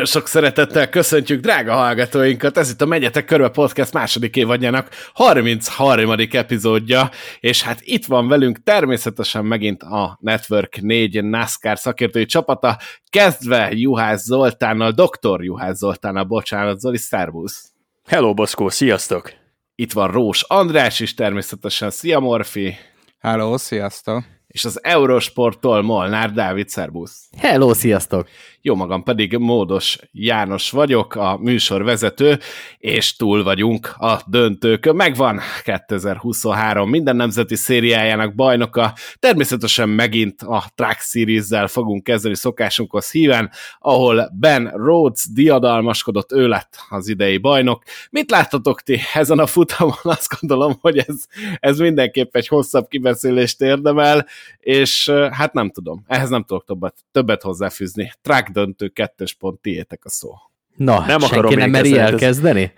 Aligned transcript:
Nagyon 0.00 0.14
sok 0.14 0.28
szeretettel 0.28 0.88
köszöntjük 0.88 1.40
drága 1.40 1.72
hallgatóinkat, 1.72 2.58
ez 2.58 2.70
itt 2.70 2.80
a 2.80 2.86
Megyetek 2.86 3.24
Körbe 3.24 3.48
Podcast 3.48 3.92
második 3.92 4.36
évadjának 4.36 4.88
33. 5.14 6.14
epizódja, 6.30 7.10
és 7.40 7.62
hát 7.62 7.78
itt 7.80 8.06
van 8.06 8.28
velünk 8.28 8.62
természetesen 8.62 9.44
megint 9.44 9.82
a 9.82 10.18
Network 10.20 10.80
4 10.80 11.24
NASCAR 11.24 11.78
szakértői 11.78 12.24
csapata, 12.24 12.78
kezdve 13.10 13.70
Juhász 13.72 14.24
Zoltánnal, 14.24 14.90
Dr. 14.90 15.44
Juhász 15.44 15.76
Zoltánnal, 15.76 16.24
bocsánat, 16.24 16.80
Zoli, 16.80 16.98
szervusz! 16.98 17.72
Hello, 18.06 18.34
Boszkó, 18.34 18.68
sziasztok! 18.68 19.32
Itt 19.74 19.92
van 19.92 20.10
Rós 20.10 20.42
András 20.42 21.00
is 21.00 21.14
természetesen, 21.14 21.90
szia 21.90 22.18
Morfi! 22.18 22.76
Hello, 23.18 23.58
sziasztok! 23.58 24.24
És 24.50 24.64
az 24.64 24.84
Eurosporttól 24.84 25.82
Molnár 25.82 26.32
Dávid, 26.32 26.68
szervusz! 26.68 27.28
Hello, 27.38 27.74
sziasztok! 27.74 28.28
Jó 28.62 28.74
magam 28.74 29.02
pedig 29.02 29.36
Módos 29.36 29.98
János 30.12 30.70
vagyok, 30.70 31.14
a 31.14 31.38
műsorvezető, 31.38 32.38
és 32.78 33.16
túl 33.16 33.42
vagyunk 33.42 33.94
a 33.98 34.20
döntőkön. 34.26 34.96
Megvan 34.96 35.40
2023 35.64 36.90
minden 36.90 37.16
nemzeti 37.16 37.54
szériájának 37.54 38.34
bajnoka. 38.34 38.94
Természetesen 39.18 39.88
megint 39.88 40.42
a 40.42 40.64
Track 40.74 41.00
Series-zel 41.00 41.66
fogunk 41.66 42.04
kezdeni 42.04 42.34
szokásunkhoz 42.34 43.10
híven, 43.10 43.50
ahol 43.78 44.30
Ben 44.38 44.72
Rhodes 44.74 45.26
diadalmaskodott, 45.32 46.32
ő 46.32 46.48
lett 46.48 46.76
az 46.88 47.08
idei 47.08 47.38
bajnok. 47.38 47.82
Mit 48.10 48.30
láttatok 48.30 48.80
ti 48.80 48.98
ezen 49.14 49.38
a 49.38 49.46
futamon? 49.46 49.94
Azt 50.02 50.36
gondolom, 50.40 50.76
hogy 50.80 50.98
ez, 50.98 51.16
ez 51.60 51.78
mindenképp 51.78 52.36
egy 52.36 52.48
hosszabb 52.48 52.88
kibeszélést 52.88 53.60
érdemel, 53.60 54.26
és 54.58 55.08
hát 55.30 55.52
nem 55.52 55.70
tudom, 55.70 56.04
ehhez 56.06 56.30
nem 56.30 56.44
tudok 56.44 56.64
többet, 56.64 56.94
többet 57.12 57.42
hozzáfűzni. 57.42 58.12
Track 58.22 58.48
döntő 58.52 58.88
kettős 58.88 59.34
pont, 59.34 59.60
tiétek 59.60 60.04
a 60.04 60.08
szó. 60.08 60.30
Na, 60.76 61.04
nem 61.06 61.20
senki 61.20 61.54
nem 61.54 61.70
meri 61.70 61.98
elkezdeni? 61.98 62.72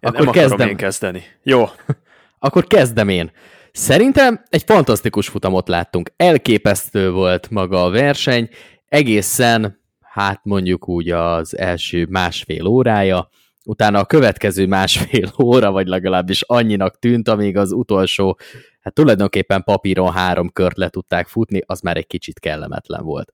Ez... 0.00 0.10
Akkor 0.10 0.24
nem 0.24 0.34
kezdem. 0.34 0.68
én 0.68 0.76
kezdeni. 0.76 1.22
Jó. 1.42 1.64
Akkor 2.38 2.66
kezdem 2.66 3.08
én. 3.08 3.30
Szerintem 3.72 4.44
egy 4.48 4.62
fantasztikus 4.66 5.28
futamot 5.28 5.68
láttunk. 5.68 6.12
Elképesztő 6.16 7.10
volt 7.10 7.50
maga 7.50 7.84
a 7.84 7.90
verseny, 7.90 8.48
egészen, 8.88 9.80
hát 10.00 10.40
mondjuk 10.42 10.88
úgy 10.88 11.10
az 11.10 11.58
első 11.58 12.06
másfél 12.10 12.66
órája, 12.66 13.28
utána 13.64 13.98
a 13.98 14.04
következő 14.04 14.66
másfél 14.76 15.32
óra, 15.42 15.70
vagy 15.70 15.86
legalábbis 15.86 16.42
annyinak 16.42 16.98
tűnt, 16.98 17.28
amíg 17.28 17.56
az 17.56 17.72
utolsó, 17.72 18.38
hát 18.80 18.94
tulajdonképpen 18.94 19.62
papíron 19.62 20.12
három 20.12 20.50
kört 20.52 20.76
le 20.76 20.88
tudták 20.88 21.26
futni, 21.26 21.62
az 21.66 21.80
már 21.80 21.96
egy 21.96 22.06
kicsit 22.06 22.38
kellemetlen 22.38 23.04
volt. 23.04 23.32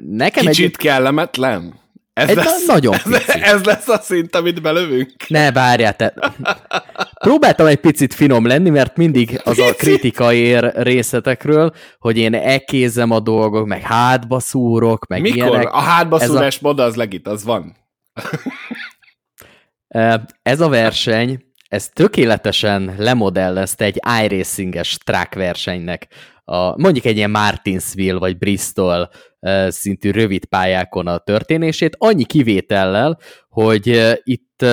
Nekem 0.00 0.46
Kicsit 0.46 0.64
egy... 0.64 0.76
kellemetlen? 0.76 1.84
Ez, 2.16 2.28
egy 2.28 2.36
lesz, 2.36 2.66
nagyon 2.66 2.94
ez, 3.04 3.28
ez 3.28 3.64
lesz 3.64 3.88
a 3.88 3.98
szint, 3.98 4.34
amit 4.34 4.62
belövünk? 4.62 5.28
Ne, 5.28 5.52
várjál, 5.52 5.96
te... 5.96 6.14
Próbáltam 7.20 7.66
egy 7.66 7.80
picit 7.80 8.14
finom 8.14 8.46
lenni, 8.46 8.70
mert 8.70 8.96
mindig 8.96 9.40
az 9.44 9.58
a 9.58 9.74
kritika 9.74 10.32
ér 10.32 10.72
részletekről, 10.74 11.72
hogy 11.98 12.18
én 12.18 12.34
ekézem 12.34 13.10
a 13.10 13.20
dolgok, 13.20 13.66
meg 13.66 13.80
hátba 13.80 14.40
szúrok, 14.40 15.06
meg 15.06 15.20
Mikor? 15.20 15.36
ilyenek. 15.36 15.72
A 15.72 15.80
hátba 15.80 16.18
szúrás 16.18 16.56
a... 16.56 16.58
moda 16.62 16.82
az 16.82 16.94
legit, 16.94 17.28
az 17.28 17.44
van. 17.44 17.76
ez 20.42 20.60
a 20.60 20.68
verseny, 20.68 21.44
ez 21.68 21.88
tökéletesen 21.88 22.94
lemodellezte 22.98 23.84
egy 23.84 24.00
iRacing-es 24.22 24.98
track 25.04 25.34
versenynek 25.34 26.08
a, 26.48 26.80
mondjuk 26.80 27.04
egy 27.04 27.16
ilyen 27.16 27.30
Martinsville 27.30 28.18
vagy 28.18 28.38
Bristol 28.38 29.10
szintű 29.68 30.10
rövid 30.10 30.44
pályákon 30.44 31.06
a 31.06 31.18
történését, 31.18 31.96
annyi 31.98 32.24
kivétellel, 32.24 33.18
hogy 33.48 34.16
itt 34.22 34.64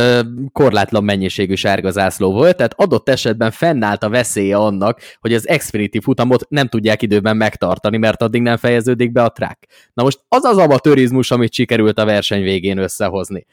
korlátlan 0.51 1.03
mennyiségű 1.03 1.56
sárga 1.56 1.91
zászló 1.91 2.31
volt, 2.31 2.56
tehát 2.56 2.73
adott 2.78 3.09
esetben 3.09 3.51
fennállt 3.51 4.03
a 4.03 4.09
veszélye 4.09 4.56
annak, 4.56 5.00
hogy 5.19 5.34
az 5.34 5.50
Xfinity 5.57 6.00
futamot 6.01 6.50
nem 6.50 6.67
tudják 6.67 7.01
időben 7.01 7.38
megtartani, 7.38 7.97
mert 7.97 8.22
addig 8.22 8.41
nem 8.41 8.57
fejeződik 8.57 9.11
be 9.11 9.23
a 9.23 9.29
track. 9.31 9.57
Na 9.94 10.03
most 10.03 10.19
az 10.28 10.44
az 10.44 10.57
amatőrizmus, 10.57 11.31
amit 11.31 11.53
sikerült 11.53 12.00
a 12.00 12.05
verseny 12.05 12.44
végén 12.44 12.78
összehozni. 12.78 13.45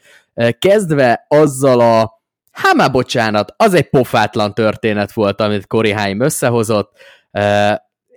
Kezdve 0.59 1.25
azzal 1.27 1.79
a 1.79 2.19
Hát 2.51 2.73
már 2.73 2.91
bocsánat, 2.91 3.53
az 3.57 3.73
egy 3.73 3.89
pofátlan 3.89 4.53
történet 4.53 5.11
volt, 5.11 5.41
amit 5.41 5.67
Cory 5.67 5.91
Haim 5.91 6.19
összehozott, 6.19 6.91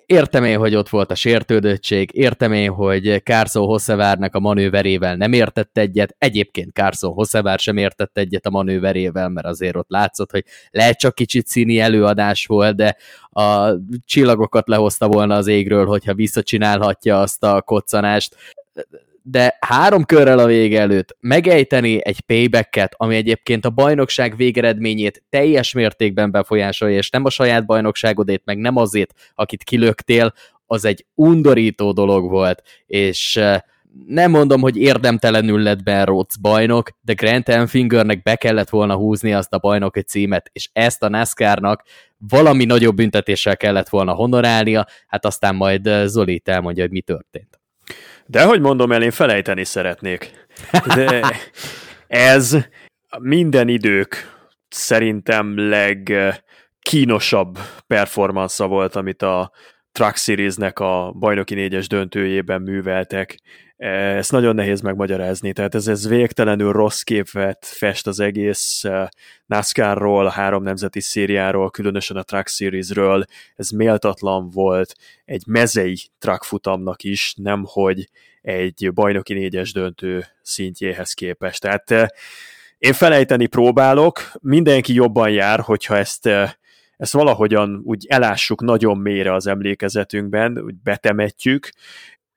Értem 0.07 0.45
én, 0.45 0.59
hogy 0.59 0.75
ott 0.75 0.89
volt 0.89 1.11
a 1.11 1.15
sértődöttség, 1.15 2.11
értem 2.13 2.53
én, 2.53 2.71
hogy 2.71 3.23
Carson 3.25 3.67
Hosszevárnak 3.67 4.35
a 4.35 4.41
manőverével 4.41 5.17
nem 5.17 5.33
értett 5.33 5.79
egyet, 5.79 6.15
egyébként 6.19 6.73
Carson 6.73 7.13
Hosszevár 7.13 7.59
sem 7.59 7.77
értett 7.77 8.19
egyet 8.19 8.47
a 8.47 8.51
manőverével, 8.51 9.29
mert 9.29 9.47
azért 9.47 9.77
ott 9.77 9.89
látszott, 9.89 10.31
hogy 10.31 10.45
lehet 10.71 10.99
csak 10.99 11.15
kicsit 11.15 11.47
színi 11.47 11.79
előadás 11.79 12.47
volt, 12.47 12.77
de 12.77 12.97
a 13.31 13.75
csillagokat 14.05 14.69
lehozta 14.69 15.09
volna 15.09 15.37
az 15.37 15.47
égről, 15.47 15.87
hogyha 15.87 16.15
visszacsinálhatja 16.15 17.21
azt 17.21 17.43
a 17.43 17.63
koccanást 17.63 18.37
de 19.27 19.57
három 19.61 20.05
körrel 20.05 20.39
a 20.39 20.47
vége 20.47 20.81
előtt 20.81 21.17
megejteni 21.21 22.05
egy 22.05 22.21
paybacket, 22.21 22.95
ami 22.97 23.17
egyébként 23.17 23.65
a 23.65 23.71
bajnokság 23.71 24.37
végeredményét 24.37 25.23
teljes 25.29 25.73
mértékben 25.73 26.31
befolyásolja, 26.31 26.97
és 26.97 27.11
nem 27.11 27.25
a 27.25 27.31
saját 27.31 27.67
bajnokságodét, 27.67 28.43
meg 28.45 28.59
nem 28.59 28.77
azért, 28.77 29.13
akit 29.35 29.63
kilöktél, 29.63 30.33
az 30.67 30.85
egy 30.85 31.07
undorító 31.15 31.93
dolog 31.93 32.31
volt, 32.31 32.63
és 32.87 33.41
nem 34.07 34.31
mondom, 34.31 34.61
hogy 34.61 34.77
érdemtelenül 34.77 35.63
lett 35.63 35.83
Ben 35.83 36.05
Rhodes 36.05 36.39
bajnok, 36.41 36.91
de 37.01 37.13
Grant 37.13 37.49
Enfingernek 37.49 38.23
be 38.23 38.37
kellett 38.37 38.69
volna 38.69 38.95
húzni 38.95 39.33
azt 39.33 39.53
a 39.53 39.59
bajnoki 39.59 40.01
címet, 40.01 40.51
és 40.53 40.69
ezt 40.73 41.03
a 41.03 41.09
NASCAR-nak 41.09 41.83
valami 42.19 42.65
nagyobb 42.65 42.97
büntetéssel 42.97 43.57
kellett 43.57 43.89
volna 43.89 44.13
honorálnia, 44.13 44.87
hát 45.07 45.25
aztán 45.25 45.55
majd 45.55 45.91
Zoli 46.05 46.43
elmondja, 46.45 46.83
hogy 46.83 46.93
mi 46.93 47.01
történt. 47.01 47.61
De 48.27 48.45
hogy 48.45 48.61
mondom 48.61 48.93
el, 48.93 49.03
én 49.03 49.11
felejteni 49.11 49.65
szeretnék. 49.65 50.31
De 50.95 51.41
ez 52.07 52.57
minden 53.19 53.69
idők 53.69 54.33
szerintem 54.69 55.69
legkínosabb 55.69 57.59
performansza 57.87 58.67
volt, 58.67 58.97
amit 58.97 59.23
a 59.23 59.53
Truck 59.93 60.17
Series-nek 60.17 60.79
a 60.79 61.13
bajnoki 61.19 61.55
négyes 61.55 61.87
döntőjében 61.87 62.63
műveltek. 62.63 63.39
Ezt 63.77 64.33
nagyon 64.33 64.55
nehéz 64.55 64.81
megmagyarázni, 64.81 65.53
tehát 65.53 65.75
ez, 65.75 65.87
ez 65.87 66.09
végtelenül 66.09 66.73
rossz 66.73 67.01
képet 67.01 67.67
fest 67.67 68.07
az 68.07 68.21
egész 68.21 68.85
eh, 68.85 69.07
NASCAR-ról, 69.47 70.29
három 70.29 70.63
nemzeti 70.63 71.01
szériáról, 71.01 71.71
különösen 71.71 72.17
a 72.17 72.23
Truck 72.23 72.49
Series-ről. 72.49 73.25
Ez 73.57 73.71
méltatlan 73.71 74.51
volt 74.51 74.95
egy 75.25 75.43
mezei 75.47 75.99
truck 76.19 76.43
futamnak 76.45 77.03
is, 77.03 77.35
nemhogy 77.37 78.09
egy 78.43 78.91
bajnoki 78.93 79.35
négyes 79.35 79.73
döntő 79.73 80.25
szintjéhez 80.43 81.13
képest. 81.13 81.61
Tehát 81.61 81.91
eh, 81.91 82.07
én 82.79 82.93
felejteni 82.93 83.47
próbálok, 83.47 84.31
mindenki 84.41 84.95
jobban 84.95 85.31
jár, 85.31 85.61
hogyha 85.61 85.97
ezt 85.97 86.27
eh, 86.27 86.51
ezt 86.97 87.13
valahogyan 87.13 87.81
úgy 87.85 88.07
elássuk 88.09 88.63
nagyon 88.63 88.99
mélyre 88.99 89.35
az 89.35 89.47
emlékezetünkben, 89.47 90.59
úgy 90.59 90.75
betemetjük, 90.75 91.71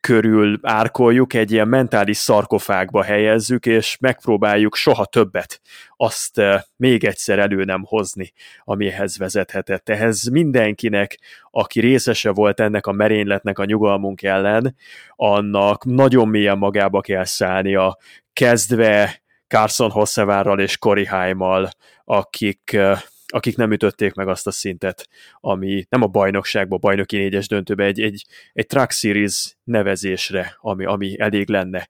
körül 0.08 0.60
árkoljuk, 0.62 1.34
egy 1.34 1.52
ilyen 1.52 1.68
mentális 1.68 2.18
szarkofágba 2.18 3.04
helyezzük, 3.04 3.66
és 3.66 3.98
megpróbáljuk 4.00 4.76
soha 4.76 5.06
többet 5.06 5.62
azt 5.98 6.38
eh, 6.38 6.62
még 6.76 7.04
egyszer 7.04 7.40
elő 7.40 7.64
nem 7.64 7.84
hozni, 7.84 8.34
amihez 8.64 9.18
vezethetett. 9.18 9.90
Ehhez 9.90 10.28
mindenkinek, 10.28 11.20
aki 11.52 11.80
részese 11.80 12.30
volt 12.32 12.60
ennek 12.60 12.86
a 12.86 12.92
merényletnek 12.92 13.60
a 13.60 13.66
nyugalmunk 13.66 14.24
ellen, 14.24 14.76
annak 15.16 15.86
nagyon 15.86 16.28
mélyen 16.28 16.58
magába 16.58 17.02
kell 17.02 17.26
szállnia, 17.26 17.98
kezdve 18.34 19.22
Carson 19.48 19.90
Hosszevárral 19.90 20.60
és 20.60 20.78
Cory 20.78 21.06
Haimmal, 21.06 21.70
akik 22.04 22.74
eh, 22.74 23.00
akik 23.28 23.56
nem 23.56 23.72
ütötték 23.72 24.14
meg 24.14 24.28
azt 24.28 24.48
a 24.48 24.52
szintet, 24.52 25.08
ami 25.40 25.86
nem 25.90 26.02
a 26.02 26.08
bajnokságban, 26.08 26.80
bajnoki 26.80 27.18
négyes 27.18 27.48
döntőbe, 27.48 27.84
egy, 27.84 28.02
egy, 28.02 28.26
egy 28.54 28.66
Truck 28.66 28.92
Series 28.92 29.58
nevezésre, 29.64 30.58
ami, 30.60 30.86
ami 30.86 31.20
elég 31.20 31.50
lenne. 31.50 31.90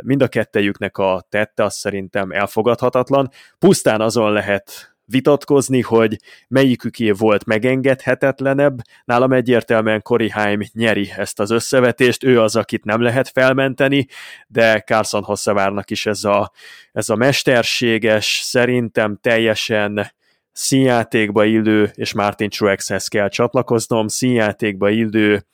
Mind 0.00 0.22
a 0.22 0.28
kettejüknek 0.28 0.98
a 0.98 1.26
tette, 1.28 1.64
az 1.64 1.74
szerintem 1.74 2.30
elfogadhatatlan. 2.30 3.30
Pusztán 3.58 4.00
azon 4.00 4.32
lehet 4.32 4.96
vitatkozni, 5.04 5.80
hogy 5.80 6.16
melyiküké 6.48 7.10
volt 7.10 7.44
megengedhetetlenebb. 7.44 8.78
Nálam 9.04 9.32
egyértelműen 9.32 10.02
Cory 10.02 10.28
Haim 10.28 10.60
nyeri 10.72 11.12
ezt 11.16 11.40
az 11.40 11.50
összevetést, 11.50 12.24
ő 12.24 12.40
az, 12.40 12.56
akit 12.56 12.84
nem 12.84 13.00
lehet 13.00 13.28
felmenteni, 13.28 14.06
de 14.46 14.80
Carson 14.80 15.22
Hosszavárnak 15.22 15.90
is 15.90 16.06
ez 16.06 16.24
a, 16.24 16.52
ez 16.92 17.08
a 17.08 17.16
mesterséges, 17.16 18.40
szerintem 18.42 19.18
teljesen 19.20 20.16
színjátékba 20.58 21.44
illő, 21.44 21.90
és 21.94 22.12
Martin 22.12 22.48
Truexhez 22.48 23.08
kell 23.08 23.28
csatlakoznom, 23.28 24.08
színjátékba 24.08 24.88
illő 24.88 25.44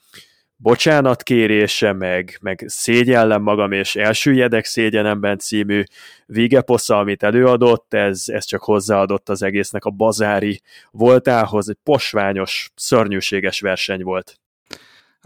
bocsánatkérése, 0.57 1.93
meg, 1.93 2.37
meg 2.41 2.63
szégyellem 2.67 3.41
magam, 3.41 3.71
és 3.71 3.95
elsüllyedek 3.95 4.65
szégyenemben 4.65 5.37
című 5.37 5.83
végeposza, 6.25 6.97
amit 6.97 7.23
előadott, 7.23 7.93
ez, 7.93 8.23
ez 8.25 8.45
csak 8.45 8.63
hozzáadott 8.63 9.29
az 9.29 9.41
egésznek 9.41 9.85
a 9.85 9.89
bazári 9.89 10.61
voltához, 10.91 11.69
egy 11.69 11.77
posványos, 11.83 12.71
szörnyűséges 12.75 13.59
verseny 13.59 14.03
volt. 14.03 14.39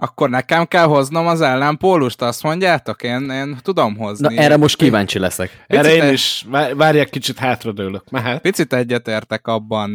Akkor 0.01 0.29
nekem 0.29 0.65
kell 0.65 0.85
hoznom 0.85 1.27
az 1.27 1.41
ellenpólust, 1.41 2.21
azt 2.21 2.43
mondjátok? 2.43 3.03
Én, 3.03 3.29
én 3.29 3.57
tudom 3.61 3.97
hozni. 3.97 4.35
Na, 4.35 4.41
erre 4.41 4.57
most 4.57 4.77
kíváncsi 4.77 5.19
leszek. 5.19 5.65
Picit 5.67 5.85
erre 5.85 6.05
én 6.05 6.13
is, 6.13 6.45
várják 6.75 7.09
kicsit 7.09 7.37
hátradőlök. 7.37 8.09
Mehet? 8.09 8.41
Picit 8.41 8.73
egyetértek 8.73 9.47
abban, 9.47 9.89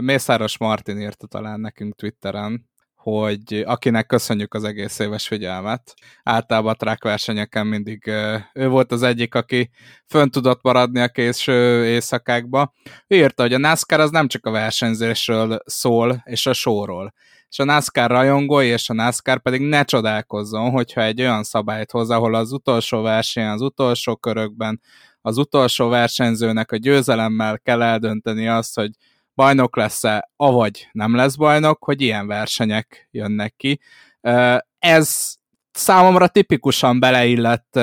Mészáros 0.00 0.58
Martin 0.58 0.98
írta 0.98 1.26
talán 1.26 1.60
nekünk 1.60 1.94
Twitteren, 1.94 2.68
hogy 2.94 3.62
akinek 3.66 4.06
köszönjük 4.06 4.54
az 4.54 4.64
egész 4.64 4.98
éves 4.98 5.26
figyelmet. 5.26 5.94
Általában 6.22 6.72
a 6.72 6.76
track 6.76 7.04
versenyeken 7.04 7.66
mindig 7.66 8.06
ő 8.52 8.68
volt 8.68 8.92
az 8.92 9.02
egyik, 9.02 9.34
aki 9.34 9.70
fönn 10.06 10.28
tudott 10.28 10.62
maradni 10.62 11.00
a 11.00 11.08
késő 11.08 11.86
éjszakákba. 11.86 12.72
Ő 13.06 13.16
írta, 13.16 13.42
hogy 13.42 13.54
a 13.54 13.58
NASCAR 13.58 14.00
az 14.00 14.10
nem 14.10 14.28
csak 14.28 14.46
a 14.46 14.50
versenyzésről 14.50 15.58
szól, 15.64 16.22
és 16.24 16.46
a 16.46 16.52
sóról. 16.52 17.12
És 17.50 17.58
a 17.58 17.64
NASCAR 17.64 18.10
rajongói 18.10 18.66
és 18.66 18.88
a 18.88 18.94
NASCAR 18.94 19.42
pedig 19.42 19.60
ne 19.60 19.84
csodálkozzon, 19.84 20.70
hogyha 20.70 21.02
egy 21.02 21.20
olyan 21.20 21.42
szabályt 21.42 21.90
hoz, 21.90 22.10
ahol 22.10 22.34
az 22.34 22.52
utolsó 22.52 23.02
verseny, 23.02 23.46
az 23.46 23.60
utolsó 23.60 24.16
körökben 24.16 24.80
az 25.20 25.38
utolsó 25.38 25.88
versenyzőnek 25.88 26.72
a 26.72 26.76
győzelemmel 26.76 27.58
kell 27.58 27.82
eldönteni 27.82 28.48
azt, 28.48 28.74
hogy 28.74 28.90
bajnok 29.34 29.76
lesz-e, 29.76 30.30
avagy 30.36 30.88
nem 30.92 31.14
lesz 31.14 31.34
bajnok, 31.34 31.84
hogy 31.84 32.00
ilyen 32.00 32.26
versenyek 32.26 33.08
jönnek 33.10 33.54
ki. 33.56 33.80
Ez 34.78 35.34
számomra 35.70 36.28
tipikusan 36.28 37.00
beleillett 37.00 37.76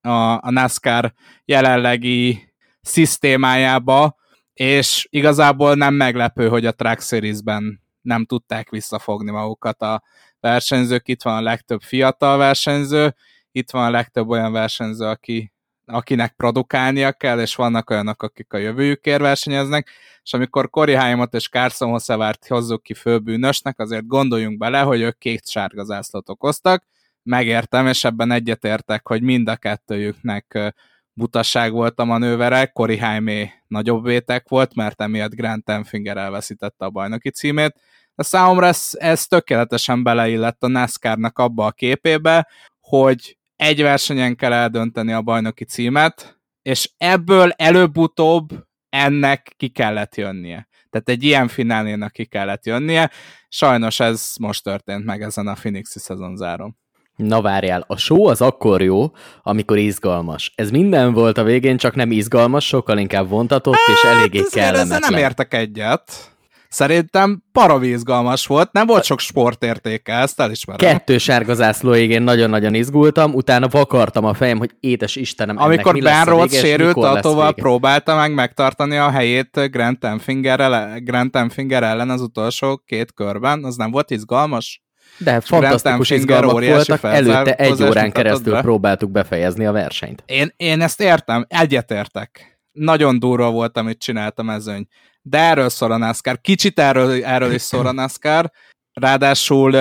a 0.00 0.50
NASCAR 0.50 1.12
jelenlegi 1.44 2.52
szisztémájába, 2.80 4.16
és 4.52 5.06
igazából 5.10 5.74
nem 5.74 5.94
meglepő, 5.94 6.48
hogy 6.48 6.66
a 6.66 6.72
Track 6.72 7.02
Series-ben 7.02 7.83
nem 8.04 8.24
tudták 8.24 8.70
visszafogni 8.70 9.30
magukat 9.30 9.82
a 9.82 10.02
versenyzők. 10.40 11.08
Itt 11.08 11.22
van 11.22 11.36
a 11.36 11.40
legtöbb 11.40 11.80
fiatal 11.80 12.36
versenyző, 12.36 13.14
itt 13.52 13.70
van 13.70 13.84
a 13.84 13.90
legtöbb 13.90 14.28
olyan 14.28 14.52
versenyző, 14.52 15.04
aki 15.04 15.52
akinek 15.86 16.32
produkálnia 16.32 17.12
kell, 17.12 17.40
és 17.40 17.54
vannak 17.54 17.90
olyanok, 17.90 18.22
akik 18.22 18.52
a 18.52 18.56
jövőjükért 18.56 19.20
versenyeznek, 19.20 19.90
és 20.22 20.32
amikor 20.32 20.70
Cory 20.70 20.92
Haimot 20.92 21.34
és 21.34 21.48
Carson 21.48 21.90
Hossevárt 21.90 22.46
hozzuk 22.46 22.82
ki 22.82 22.94
főbűnösnek, 22.94 23.80
azért 23.80 24.06
gondoljunk 24.06 24.58
bele, 24.58 24.80
hogy 24.80 25.00
ők 25.00 25.18
két 25.18 25.48
sárga 25.48 25.84
zászlót 25.84 26.28
okoztak, 26.28 26.84
megértem, 27.22 27.86
és 27.86 28.04
ebben 28.04 28.30
egyetértek, 28.30 29.08
hogy 29.08 29.22
mind 29.22 29.48
a 29.48 29.56
kettőjüknek 29.56 30.74
butaság 31.14 31.72
volt 31.72 32.00
a 32.00 32.04
manővere, 32.04 32.66
Cory 32.66 32.98
Haimé 32.98 33.50
nagyobb 33.66 34.04
vétek 34.04 34.48
volt, 34.48 34.74
mert 34.74 35.00
emiatt 35.00 35.34
Grant 35.34 35.68
Enfinger 35.68 36.16
elveszítette 36.16 36.84
a 36.84 36.90
bajnoki 36.90 37.30
címét, 37.30 37.80
de 38.14 38.22
számomra 38.22 38.66
ez, 38.66 38.88
ez 38.92 39.26
tökéletesen 39.26 40.02
beleillett 40.02 40.62
a 40.62 40.68
NASCAR-nak 40.68 41.38
abba 41.38 41.66
a 41.66 41.70
képébe, 41.70 42.48
hogy 42.80 43.38
egy 43.56 43.82
versenyen 43.82 44.36
kell 44.36 44.52
eldönteni 44.52 45.12
a 45.12 45.22
bajnoki 45.22 45.64
címet, 45.64 46.38
és 46.62 46.90
ebből 46.96 47.50
előbb-utóbb 47.50 48.50
ennek 48.88 49.52
ki 49.56 49.68
kellett 49.68 50.14
jönnie. 50.14 50.68
Tehát 50.90 51.08
egy 51.08 51.22
ilyen 51.22 51.48
finálénak 51.48 52.12
ki 52.12 52.24
kellett 52.24 52.66
jönnie. 52.66 53.10
Sajnos 53.48 54.00
ez 54.00 54.34
most 54.40 54.62
történt 54.62 55.04
meg 55.04 55.22
ezen 55.22 55.46
a 55.46 55.52
Phoenixi 55.52 55.98
szezonzáron. 55.98 56.76
Na 57.16 57.40
várjál, 57.40 57.84
a 57.86 57.96
show 57.96 58.26
az 58.26 58.40
akkor 58.40 58.82
jó, 58.82 59.12
amikor 59.42 59.78
izgalmas. 59.78 60.52
Ez 60.54 60.70
minden 60.70 61.12
volt 61.12 61.38
a 61.38 61.42
végén, 61.42 61.76
csak 61.76 61.94
nem 61.94 62.10
izgalmas, 62.10 62.66
sokkal 62.66 62.98
inkább 62.98 63.28
vontatott 63.28 63.74
hát, 63.74 63.96
és 63.96 64.02
eléggé 64.02 64.42
kellemetlen. 64.50 65.00
nem 65.10 65.20
értek 65.20 65.54
egyet. 65.54 66.32
Szerintem 66.68 67.42
paravízgalmas 67.52 68.46
volt, 68.46 68.72
nem 68.72 68.86
volt 68.86 69.04
sok 69.04 69.20
sportértéke, 69.20 70.12
ezt 70.12 70.40
elismerem. 70.40 70.90
Kettő 70.90 71.18
sárga 71.18 71.54
zászlóig 71.54 72.10
én 72.10 72.22
nagyon-nagyon 72.22 72.74
izgultam, 72.74 73.34
utána 73.34 73.68
vakartam 73.68 74.24
a 74.24 74.34
fejem, 74.34 74.58
hogy 74.58 74.70
édes 74.80 75.16
Istenem, 75.16 75.56
Amikor 75.58 75.98
Ben 75.98 76.24
Rhodes 76.24 76.58
sérült, 76.58 76.96
Autóval 76.96 77.54
próbálta 77.54 78.16
meg 78.16 78.34
megtartani 78.34 78.96
a 78.96 79.10
helyét 79.10 79.70
Grant 79.70 80.04
Enfinger, 80.04 80.88
Grant 81.02 81.36
Enfinger 81.36 81.82
ellen 81.82 82.10
az 82.10 82.20
utolsó 82.20 82.82
két 82.86 83.12
körben, 83.12 83.64
az 83.64 83.76
nem 83.76 83.90
volt 83.90 84.10
izgalmas? 84.10 84.83
De 85.18 85.40
fantasztikus 85.40 86.10
izgalmak 86.10 86.64
voltak, 86.64 87.02
előtte 87.02 87.54
egy 87.54 87.82
órán 87.82 88.12
keresztül 88.12 88.52
be. 88.52 88.60
próbáltuk 88.60 89.10
befejezni 89.10 89.66
a 89.66 89.72
versenyt. 89.72 90.22
Én, 90.26 90.52
én 90.56 90.80
ezt 90.80 91.00
értem, 91.00 91.46
egyetértek. 91.48 92.58
Nagyon 92.72 93.18
durva 93.18 93.50
volt, 93.50 93.76
amit 93.76 93.98
csinált 93.98 94.38
a 94.38 94.42
mezőny 94.42 94.86
de 95.26 95.38
erről 95.38 95.68
szól 95.68 95.92
a 95.92 95.96
NASCAR. 95.96 96.40
Kicsit 96.40 96.78
erről, 96.78 97.24
erről 97.24 97.52
is 97.52 97.62
szól 97.62 97.86
a 97.86 97.92
NASCAR, 98.02 98.50
ráadásul 98.92 99.74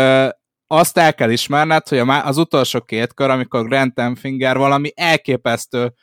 azt 0.68 0.98
el 0.98 1.14
kell 1.14 1.30
ismerned, 1.30 1.88
hogy 1.88 1.98
az 1.98 2.38
utolsó 2.38 2.82
két 2.82 3.14
kör, 3.14 3.30
amikor 3.30 3.68
Grant 3.68 4.00
Enfinger 4.00 4.58
valami 4.58 4.92
elképesztő, 4.96 5.94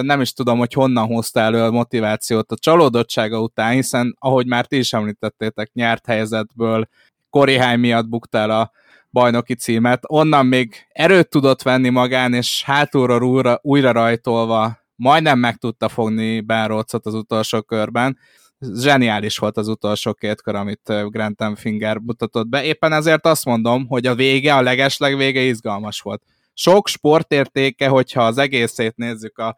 nem 0.00 0.20
is 0.20 0.32
tudom, 0.32 0.58
hogy 0.58 0.72
honnan 0.72 1.06
hozta 1.06 1.40
elő 1.40 1.62
a 1.62 1.70
motivációt 1.70 2.52
a 2.52 2.56
csalódottsága 2.56 3.40
után, 3.40 3.72
hiszen 3.72 4.16
ahogy 4.18 4.46
már 4.46 4.66
ti 4.66 4.76
is 4.76 4.92
említettétek, 4.92 5.72
nyert 5.72 6.06
helyzetből, 6.06 6.88
Korihány 7.32 7.78
miatt 7.78 8.08
buktál 8.08 8.50
a 8.50 8.70
bajnoki 9.10 9.54
címet, 9.54 10.02
onnan 10.06 10.46
még 10.46 10.86
erőt 10.88 11.28
tudott 11.28 11.62
venni 11.62 11.88
magán, 11.88 12.34
és 12.34 12.62
hátulról 12.64 13.22
újra, 13.22 13.58
újra 13.62 13.92
rajtolva 13.92 14.78
majdnem 14.96 15.38
meg 15.38 15.56
tudta 15.56 15.88
fogni 15.88 16.40
Ben 16.40 16.70
az 16.70 17.14
utolsó 17.14 17.62
körben, 17.62 18.18
zseniális 18.60 19.38
volt 19.38 19.56
az 19.56 19.68
utolsó 19.68 20.14
két 20.14 20.42
kör, 20.42 20.54
amit 20.54 20.92
Grant 21.08 21.42
Finger 21.54 21.98
mutatott 21.98 22.48
be. 22.48 22.64
Éppen 22.64 22.92
ezért 22.92 23.26
azt 23.26 23.44
mondom, 23.44 23.86
hogy 23.86 24.06
a 24.06 24.14
vége, 24.14 24.54
a 24.54 24.62
legesleg 24.62 25.16
vége 25.16 25.40
izgalmas 25.40 26.00
volt. 26.00 26.22
Sok 26.54 26.88
sportértéke, 26.88 27.88
hogyha 27.88 28.26
az 28.26 28.38
egészét 28.38 28.96
nézzük 28.96 29.38
a, 29.38 29.56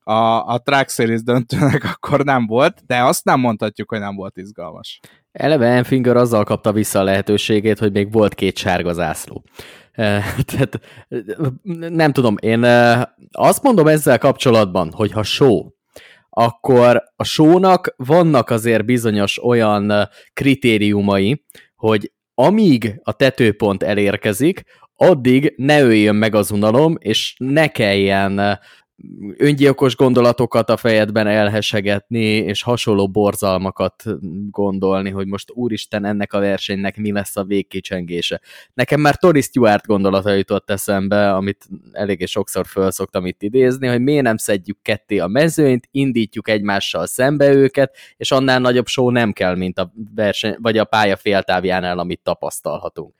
a, 0.00 0.46
a 0.46 0.58
Track 0.58 0.90
Series 0.90 1.22
döntőnek, 1.22 1.84
akkor 1.94 2.24
nem 2.24 2.46
volt, 2.46 2.82
de 2.86 3.02
azt 3.02 3.24
nem 3.24 3.40
mondhatjuk, 3.40 3.88
hogy 3.88 4.00
nem 4.00 4.14
volt 4.14 4.36
izgalmas. 4.36 5.00
Eleve 5.32 5.66
Enfinger 5.66 6.16
azzal 6.16 6.44
kapta 6.44 6.72
vissza 6.72 6.98
a 6.98 7.02
lehetőségét, 7.02 7.78
hogy 7.78 7.92
még 7.92 8.12
volt 8.12 8.34
két 8.34 8.58
sárga 8.58 8.92
zászló. 8.92 9.44
Tehát 10.50 10.80
nem 11.88 12.12
tudom, 12.12 12.36
én 12.40 12.64
azt 13.30 13.62
mondom 13.62 13.86
ezzel 13.86 14.18
kapcsolatban, 14.18 14.92
hogy 14.92 15.12
ha 15.12 15.22
show, 15.22 15.68
akkor 16.30 17.02
a 17.16 17.24
sónak 17.24 17.94
vannak 17.96 18.50
azért 18.50 18.84
bizonyos 18.84 19.44
olyan 19.44 19.92
kritériumai, 20.32 21.44
hogy 21.76 22.12
amíg 22.34 23.00
a 23.02 23.12
tetőpont 23.12 23.82
elérkezik, 23.82 24.62
addig 24.96 25.54
ne 25.56 25.82
öljön 25.82 26.14
meg 26.14 26.34
az 26.34 26.50
unalom, 26.50 26.94
és 26.98 27.34
ne 27.38 27.66
kelljen 27.66 28.58
öngyilkos 29.36 29.96
gondolatokat 29.96 30.70
a 30.70 30.76
fejedben 30.76 31.26
elhesegetni, 31.26 32.24
és 32.24 32.62
hasonló 32.62 33.08
borzalmakat 33.08 34.04
gondolni, 34.50 35.10
hogy 35.10 35.26
most 35.26 35.50
úristen, 35.50 36.04
ennek 36.04 36.32
a 36.32 36.38
versenynek 36.38 36.96
mi 36.96 37.12
lesz 37.12 37.36
a 37.36 37.44
végkicsengése. 37.44 38.40
Nekem 38.74 39.00
már 39.00 39.16
Tori 39.16 39.40
Stewart 39.40 39.86
gondolata 39.86 40.32
jutott 40.32 40.70
eszembe, 40.70 41.34
amit 41.34 41.68
eléggé 41.92 42.24
sokszor 42.24 42.66
föl 42.66 42.90
szoktam 42.90 43.26
itt 43.26 43.42
idézni, 43.42 43.86
hogy 43.86 44.00
miért 44.00 44.22
nem 44.22 44.36
szedjük 44.36 44.78
ketté 44.82 45.18
a 45.18 45.26
mezőnyt, 45.26 45.88
indítjuk 45.90 46.48
egymással 46.48 47.06
szembe 47.06 47.52
őket, 47.52 47.96
és 48.16 48.30
annál 48.30 48.60
nagyobb 48.60 48.86
show 48.86 49.10
nem 49.10 49.32
kell, 49.32 49.56
mint 49.56 49.78
a 49.78 49.92
verseny, 50.14 50.56
vagy 50.58 50.78
a 50.78 50.84
pálya 50.84 51.16
féltávjánál, 51.16 51.98
amit 51.98 52.20
tapasztalhatunk 52.22 53.14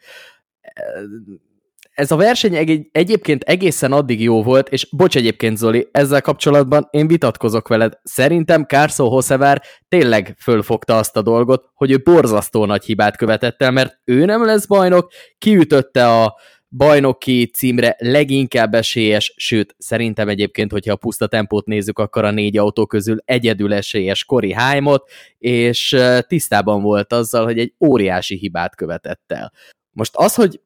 ez 1.94 2.10
a 2.10 2.16
verseny 2.16 2.54
egy, 2.54 2.88
egyébként 2.92 3.42
egészen 3.42 3.92
addig 3.92 4.22
jó 4.22 4.42
volt, 4.42 4.68
és 4.68 4.88
bocs 4.90 5.16
egyébként 5.16 5.56
Zoli, 5.56 5.88
ezzel 5.92 6.20
kapcsolatban 6.20 6.88
én 6.90 7.06
vitatkozok 7.06 7.68
veled. 7.68 7.92
Szerintem 8.02 8.64
Carson 8.64 9.08
Hossevár 9.08 9.62
tényleg 9.88 10.36
fölfogta 10.38 10.96
azt 10.96 11.16
a 11.16 11.22
dolgot, 11.22 11.64
hogy 11.74 11.90
ő 11.90 12.00
borzasztó 12.04 12.64
nagy 12.64 12.84
hibát 12.84 13.16
követett 13.16 13.62
el, 13.62 13.70
mert 13.70 14.00
ő 14.04 14.24
nem 14.24 14.44
lesz 14.44 14.66
bajnok, 14.66 15.12
kiütötte 15.38 16.08
a 16.08 16.34
bajnoki 16.76 17.50
címre 17.54 17.96
leginkább 17.98 18.74
esélyes, 18.74 19.34
sőt, 19.36 19.74
szerintem 19.78 20.28
egyébként, 20.28 20.72
hogyha 20.72 20.92
a 20.92 20.96
puszta 20.96 21.26
tempót 21.26 21.66
nézzük, 21.66 21.98
akkor 21.98 22.24
a 22.24 22.30
négy 22.30 22.58
autó 22.58 22.86
közül 22.86 23.16
egyedül 23.24 23.74
esélyes 23.74 24.24
Cory 24.24 24.52
Haimot, 24.52 25.10
és 25.38 25.96
tisztában 26.26 26.82
volt 26.82 27.12
azzal, 27.12 27.44
hogy 27.44 27.58
egy 27.58 27.74
óriási 27.84 28.36
hibát 28.36 28.76
követett 28.76 29.32
el. 29.32 29.52
Most 29.90 30.16
az, 30.16 30.34
hogy 30.34 30.60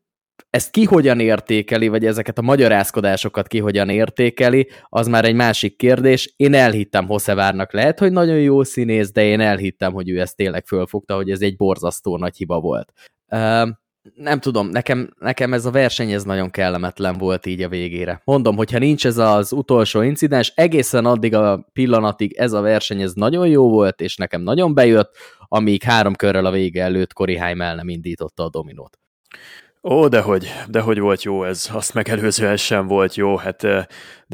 ezt 0.51 0.71
ki 0.71 0.85
hogyan 0.85 1.21
értékeli, 1.21 1.89
vagy 1.89 2.07
ezeket 2.07 2.39
a 2.39 2.43
magyarázkodásokat 2.43 3.47
ki 3.47 3.59
hogyan 3.59 3.89
értékeli, 3.89 4.69
az 4.89 5.07
már 5.07 5.25
egy 5.25 5.35
másik 5.35 5.77
kérdés. 5.77 6.35
Én 6.37 6.55
elhittem 6.55 7.07
Hosszevárnak, 7.07 7.73
lehet, 7.73 7.99
hogy 7.99 8.13
nagyon 8.13 8.39
jó 8.39 8.63
színész, 8.63 9.13
de 9.13 9.25
én 9.25 9.41
elhittem, 9.41 9.93
hogy 9.93 10.11
ő 10.11 10.21
ezt 10.21 10.37
tényleg 10.37 10.67
fölfogta, 10.67 11.15
hogy 11.15 11.31
ez 11.31 11.41
egy 11.41 11.57
borzasztó 11.57 12.17
nagy 12.17 12.37
hiba 12.37 12.61
volt. 12.61 12.93
nem 14.15 14.41
tudom, 14.41 14.69
nekem, 14.69 15.15
nekem 15.19 15.53
ez 15.53 15.65
a 15.65 15.71
verseny 15.71 16.13
ez 16.13 16.25
nagyon 16.25 16.51
kellemetlen 16.51 17.19
volt 17.19 17.47
így 17.47 17.63
a 17.63 17.69
végére. 17.69 18.21
Mondom, 18.25 18.57
hogyha 18.57 18.79
nincs 18.79 19.07
ez 19.07 19.19
az 19.19 19.53
utolsó 19.53 20.01
incidens, 20.01 20.53
egészen 20.55 21.07
addig 21.07 21.35
a 21.35 21.69
pillanatig 21.73 22.33
ez 22.33 22.53
a 22.53 22.61
verseny 22.61 23.01
ez 23.01 23.13
nagyon 23.13 23.49
jó 23.49 23.69
volt, 23.69 24.01
és 24.01 24.17
nekem 24.17 24.41
nagyon 24.41 24.75
bejött, 24.75 25.17
amíg 25.49 25.83
három 25.83 26.15
körrel 26.15 26.47
a 26.47 26.51
vége 26.51 26.83
előtt 26.83 27.13
Heim 27.39 27.61
el 27.61 27.75
nem 27.75 27.89
indította 27.89 28.45
a 28.45 28.51
dominót. 28.51 28.99
Ó, 29.89 30.09
dehogy, 30.09 30.53
dehogy 30.69 30.99
volt 30.99 31.23
jó 31.23 31.45
ez, 31.45 31.69
azt 31.73 31.95
megelőzően 31.95 32.57
sem 32.57 32.87
volt 32.87 33.15
jó, 33.15 33.37
hát 33.37 33.67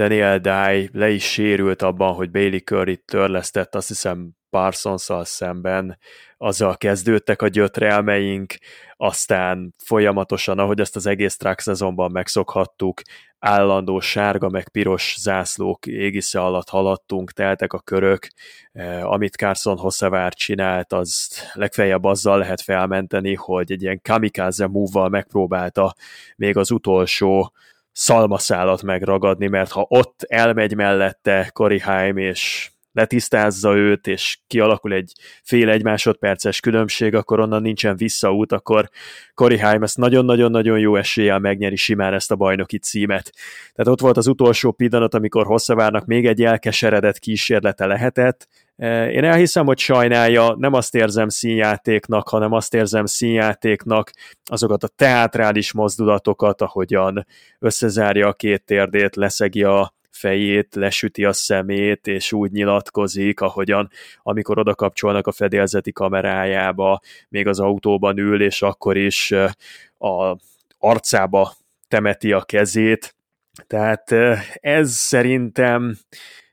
Daniel 0.01 0.39
Dye 0.39 0.89
le 0.93 1.11
is 1.11 1.25
sérült 1.25 1.83
abban, 1.83 2.15
hogy 2.15 2.31
Bailey 2.31 2.59
Curry 2.59 2.97
törlesztett, 2.97 3.75
azt 3.75 3.89
hiszem 3.89 4.31
parsons 4.51 5.11
szemben, 5.23 5.99
azzal 6.37 6.77
kezdődtek 6.77 7.43
a 7.43 7.49
gyötrelmeink, 7.49 8.55
aztán 8.97 9.75
folyamatosan, 9.85 10.59
ahogy 10.59 10.81
ezt 10.81 10.97
az 10.97 11.07
egész 11.07 11.37
track 11.37 11.61
szezonban 11.61 12.11
megszokhattuk, 12.11 13.01
állandó 13.39 14.01
sárga 14.01 14.49
meg 14.49 14.69
piros 14.69 15.17
zászlók 15.19 15.87
égisze 15.87 16.41
alatt 16.41 16.69
haladtunk, 16.69 17.33
teltek 17.33 17.73
a 17.73 17.81
körök, 17.81 18.29
eh, 18.73 19.11
amit 19.13 19.37
Carson 19.37 19.79
Hosszavár 19.79 20.35
csinált, 20.35 20.93
az 20.93 21.31
legfeljebb 21.53 22.05
azzal 22.05 22.39
lehet 22.39 22.61
felmenteni, 22.61 23.35
hogy 23.35 23.73
egy 23.73 23.83
ilyen 23.83 24.01
kamikaze 24.03 24.67
move 24.67 25.09
megpróbálta 25.09 25.95
még 26.37 26.57
az 26.57 26.71
utolsó 26.71 27.53
szalmaszálat 28.01 28.83
megragadni, 28.83 29.47
mert 29.47 29.71
ha 29.71 29.87
ott 29.89 30.23
elmegy 30.29 30.75
mellette 30.75 31.51
Cory 31.53 31.79
Haim 31.79 32.17
és 32.17 32.71
letisztázza 32.93 33.77
őt, 33.77 34.07
és 34.07 34.39
kialakul 34.47 34.93
egy 34.93 35.13
fél 35.43 35.69
egy 35.69 35.83
másodperces 35.83 36.61
különbség, 36.61 37.15
akkor 37.15 37.41
onnan 37.41 37.63
nincsen 37.63 37.97
visszaút, 37.97 38.53
akkor 38.53 38.91
Cory 39.35 39.59
Haim 39.59 39.83
ezt 39.83 39.97
nagyon-nagyon-nagyon 39.97 40.79
jó 40.79 40.97
eséllyel 40.97 41.39
megnyeri 41.39 41.77
simán 41.77 42.15
ezt 42.15 42.31
a 42.31 42.37
bajnoki 42.37 42.79
címet. 42.79 43.33
Tehát 43.75 43.93
ott 43.93 44.01
volt 44.01 44.17
az 44.17 44.27
utolsó 44.27 44.73
pillanat, 44.73 45.15
amikor 45.15 45.47
Hosszavárnak 45.47 46.07
még 46.07 46.27
egy 46.27 46.43
elkeseredett 46.43 47.19
kísérlete 47.19 47.87
lehetett, 47.87 48.49
e, 48.77 49.11
én 49.11 49.25
elhiszem, 49.25 49.67
hogy 49.67 49.79
sajnálja, 49.79 50.55
nem 50.59 50.73
azt 50.73 50.95
érzem 50.95 51.29
színjátéknak, 51.29 52.29
hanem 52.29 52.53
azt 52.53 52.75
érzem 52.75 53.07
színjátéknak 53.07 54.13
azokat 54.45 54.85
a 54.85 54.89
teátrális 54.89 55.73
mozdulatokat, 55.73 56.61
ahogyan 56.61 57.27
összezárja 57.59 58.29
a 58.29 58.33
két 58.33 58.65
térdét, 58.65 59.17
leszegi 59.17 59.63
a 59.63 59.95
fejét, 60.21 60.75
lesüti 60.75 61.25
a 61.25 61.33
szemét, 61.33 62.07
és 62.07 62.33
úgy 62.33 62.51
nyilatkozik, 62.51 63.41
ahogyan 63.41 63.91
amikor 64.23 64.59
oda 64.59 64.75
kapcsolnak 64.75 65.27
a 65.27 65.33
fedélzeti 65.33 65.93
kamerájába, 65.93 67.01
még 67.29 67.47
az 67.47 67.61
autóban 67.61 68.19
ül, 68.19 68.43
és 68.43 68.63
akkor 68.63 68.97
is 68.97 69.33
a 69.99 70.37
arcába 70.79 71.53
temeti 71.89 72.33
a 72.33 72.43
kezét. 72.43 73.15
Tehát 73.67 74.11
ez 74.61 74.91
szerintem 74.93 75.97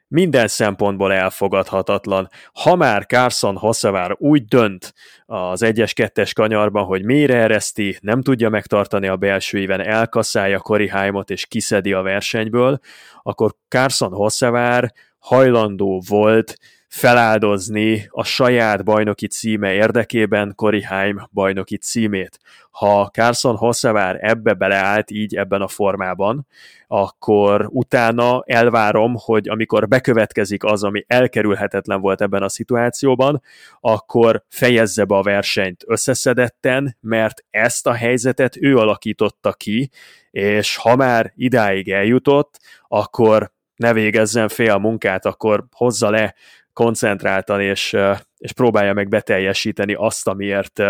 minden 0.08 0.48
szempontból 0.48 1.14
elfogadhatatlan. 1.14 2.30
Ha 2.54 2.76
már 2.76 3.06
Carson 3.06 3.58
Hosszavár 3.58 4.16
úgy 4.18 4.46
dönt 4.46 4.94
az 5.26 5.62
1-es-2-es 5.66 6.32
kanyarban, 6.36 6.86
hogy 6.86 7.06
mélyre 7.06 7.36
ereszti, 7.36 7.98
nem 8.02 8.22
tudja 8.22 8.50
megtartani 8.50 9.08
a 9.08 9.16
belső 9.16 9.58
éven, 9.58 9.82
elkasszálja 9.82 10.60
Cory 10.60 10.88
Haimot 10.88 11.30
és 11.30 11.46
kiszedi 11.46 11.94
a 11.94 12.02
versenyből, 12.02 12.80
akkor 13.22 13.52
Carson 13.68 14.12
Hosszavár 14.12 14.94
hajlandó 15.20 16.04
volt 16.08 16.58
feláldozni 16.88 18.08
a 18.10 18.24
saját 18.24 18.84
bajnoki 18.84 19.27
címe 19.27 19.74
érdekében 19.74 20.53
Cory 20.56 20.82
Haim 20.82 21.27
bajnoki 21.32 21.77
címét. 21.77 22.39
Ha 22.72 23.06
Carson 23.06 23.56
Hosszavár 23.56 24.17
ebbe 24.22 24.53
beleállt 24.53 25.12
így 25.12 25.36
ebben 25.36 25.62
a 25.62 25.67
formában, 25.67 26.48
akkor 26.88 27.67
utána 27.70 28.44
elvárom, 28.46 29.15
hogy 29.17 29.50
amikor 29.50 29.88
bekövetkezik 29.88 30.63
az, 30.63 30.84
ami 30.84 31.03
elkerülhetetlen 31.08 32.01
volt 32.01 32.22
ebben 32.22 32.44
a 32.44 32.50
szituációban, 32.50 33.41
akkor 33.79 34.44
fejezze 34.50 35.03
be 35.03 35.15
a 35.15 35.24
versenyt 35.24 35.84
összeszedetten, 35.88 36.98
mert 37.00 37.46
ezt 37.50 37.88
a 37.88 37.94
helyzetet 37.94 38.58
ő 38.58 38.77
alakította 38.77 39.53
ki, 39.53 39.89
és 40.32 40.75
ha 40.75 40.96
már 40.96 41.34
idáig 41.36 41.89
eljutott, 41.89 42.60
akkor 42.88 43.51
ne 43.77 43.94
végezzen 43.94 44.48
fél 44.48 44.77
munkát, 44.77 45.25
akkor 45.25 45.65
hozza 45.72 46.10
le 46.10 46.36
koncentráltan, 46.77 47.62
és, 47.62 47.96
és 48.38 48.51
próbálja 48.51 48.93
meg 48.93 49.07
beteljesíteni 49.07 49.93
azt, 49.93 50.27
amiért, 50.27 50.81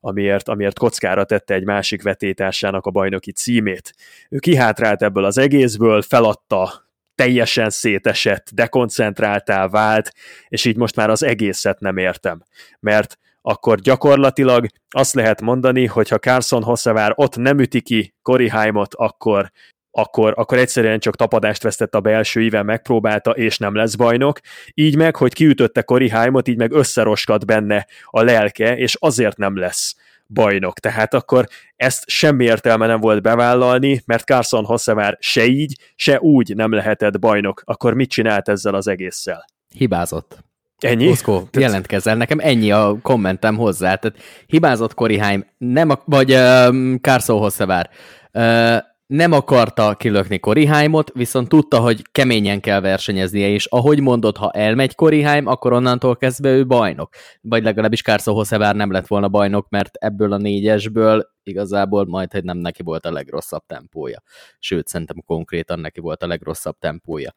amiért, 0.00 0.48
amiért 0.48 0.78
kockára 0.78 1.24
tette 1.24 1.54
egy 1.54 1.64
másik 1.64 2.02
vetétársának 2.02 2.86
a 2.86 2.90
bajnoki 2.90 3.32
címét. 3.32 3.94
Ő 4.28 4.38
kihátrált 4.38 5.02
ebből 5.02 5.24
az 5.24 5.38
egészből, 5.38 6.02
feladta 6.02 6.88
teljesen 7.14 7.70
szétesett, 7.70 8.50
dekoncentráltá 8.54 9.68
vált, 9.68 10.12
és 10.48 10.64
így 10.64 10.76
most 10.76 10.96
már 10.96 11.10
az 11.10 11.22
egészet 11.22 11.80
nem 11.80 11.96
értem. 11.96 12.42
Mert 12.80 13.18
akkor 13.42 13.78
gyakorlatilag 13.78 14.66
azt 14.88 15.14
lehet 15.14 15.40
mondani, 15.40 15.86
hogy 15.86 16.08
ha 16.08 16.18
Carson 16.18 16.62
Hosszavár 16.62 17.12
ott 17.14 17.36
nem 17.36 17.58
üti 17.58 17.80
ki 17.80 18.14
Haimot, 18.48 18.94
akkor 18.94 19.50
akkor, 19.92 20.32
akkor 20.36 20.58
egyszerűen 20.58 20.98
csak 20.98 21.16
tapadást 21.16 21.62
vesztett 21.62 21.94
a 21.94 22.00
belső 22.00 22.42
íven, 22.42 22.64
megpróbálta, 22.64 23.30
és 23.30 23.58
nem 23.58 23.74
lesz 23.74 23.94
bajnok. 23.94 24.40
Így 24.74 24.96
meg, 24.96 25.16
hogy 25.16 25.32
kiütötte 25.32 25.82
Cory 25.82 26.08
Haimot, 26.08 26.48
így 26.48 26.56
meg 26.56 26.72
összeroskad 26.72 27.44
benne 27.44 27.86
a 28.06 28.22
lelke, 28.22 28.76
és 28.76 28.96
azért 29.00 29.36
nem 29.36 29.58
lesz 29.58 29.96
bajnok. 30.26 30.78
Tehát 30.78 31.14
akkor 31.14 31.46
ezt 31.76 32.04
semmi 32.06 32.44
értelme 32.44 32.86
nem 32.86 33.00
volt 33.00 33.22
bevállalni, 33.22 34.02
mert 34.06 34.24
Carson 34.24 34.64
Hosszevár 34.64 35.16
se 35.20 35.46
így, 35.46 35.78
se 35.96 36.20
úgy 36.20 36.54
nem 36.54 36.72
lehetett 36.72 37.18
bajnok. 37.18 37.62
Akkor 37.64 37.94
mit 37.94 38.10
csinált 38.10 38.48
ezzel 38.48 38.74
az 38.74 38.88
egésszel? 38.88 39.44
Hibázott. 39.74 40.38
Ennyi? 40.78 41.08
Oszkó, 41.08 41.48
jelentkezzel, 41.52 42.16
nekem 42.16 42.38
ennyi 42.38 42.72
a 42.72 42.96
kommentem 43.02 43.56
hozzá. 43.56 43.94
Tehát 43.94 44.18
hibázott 44.46 44.94
Haim, 44.94 45.46
nem 45.58 45.90
a, 45.90 46.02
vagy 46.04 46.32
uh, 46.32 46.94
Carson 47.00 47.38
Hosszevár. 47.38 47.90
Uh, 48.32 48.76
nem 49.12 49.32
akarta 49.32 49.94
kilökni 49.94 50.38
Korihájmot, 50.38 51.10
viszont 51.14 51.48
tudta, 51.48 51.80
hogy 51.80 52.02
keményen 52.12 52.60
kell 52.60 52.80
versenyeznie, 52.80 53.48
és 53.48 53.66
ahogy 53.66 54.00
mondod, 54.00 54.36
ha 54.36 54.50
elmegy 54.50 54.94
Korihájm, 54.94 55.46
akkor 55.46 55.72
onnantól 55.72 56.16
kezdve 56.16 56.50
ő 56.50 56.66
bajnok. 56.66 57.14
Vagy 57.40 57.62
legalábbis 57.62 58.02
Kárszó 58.02 58.34
Hosszevár 58.34 58.74
nem 58.74 58.90
lett 58.90 59.06
volna 59.06 59.28
bajnok, 59.28 59.68
mert 59.68 59.94
ebből 59.94 60.32
a 60.32 60.36
négyesből 60.36 61.30
igazából 61.42 62.06
majd, 62.06 62.32
hogy 62.32 62.44
nem 62.44 62.58
neki 62.58 62.82
volt 62.82 63.06
a 63.06 63.12
legrosszabb 63.12 63.62
tempója. 63.66 64.22
Sőt, 64.58 64.86
szerintem 64.86 65.16
konkrétan 65.26 65.80
neki 65.80 66.00
volt 66.00 66.22
a 66.22 66.26
legrosszabb 66.26 66.78
tempója. 66.78 67.34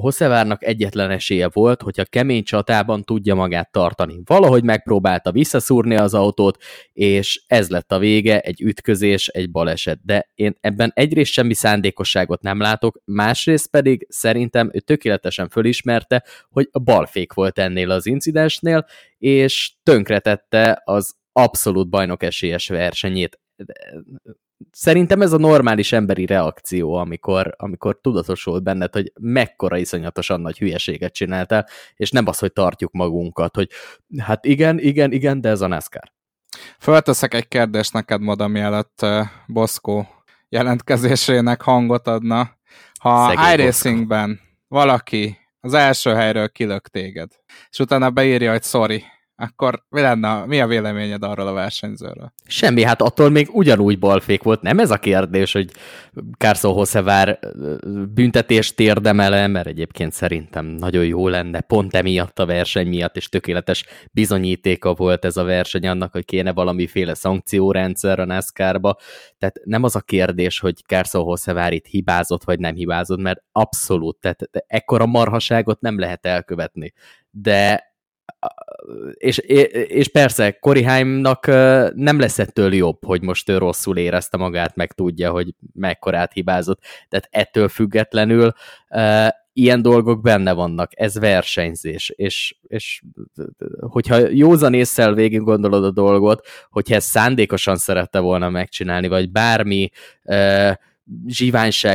Hosszevárnak 0.00 0.64
egyetlen 0.64 1.10
esélye 1.10 1.48
volt, 1.52 1.82
hogyha 1.82 2.04
kemény 2.04 2.42
csatában 2.42 3.02
tudja 3.02 3.34
magát 3.34 3.72
tartani. 3.72 4.20
Valahogy 4.24 4.64
megpróbálta 4.64 5.32
visszaszúrni 5.32 5.96
az 5.96 6.14
autót, 6.14 6.62
és 6.92 7.42
ez 7.46 7.68
lett 7.68 7.92
a 7.92 7.98
vége, 7.98 8.40
egy 8.40 8.60
ütközés, 8.60 9.28
egy 9.28 9.50
baleset. 9.50 9.98
De 10.04 10.30
én 10.34 10.56
ebben 10.60 10.92
egyrészt 10.94 11.32
semmi 11.32 11.54
szándékosságot 11.54 12.42
nem 12.42 12.60
látok, 12.60 13.00
másrészt 13.04 13.70
pedig 13.70 14.06
szerintem 14.08 14.70
ő 14.72 14.78
tökéletesen 14.78 15.48
fölismerte, 15.48 16.24
hogy 16.48 16.68
a 16.70 16.78
balfék 16.78 17.32
volt 17.32 17.58
ennél 17.58 17.90
az 17.90 18.06
incidensnél, 18.06 18.86
és 19.18 19.72
tönkretette 19.82 20.82
az 20.84 21.14
abszolút 21.32 21.88
bajnok 21.88 22.22
esélyes 22.22 22.68
versenyét. 22.68 23.40
Szerintem 24.70 25.22
ez 25.22 25.32
a 25.32 25.38
normális 25.38 25.92
emberi 25.92 26.26
reakció, 26.26 26.94
amikor, 26.94 27.54
amikor 27.56 28.00
tudatosul 28.00 28.58
benned, 28.58 28.92
hogy 28.92 29.12
mekkora 29.20 29.76
iszonyatosan 29.76 30.40
nagy 30.40 30.58
hülyeséget 30.58 31.12
csináltál, 31.12 31.66
és 31.94 32.10
nem 32.10 32.26
az, 32.26 32.38
hogy 32.38 32.52
tartjuk 32.52 32.92
magunkat, 32.92 33.54
hogy 33.54 33.68
hát 34.18 34.44
igen, 34.44 34.78
igen, 34.78 35.12
igen, 35.12 35.40
de 35.40 35.48
ez 35.48 35.60
a 35.60 35.66
NASCAR. 35.66 36.12
Fölteszek 36.78 37.34
egy 37.34 37.48
kérdést 37.48 37.92
neked, 37.92 38.20
Moda, 38.20 38.48
mielőtt 38.48 39.06
Boszkó 39.46 40.06
jelentkezésének 40.48 41.62
hangot 41.62 42.06
adna. 42.06 42.50
Ha 43.00 43.52
iRacingben 43.52 44.40
valaki 44.68 45.38
az 45.60 45.74
első 45.74 46.14
helyről 46.14 46.48
kilök 46.48 46.88
téged, 46.88 47.30
és 47.70 47.78
utána 47.78 48.10
beírja, 48.10 48.50
hogy 48.50 48.62
sorry, 48.62 49.04
akkor 49.36 49.84
mi 49.88 50.00
lenne, 50.00 50.46
mi 50.46 50.60
a 50.60 50.66
véleményed 50.66 51.22
arról 51.22 51.46
a 51.46 51.52
versenyzőről? 51.52 52.32
Semmi, 52.46 52.82
hát 52.82 53.02
attól 53.02 53.30
még 53.30 53.48
ugyanúgy 53.52 53.98
balfék 53.98 54.42
volt. 54.42 54.62
Nem 54.62 54.78
ez 54.78 54.90
a 54.90 54.98
kérdés, 54.98 55.52
hogy 55.52 55.70
Carson 56.38 56.72
Hosszevár 56.72 57.38
büntetést 58.14 58.80
érdemele, 58.80 59.46
mert 59.46 59.66
egyébként 59.66 60.12
szerintem 60.12 60.66
nagyon 60.66 61.04
jó 61.04 61.28
lenne, 61.28 61.60
pont 61.60 61.94
emiatt 61.94 62.38
a 62.38 62.46
verseny 62.46 62.88
miatt, 62.88 63.16
és 63.16 63.28
tökéletes 63.28 63.84
bizonyítéka 64.12 64.94
volt 64.94 65.24
ez 65.24 65.36
a 65.36 65.44
verseny 65.44 65.86
annak, 65.86 66.12
hogy 66.12 66.24
kéne 66.24 66.52
valamiféle 66.52 67.14
szankciórendszer 67.14 68.18
a 68.18 68.24
NASCAR-ba. 68.24 68.96
Tehát 69.38 69.60
nem 69.64 69.82
az 69.82 69.96
a 69.96 70.00
kérdés, 70.00 70.58
hogy 70.58 70.84
Carson 70.86 71.22
Hosszevár 71.22 71.72
itt 71.72 71.86
hibázott, 71.86 72.44
vagy 72.44 72.58
nem 72.58 72.74
hibázott, 72.74 73.20
mert 73.20 73.42
abszolút, 73.52 74.18
tehát 74.20 74.50
ekkora 74.66 75.06
marhaságot 75.06 75.80
nem 75.80 75.98
lehet 75.98 76.26
elkövetni. 76.26 76.92
De 77.30 77.94
és, 79.12 79.38
és 79.88 80.08
persze, 80.08 80.50
Koriheimnak 80.50 81.46
nem 81.94 82.18
lesz 82.18 82.38
ettől 82.38 82.74
jobb, 82.74 83.04
hogy 83.04 83.22
most 83.22 83.48
ő 83.48 83.58
rosszul 83.58 83.96
érezte 83.98 84.36
magát, 84.36 84.76
meg 84.76 84.92
tudja, 84.92 85.30
hogy 85.30 85.54
mekkorát 85.72 86.32
hibázott. 86.32 86.80
Tehát 87.08 87.28
ettől 87.30 87.68
függetlenül 87.68 88.52
ilyen 89.52 89.82
dolgok 89.82 90.22
benne 90.22 90.52
vannak, 90.52 90.90
ez 90.94 91.18
versenyzés, 91.18 92.12
és, 92.16 92.56
és 92.62 93.02
hogyha 93.80 94.16
józan 94.16 94.74
észsel 94.74 95.14
végig 95.14 95.40
gondolod 95.40 95.84
a 95.84 95.90
dolgot, 95.90 96.46
hogyha 96.70 96.94
ezt 96.94 97.08
szándékosan 97.08 97.76
szerette 97.76 98.18
volna 98.18 98.48
megcsinálni, 98.50 99.08
vagy 99.08 99.30
bármi 99.30 99.90
e, 100.22 100.80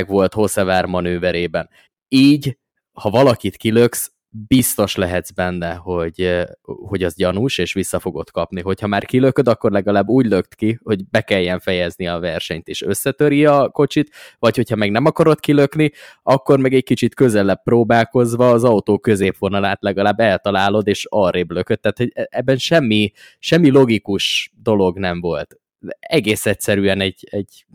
volt 0.07 0.33
Hosszevár 0.33 0.85
manőverében, 0.85 1.69
így, 2.07 2.57
ha 2.91 3.09
valakit 3.09 3.57
kilöksz, 3.57 4.11
biztos 4.31 4.95
lehetsz 4.95 5.31
benne, 5.31 5.73
hogy, 5.73 6.45
hogy 6.61 7.03
az 7.03 7.15
gyanús, 7.15 7.57
és 7.57 7.73
vissza 7.73 7.99
fogod 7.99 8.31
kapni. 8.31 8.61
Hogyha 8.61 8.87
már 8.87 9.05
kilököd, 9.05 9.47
akkor 9.47 9.71
legalább 9.71 10.07
úgy 10.07 10.25
lökt 10.25 10.55
ki, 10.55 10.79
hogy 10.83 11.07
be 11.09 11.21
kelljen 11.21 11.59
fejezni 11.59 12.07
a 12.07 12.19
versenyt, 12.19 12.67
és 12.67 12.81
összetöri 12.81 13.45
a 13.45 13.69
kocsit, 13.69 14.15
vagy 14.39 14.55
hogyha 14.55 14.75
meg 14.75 14.91
nem 14.91 15.05
akarod 15.05 15.39
kilökni, 15.39 15.91
akkor 16.23 16.59
meg 16.59 16.73
egy 16.73 16.83
kicsit 16.83 17.15
közelebb 17.15 17.63
próbálkozva 17.63 18.49
az 18.49 18.63
autó 18.63 18.99
középvonalát 18.99 19.81
legalább 19.81 20.19
eltalálod, 20.19 20.87
és 20.87 21.05
arrébb 21.09 21.51
lököd. 21.51 21.79
Tehát 21.79 21.97
hogy 21.97 22.11
e-, 22.13 22.27
ebben 22.29 22.57
semmi, 22.57 23.11
semmi 23.39 23.69
logikus 23.69 24.53
dolog 24.55 24.97
nem 24.97 25.21
volt 25.21 25.60
egész 25.99 26.45
egyszerűen 26.45 27.01
egy, 27.01 27.27
egy 27.29 27.65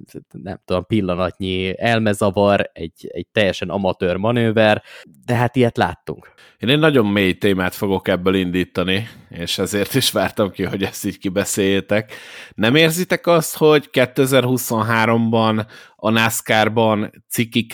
nem 0.42 0.60
tudom, 0.64 0.86
pillanatnyi 0.86 1.80
elmezavar, 1.80 2.70
egy, 2.72 3.10
egy 3.12 3.26
teljesen 3.32 3.68
amatőr 3.68 4.16
manőver, 4.16 4.82
de 5.24 5.34
hát 5.34 5.56
ilyet 5.56 5.76
láttunk. 5.76 6.34
Én 6.58 6.68
egy 6.68 6.78
nagyon 6.78 7.06
mély 7.06 7.32
témát 7.32 7.74
fogok 7.74 8.08
ebből 8.08 8.34
indítani, 8.34 9.08
és 9.28 9.58
ezért 9.58 9.94
is 9.94 10.10
vártam 10.10 10.50
ki, 10.50 10.62
hogy 10.62 10.82
ezt 10.82 11.04
így 11.04 11.18
kibeszéljétek. 11.18 12.12
Nem 12.54 12.74
érzitek 12.74 13.26
azt, 13.26 13.56
hogy 13.56 13.88
2023-ban 13.92 15.66
a 15.96 16.10
NASCAR-ban 16.10 17.24
ciki 17.28 17.66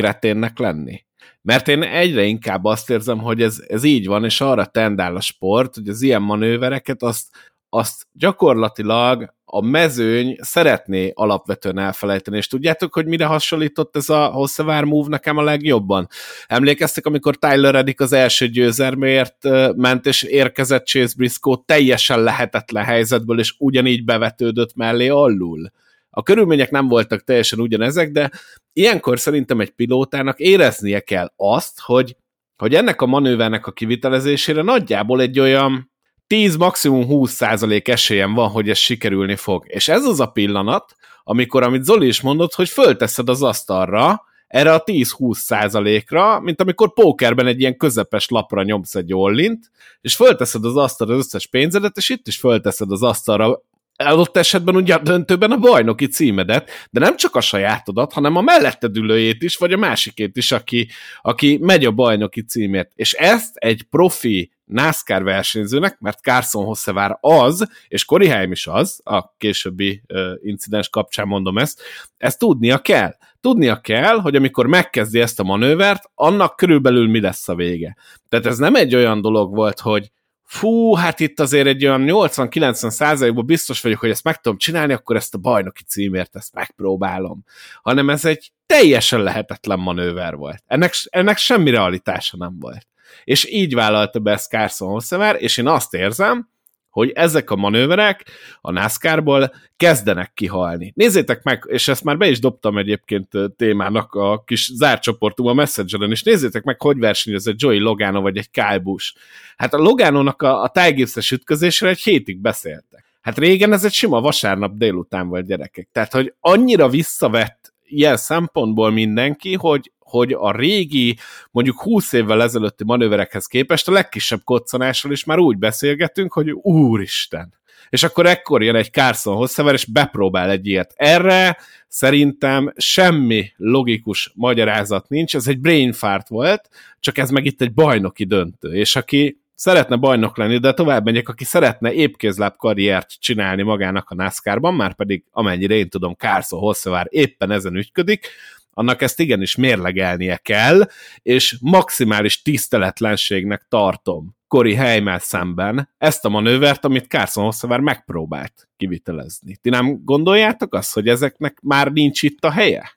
lenni? 0.55 1.05
Mert 1.43 1.69
én 1.69 1.83
egyre 1.83 2.25
inkább 2.25 2.65
azt 2.65 2.91
érzem, 2.91 3.19
hogy 3.19 3.43
ez, 3.43 3.65
ez 3.69 3.85
így 3.85 4.07
van, 4.07 4.25
és 4.25 4.41
arra 4.41 4.65
tendál 4.65 5.17
a 5.17 5.21
sport, 5.21 5.75
hogy 5.75 5.89
az 5.89 6.03
ilyen 6.03 6.23
manővereket 6.23 7.03
azt, 7.03 7.52
azt 7.75 8.07
gyakorlatilag 8.13 9.35
a 9.45 9.61
mezőny 9.61 10.37
szeretné 10.41 11.13
alapvetően 11.15 11.79
elfelejteni, 11.79 12.37
és 12.37 12.47
tudjátok, 12.47 12.95
hogy 12.95 13.07
mire 13.07 13.25
hasonlított 13.25 13.97
ez 13.97 14.09
a 14.09 14.27
Hosszavár 14.27 14.85
move 14.85 15.09
nekem 15.09 15.37
a 15.37 15.43
legjobban? 15.43 16.09
Emlékeztek, 16.47 17.07
amikor 17.07 17.37
Tyler 17.37 17.73
Reddick 17.73 18.01
az 18.01 18.13
első 18.13 18.49
győzelmért 18.49 19.37
ment, 19.77 20.07
és 20.07 20.23
érkezett 20.23 20.87
Chase 20.87 21.15
Briscoe 21.17 21.63
teljesen 21.65 22.23
lehetetlen 22.23 22.85
helyzetből, 22.85 23.39
és 23.39 23.55
ugyanígy 23.59 24.05
bevetődött 24.05 24.75
mellé 24.75 25.09
alul? 25.09 25.71
A 26.11 26.23
körülmények 26.23 26.71
nem 26.71 26.89
voltak 26.89 27.25
teljesen 27.25 27.61
ugyanezek, 27.61 28.11
de 28.11 28.31
ilyenkor 28.73 29.19
szerintem 29.19 29.61
egy 29.61 29.71
pilótának 29.71 30.39
éreznie 30.39 31.01
kell 31.01 31.33
azt, 31.37 31.81
hogy, 31.81 32.17
hogy 32.57 32.75
ennek 32.75 33.01
a 33.01 33.07
manővernek 33.07 33.67
a 33.67 33.73
kivitelezésére 33.73 34.63
nagyjából 34.63 35.21
egy 35.21 35.41
olyan 35.41 35.92
10, 36.27 36.57
maximum 36.57 37.07
20 37.07 37.33
százalék 37.33 37.89
esélyem 37.89 38.35
van, 38.35 38.49
hogy 38.49 38.71
ez 38.71 38.79
sikerülni 38.79 39.37
fog. 39.37 39.65
És 39.67 39.89
ez 39.89 40.05
az 40.05 40.21
a 40.21 40.27
pillanat, 40.27 40.95
amikor, 41.25 41.63
amit 41.63 41.85
Zoli 41.85 42.07
is 42.07 42.21
mondott, 42.21 42.55
hogy 42.55 42.69
fölteszed 42.69 43.29
az 43.29 43.43
asztalra, 43.43 44.23
erre 44.47 44.73
a 44.73 44.83
10-20 44.85 45.35
százalékra, 45.35 46.41
mint 46.41 46.61
amikor 46.61 46.93
pókerben 46.93 47.47
egy 47.47 47.61
ilyen 47.61 47.77
közepes 47.77 48.29
lapra 48.29 48.63
nyomsz 48.63 48.95
egy 48.95 49.15
ollint, 49.15 49.71
és 50.01 50.15
fölteszed 50.15 50.65
az 50.65 50.77
asztalra 50.77 51.15
az 51.15 51.19
összes 51.19 51.47
pénzedet, 51.47 51.97
és 51.97 52.09
itt 52.09 52.27
is 52.27 52.37
fölteszed 52.37 52.91
az 52.91 53.03
asztalra 53.03 53.63
adott 53.97 54.37
esetben 54.37 54.77
ugye 54.77 54.95
a 54.95 54.99
döntőben 54.99 55.51
a 55.51 55.57
bajnoki 55.57 56.07
címedet, 56.07 56.71
de 56.91 57.01
nem 57.01 57.17
csak 57.17 57.37
a 57.37 57.41
sajátodat, 57.41 58.13
hanem 58.13 58.37
a 58.37 58.41
melletted 58.41 58.97
ülőjét 58.97 59.43
is, 59.43 59.57
vagy 59.57 59.73
a 59.73 59.77
másikét 59.77 60.37
is, 60.37 60.53
aki, 60.53 60.89
aki 61.23 61.59
megy 61.61 61.85
a 61.85 61.91
bajnoki 61.91 62.43
címért. 62.43 62.93
És 62.95 63.13
ezt 63.13 63.57
egy 63.57 63.83
profi 63.91 64.51
NASCAR 64.73 65.23
versenyzőnek, 65.23 65.99
mert 66.01 66.21
Carson 66.21 66.65
Hossevár 66.65 67.19
az, 67.21 67.69
és 67.89 68.05
Heim 68.09 68.53
is 68.53 68.67
az, 68.67 69.01
a 69.05 69.35
későbbi 69.37 70.03
uh, 70.09 70.19
incidens 70.43 70.89
kapcsán 70.89 71.27
mondom 71.27 71.59
ezt, 71.59 71.81
ezt 72.17 72.39
tudnia 72.39 72.79
kell. 72.79 73.15
Tudnia 73.41 73.81
kell, 73.81 74.21
hogy 74.21 74.37
amikor 74.37 74.67
megkezdi 74.67 75.21
ezt 75.21 75.41
a 75.41 75.43
manővert, 75.43 76.11
annak 76.15 76.57
körülbelül 76.57 77.09
mi 77.09 77.21
lesz 77.21 77.49
a 77.49 77.55
vége. 77.55 77.97
Tehát 78.29 78.47
ez 78.47 78.59
nem 78.59 78.75
egy 78.75 78.95
olyan 78.95 79.21
dolog 79.21 79.55
volt, 79.55 79.81
hogy 79.81 80.11
fú, 80.53 80.95
hát 80.95 81.21
itt 81.21 81.41
azért 81.41 81.67
egy 81.67 81.85
olyan 81.85 82.05
80-90 82.07 82.91
százalékban 82.91 83.47
biztos 83.47 83.81
vagyok, 83.81 84.01
hogy 84.01 84.11
ezt 84.11 84.25
meg 84.25 84.41
tudom 84.41 84.59
csinálni, 84.59 84.93
akkor 84.93 85.17
ezt 85.17 85.35
a 85.35 85.39
bajnoki 85.39 85.83
címért 85.83 86.37
ezt 86.37 86.55
megpróbálom. 86.55 87.45
Hanem 87.83 88.11
ez 88.11 88.25
egy 88.25 88.53
teljesen 88.67 89.23
lehetetlen 89.23 89.79
manőver 89.79 90.35
volt. 90.35 90.63
Ennek, 90.67 90.95
ennek 91.11 91.37
semmi 91.37 91.71
realitása 91.71 92.37
nem 92.37 92.57
volt. 92.59 92.87
És 93.25 93.51
így 93.51 93.75
vállalta 93.75 94.19
be 94.19 94.33
ezt 94.33 94.51
Carson 94.51 94.89
Hosszever, 94.89 95.37
és 95.39 95.57
én 95.57 95.67
azt 95.67 95.95
érzem, 95.95 96.51
hogy 96.93 97.11
ezek 97.11 97.51
a 97.51 97.57
manőverek 97.57 98.25
a 98.61 98.71
NASCAR-ból 98.71 99.55
kezdenek 99.77 100.33
kihalni. 100.35 100.93
Nézzétek 100.97 101.43
meg, 101.43 101.65
és 101.69 101.89
ezt 101.89 102.05
már 102.05 102.17
be 102.17 102.29
is 102.29 102.39
dobtam 102.39 102.79
egyébként 102.79 103.29
témának 103.57 104.15
a 104.15 104.43
kis 104.47 104.71
zárcsoportum 104.75 105.47
a 105.47 105.53
Messengeren, 105.53 106.11
és 106.11 106.23
nézzétek 106.23 106.63
meg, 106.63 106.81
hogy 106.81 106.99
versenyez 106.99 107.47
egy 107.47 107.63
Joey 107.63 107.79
Logano 107.79 108.21
vagy 108.21 108.37
egy 108.37 108.51
Kyle 108.51 108.79
Busch. 108.79 109.15
Hát 109.57 109.75
a 109.75 109.79
Logano-nak 109.79 110.43
a, 110.43 110.63
a 110.63 110.69
tájgépszes 110.69 111.31
ütközésre 111.31 111.89
egy 111.89 112.01
hétig 112.01 112.39
beszéltek. 112.41 113.05
Hát 113.21 113.39
régen 113.39 113.73
ez 113.73 113.85
egy 113.85 113.93
sima 113.93 114.21
vasárnap 114.21 114.77
délután 114.77 115.29
volt 115.29 115.47
gyerekek. 115.47 115.89
Tehát, 115.93 116.13
hogy 116.13 116.35
annyira 116.41 116.89
visszavett 116.89 117.75
ilyen 117.85 118.17
szempontból 118.17 118.91
mindenki, 118.91 119.55
hogy, 119.55 119.93
hogy 120.13 120.33
a 120.33 120.57
régi, 120.57 121.19
mondjuk 121.51 121.81
20 121.81 122.13
évvel 122.13 122.43
ezelőtti 122.43 122.85
manőverekhez 122.85 123.47
képest 123.47 123.89
a 123.89 123.93
legkisebb 123.93 124.41
koccanásról 124.45 125.13
is 125.13 125.25
már 125.25 125.39
úgy 125.39 125.59
beszélgetünk, 125.59 126.33
hogy 126.33 126.51
úristen. 126.51 127.61
És 127.89 128.03
akkor 128.03 128.27
ekkor 128.27 128.63
jön 128.63 128.75
egy 128.75 128.93
Carson 128.93 129.37
Hosszever, 129.37 129.75
és 129.75 129.85
bepróbál 129.85 130.51
egy 130.51 130.67
ilyet. 130.67 130.93
Erre 130.97 131.59
szerintem 131.89 132.73
semmi 132.77 133.53
logikus 133.57 134.33
magyarázat 134.35 135.09
nincs, 135.09 135.35
ez 135.35 135.49
egy 135.49 135.59
brain 135.59 135.93
fart 135.93 136.29
volt, 136.29 136.69
csak 137.01 137.19
ez 137.19 137.31
meg 137.31 137.45
itt 137.45 137.61
egy 137.61 137.73
bajnoki 137.73 138.25
döntő, 138.25 138.75
és 138.75 138.97
aki 138.97 139.43
szeretne 139.55 139.97
bajnok 139.97 140.37
lenni, 140.37 140.59
de 140.59 140.73
tovább 140.73 141.05
megyek, 141.05 141.29
aki 141.29 141.45
szeretne 141.45 141.93
épkézláb 141.93 142.57
karriert 142.57 143.21
csinálni 143.21 143.63
magának 143.63 144.11
a 144.11 144.15
NASCAR-ban, 144.15 144.75
már 144.75 144.95
pedig 144.95 145.25
amennyire 145.31 145.75
én 145.75 145.89
tudom, 145.89 146.15
Carson 146.15 146.59
Hosszever 146.59 147.07
éppen 147.09 147.51
ezen 147.51 147.77
ügyködik, 147.77 148.29
annak 148.75 149.03
ezt 149.03 149.21
igenis 149.21 149.57
mérlegelnie 149.57 150.37
kell, 150.37 150.89
és 151.23 151.57
maximális 151.61 152.43
tiszteletlenségnek 152.43 153.67
tartom 153.69 154.37
Kori 154.53 154.75
Heimel 154.75 155.19
szemben 155.19 155.89
ezt 155.99 156.25
a 156.25 156.29
manővert, 156.29 156.85
amit 156.85 157.07
Carson 157.07 157.45
Hosszavar 157.45 157.81
megpróbált 157.81 158.69
kivitelezni. 158.77 159.57
Ti 159.57 159.71
nem 159.71 160.05
gondoljátok 160.05 160.75
azt, 160.75 160.93
hogy 160.95 161.09
ezeknek 161.09 161.59
már 161.63 161.93
nincs 161.93 162.23
itt 162.23 162.45
a 162.45 162.51
helye? 162.51 162.93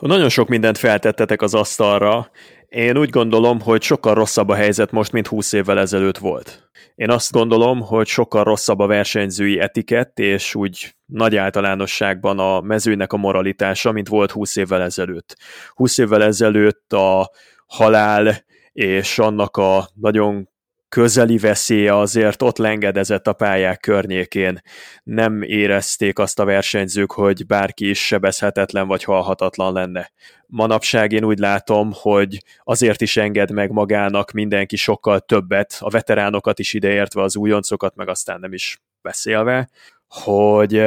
Nagyon 0.00 0.28
sok 0.28 0.48
mindent 0.48 0.78
feltettetek 0.78 1.42
az 1.42 1.54
asztalra. 1.54 2.30
Én 2.68 2.98
úgy 2.98 3.10
gondolom, 3.10 3.60
hogy 3.60 3.82
sokkal 3.82 4.14
rosszabb 4.14 4.48
a 4.48 4.54
helyzet 4.54 4.90
most, 4.90 5.12
mint 5.12 5.26
20 5.26 5.52
évvel 5.52 5.78
ezelőtt 5.78 6.18
volt. 6.18 6.70
Én 6.94 7.10
azt 7.10 7.32
gondolom, 7.32 7.80
hogy 7.80 8.06
sokkal 8.06 8.44
rosszabb 8.44 8.78
a 8.78 8.86
versenyzői 8.86 9.60
etikett, 9.60 10.18
és 10.18 10.54
úgy 10.54 10.96
nagy 11.06 11.36
általánosságban 11.36 12.38
a 12.38 12.60
mezőnek 12.60 13.12
a 13.12 13.16
moralitása, 13.16 13.92
mint 13.92 14.08
volt 14.08 14.30
20 14.30 14.56
évvel 14.56 14.82
ezelőtt. 14.82 15.36
20 15.74 15.98
évvel 15.98 16.22
ezelőtt 16.22 16.92
a 16.92 17.30
halál 17.66 18.44
és 18.72 19.18
annak 19.18 19.56
a 19.56 19.88
nagyon 19.94 20.48
közeli 20.88 21.38
veszélye 21.38 21.96
azért 21.96 22.42
ott 22.42 22.56
lengedezett 22.56 23.26
a 23.26 23.32
pályák 23.32 23.80
környékén. 23.80 24.60
Nem 25.02 25.42
érezték 25.42 26.18
azt 26.18 26.38
a 26.38 26.44
versenyzők, 26.44 27.12
hogy 27.12 27.46
bárki 27.46 27.88
is 27.88 28.06
sebezhetetlen 28.06 28.86
vagy 28.86 29.04
halhatatlan 29.04 29.72
lenne. 29.72 30.10
Manapság 30.46 31.12
én 31.12 31.24
úgy 31.24 31.38
látom, 31.38 31.90
hogy 31.94 32.44
azért 32.62 33.00
is 33.00 33.16
enged 33.16 33.50
meg 33.50 33.70
magának 33.70 34.30
mindenki 34.30 34.76
sokkal 34.76 35.20
többet, 35.20 35.76
a 35.80 35.90
veteránokat 35.90 36.58
is 36.58 36.72
ideértve, 36.72 37.22
az 37.22 37.36
újoncokat, 37.36 37.94
meg 37.94 38.08
aztán 38.08 38.40
nem 38.40 38.52
is 38.52 38.82
beszélve, 39.02 39.68
hogy 40.08 40.84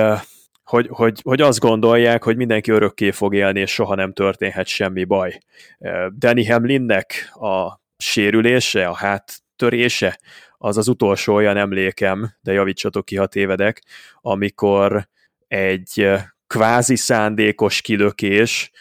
hogy, 0.64 0.88
hogy, 0.92 1.20
hogy 1.24 1.42
azt 1.42 1.60
gondolják, 1.60 2.24
hogy 2.24 2.36
mindenki 2.36 2.72
örökké 2.72 3.12
fog 3.12 3.36
élni, 3.36 3.60
és 3.60 3.72
soha 3.72 3.96
nem 3.96 4.14
történhet 4.14 4.68
semmi 4.68 5.04
baj. 5.04 5.40
Danny 6.18 6.52
Hamlinnek 6.52 7.32
a 7.34 7.82
sérülése, 7.98 8.88
a 8.88 8.94
hát 8.94 9.42
törése, 9.60 10.20
az 10.58 10.78
az 10.78 10.88
utolsó 10.88 11.34
olyan 11.34 11.58
emlékem, 11.58 12.34
de 12.42 12.54
javítsatok 12.54 13.06
ki, 13.06 13.16
ha 13.16 13.28
tévedek, 13.28 13.84
amikor 14.22 15.08
egy 15.48 16.08
kvázi 16.48 16.96
szándékos 16.96 17.82
kilökés 17.82 18.72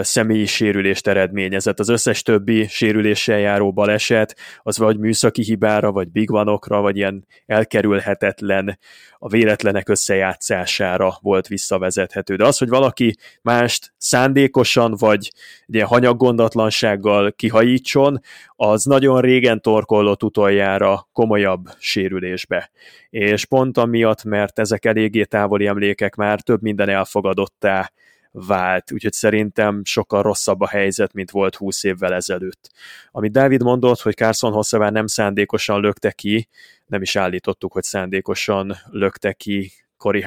személyi 0.00 0.46
sérülést 0.46 1.06
eredményezett. 1.06 1.78
Az 1.78 1.88
összes 1.88 2.22
többi 2.22 2.66
sérüléssel 2.66 3.38
járó 3.38 3.72
baleset, 3.72 4.36
az 4.62 4.78
vagy 4.78 4.98
műszaki 4.98 5.42
hibára, 5.42 5.92
vagy 5.92 6.10
big 6.10 6.30
vanokra, 6.30 6.80
vagy 6.80 6.96
ilyen 6.96 7.26
elkerülhetetlen 7.46 8.78
a 9.18 9.28
véletlenek 9.28 9.88
összejátszására 9.88 11.18
volt 11.20 11.46
visszavezethető. 11.46 12.36
De 12.36 12.44
az, 12.46 12.58
hogy 12.58 12.68
valaki 12.68 13.16
mást 13.42 13.92
szándékosan, 13.96 14.94
vagy 14.98 15.30
ilyen 15.66 15.86
hanyaggondatlansággal 15.86 17.32
kihajítson, 17.32 18.20
az 18.56 18.84
nagyon 18.84 19.20
régen 19.20 19.60
torkollott 19.60 20.22
utoljára 20.22 21.08
komolyabb 21.12 21.68
sérülésbe. 21.78 22.70
És 23.10 23.44
pont 23.44 23.78
amiatt, 23.78 24.24
mert 24.24 24.58
ezek 24.58 24.84
eléggé 24.84 25.24
távoli 25.24 25.66
emlékek 25.66 26.14
már 26.14 26.40
több 26.40 26.62
minden 26.62 26.88
elfogadottá 26.88 27.90
vált, 28.32 28.92
úgyhogy 28.92 29.12
szerintem 29.12 29.84
sokkal 29.84 30.22
rosszabb 30.22 30.60
a 30.60 30.68
helyzet, 30.68 31.12
mint 31.12 31.30
volt 31.30 31.54
20 31.54 31.84
évvel 31.84 32.14
ezelőtt. 32.14 32.70
Amit 33.10 33.32
Dávid 33.32 33.62
mondott, 33.62 34.00
hogy 34.00 34.14
Carson 34.14 34.52
Hosszavár 34.52 34.92
nem 34.92 35.06
szándékosan 35.06 35.80
lökte 35.80 36.12
ki, 36.12 36.48
nem 36.86 37.02
is 37.02 37.16
állítottuk, 37.16 37.72
hogy 37.72 37.82
szándékosan 37.82 38.76
lökte 38.90 39.32
ki 39.32 39.72
Cory. 39.96 40.24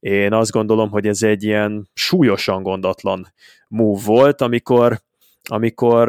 Én 0.00 0.32
azt 0.32 0.50
gondolom, 0.50 0.90
hogy 0.90 1.06
ez 1.06 1.22
egy 1.22 1.42
ilyen 1.42 1.88
súlyosan 1.94 2.62
gondatlan 2.62 3.32
move 3.68 4.02
volt, 4.04 4.40
amikor, 4.40 5.00
amikor 5.48 6.04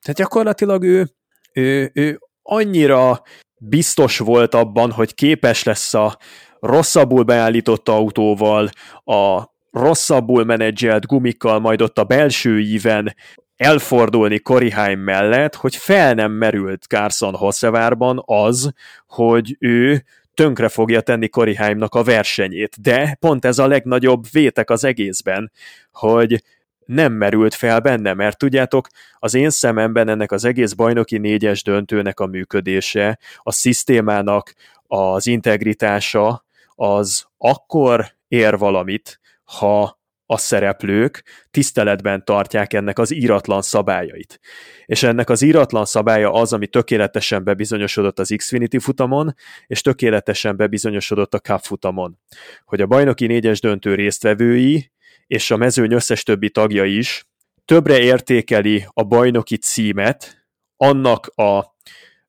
tehát 0.00 0.16
gyakorlatilag 0.16 0.82
ő, 0.82 1.08
ő, 1.52 1.90
ő 1.94 2.20
annyira 2.42 3.22
biztos 3.58 4.18
volt 4.18 4.54
abban, 4.54 4.90
hogy 4.90 5.14
képes 5.14 5.62
lesz 5.62 5.94
a 5.94 6.18
rosszabbul 6.60 7.22
beállított 7.22 7.88
autóval, 7.88 8.70
a 9.04 9.44
rosszabbul 9.70 10.44
menedzselt 10.44 11.06
gumikkal 11.06 11.58
majd 11.58 11.82
ott 11.82 11.98
a 11.98 12.04
belső 12.04 12.60
íven 12.60 13.14
elfordulni 13.56 14.38
Koriheim 14.38 15.00
mellett, 15.00 15.54
hogy 15.54 15.76
fel 15.76 16.14
nem 16.14 16.32
merült 16.32 16.84
Carson 16.84 17.34
Hosszevárban 17.34 18.22
az, 18.24 18.72
hogy 19.06 19.56
ő 19.58 20.04
tönkre 20.34 20.68
fogja 20.68 21.00
tenni 21.00 21.28
Koriheimnak 21.28 21.94
a 21.94 22.02
versenyét. 22.02 22.80
De 22.80 23.16
pont 23.20 23.44
ez 23.44 23.58
a 23.58 23.66
legnagyobb 23.66 24.24
vétek 24.32 24.70
az 24.70 24.84
egészben, 24.84 25.52
hogy 25.92 26.42
nem 26.84 27.12
merült 27.12 27.54
fel 27.54 27.80
benne, 27.80 28.14
mert 28.14 28.38
tudjátok, 28.38 28.88
az 29.18 29.34
én 29.34 29.50
szememben 29.50 30.08
ennek 30.08 30.32
az 30.32 30.44
egész 30.44 30.72
bajnoki 30.72 31.18
négyes 31.18 31.62
döntőnek 31.62 32.20
a 32.20 32.26
működése, 32.26 33.18
a 33.42 33.52
szisztémának 33.52 34.54
az 34.86 35.26
integritása, 35.26 36.44
az 36.74 37.26
akkor 37.38 38.06
ér 38.28 38.58
valamit, 38.58 39.20
ha 39.56 39.98
a 40.30 40.36
szereplők 40.36 41.24
tiszteletben 41.50 42.24
tartják 42.24 42.72
ennek 42.72 42.98
az 42.98 43.14
íratlan 43.14 43.62
szabályait. 43.62 44.40
És 44.86 45.02
ennek 45.02 45.30
az 45.30 45.42
íratlan 45.42 45.84
szabálya 45.84 46.32
az, 46.32 46.52
ami 46.52 46.66
tökéletesen 46.66 47.44
bebizonyosodott 47.44 48.18
az 48.18 48.34
Xfinity 48.36 48.78
futamon, 48.78 49.34
és 49.66 49.80
tökéletesen 49.80 50.56
bebizonyosodott 50.56 51.34
a 51.34 51.38
Cup 51.38 51.60
futamon. 51.60 52.18
Hogy 52.64 52.80
a 52.80 52.86
bajnoki 52.86 53.26
négyes 53.26 53.60
döntő 53.60 53.94
résztvevői 53.94 54.92
és 55.26 55.50
a 55.50 55.56
mezőny 55.56 55.92
összes 55.92 56.22
többi 56.22 56.50
tagja 56.50 56.84
is 56.84 57.26
többre 57.64 57.98
értékeli 57.98 58.86
a 58.92 59.02
bajnoki 59.02 59.56
címet, 59.56 60.46
annak 60.76 61.26
a 61.26 61.76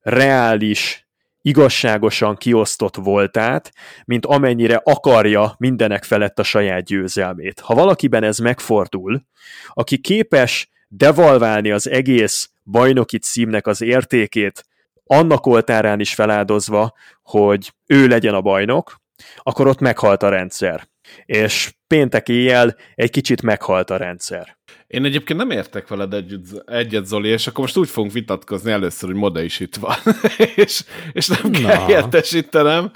reális 0.00 1.09
igazságosan 1.42 2.36
kiosztott 2.36 2.96
voltát, 2.96 3.72
mint 4.04 4.26
amennyire 4.26 4.80
akarja 4.84 5.54
mindenek 5.58 6.04
felett 6.04 6.38
a 6.38 6.42
saját 6.42 6.84
győzelmét. 6.84 7.60
Ha 7.60 7.74
valakiben 7.74 8.22
ez 8.22 8.38
megfordul, 8.38 9.22
aki 9.68 9.98
képes 9.98 10.68
devalválni 10.88 11.70
az 11.70 11.88
egész 11.88 12.50
bajnoki 12.64 13.18
címnek 13.18 13.66
az 13.66 13.80
értékét, 13.80 14.64
annak 15.04 15.46
oltárán 15.46 16.00
is 16.00 16.14
feláldozva, 16.14 16.94
hogy 17.22 17.72
ő 17.86 18.06
legyen 18.06 18.34
a 18.34 18.40
bajnok, 18.40 18.96
akkor 19.36 19.66
ott 19.66 19.80
meghalt 19.80 20.22
a 20.22 20.28
rendszer. 20.28 20.88
És 21.24 21.74
péntek 21.86 22.28
éjjel 22.28 22.76
egy 22.94 23.10
kicsit 23.10 23.42
meghalt 23.42 23.90
a 23.90 23.96
rendszer. 23.96 24.58
Én 24.86 25.04
egyébként 25.04 25.38
nem 25.38 25.50
értek 25.50 25.88
veled 25.88 26.14
egyet, 26.14 26.40
egyet 26.66 27.06
Zoli, 27.06 27.28
és 27.28 27.46
akkor 27.46 27.60
most 27.60 27.76
úgy 27.76 27.88
fogunk 27.88 28.12
vitatkozni 28.12 28.70
először, 28.70 29.08
hogy 29.08 29.18
Moda 29.18 29.42
is 29.42 29.60
itt 29.60 29.76
van, 29.76 29.96
és, 30.54 30.84
és 31.12 31.26
nem 31.26 31.50
Na. 31.50 31.58
kell 31.58 31.88
értesítenem, 31.88 32.92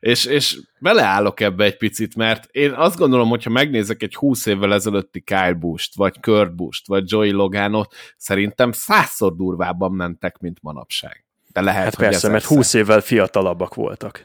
és, 0.00 0.24
és 0.24 0.60
beleállok 0.78 1.40
ebbe 1.40 1.64
egy 1.64 1.76
picit, 1.76 2.16
mert 2.16 2.48
én 2.50 2.70
azt 2.70 2.96
gondolom, 2.96 3.28
hogyha 3.28 3.50
megnézek 3.50 4.02
egy 4.02 4.14
20 4.14 4.46
évvel 4.46 4.72
ezelőtti 4.74 5.20
Kyle 5.20 5.52
Busch-t, 5.52 5.94
vagy 5.94 6.20
Kurt 6.20 6.54
Busch-t, 6.54 6.86
vagy 6.86 7.10
Joey 7.10 7.30
Loganot, 7.30 7.94
szerintem 8.16 8.72
százszor 8.72 9.36
durvábban 9.36 9.92
mentek, 9.92 10.38
mint 10.38 10.58
manapság. 10.62 11.24
De 11.52 11.60
lehet, 11.60 11.84
hát 11.84 11.94
hogy 11.94 12.04
persze, 12.04 12.28
mert 12.28 12.44
20 12.44 12.74
évvel 12.74 13.00
fiatalabbak 13.00 13.74
voltak. 13.74 14.24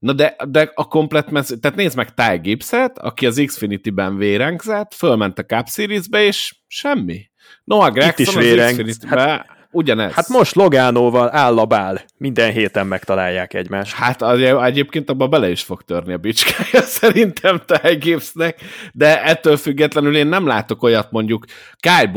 Na 0.00 0.12
de, 0.12 0.36
de 0.48 0.70
a 0.74 0.88
komplet 0.88 1.30
mező, 1.30 1.56
tehát 1.56 1.76
nézd 1.76 1.96
meg 1.96 2.14
Ty 2.14 2.38
Gibbs-et, 2.42 2.98
aki 2.98 3.26
az 3.26 3.42
Xfinity-ben 3.46 4.16
vérengzett, 4.16 4.94
fölment 4.94 5.38
a 5.38 5.44
Cup 5.44 5.68
Series-be, 5.68 6.22
és 6.24 6.54
semmi. 6.66 7.30
Noah 7.64 7.92
Gregson 7.92 8.42
Itt 8.42 8.52
is 8.52 8.58
az 8.58 8.70
Xfinity-be, 8.70 9.20
hát 9.20 9.59
ugyanez. 9.70 10.12
Hát 10.12 10.28
most 10.28 10.54
Logánóval 10.54 11.36
állabál, 11.36 12.00
minden 12.16 12.52
héten 12.52 12.86
megtalálják 12.86 13.54
egymást. 13.54 13.94
Hát 13.94 14.22
egyébként 14.62 15.10
abban 15.10 15.30
bele 15.30 15.50
is 15.50 15.62
fog 15.62 15.82
törni 15.82 16.12
a 16.12 16.16
bicskája 16.16 16.84
szerintem 17.00 17.60
Ty 17.66 17.94
Gibbsnek, 17.94 18.60
de 18.92 19.24
ettől 19.24 19.56
függetlenül 19.56 20.16
én 20.16 20.26
nem 20.26 20.46
látok 20.46 20.82
olyat 20.82 21.10
mondjuk 21.10 21.44
Kyle 21.76 22.10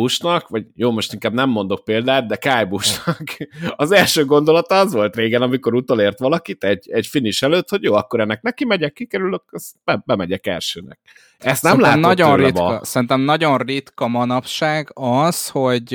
vagy 0.48 0.66
jó, 0.76 0.92
most 0.92 1.14
inkább 1.14 1.34
nem 1.34 1.50
mondok 1.50 1.84
példát, 1.84 2.28
de 2.28 2.36
Kyle 2.36 2.70
az 3.76 3.92
első 3.92 4.26
gondolata 4.26 4.80
az 4.80 4.94
volt 4.94 5.16
régen, 5.16 5.42
amikor 5.42 5.74
utolért 5.74 6.20
valakit 6.20 6.64
egy, 6.64 6.90
egy 6.92 7.08
finish 7.08 7.44
előtt, 7.44 7.70
hogy 7.70 7.84
jó, 7.84 7.94
akkor 7.94 8.20
ennek 8.20 8.42
neki 8.42 8.66
megyek, 8.66 8.94
kikerülök, 8.94 9.44
azt 9.52 9.76
be, 9.84 10.04
bemegyek 10.06 10.48
elsőnek. 10.48 11.00
Ezt 11.38 11.64
nem 11.64 11.80
látom 11.80 12.00
nagyon 12.00 12.38
ritka, 12.38 12.80
Szerintem 12.84 13.22
nagyon 13.22 13.58
ritka 13.58 14.08
manapság 14.08 14.92
az, 14.94 15.50
hogy 15.50 15.94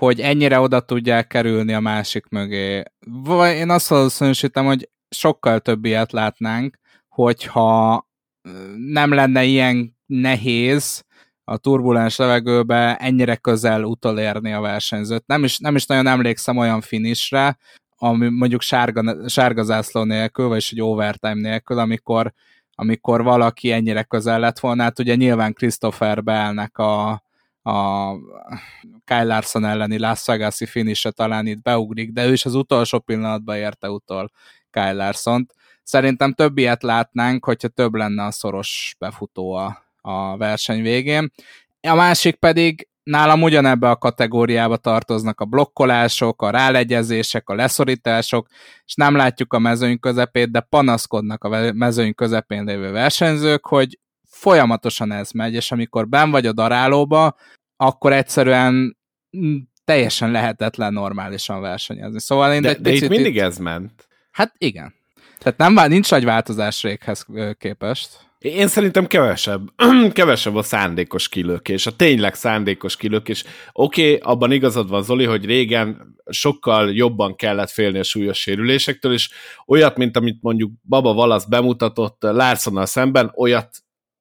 hogy 0.00 0.20
ennyire 0.20 0.60
oda 0.60 0.80
tudják 0.80 1.26
kerülni 1.26 1.72
a 1.72 1.80
másik 1.80 2.28
mögé. 2.28 2.82
Vagy 3.06 3.54
én 3.54 3.70
azt 3.70 3.88
valószínűsítem, 3.88 4.64
hogy 4.64 4.88
sokkal 5.10 5.60
több 5.60 5.84
ilyet 5.84 6.12
látnánk, 6.12 6.78
hogyha 7.08 8.06
nem 8.76 9.12
lenne 9.12 9.44
ilyen 9.44 9.96
nehéz 10.06 11.04
a 11.44 11.56
turbulens 11.56 12.16
levegőbe 12.16 12.96
ennyire 12.96 13.36
közel 13.36 13.84
utolérni 13.84 14.52
a 14.52 14.60
versenyzőt. 14.60 15.26
Nem 15.26 15.44
is, 15.44 15.58
nem 15.58 15.76
is 15.76 15.86
nagyon 15.86 16.06
emlékszem 16.06 16.56
olyan 16.56 16.80
finisre, 16.80 17.58
ami 17.96 18.28
mondjuk 18.28 18.60
sárga, 18.60 19.28
sárga 19.28 19.62
zászló 19.62 20.02
nélkül, 20.02 20.48
vagy 20.48 20.68
egy 20.70 20.82
overtime 20.82 21.40
nélkül, 21.48 21.78
amikor, 21.78 22.32
amikor 22.74 23.22
valaki 23.22 23.72
ennyire 23.72 24.02
közel 24.02 24.40
lett 24.40 24.58
volna. 24.58 24.82
Hát 24.82 24.98
ugye 24.98 25.14
nyilván 25.14 25.52
Christopher 25.52 26.22
Bellnek 26.22 26.78
a, 26.78 27.22
a 27.62 28.12
Kyle 29.04 29.24
Larson 29.24 29.64
elleni 29.64 29.98
Las 29.98 30.26
Vegas-i 30.26 30.66
finishe 30.66 31.10
talán 31.10 31.46
itt 31.46 31.62
beugrik, 31.62 32.12
de 32.12 32.26
ő 32.26 32.32
is 32.32 32.44
az 32.44 32.54
utolsó 32.54 32.98
pillanatban 32.98 33.56
érte 33.56 33.90
utol 33.90 34.30
Kyle 34.70 34.92
Larson-t. 34.92 35.54
Szerintem 35.82 36.32
több 36.32 36.58
ilyet 36.58 36.82
látnánk, 36.82 37.44
hogyha 37.44 37.68
több 37.68 37.94
lenne 37.94 38.24
a 38.24 38.30
szoros 38.30 38.94
befutó 38.98 39.52
a, 39.52 39.84
a 40.00 40.36
verseny 40.36 40.82
végén. 40.82 41.32
A 41.80 41.94
másik 41.94 42.34
pedig 42.34 42.88
nálam 43.02 43.42
ugyanebbe 43.42 43.90
a 43.90 43.96
kategóriába 43.96 44.76
tartoznak 44.76 45.40
a 45.40 45.44
blokkolások, 45.44 46.42
a 46.42 46.50
rálegyezések, 46.50 47.48
a 47.48 47.54
leszorítások, 47.54 48.46
és 48.84 48.94
nem 48.94 49.16
látjuk 49.16 49.52
a 49.52 49.58
mezőny 49.58 49.98
közepét, 49.98 50.50
de 50.50 50.60
panaszkodnak 50.60 51.44
a 51.44 51.72
mezőny 51.72 52.14
közepén 52.14 52.64
lévő 52.64 52.90
versenyzők, 52.90 53.66
hogy 53.66 53.98
folyamatosan 54.40 55.12
ez 55.12 55.30
megy, 55.30 55.54
és 55.54 55.72
amikor 55.72 56.08
ben 56.08 56.30
vagy 56.30 56.46
a 56.46 56.52
darálóba, 56.52 57.36
akkor 57.76 58.12
egyszerűen 58.12 58.96
mm, 59.36 59.56
teljesen 59.84 60.30
lehetetlen 60.30 60.92
normálisan 60.92 61.60
versenyezni. 61.60 62.20
Szóval 62.20 62.52
én 62.52 62.62
de, 62.62 62.68
egy 62.68 62.80
de 62.80 62.90
itt 62.92 63.08
mindig 63.08 63.34
itt... 63.34 63.40
ez 63.40 63.58
ment. 63.58 64.08
Hát 64.30 64.54
igen. 64.58 64.94
Tehát 65.38 65.58
nem, 65.58 65.88
nincs 65.90 66.10
nagy 66.10 66.24
változás 66.24 66.82
réghez 66.82 67.26
képest. 67.58 68.28
Én 68.38 68.68
szerintem 68.68 69.06
kevesebb, 69.06 69.68
kevesebb 70.12 70.54
a 70.54 70.62
szándékos 70.62 71.28
kilökés, 71.28 71.86
a 71.86 71.96
tényleg 71.96 72.34
szándékos 72.34 72.96
kilökés. 72.96 73.44
Oké, 73.72 74.14
okay, 74.14 74.32
abban 74.32 74.52
igazad 74.52 74.88
van, 74.88 75.02
Zoli, 75.02 75.24
hogy 75.24 75.44
régen 75.44 76.16
sokkal 76.30 76.94
jobban 76.94 77.36
kellett 77.36 77.70
félni 77.70 77.98
a 77.98 78.02
súlyos 78.02 78.38
sérülésektől, 78.38 79.12
és 79.12 79.30
olyat, 79.66 79.96
mint 79.96 80.16
amit 80.16 80.38
mondjuk 80.40 80.72
Baba 80.88 81.14
Valasz 81.14 81.44
bemutatott 81.44 82.22
Larsonnal 82.22 82.86
szemben, 82.86 83.32
olyat 83.34 83.70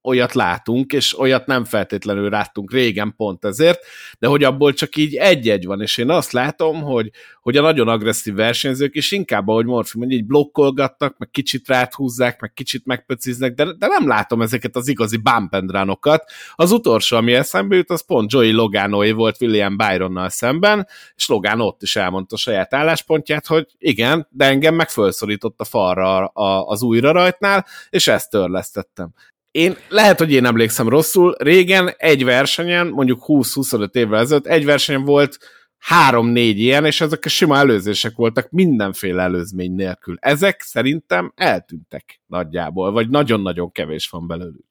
olyat 0.02 0.34
látunk, 0.34 0.94
és 0.94 1.20
olyat 1.20 1.46
nem 1.46 1.66
feltétlenül 1.66 2.30
láttunk 2.30 2.72
régen 2.72 3.14
pont 3.18 3.46
ezért, 3.46 3.80
de 4.20 4.28
hogy 4.28 4.44
abból 4.44 4.74
csak 4.74 4.96
így 4.96 5.16
egy-egy 5.16 5.66
van, 5.66 5.82
és 5.82 5.98
én 5.98 6.10
azt 6.10 6.32
látom, 6.32 6.82
hogy, 6.82 7.12
hogy 7.42 7.58
a 7.58 7.62
nagyon 7.62 7.88
agresszív 7.88 8.34
versenyzők 8.34 8.96
is 8.96 9.12
inkább, 9.12 9.48
ahogy 9.48 9.66
Morfi 9.66 9.98
mondja, 9.98 10.18
így 10.18 10.26
blokkolgatnak, 10.26 11.18
meg 11.18 11.30
kicsit 11.30 11.68
ráthúzzák, 11.68 12.40
meg 12.42 12.54
kicsit 12.54 12.86
megpöciznek, 12.86 13.54
de, 13.54 13.64
de 13.64 13.88
nem 13.88 14.08
látom 14.08 14.42
ezeket 14.42 14.76
az 14.76 14.88
igazi 14.88 15.18
bump 15.18 15.54
and 15.54 15.72
run-okat. 15.72 16.32
Az 16.56 16.72
utolsó, 16.72 17.18
ami 17.18 17.34
eszembe 17.34 17.76
jut, 17.76 17.90
az 17.90 18.06
pont 18.06 18.32
Joey 18.32 18.52
Loganoé 18.52 19.12
volt 19.12 19.42
William 19.42 19.78
Byronnal 19.78 20.30
szemben, 20.30 20.88
és 21.16 21.28
Logan 21.28 21.62
ott 21.62 21.82
is 21.82 21.96
elmondta 21.96 22.38
saját 22.38 22.74
álláspontját, 22.74 23.48
hogy 23.48 23.66
igen, 23.78 24.28
de 24.30 24.46
engem 24.46 24.76
meg 24.76 24.90
felszorított 24.90 25.60
a 25.60 25.66
falra 25.66 26.26
az 26.66 26.82
újra 26.82 27.12
rajtnál, 27.12 27.66
és 27.90 28.08
ezt 28.08 28.30
törlesztettem 28.30 29.14
én, 29.52 29.76
lehet, 29.90 30.18
hogy 30.18 30.32
én 30.32 30.46
emlékszem 30.46 30.90
rosszul, 30.90 31.36
régen 31.38 31.94
egy 31.98 32.24
versenyen, 32.24 32.88
mondjuk 32.88 33.24
20-25 33.28 33.96
évvel 33.96 34.20
ezelőtt, 34.20 34.48
egy 34.48 34.66
versenyen 34.66 35.04
volt 35.04 35.38
három-négy 35.78 36.60
ilyen, 36.60 36.86
és 36.86 37.02
ezek 37.02 37.26
a 37.26 37.30
sima 37.30 37.58
előzések 37.58 38.16
voltak 38.16 38.50
mindenféle 38.50 39.22
előzmény 39.22 39.74
nélkül. 39.74 40.16
Ezek 40.20 40.62
szerintem 40.62 41.32
eltűntek 41.36 42.22
nagyjából, 42.26 42.92
vagy 42.92 43.10
nagyon-nagyon 43.10 43.72
kevés 43.72 44.10
van 44.10 44.28
belőlük. 44.28 44.69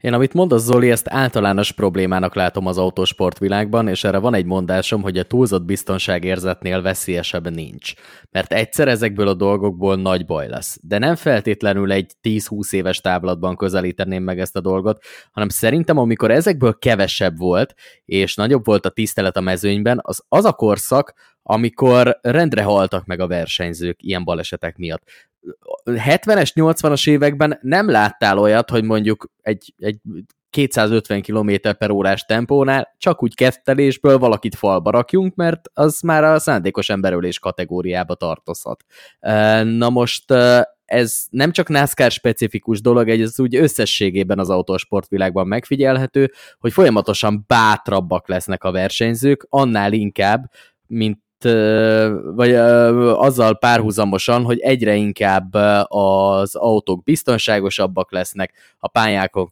Én 0.00 0.12
amit 0.12 0.34
mondasz, 0.34 0.62
Zoli, 0.62 0.90
ezt 0.90 1.08
általános 1.08 1.72
problémának 1.72 2.34
látom 2.34 2.66
az 2.66 2.78
autósportvilágban, 2.78 3.88
és 3.88 4.04
erre 4.04 4.18
van 4.18 4.34
egy 4.34 4.44
mondásom, 4.44 5.02
hogy 5.02 5.18
a 5.18 5.22
túlzott 5.22 5.64
biztonságérzetnél 5.64 6.82
veszélyesebb 6.82 7.50
nincs. 7.50 7.92
Mert 8.30 8.52
egyszer 8.52 8.88
ezekből 8.88 9.28
a 9.28 9.34
dolgokból 9.34 9.96
nagy 9.96 10.26
baj 10.26 10.48
lesz. 10.48 10.78
De 10.82 10.98
nem 10.98 11.14
feltétlenül 11.14 11.92
egy 11.92 12.12
10-20 12.22 12.72
éves 12.72 13.00
távlatban 13.00 13.56
közelíteném 13.56 14.22
meg 14.22 14.40
ezt 14.40 14.56
a 14.56 14.60
dolgot, 14.60 15.02
hanem 15.32 15.48
szerintem, 15.48 15.98
amikor 15.98 16.30
ezekből 16.30 16.78
kevesebb 16.78 17.38
volt, 17.38 17.74
és 18.04 18.34
nagyobb 18.34 18.64
volt 18.64 18.86
a 18.86 18.90
tisztelet 18.90 19.36
a 19.36 19.40
mezőnyben, 19.40 20.00
az 20.02 20.22
az 20.28 20.44
a 20.44 20.52
korszak, 20.52 21.14
amikor 21.42 22.18
rendre 22.22 22.62
haltak 22.62 23.06
meg 23.06 23.20
a 23.20 23.26
versenyzők 23.26 24.02
ilyen 24.02 24.24
balesetek 24.24 24.76
miatt. 24.76 25.02
70-es, 25.84 26.50
80-as 26.54 27.08
években 27.08 27.58
nem 27.62 27.90
láttál 27.90 28.38
olyat, 28.38 28.70
hogy 28.70 28.84
mondjuk 28.84 29.30
egy, 29.42 29.74
egy 29.78 29.98
250 30.50 31.22
km 31.22 31.50
per 31.78 31.90
órás 31.90 32.24
tempónál 32.24 32.94
csak 32.98 33.22
úgy 33.22 33.34
kettelésből 33.34 34.18
valakit 34.18 34.54
falba 34.54 34.90
rakjunk, 34.90 35.34
mert 35.34 35.70
az 35.72 36.00
már 36.00 36.24
a 36.24 36.38
szándékos 36.38 36.88
emberölés 36.88 37.38
kategóriába 37.38 38.14
tartozhat. 38.14 38.84
Na 39.62 39.90
most 39.90 40.32
ez 40.84 41.24
nem 41.30 41.52
csak 41.52 41.68
NASCAR 41.68 42.10
specifikus 42.10 42.80
dolog, 42.80 43.08
ez 43.08 43.40
úgy 43.40 43.56
összességében 43.56 44.38
az 44.38 44.50
autósportvilágban 44.50 45.46
megfigyelhető, 45.46 46.32
hogy 46.58 46.72
folyamatosan 46.72 47.44
bátrabbak 47.46 48.28
lesznek 48.28 48.64
a 48.64 48.70
versenyzők, 48.70 49.46
annál 49.48 49.92
inkább, 49.92 50.50
mint 50.86 51.18
vagy 52.34 52.54
azzal 52.54 53.58
párhuzamosan, 53.58 54.42
hogy 54.42 54.58
egyre 54.58 54.94
inkább 54.94 55.54
az 55.88 56.54
autók 56.54 57.02
biztonságosabbak 57.02 58.12
lesznek, 58.12 58.52
a 58.78 58.88
pályákon 58.88 59.48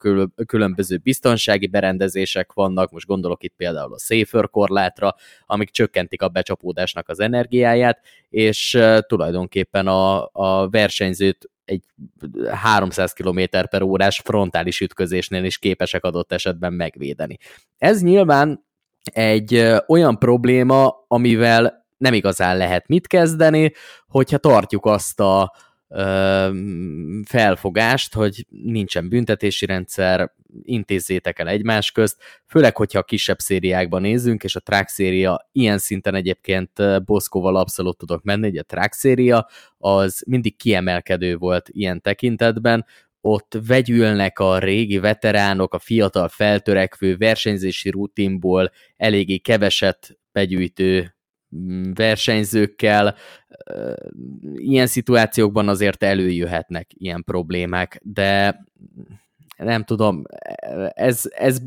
különböző 0.46 0.96
biztonsági 0.96 1.66
berendezések 1.66 2.53
vannak, 2.53 2.90
most 2.90 3.07
gondolok 3.07 3.42
itt 3.42 3.55
például 3.57 3.92
a 3.92 3.98
Safer 3.98 4.51
korlátra, 4.51 5.14
amik 5.46 5.70
csökkentik 5.70 6.22
a 6.22 6.29
becsapódásnak 6.29 7.09
az 7.09 7.20
energiáját, 7.20 8.01
és 8.29 8.79
tulajdonképpen 9.07 9.87
a, 9.87 10.29
a 10.33 10.68
versenyzőt 10.68 11.51
egy 11.64 11.83
300 12.51 13.12
km 13.12 13.40
per 13.70 13.83
órás 13.83 14.20
frontális 14.24 14.81
ütközésnél 14.81 15.44
is 15.44 15.59
képesek 15.59 16.05
adott 16.05 16.33
esetben 16.33 16.72
megvédeni. 16.72 17.38
Ez 17.79 18.03
nyilván 18.03 18.66
egy 19.12 19.72
olyan 19.87 20.18
probléma, 20.18 21.05
amivel 21.07 21.77
nem 21.98 22.14
igazán 22.14 22.56
lehet 22.56 22.88
mit 22.88 23.06
kezdeni, 23.06 23.72
hogyha 24.06 24.38
tartjuk 24.38 24.87
azt 24.87 25.20
a 25.20 25.52
ö, 25.88 26.50
felfogást, 27.24 28.14
hogy 28.14 28.46
nincsen 28.48 29.08
büntetési 29.08 29.66
rendszer, 29.66 30.32
intézzétek 30.62 31.38
el 31.38 31.48
egymás 31.48 31.92
közt, 31.92 32.16
főleg, 32.46 32.76
hogyha 32.76 32.98
a 32.98 33.02
kisebb 33.02 33.38
szériákban 33.38 34.00
nézzünk, 34.00 34.44
és 34.44 34.56
a 34.56 34.61
track 34.61 34.88
széria 34.88 35.48
ilyen 35.52 35.78
szinten 35.78 36.14
egyébként 36.14 37.04
Boszkóval 37.04 37.56
abszolút 37.56 37.96
tudok 37.96 38.22
menni, 38.22 38.48
hogy 38.48 38.56
a 38.56 38.62
track 38.62 38.92
széria 38.92 39.48
az 39.78 40.22
mindig 40.26 40.56
kiemelkedő 40.56 41.37
volt 41.37 41.68
ilyen 41.68 42.00
tekintetben, 42.00 42.87
ott 43.20 43.58
vegyülnek 43.66 44.38
a 44.38 44.58
régi 44.58 44.98
veteránok, 44.98 45.74
a 45.74 45.78
fiatal 45.78 46.28
feltörekvő 46.28 47.16
versenyzési 47.16 47.90
rutinból 47.90 48.70
eléggé 48.96 49.37
keveset 49.37 50.18
begyűjtő 50.32 51.17
versenyzőkkel. 51.94 53.14
Ilyen 54.54 54.87
szituációkban 54.87 55.68
azért 55.68 56.02
előjöhetnek 56.02 56.90
ilyen 56.94 57.24
problémák, 57.24 58.00
de 58.02 58.61
nem 59.56 59.84
tudom, 59.84 60.22
ez, 60.88 61.22
ez, 61.30 61.58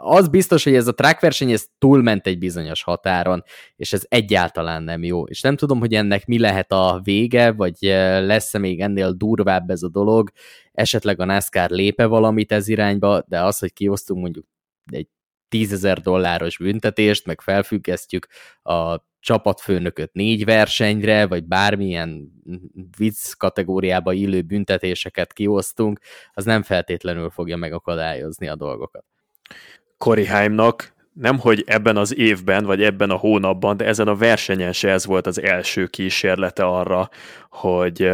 az 0.00 0.28
biztos, 0.28 0.64
hogy 0.64 0.74
ez 0.74 0.86
a 0.86 0.94
track 0.94 1.20
verseny 1.20 1.50
ez 1.50 1.66
túlment 1.78 2.26
egy 2.26 2.38
bizonyos 2.38 2.82
határon, 2.82 3.44
és 3.76 3.92
ez 3.92 4.02
egyáltalán 4.08 4.82
nem 4.82 5.04
jó. 5.04 5.24
És 5.24 5.40
nem 5.40 5.56
tudom, 5.56 5.78
hogy 5.78 5.94
ennek 5.94 6.26
mi 6.26 6.38
lehet 6.38 6.72
a 6.72 7.00
vége, 7.04 7.52
vagy 7.52 7.76
lesz-e 8.20 8.58
még 8.58 8.80
ennél 8.80 9.12
durvább 9.12 9.70
ez 9.70 9.82
a 9.82 9.88
dolog, 9.88 10.30
esetleg 10.72 11.20
a 11.20 11.24
NASCAR 11.24 11.70
lépe 11.70 12.06
valamit 12.06 12.52
ez 12.52 12.68
irányba, 12.68 13.24
de 13.28 13.42
az, 13.42 13.58
hogy 13.58 13.72
kiosztunk 13.72 14.20
mondjuk 14.20 14.46
egy 14.86 15.08
tízezer 15.52 16.00
dolláros 16.00 16.56
büntetést, 16.56 17.26
meg 17.26 17.40
felfüggesztjük 17.40 18.26
a 18.62 18.98
csapatfőnököt 19.20 20.12
négy 20.12 20.44
versenyre, 20.44 21.26
vagy 21.26 21.44
bármilyen 21.44 22.28
vicc 22.96 23.32
kategóriába 23.32 24.12
illő 24.12 24.42
büntetéseket 24.42 25.32
kiosztunk, 25.32 26.00
az 26.32 26.44
nem 26.44 26.62
feltétlenül 26.62 27.30
fogja 27.30 27.56
megakadályozni 27.56 28.48
a 28.48 28.56
dolgokat. 28.56 29.04
Cory 29.98 30.24
Heimnak 30.24 30.94
nem, 31.12 31.38
hogy 31.38 31.62
ebben 31.66 31.96
az 31.96 32.16
évben, 32.16 32.64
vagy 32.64 32.82
ebben 32.82 33.10
a 33.10 33.16
hónapban, 33.16 33.76
de 33.76 33.84
ezen 33.84 34.08
a 34.08 34.16
versenyen 34.16 34.72
se 34.72 34.90
ez 34.90 35.06
volt 35.06 35.26
az 35.26 35.42
első 35.42 35.86
kísérlete 35.86 36.64
arra, 36.64 37.08
hogy 37.50 38.10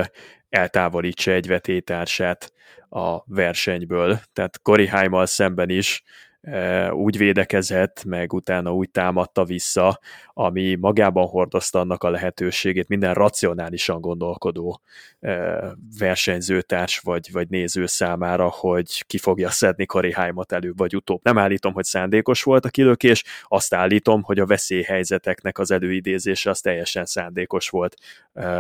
eltávolítsa 0.49 1.31
egy 1.31 1.47
vetétársát 1.47 2.53
a 2.89 3.35
versenyből. 3.35 4.21
Tehát 4.33 4.63
Cory 4.63 4.87
Heimmal 4.87 5.27
szemben 5.27 5.69
is 5.69 6.03
úgy 6.91 7.19
védekezett, 7.19 8.05
meg 8.05 8.33
utána 8.33 8.75
úgy 8.75 8.91
támadta 8.91 9.45
vissza, 9.45 10.01
ami 10.33 10.75
magában 10.75 11.27
hordozta 11.27 11.81
annak 11.81 12.05
a 12.05 12.11
lehetőségét 12.11 12.89
minden 12.89 13.15
racionálisan 13.15 14.01
gondolkodó 14.01 14.81
versenyzőtárs 15.99 16.99
vagy, 16.99 17.33
vagy 17.33 17.49
néző 17.49 17.87
számára, 17.87 18.49
hogy 18.49 19.07
ki 19.07 19.19
fogja 19.19 19.51
szedni 19.51 19.87
Karihájmat 19.87 20.53
előbb 20.53 20.79
vagy 20.79 20.97
utóbb. 20.97 21.21
Nem 21.23 21.39
állítom, 21.39 21.73
hogy 21.73 21.85
szándékos 21.85 22.43
volt 22.43 22.65
a 22.65 22.71
kilökés, 22.71 23.25
azt 23.45 23.75
állítom, 23.75 24.23
hogy 24.23 24.39
a 24.39 24.47
veszélyhelyzeteknek 24.47 25.59
az 25.59 25.71
előidézése 25.71 26.51
az 26.51 26.61
teljesen 26.61 27.05
szándékos 27.05 27.69
volt 27.69 27.97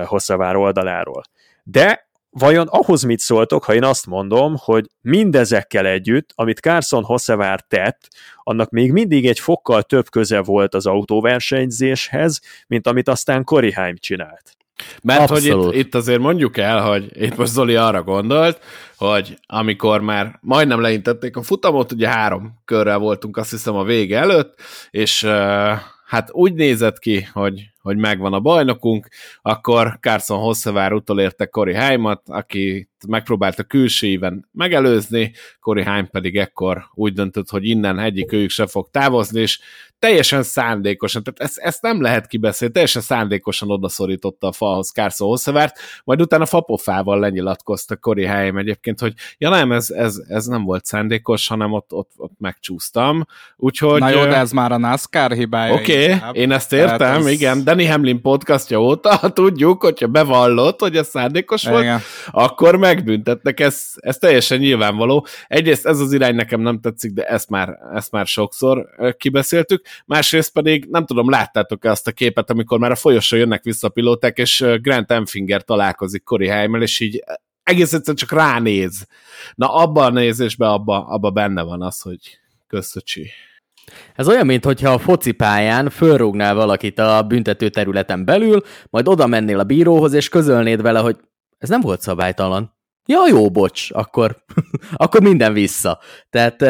Hosszavár 0.04 0.56
oldaláról. 0.56 1.22
De 1.62 2.07
Vajon 2.38 2.66
ahhoz 2.66 3.02
mit 3.02 3.18
szóltok, 3.18 3.64
ha 3.64 3.74
én 3.74 3.84
azt 3.84 4.06
mondom, 4.06 4.54
hogy 4.58 4.86
mindezekkel 5.00 5.86
együtt, 5.86 6.30
amit 6.34 6.58
Carson 6.58 7.02
Hossevár 7.02 7.60
tett, 7.60 8.08
annak 8.42 8.70
még 8.70 8.92
mindig 8.92 9.26
egy 9.26 9.38
fokkal 9.38 9.82
több 9.82 10.10
köze 10.10 10.40
volt 10.42 10.74
az 10.74 10.86
autóversenyzéshez, 10.86 12.40
mint 12.66 12.86
amit 12.86 13.08
aztán 13.08 13.44
Cory 13.44 13.72
Haim 13.72 13.96
csinált. 13.96 14.56
Mert 15.02 15.30
Abszolút. 15.30 15.64
hogy 15.64 15.74
itt, 15.74 15.84
itt 15.84 15.94
azért 15.94 16.18
mondjuk 16.18 16.56
el, 16.56 16.82
hogy 16.82 17.08
itt 17.12 17.36
most 17.36 17.52
Zoli 17.52 17.76
arra 17.76 18.02
gondolt, 18.02 18.60
hogy 18.96 19.38
amikor 19.46 20.00
már 20.00 20.38
majdnem 20.40 20.80
leintették 20.80 21.36
a 21.36 21.42
futamot, 21.42 21.92
ugye 21.92 22.08
három 22.08 22.60
körrel 22.64 22.98
voltunk 22.98 23.36
azt 23.36 23.50
hiszem 23.50 23.74
a 23.74 23.84
vége 23.84 24.18
előtt, 24.18 24.60
és 24.90 25.22
uh, 25.22 25.30
hát 26.06 26.28
úgy 26.32 26.54
nézett 26.54 26.98
ki, 26.98 27.28
hogy 27.32 27.70
hogy 27.88 27.96
megvan 27.96 28.32
a 28.32 28.40
bajnokunk, 28.40 29.08
akkor 29.42 29.98
Carson 30.00 30.38
Hosszavár 30.38 30.92
utolérte 30.92 31.46
Cory 31.46 31.74
Heimat, 31.74 32.22
aki 32.26 32.88
megpróbálta 33.08 33.62
külső 33.62 34.06
éven 34.06 34.48
megelőzni, 34.52 35.32
Cory 35.60 35.82
Heim 35.82 36.06
pedig 36.06 36.36
ekkor 36.36 36.84
úgy 36.94 37.12
döntött, 37.12 37.48
hogy 37.48 37.66
innen 37.66 37.98
egyik 37.98 38.32
őjük 38.32 38.50
se 38.50 38.66
fog 38.66 38.88
távozni, 38.90 39.40
és 39.40 39.60
teljesen 39.98 40.42
szándékosan, 40.42 41.22
tehát 41.22 41.40
ezt, 41.40 41.58
ezt 41.58 41.82
nem 41.82 42.02
lehet 42.02 42.26
kibeszélni, 42.26 42.72
teljesen 42.72 43.02
szándékosan 43.02 43.70
odaszorította 43.70 44.46
a 44.46 44.52
falhoz 44.52 44.90
Carson 44.90 45.28
Hosszavárt, 45.28 45.78
majd 46.04 46.20
utána 46.20 46.46
fapofával 46.46 47.18
lenyilatkozta 47.18 47.96
Cory 47.96 48.24
Heim 48.24 48.56
egyébként, 48.56 49.00
hogy 49.00 49.12
ja 49.38 49.50
nem, 49.50 49.72
ez, 49.72 49.90
ez, 49.90 50.16
ez 50.28 50.46
nem 50.46 50.64
volt 50.64 50.84
szándékos, 50.84 51.48
hanem 51.48 51.72
ott, 51.72 51.92
ott, 51.92 52.10
ott 52.16 52.32
megcsúsztam. 52.38 53.26
Úgyhogy, 53.56 54.00
Na 54.00 54.08
jó, 54.08 54.22
de 54.22 54.36
ez 54.36 54.52
már 54.52 54.72
a 54.72 54.76
NASCAR 54.76 55.32
hibája. 55.32 55.74
Oké, 55.74 56.14
okay, 56.14 56.40
én 56.40 56.52
ezt 56.52 56.72
értem, 56.72 57.20
ez... 57.20 57.26
igen, 57.26 57.64
Danny 57.64 57.88
Hamlin 57.90 58.20
podcastja 58.20 58.80
óta 58.80 59.18
tudjuk, 59.32 59.82
hogyha 59.82 60.06
bevallott, 60.06 60.80
hogy 60.80 60.96
ez 60.96 61.08
szándékos 61.08 61.64
volt, 61.64 61.82
Igen. 61.82 62.00
akkor 62.30 62.76
megbüntetnek, 62.76 63.60
ez, 63.60 63.84
ez 63.94 64.16
teljesen 64.16 64.58
nyilvánvaló. 64.58 65.26
Egyrészt 65.46 65.86
ez 65.86 66.00
az 66.00 66.12
irány 66.12 66.34
nekem 66.34 66.60
nem 66.60 66.80
tetszik, 66.80 67.12
de 67.12 67.22
ezt 67.24 67.48
már, 67.48 67.78
ezt 67.94 68.10
már 68.10 68.26
sokszor 68.26 68.88
kibeszéltük. 69.16 69.86
Másrészt 70.06 70.52
pedig, 70.52 70.86
nem 70.90 71.06
tudom, 71.06 71.30
láttátok-e 71.30 71.90
azt 71.90 72.06
a 72.06 72.12
képet, 72.12 72.50
amikor 72.50 72.78
már 72.78 72.90
a 72.90 72.96
folyosó 72.96 73.36
jönnek 73.36 73.62
vissza 73.62 73.86
a 73.86 73.90
pilóták, 73.90 74.38
és 74.38 74.64
Grant 74.80 75.10
Enfinger 75.10 75.62
találkozik 75.62 76.24
Cory 76.24 76.48
Heimmel, 76.48 76.82
és 76.82 77.00
így 77.00 77.24
egész 77.62 77.92
egyszerűen 77.92 78.16
csak 78.16 78.32
ránéz. 78.32 79.06
Na 79.54 79.74
abban 79.74 80.04
a 80.04 80.20
nézésben 80.20 80.68
abba, 80.68 81.06
abba 81.06 81.30
benne 81.30 81.62
van 81.62 81.82
az, 81.82 82.00
hogy 82.00 82.38
köszöcsi. 82.66 83.30
Ez 84.14 84.28
olyan, 84.28 84.46
mintha 84.46 84.92
a 84.92 84.98
focipályán 84.98 85.90
fölrúgnál 85.90 86.54
valakit 86.54 86.98
a 86.98 87.22
büntető 87.22 87.68
területen 87.68 88.24
belül, 88.24 88.62
majd 88.90 89.08
oda 89.08 89.26
mennél 89.26 89.58
a 89.58 89.64
bíróhoz, 89.64 90.12
és 90.12 90.28
közölnéd 90.28 90.82
vele, 90.82 90.98
hogy 90.98 91.16
ez 91.58 91.68
nem 91.68 91.80
volt 91.80 92.00
szabálytalan. 92.00 92.77
Ja, 93.10 93.26
jó, 93.28 93.50
bocs, 93.50 93.90
akkor, 93.92 94.44
akkor 94.92 95.20
minden 95.20 95.52
vissza. 95.52 96.00
Tehát 96.30 96.60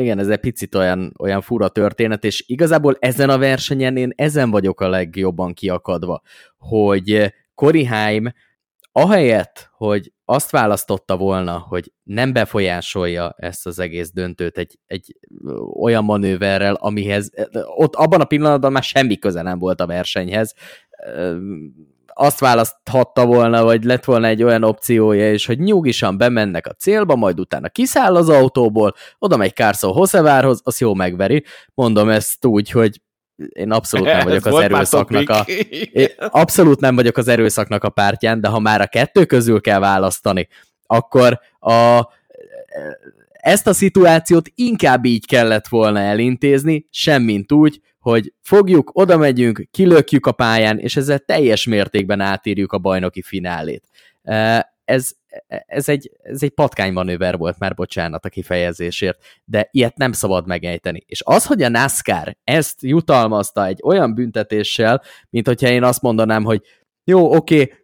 igen, 0.00 0.18
ez 0.18 0.28
egy 0.28 0.40
picit 0.40 0.74
olyan, 0.74 1.14
olyan 1.18 1.40
fura 1.40 1.68
történet, 1.68 2.24
és 2.24 2.44
igazából 2.46 2.96
ezen 2.98 3.30
a 3.30 3.38
versenyen 3.38 3.96
én 3.96 4.12
ezen 4.16 4.50
vagyok 4.50 4.80
a 4.80 4.88
legjobban 4.88 5.52
kiakadva, 5.54 6.22
hogy 6.56 7.34
Cory 7.54 7.84
Haim 7.84 8.32
ahelyett, 8.92 9.70
hogy 9.72 10.12
azt 10.24 10.50
választotta 10.50 11.16
volna, 11.16 11.58
hogy 11.58 11.92
nem 12.02 12.32
befolyásolja 12.32 13.34
ezt 13.36 13.66
az 13.66 13.78
egész 13.78 14.12
döntőt 14.12 14.58
egy, 14.58 14.78
egy 14.86 15.16
olyan 15.80 16.04
manőverrel, 16.04 16.74
amihez 16.74 17.30
ott 17.76 17.94
abban 17.94 18.20
a 18.20 18.24
pillanatban 18.24 18.72
már 18.72 18.82
semmi 18.82 19.18
köze 19.18 19.42
nem 19.42 19.58
volt 19.58 19.80
a 19.80 19.86
versenyhez. 19.86 20.54
Azt 22.20 22.40
választhatta 22.40 23.26
volna, 23.26 23.64
vagy 23.64 23.84
lett 23.84 24.04
volna 24.04 24.26
egy 24.26 24.42
olyan 24.42 24.64
opciója 24.64 25.32
is, 25.32 25.46
hogy 25.46 25.58
nyugisan 25.58 26.18
bemennek 26.18 26.66
a 26.66 26.72
célba, 26.72 27.16
majd 27.16 27.40
utána 27.40 27.68
kiszáll 27.68 28.16
az 28.16 28.28
autóból, 28.28 28.94
oda 29.18 29.36
megy 29.36 29.54
Carson 29.54 29.92
Hossevárhoz, 29.92 30.60
az 30.64 30.80
jó 30.80 30.94
megveri. 30.94 31.44
Mondom 31.74 32.08
ezt 32.08 32.44
úgy, 32.44 32.70
hogy 32.70 33.00
én 33.52 33.70
abszolút 33.70 34.06
nem 34.06 34.24
vagyok 34.28 34.46
Ez 34.46 34.54
az 34.54 34.60
erőszaknak 34.60 35.30
a... 35.30 35.46
abszolút 36.18 36.80
nem 36.80 36.94
vagyok 36.94 37.16
az 37.16 37.28
erőszaknak 37.28 37.84
a 37.84 37.90
pártján, 37.90 38.40
de 38.40 38.48
ha 38.48 38.58
már 38.58 38.80
a 38.80 38.86
kettő 38.86 39.24
közül 39.24 39.60
kell 39.60 39.78
választani, 39.78 40.48
akkor 40.86 41.40
a, 41.58 42.08
ezt 43.32 43.66
a 43.66 43.72
szituációt 43.72 44.48
inkább 44.54 45.04
így 45.04 45.26
kellett 45.26 45.68
volna 45.68 45.98
elintézni, 45.98 46.86
semmint 46.90 47.52
úgy, 47.52 47.80
hogy 48.10 48.32
fogjuk, 48.42 48.90
oda 48.92 49.16
megyünk, 49.16 49.68
kilökjük 49.70 50.26
a 50.26 50.32
pályán, 50.32 50.78
és 50.78 50.96
ezzel 50.96 51.18
teljes 51.18 51.66
mértékben 51.66 52.20
átírjuk 52.20 52.72
a 52.72 52.78
bajnoki 52.78 53.22
finálét. 53.22 53.88
Ez, 54.84 55.12
ez 55.66 55.88
egy, 55.88 56.10
ez 56.22 56.42
egy 56.42 56.50
patkánymanőver 56.50 57.36
volt 57.36 57.58
már, 57.58 57.74
bocsánat 57.74 58.24
a 58.24 58.28
kifejezésért, 58.28 59.18
de 59.44 59.68
ilyet 59.70 59.96
nem 59.96 60.12
szabad 60.12 60.46
megejteni. 60.46 61.02
És 61.06 61.22
az, 61.24 61.46
hogy 61.46 61.62
a 61.62 61.68
NASCAR 61.68 62.36
ezt 62.44 62.82
jutalmazta 62.82 63.66
egy 63.66 63.80
olyan 63.84 64.14
büntetéssel, 64.14 65.02
mint 65.30 65.46
hogyha 65.46 65.68
én 65.68 65.82
azt 65.82 66.02
mondanám, 66.02 66.44
hogy 66.44 66.62
jó, 67.04 67.34
oké, 67.34 67.60
okay, 67.60 67.74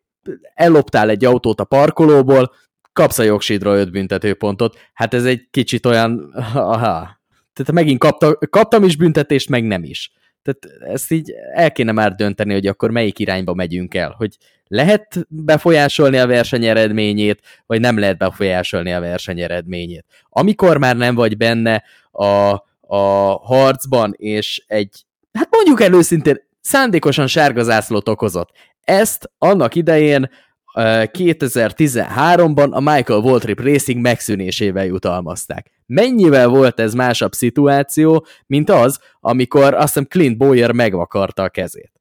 elloptál 0.54 1.10
egy 1.10 1.24
autót 1.24 1.60
a 1.60 1.64
parkolóból, 1.64 2.52
kapsz 2.92 3.18
a 3.18 3.22
jogsidra 3.22 3.76
öt 3.76 3.90
büntetőpontot. 3.90 4.78
Hát 4.92 5.14
ez 5.14 5.24
egy 5.24 5.48
kicsit 5.50 5.86
olyan, 5.86 6.32
aha, 6.54 7.22
tehát 7.54 7.72
megint 7.72 7.98
kapta, 7.98 8.38
kaptam 8.50 8.84
is 8.84 8.96
büntetést, 8.96 9.48
meg 9.48 9.64
nem 9.64 9.84
is. 9.84 10.12
Tehát 10.42 10.92
ezt 10.92 11.10
így 11.10 11.32
el 11.54 11.72
kéne 11.72 11.92
már 11.92 12.14
dönteni, 12.14 12.52
hogy 12.52 12.66
akkor 12.66 12.90
melyik 12.90 13.18
irányba 13.18 13.54
megyünk 13.54 13.94
el, 13.94 14.14
hogy 14.16 14.36
lehet 14.66 15.26
befolyásolni 15.28 16.18
a 16.18 16.26
verseny 16.26 16.64
eredményét, 16.64 17.40
vagy 17.66 17.80
nem 17.80 17.98
lehet 17.98 18.18
befolyásolni 18.18 18.92
a 18.92 19.00
verseny 19.00 19.40
eredményét. 19.40 20.04
Amikor 20.28 20.78
már 20.78 20.96
nem 20.96 21.14
vagy 21.14 21.36
benne 21.36 21.82
a, 22.10 22.52
a 22.80 23.38
harcban, 23.42 24.14
és 24.16 24.64
egy, 24.66 25.04
hát 25.32 25.48
mondjuk 25.50 25.80
el 25.80 25.92
őszintén, 25.92 26.40
szándékosan 26.60 27.26
sárga 27.26 27.62
zászlót 27.62 28.08
okozott. 28.08 28.50
Ezt 28.80 29.30
annak 29.38 29.74
idején 29.74 30.30
2013-ban 30.74 32.70
a 32.70 32.80
Michael 32.80 33.20
Waltrip 33.20 33.60
Racing 33.60 34.00
megszűnésével 34.00 34.84
jutalmazták. 34.84 35.70
Mennyivel 35.86 36.48
volt 36.48 36.80
ez 36.80 36.94
másabb 36.94 37.32
szituáció, 37.32 38.26
mint 38.46 38.70
az, 38.70 38.98
amikor 39.20 39.74
azt 39.74 39.86
hiszem 39.86 40.04
Clint 40.04 40.36
Boyer 40.36 40.72
megvakarta 40.72 41.42
a 41.42 41.48
kezét? 41.48 41.92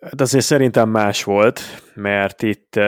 Hát 0.00 0.20
azért 0.20 0.44
szerintem 0.44 0.88
más 0.88 1.24
volt, 1.24 1.60
mert 1.94 2.42
itt 2.42 2.80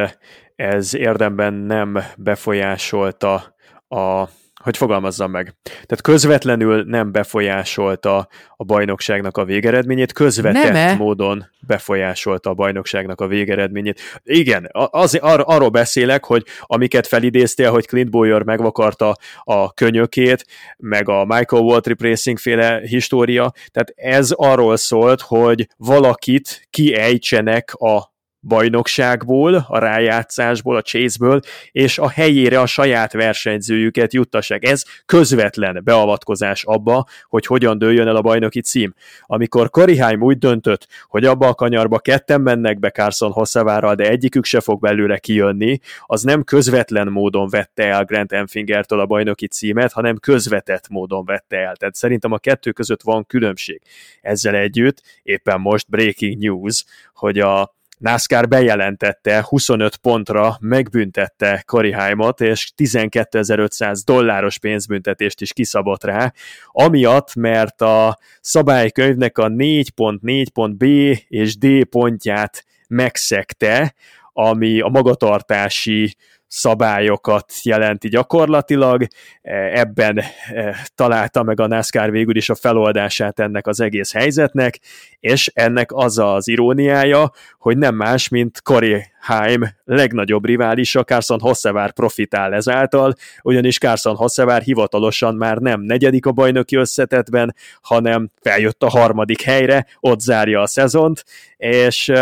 ez 0.56 0.94
érdemben 0.94 1.54
nem 1.54 1.98
befolyásolta 2.16 3.54
a 3.88 4.28
hogy 4.68 4.76
fogalmazzam 4.76 5.30
meg. 5.30 5.54
Tehát 5.62 6.00
közvetlenül 6.02 6.84
nem 6.86 7.12
befolyásolta 7.12 8.28
a 8.56 8.64
bajnokságnak 8.64 9.36
a 9.36 9.44
végeredményét, 9.44 10.12
közvetett 10.12 10.62
Nem-e? 10.62 10.94
módon 10.94 11.46
befolyásolta 11.66 12.50
a 12.50 12.54
bajnokságnak 12.54 13.20
a 13.20 13.26
végeredményét. 13.26 14.00
Igen, 14.22 14.68
az, 14.72 15.14
ar, 15.14 15.42
arról 15.46 15.68
beszélek, 15.68 16.24
hogy 16.24 16.44
amiket 16.60 17.06
felidéztél, 17.06 17.70
hogy 17.70 17.86
Clint 17.86 18.10
Boyer 18.10 18.42
megvakarta 18.42 19.16
a 19.42 19.72
könyökét, 19.72 20.46
meg 20.76 21.08
a 21.08 21.24
Michael 21.24 21.62
Waltrip 21.62 22.02
Racing 22.02 22.38
féle 22.38 22.80
história, 22.80 23.52
tehát 23.70 23.92
ez 23.94 24.30
arról 24.30 24.76
szólt, 24.76 25.20
hogy 25.20 25.68
valakit 25.76 26.66
kiejtsenek 26.70 27.74
a 27.74 28.16
bajnokságból, 28.40 29.64
a 29.68 29.78
rájátszásból, 29.78 30.76
a 30.76 30.82
chase-ből, 30.82 31.40
és 31.72 31.98
a 31.98 32.08
helyére 32.08 32.60
a 32.60 32.66
saját 32.66 33.12
versenyzőjüket 33.12 34.12
juttassák. 34.12 34.64
Ez 34.64 34.84
közvetlen 35.06 35.80
beavatkozás 35.84 36.64
abba, 36.64 37.06
hogy 37.28 37.46
hogyan 37.46 37.78
dőljön 37.78 38.06
el 38.06 38.16
a 38.16 38.20
bajnoki 38.20 38.60
cím. 38.60 38.94
Amikor 39.22 39.70
Koriheim 39.70 40.22
úgy 40.22 40.38
döntött, 40.38 40.86
hogy 41.06 41.24
abba 41.24 41.46
a 41.46 41.54
kanyarba 41.54 41.98
ketten 41.98 42.40
mennek 42.40 42.78
be 42.78 42.90
Carson 42.90 43.30
Hosszavárral, 43.30 43.94
de 43.94 44.08
egyikük 44.08 44.44
se 44.44 44.60
fog 44.60 44.80
belőle 44.80 45.18
kijönni, 45.18 45.78
az 46.06 46.22
nem 46.22 46.44
közvetlen 46.44 47.08
módon 47.08 47.48
vette 47.48 47.84
el 47.84 48.04
Grant 48.04 48.32
Enfingertől 48.32 49.00
a 49.00 49.06
bajnoki 49.06 49.48
címet, 49.48 49.92
hanem 49.92 50.16
közvetett 50.16 50.88
módon 50.88 51.24
vette 51.24 51.56
el. 51.56 51.76
Tehát 51.76 51.94
szerintem 51.94 52.32
a 52.32 52.38
kettő 52.38 52.72
között 52.72 53.02
van 53.02 53.26
különbség. 53.26 53.82
Ezzel 54.20 54.54
együtt 54.54 55.02
éppen 55.22 55.60
most 55.60 55.88
breaking 55.88 56.38
news, 56.38 56.84
hogy 57.12 57.38
a 57.38 57.76
NASCAR 57.98 58.48
bejelentette, 58.48 59.44
25 59.48 59.96
pontra 59.96 60.56
megbüntette 60.60 61.62
Koriheimot, 61.66 62.40
és 62.40 62.72
12.500 62.76 64.00
dolláros 64.04 64.58
pénzbüntetést 64.58 65.40
is 65.40 65.52
kiszabott 65.52 66.04
rá, 66.04 66.32
amiatt, 66.72 67.34
mert 67.34 67.80
a 67.80 68.18
szabálykönyvnek 68.40 69.38
a 69.38 69.48
4.4.b 69.48 70.82
és 71.28 71.56
D 71.56 71.84
pontját 71.84 72.64
megszegte, 72.88 73.94
ami 74.32 74.80
a 74.80 74.88
magatartási 74.88 76.16
szabályokat 76.48 77.52
jelenti 77.62 78.08
gyakorlatilag. 78.08 79.06
Ebben 79.72 80.22
találta 80.94 81.42
meg 81.42 81.60
a 81.60 81.66
NASCAR 81.66 82.10
végül 82.10 82.36
is 82.36 82.48
a 82.48 82.54
feloldását 82.54 83.40
ennek 83.40 83.66
az 83.66 83.80
egész 83.80 84.12
helyzetnek, 84.12 84.78
és 85.20 85.50
ennek 85.54 85.92
az 85.92 86.18
az 86.18 86.48
iróniája, 86.48 87.32
hogy 87.58 87.78
nem 87.78 87.94
más, 87.94 88.28
mint 88.28 88.62
Corey 88.62 89.02
Haim 89.20 89.68
legnagyobb 89.84 90.44
riválisa, 90.44 91.04
Carson 91.04 91.40
Hossevár 91.40 91.92
profitál 91.92 92.54
ezáltal, 92.54 93.14
ugyanis 93.42 93.78
Carson 93.78 94.16
Hossevár 94.16 94.62
hivatalosan 94.62 95.34
már 95.34 95.56
nem 95.56 95.80
negyedik 95.80 96.26
a 96.26 96.32
bajnoki 96.32 96.76
összetetben, 96.76 97.54
hanem 97.82 98.30
feljött 98.40 98.82
a 98.82 98.88
harmadik 98.88 99.42
helyre, 99.42 99.86
ott 100.00 100.20
zárja 100.20 100.60
a 100.60 100.66
szezont, 100.66 101.24
és 101.56 102.12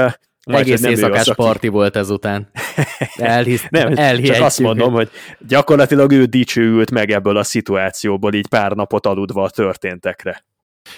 majd, 0.50 0.66
Egész 0.66 0.82
éjszakás 0.82 1.34
parti 1.34 1.68
volt 1.68 1.96
ezután. 1.96 2.50
Elhisz, 3.16 3.66
nem, 3.70 3.94
csak 4.22 4.40
azt 4.40 4.60
mondom, 4.60 4.92
hogy 4.92 5.10
gyakorlatilag 5.46 6.12
ő 6.12 6.24
dicsőült 6.24 6.90
meg 6.90 7.10
ebből 7.10 7.36
a 7.36 7.42
szituációból, 7.42 8.34
így 8.34 8.48
pár 8.48 8.72
napot 8.72 9.06
aludva 9.06 9.42
a 9.42 9.50
történtekre. 9.50 10.44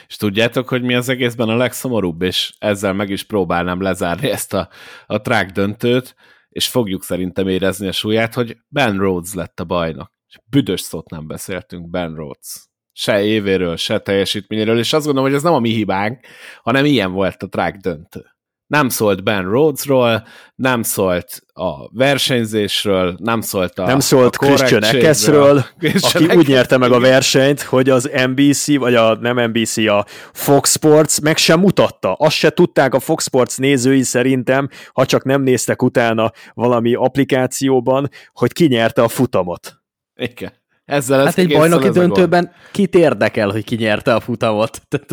És 0.09 0.17
tudjátok, 0.17 0.69
hogy 0.69 0.83
mi 0.83 0.95
az 0.95 1.09
egészben 1.09 1.49
a 1.49 1.57
legszomorúbb, 1.57 2.23
és 2.23 2.53
ezzel 2.59 2.93
meg 2.93 3.11
is 3.11 3.23
próbálnám 3.23 3.81
lezárni 3.81 4.31
ezt 4.31 4.55
a, 4.55 4.69
a 5.07 5.21
track 5.21 5.51
döntőt, 5.51 6.15
és 6.49 6.69
fogjuk 6.69 7.05
szerintem 7.05 7.49
érezni 7.49 7.87
a 7.87 7.93
súlyát, 7.93 8.35
hogy 8.35 8.57
Ben 8.69 8.97
Rhodes 8.97 9.35
lett 9.35 9.61
a 9.61 9.65
bajnok. 9.65 10.11
És 10.29 10.39
büdös 10.51 10.81
szót 10.81 11.11
nem 11.11 11.27
beszéltünk 11.27 11.91
Ben 11.91 12.15
Rhodes. 12.15 12.69
Se 12.93 13.23
évéről, 13.23 13.77
se 13.77 13.99
teljesítményéről, 13.99 14.79
és 14.79 14.93
azt 14.93 15.05
gondolom, 15.05 15.29
hogy 15.29 15.39
ez 15.39 15.45
nem 15.45 15.55
a 15.55 15.59
mi 15.59 15.71
hibánk, 15.71 16.21
hanem 16.63 16.85
ilyen 16.85 17.13
volt 17.13 17.43
a 17.43 17.49
track 17.49 17.77
döntő. 17.77 18.38
Nem 18.69 18.89
szólt 18.89 19.25
Ben 19.25 19.43
Rhodesról, 19.43 20.27
nem 20.55 20.83
szólt 20.83 21.43
a 21.53 21.97
versenyzésről, 21.97 23.15
nem 23.19 23.41
szólt 23.41 23.79
a 23.79 23.87
Nem 23.87 24.01
szólt 24.01 24.37
a 24.37 24.47
Christian 24.47 24.85
Eckesről, 24.85 25.65
aki 25.77 25.87
Eckes- 25.87 26.35
úgy 26.35 26.49
nyerte 26.49 26.77
meg 26.77 26.93
a 26.93 27.01
versenyt, 27.01 27.63
hogy 27.63 27.91
az 27.91 28.11
NBC, 28.27 28.77
vagy 28.77 28.95
a 28.95 29.17
nem 29.17 29.41
NBC, 29.41 29.77
a 29.77 30.07
Fox 30.33 30.71
Sports 30.73 31.21
meg 31.21 31.37
sem 31.37 31.61
mutatta. 31.61 32.13
Azt 32.13 32.37
se 32.37 32.51
tudták 32.51 32.95
a 32.95 33.01
Fox 33.01 33.25
Sports 33.25 33.57
nézői 33.59 34.03
szerintem, 34.03 34.69
ha 34.93 35.07
csak 35.07 35.25
nem 35.25 35.43
néztek 35.43 35.83
utána 35.83 36.33
valami 36.55 36.95
applikációban, 36.95 38.09
hogy 38.33 38.53
ki 38.53 38.67
nyerte 38.67 39.03
a 39.03 39.09
futamot. 39.09 39.77
Igen. 40.15 40.53
Ezzel 40.85 41.19
ez 41.21 41.27
Hát 41.27 41.39
egy 41.39 41.53
bajnoki 41.53 41.89
döntőben 41.89 42.53
kit 42.73 42.95
érdekel, 42.95 43.51
hogy 43.51 43.65
ki 43.65 43.77
nyerte 43.77 44.15
a 44.15 44.21
futamot? 44.21 44.81
Tehát 44.89 45.09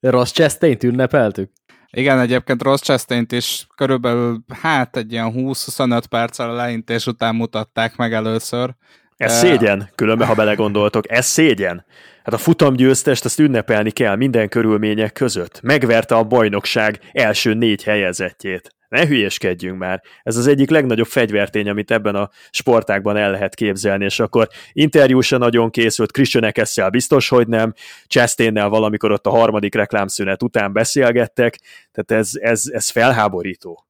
Ross 0.00 0.30
Chastain-t 0.32 0.84
ünnepeltük? 0.84 1.50
Igen, 1.90 2.18
egyébként 2.18 2.62
Ross 2.62 2.80
chastain 2.80 3.26
is 3.28 3.66
körülbelül 3.76 4.44
hát 4.62 4.96
egy 4.96 5.12
ilyen 5.12 5.32
20-25 5.36 6.02
perccel 6.10 6.50
a 6.50 6.54
leintés 6.54 7.06
után 7.06 7.34
mutatták 7.34 7.96
meg 7.96 8.12
először. 8.12 8.74
Ez 9.16 9.38
szégyen, 9.38 9.90
különben, 9.94 10.26
ha 10.26 10.34
belegondoltok, 10.34 11.10
ez 11.10 11.26
szégyen. 11.26 11.84
Hát 12.24 12.34
a 12.34 12.38
futamgyőztest 12.38 13.24
azt 13.24 13.38
ünnepelni 13.38 13.90
kell 13.90 14.16
minden 14.16 14.48
körülmények 14.48 15.12
között. 15.12 15.60
Megverte 15.62 16.14
a 16.14 16.24
bajnokság 16.24 17.00
első 17.12 17.54
négy 17.54 17.82
helyezettjét. 17.82 18.74
Ne 18.90 19.06
hülyéskedjünk 19.06 19.78
már. 19.78 20.02
Ez 20.22 20.36
az 20.36 20.46
egyik 20.46 20.70
legnagyobb 20.70 21.06
fegyvertény, 21.06 21.68
amit 21.68 21.90
ebben 21.90 22.14
a 22.14 22.30
sportákban 22.50 23.16
el 23.16 23.30
lehet 23.30 23.54
képzelni, 23.54 24.04
és 24.04 24.20
akkor 24.20 24.48
interjú 24.72 25.20
se 25.20 25.36
nagyon 25.36 25.70
készült, 25.70 26.12
Christian 26.12 26.44
Eckessel 26.44 26.90
biztos, 26.90 27.28
hogy 27.28 27.48
nem, 27.48 27.74
Chastainnel 28.06 28.68
valamikor 28.68 29.12
ott 29.12 29.26
a 29.26 29.30
harmadik 29.30 29.74
reklámszünet 29.74 30.42
után 30.42 30.72
beszélgettek, 30.72 31.58
tehát 31.92 32.22
ez, 32.22 32.30
ez, 32.34 32.62
ez 32.72 32.88
felháborító. 32.90 33.86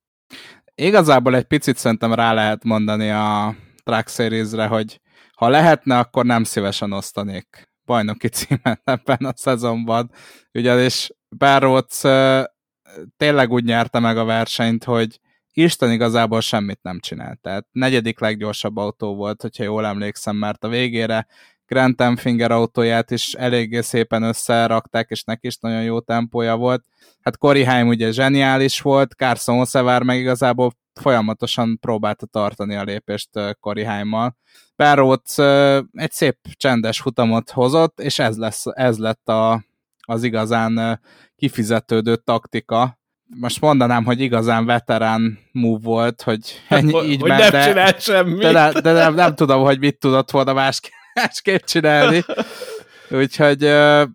Igazából 0.74 1.36
egy 1.36 1.44
picit 1.44 1.76
szerintem 1.76 2.14
rá 2.14 2.32
lehet 2.32 2.64
mondani 2.64 3.10
a 3.10 3.54
Track 3.84 4.08
Series-re, 4.08 4.66
hogy 4.66 5.00
ha 5.34 5.48
lehetne, 5.48 5.98
akkor 5.98 6.24
nem 6.24 6.44
szívesen 6.44 6.92
osztanék 6.92 7.70
bajnoki 7.84 8.28
címet 8.28 8.80
ebben 8.94 9.24
a 9.24 9.32
szezonban. 9.36 10.10
Ugyanis 10.52 11.10
Barrots 11.36 12.02
tényleg 13.16 13.50
úgy 13.50 13.64
nyerte 13.64 13.98
meg 13.98 14.18
a 14.18 14.24
versenyt, 14.24 14.84
hogy 14.84 15.20
Isten 15.52 15.92
igazából 15.92 16.40
semmit 16.40 16.82
nem 16.82 17.00
csinált. 17.00 17.40
Tehát 17.40 17.66
negyedik 17.72 18.20
leggyorsabb 18.20 18.76
autó 18.76 19.14
volt, 19.14 19.42
hogyha 19.42 19.64
jól 19.64 19.86
emlékszem, 19.86 20.36
mert 20.36 20.64
a 20.64 20.68
végére 20.68 21.26
Grant 21.66 22.00
Enfinger 22.00 22.50
autóját 22.50 23.10
is 23.10 23.32
eléggé 23.32 23.80
szépen 23.80 24.22
összerakták, 24.22 25.10
és 25.10 25.24
neki 25.24 25.46
is 25.46 25.56
nagyon 25.58 25.82
jó 25.82 26.00
tempója 26.00 26.56
volt. 26.56 26.84
Hát 27.20 27.36
Haim 27.40 27.88
ugye 27.88 28.10
zseniális 28.10 28.80
volt, 28.80 29.12
Carson 29.12 29.56
Hocevar 29.56 30.02
meg 30.02 30.18
igazából 30.18 30.72
folyamatosan 31.00 31.78
próbálta 31.80 32.26
tartani 32.26 32.74
a 32.74 32.82
lépést 32.82 33.28
Cory 33.60 33.84
Haimmal. 33.84 34.36
Barrowt 34.76 35.38
egy 35.92 36.12
szép 36.12 36.36
csendes 36.56 37.00
futamot 37.00 37.50
hozott, 37.50 38.00
és 38.00 38.18
ez, 38.18 38.36
lesz, 38.36 38.64
ez 38.72 38.98
lett 38.98 39.28
a, 39.28 39.64
az 40.00 40.22
igazán 40.22 41.00
kifizetődő 41.40 42.16
taktika. 42.16 42.98
Most 43.24 43.60
mondanám, 43.60 44.04
hogy 44.04 44.20
igazán 44.20 44.66
veterán 44.66 45.38
move 45.52 45.78
volt, 45.82 46.22
hogy 46.22 46.62
ennyi, 46.68 47.02
így 47.04 47.20
hogy 47.20 47.30
ment, 47.30 47.52
nem 47.52 47.74
de, 47.74 47.96
semmit. 47.98 48.40
de, 48.40 48.52
de, 48.52 48.80
de 48.80 48.92
nem, 48.92 49.14
nem 49.14 49.34
tudom, 49.34 49.62
hogy 49.62 49.78
mit 49.78 49.98
tudott 49.98 50.30
volna 50.30 50.52
másképp, 50.52 50.92
másképp 51.20 51.64
csinálni. 51.64 52.24
Úgyhogy 53.10 53.64
uh, 53.64 54.08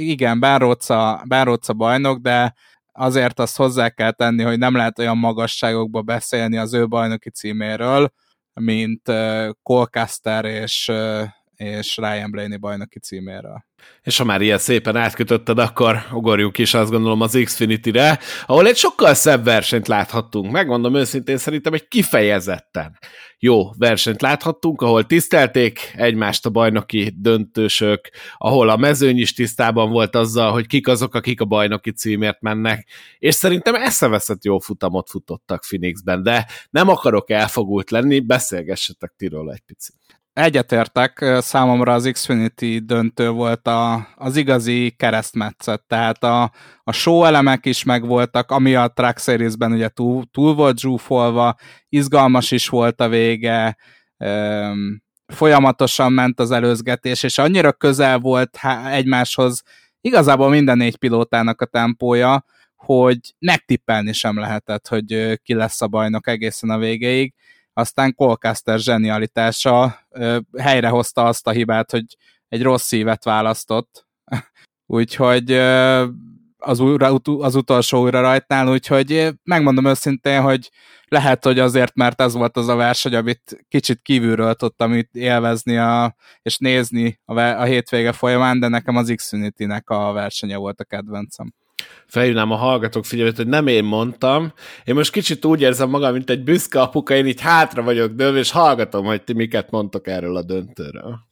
igen, 0.00 0.40
Bánróca, 0.40 1.22
Bánróca 1.28 1.72
bajnok, 1.72 2.18
de 2.18 2.54
azért 2.92 3.38
azt 3.38 3.56
hozzá 3.56 3.88
kell 3.88 4.12
tenni, 4.12 4.42
hogy 4.42 4.58
nem 4.58 4.76
lehet 4.76 4.98
olyan 4.98 5.18
magasságokba 5.18 6.02
beszélni 6.02 6.56
az 6.56 6.74
ő 6.74 6.86
bajnoki 6.86 7.30
címéről, 7.30 8.12
mint 8.54 9.08
uh, 9.08 9.48
Colcaster 9.62 10.44
és, 10.44 10.88
uh, 10.88 11.22
és 11.62 11.96
Ryan 11.96 12.30
Blaney 12.30 12.56
bajnoki 12.56 12.98
címéről. 12.98 13.64
És 14.02 14.18
ha 14.18 14.24
már 14.24 14.40
ilyen 14.40 14.58
szépen 14.58 14.96
átkötötted, 14.96 15.58
akkor 15.58 15.98
ugorjunk 16.12 16.58
is 16.58 16.74
azt 16.74 16.90
gondolom 16.90 17.20
az 17.20 17.40
Xfinity-re, 17.44 18.18
ahol 18.46 18.66
egy 18.66 18.76
sokkal 18.76 19.14
szebb 19.14 19.44
versenyt 19.44 19.88
láthattunk. 19.88 20.50
Megmondom 20.52 20.94
őszintén, 20.94 21.36
szerintem 21.36 21.72
egy 21.72 21.88
kifejezetten 21.88 22.98
jó 23.38 23.72
versenyt 23.78 24.22
láthattunk, 24.22 24.80
ahol 24.82 25.06
tisztelték 25.06 25.92
egymást 25.96 26.46
a 26.46 26.50
bajnoki 26.50 27.12
döntősök, 27.16 28.10
ahol 28.36 28.68
a 28.68 28.76
mezőny 28.76 29.18
is 29.18 29.32
tisztában 29.32 29.90
volt 29.90 30.14
azzal, 30.14 30.52
hogy 30.52 30.66
kik 30.66 30.88
azok, 30.88 31.14
akik 31.14 31.40
a 31.40 31.44
bajnoki 31.44 31.92
címért 31.92 32.40
mennek, 32.40 32.88
és 33.18 33.34
szerintem 33.34 33.74
eszeveszett 33.74 34.44
jó 34.44 34.58
futamot 34.58 35.10
futottak 35.10 35.60
Phoenixben, 35.60 36.22
de 36.22 36.46
nem 36.70 36.88
akarok 36.88 37.30
elfogult 37.30 37.90
lenni, 37.90 38.20
beszélgessetek 38.20 39.14
ti 39.16 39.28
róla 39.28 39.52
egy 39.52 39.62
picit. 39.66 40.21
Egyetértek, 40.32 41.24
számomra 41.38 41.92
az 41.92 42.10
Xfinity 42.12 42.78
döntő 42.78 43.30
volt 43.30 43.66
a, 43.66 44.08
az 44.14 44.36
igazi 44.36 44.90
keresztmetszet, 44.90 45.82
tehát 45.86 46.24
a, 46.24 46.52
a 46.82 46.92
show 46.92 47.24
elemek 47.24 47.66
is 47.66 47.84
megvoltak, 47.84 48.50
ami 48.50 48.74
a 48.74 48.88
Track 48.88 49.18
Series-ben 49.18 49.72
ugye 49.72 49.88
túl, 49.88 50.24
túl 50.30 50.54
volt 50.54 50.78
zsúfolva, 50.78 51.56
izgalmas 51.88 52.50
is 52.50 52.68
volt 52.68 53.00
a 53.00 53.08
vége, 53.08 53.76
öm, 54.16 55.02
folyamatosan 55.26 56.12
ment 56.12 56.40
az 56.40 56.50
előzgetés, 56.50 57.22
és 57.22 57.38
annyira 57.38 57.72
közel 57.72 58.18
volt 58.18 58.58
egymáshoz 58.90 59.62
igazából 60.00 60.48
minden 60.48 60.76
négy 60.76 60.96
pilótának 60.96 61.60
a 61.60 61.66
tempója, 61.66 62.44
hogy 62.76 63.18
megtippelni 63.38 64.12
sem 64.12 64.38
lehetett, 64.38 64.88
hogy 64.88 65.40
ki 65.42 65.54
lesz 65.54 65.82
a 65.82 65.88
bajnok 65.88 66.26
egészen 66.26 66.70
a 66.70 66.78
végéig 66.78 67.34
aztán 67.72 68.14
Colcaster 68.14 68.78
zsenialitása 68.78 69.98
ö, 70.10 70.38
helyrehozta 70.58 71.24
azt 71.24 71.46
a 71.46 71.50
hibát, 71.50 71.90
hogy 71.90 72.04
egy 72.48 72.62
rossz 72.62 72.86
szívet 72.86 73.24
választott, 73.24 74.06
úgyhogy 74.86 75.52
ö, 75.52 76.06
az, 76.58 76.80
újra, 76.80 77.14
az 77.38 77.54
utolsó 77.54 78.02
újra 78.02 78.20
rajtnál, 78.20 78.68
úgyhogy 78.68 79.28
megmondom 79.44 79.86
őszintén, 79.86 80.42
hogy 80.42 80.70
lehet, 81.08 81.44
hogy 81.44 81.58
azért, 81.58 81.94
mert 81.94 82.20
ez 82.20 82.34
volt 82.34 82.56
az 82.56 82.68
a 82.68 82.74
verseny, 82.74 83.14
amit 83.14 83.64
kicsit 83.68 84.02
kívülről 84.02 84.54
tudtam 84.54 84.92
itt 84.92 85.14
élvezni 85.14 85.76
a, 85.76 86.14
és 86.42 86.58
nézni 86.58 87.20
a, 87.24 87.40
a 87.40 87.62
hétvége 87.62 88.12
folyamán, 88.12 88.60
de 88.60 88.68
nekem 88.68 88.96
az 88.96 89.12
Xfinity-nek 89.16 89.90
a 89.90 90.12
versenye 90.12 90.56
volt 90.56 90.80
a 90.80 90.84
kedvencem 90.84 91.52
felhívnám 92.06 92.50
a 92.50 92.56
hallgatók 92.56 93.04
figyelmet, 93.04 93.36
hogy 93.36 93.46
nem 93.46 93.66
én 93.66 93.84
mondtam. 93.84 94.52
Én 94.84 94.94
most 94.94 95.12
kicsit 95.12 95.44
úgy 95.44 95.60
érzem 95.60 95.88
magam, 95.88 96.12
mint 96.12 96.30
egy 96.30 96.42
büszke 96.42 96.80
apuka, 96.80 97.14
én 97.14 97.26
így 97.26 97.40
hátra 97.40 97.82
vagyok 97.82 98.12
dőlve, 98.12 98.38
és 98.38 98.50
hallgatom, 98.50 99.04
hogy 99.04 99.22
ti 99.22 99.32
miket 99.32 99.70
mondtok 99.70 100.06
erről 100.06 100.36
a 100.36 100.42
döntőről. 100.42 101.30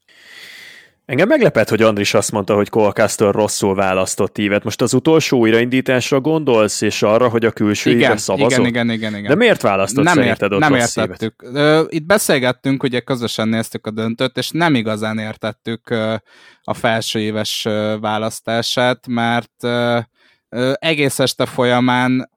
Engem 1.10 1.28
meglepett, 1.28 1.68
hogy 1.68 1.82
Andris 1.82 2.14
azt 2.14 2.32
mondta, 2.32 2.54
hogy 2.54 2.68
Colcaster 2.68 3.34
rosszul 3.34 3.74
választott 3.74 4.38
ívet. 4.38 4.64
Most 4.64 4.82
az 4.82 4.94
utolsó 4.94 5.38
újraindításra 5.38 6.20
gondolsz, 6.20 6.80
és 6.80 7.02
arra, 7.02 7.28
hogy 7.28 7.44
a 7.44 7.50
külső 7.50 7.90
igen, 7.90 8.16
szavazott? 8.16 8.50
Igen, 8.50 8.66
igen, 8.66 8.90
igen, 8.90 9.16
igen. 9.16 9.28
De 9.28 9.34
miért 9.34 9.62
választott 9.62 10.04
nem 10.04 10.14
szerinted 10.14 10.52
ott 10.52 10.60
Nem 10.60 10.74
rossz 10.74 10.96
értettük. 10.96 11.44
Ívet? 11.48 11.92
Itt 11.92 12.06
beszélgettünk, 12.06 12.82
ugye 12.82 13.00
közösen 13.00 13.48
néztük 13.48 13.86
a 13.86 13.90
döntőt, 13.90 14.36
és 14.36 14.50
nem 14.50 14.74
igazán 14.74 15.18
értettük 15.18 15.90
a 16.62 16.74
felső 16.74 17.18
éves 17.18 17.62
választását, 18.00 19.06
mert 19.06 19.52
egész 20.78 21.18
este 21.18 21.46
folyamán 21.46 22.28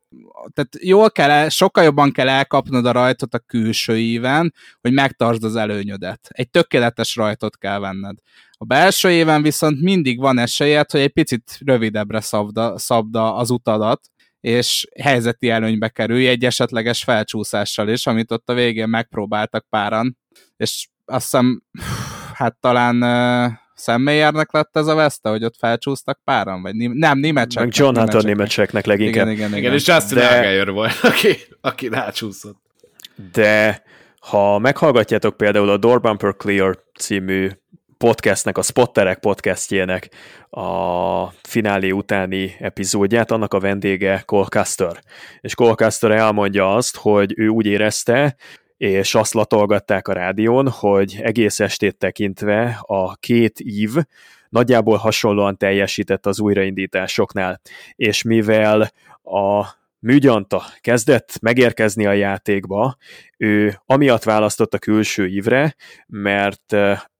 tehát 0.53 0.77
jól 0.79 1.11
kell, 1.11 1.29
el, 1.29 1.49
sokkal 1.49 1.83
jobban 1.83 2.11
kell 2.11 2.29
elkapnod 2.29 2.85
a 2.85 2.91
rajtot 2.91 3.33
a 3.33 3.39
külső 3.39 3.97
íven, 3.97 4.53
hogy 4.81 4.93
megtartsd 4.93 5.43
az 5.43 5.55
előnyödet. 5.55 6.27
Egy 6.29 6.49
tökéletes 6.49 7.15
rajtot 7.15 7.57
kell 7.57 7.79
venned. 7.79 8.17
A 8.51 8.65
belső 8.65 9.11
éven 9.11 9.41
viszont 9.41 9.81
mindig 9.81 10.19
van 10.19 10.37
esélyed, 10.37 10.91
hogy 10.91 11.01
egy 11.01 11.13
picit 11.13 11.57
rövidebbre 11.65 12.19
szabda, 12.19 12.77
szabda 12.77 13.35
az 13.35 13.49
utadat, 13.49 14.01
és 14.39 14.87
helyzeti 15.01 15.49
előnybe 15.49 15.89
kerülj 15.89 16.27
egy 16.27 16.45
esetleges 16.45 17.03
felcsúszással 17.03 17.89
is, 17.89 18.07
amit 18.07 18.31
ott 18.31 18.49
a 18.49 18.53
végén 18.53 18.89
megpróbáltak 18.89 19.65
páran, 19.69 20.17
és 20.57 20.87
azt 21.05 21.23
hiszem, 21.23 21.63
hát 22.33 22.57
talán 22.59 23.03
Szemmélyernek 23.83 24.51
lett 24.51 24.77
ez 24.77 24.87
a 24.87 24.95
veszte, 24.95 25.29
hogy 25.29 25.43
ott 25.43 25.55
felcsúsztak 25.57 26.19
páran? 26.23 26.61
Vagy 26.61 26.75
nem, 26.75 27.19
németseknek. 27.19 27.77
Meg 27.77 27.85
John 27.85 27.97
Hunter 27.97 28.23
németseknek 28.23 28.85
leginkább. 28.85 29.27
Igen, 29.27 29.31
igen, 29.31 29.47
igen. 29.47 29.59
igen 29.59 29.73
és 29.73 29.87
Justin 29.87 30.17
de... 30.17 30.27
Allgaier 30.27 30.71
volt, 30.71 30.91
aki, 31.11 31.37
aki 31.61 31.87
rácsúszott. 31.87 32.57
De 33.33 33.83
ha 34.19 34.59
meghallgatjátok 34.59 35.37
például 35.37 35.69
a 35.69 35.77
Door 35.77 36.01
Bumper 36.01 36.35
Clear 36.35 36.83
című 36.99 37.49
podcastnek, 37.97 38.57
a 38.57 38.61
Spotterek 38.61 39.19
podcastjének 39.19 40.09
a 40.49 41.27
finálé 41.41 41.91
utáni 41.91 42.55
epizódját, 42.59 43.31
annak 43.31 43.53
a 43.53 43.59
vendége 43.59 44.23
Cole 44.25 44.47
Custer. 44.49 44.99
És 45.41 45.55
Cole 45.55 45.75
Custer 45.75 46.11
elmondja 46.11 46.75
azt, 46.75 46.97
hogy 46.97 47.33
ő 47.37 47.47
úgy 47.47 47.65
érezte, 47.65 48.35
és 48.83 49.15
azt 49.15 49.33
latolgatták 49.33 50.07
a 50.07 50.13
rádión, 50.13 50.69
hogy 50.69 51.19
egész 51.21 51.59
estét 51.59 51.97
tekintve 51.97 52.79
a 52.81 53.15
két 53.15 53.59
ív 53.59 53.91
nagyjából 54.49 54.97
hasonlóan 54.97 55.57
teljesített 55.57 56.25
az 56.25 56.39
újraindításoknál, 56.39 57.61
és 57.95 58.21
mivel 58.23 58.91
a 59.23 59.65
műgyanta 59.99 60.63
kezdett 60.81 61.39
megérkezni 61.41 62.05
a 62.05 62.11
játékba, 62.11 62.97
ő 63.37 63.81
amiatt 63.85 64.23
választott 64.23 64.73
a 64.73 64.79
külső 64.79 65.27
ívre, 65.27 65.75
mert 66.07 66.73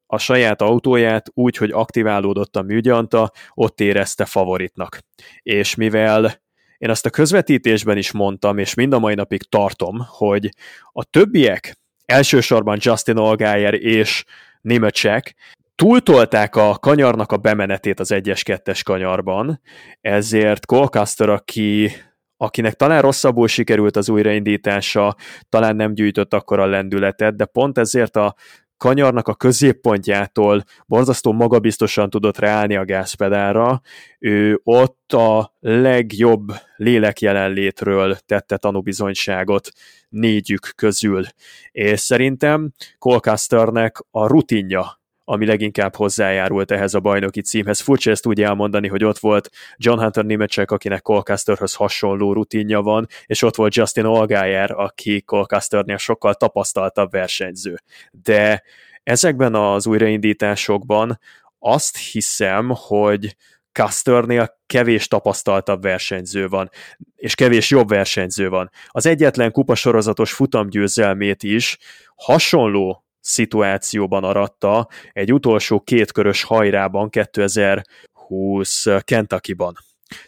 a 0.06 0.18
saját 0.18 0.62
autóját 0.62 1.30
úgy, 1.34 1.58
hogy 1.58 1.72
aktiválódott 1.72 2.56
a 2.56 2.62
műgyanta, 2.62 3.32
ott 3.54 3.80
érezte 3.80 4.26
favoritnak. 4.26 5.00
És 5.42 5.76
mivel 5.76 6.43
én 6.84 6.90
azt 6.90 7.06
a 7.06 7.10
közvetítésben 7.10 7.98
is 7.98 8.12
mondtam, 8.12 8.58
és 8.58 8.74
mind 8.74 8.94
a 8.94 9.00
mai 9.00 9.14
napig 9.14 9.44
tartom, 9.44 10.06
hogy 10.08 10.50
a 10.92 11.04
többiek, 11.04 11.78
elsősorban 12.06 12.78
Justin 12.82 13.18
Allgaier 13.18 13.74
és 13.74 14.24
Nimacek, 14.62 15.36
túltolták 15.76 16.56
a 16.56 16.78
kanyarnak 16.80 17.32
a 17.32 17.38
bemenetét 17.38 18.00
az 18.00 18.12
1-2-es 18.14 18.82
kanyarban, 18.84 19.62
ezért 20.02 20.66
Colcaster, 20.66 21.30
aki 21.30 21.92
akinek 22.38 22.74
talán 22.74 23.02
rosszabbul 23.02 23.48
sikerült 23.48 23.96
az 23.96 24.10
újraindítása, 24.10 25.16
talán 25.50 25.76
nem 25.76 25.94
gyűjtött 25.94 26.34
akkor 26.34 26.60
a 26.60 26.66
lendületet, 26.66 27.36
de 27.36 27.46
pont 27.46 27.78
ezért 27.78 28.16
a 28.16 28.36
kanyarnak 28.78 29.28
a 29.28 29.36
középpontjától 29.36 30.64
borzasztó 30.86 31.32
magabiztosan 31.32 32.10
tudott 32.10 32.38
ráállni 32.38 32.76
a 32.76 32.86
gázpedálra, 32.86 33.82
ő 34.20 34.60
ott 34.64 35.14
a 35.14 35.54
legjobb 35.60 36.52
lélekjelenlétről 36.76 38.18
tette 38.26 38.58
tanúbizonyságot 38.58 39.70
négyük 40.10 40.72
közül. 40.76 41.24
És 41.72 42.00
szerintem 42.00 42.72
Colcasternek 43.00 43.98
a 44.12 44.28
rutinja 44.28 45.02
ami 45.26 45.46
leginkább 45.46 45.96
hozzájárult 45.96 46.72
ehhez 46.72 46.94
a 46.94 47.00
bajnoki 47.00 47.42
címhez. 47.42 47.80
Furcsa 47.80 48.12
ezt 48.12 48.26
úgy 48.26 48.42
elmondani, 48.42 48.88
hogy 48.88 49.04
ott 49.04 49.18
volt 49.18 49.50
John 49.78 50.00
Hunter 50.00 50.26
Nimecek, 50.26 50.72
akinek 50.72 51.02
Colcasterhöz 51.02 51.74
hasonló 51.74 52.34
rutinja 52.34 52.82
van, 52.82 53.08
és 53.26 53.42
ott 53.42 53.56
volt 53.56 53.76
Justin 53.76 54.06
Allgaier, 54.06 54.72
aki 54.72 55.22
Colcasternél 55.22 55.98
sokkal 55.98 56.34
tapasztaltabb 56.34 57.12
versenyző. 57.12 57.80
De 58.12 58.64
ezekben 59.04 59.56
az 59.56 59.88
újraindításokban 59.88 61.20
azt 61.60 61.98
hiszem, 61.98 62.72
hogy 62.76 63.36
Custernél 63.72 64.58
kevés 64.66 65.08
tapasztaltabb 65.08 65.82
versenyző 65.82 66.48
van, 66.48 66.70
és 67.16 67.36
kevés 67.36 67.70
jobb 67.70 67.88
versenyző 67.90 68.50
van. 68.50 68.70
Az 68.88 69.06
egyetlen 69.06 69.52
kupasorozatos 69.52 70.34
futamgyőzelmét 70.34 71.44
is 71.44 71.78
hasonló 72.16 73.03
szituációban 73.24 74.24
aratta 74.24 74.88
egy 75.12 75.34
utolsó 75.34 75.80
kétkörös 75.80 76.44
hajrában 76.44 77.10
2020 77.10 78.86
Kentucky-ban. 79.00 79.78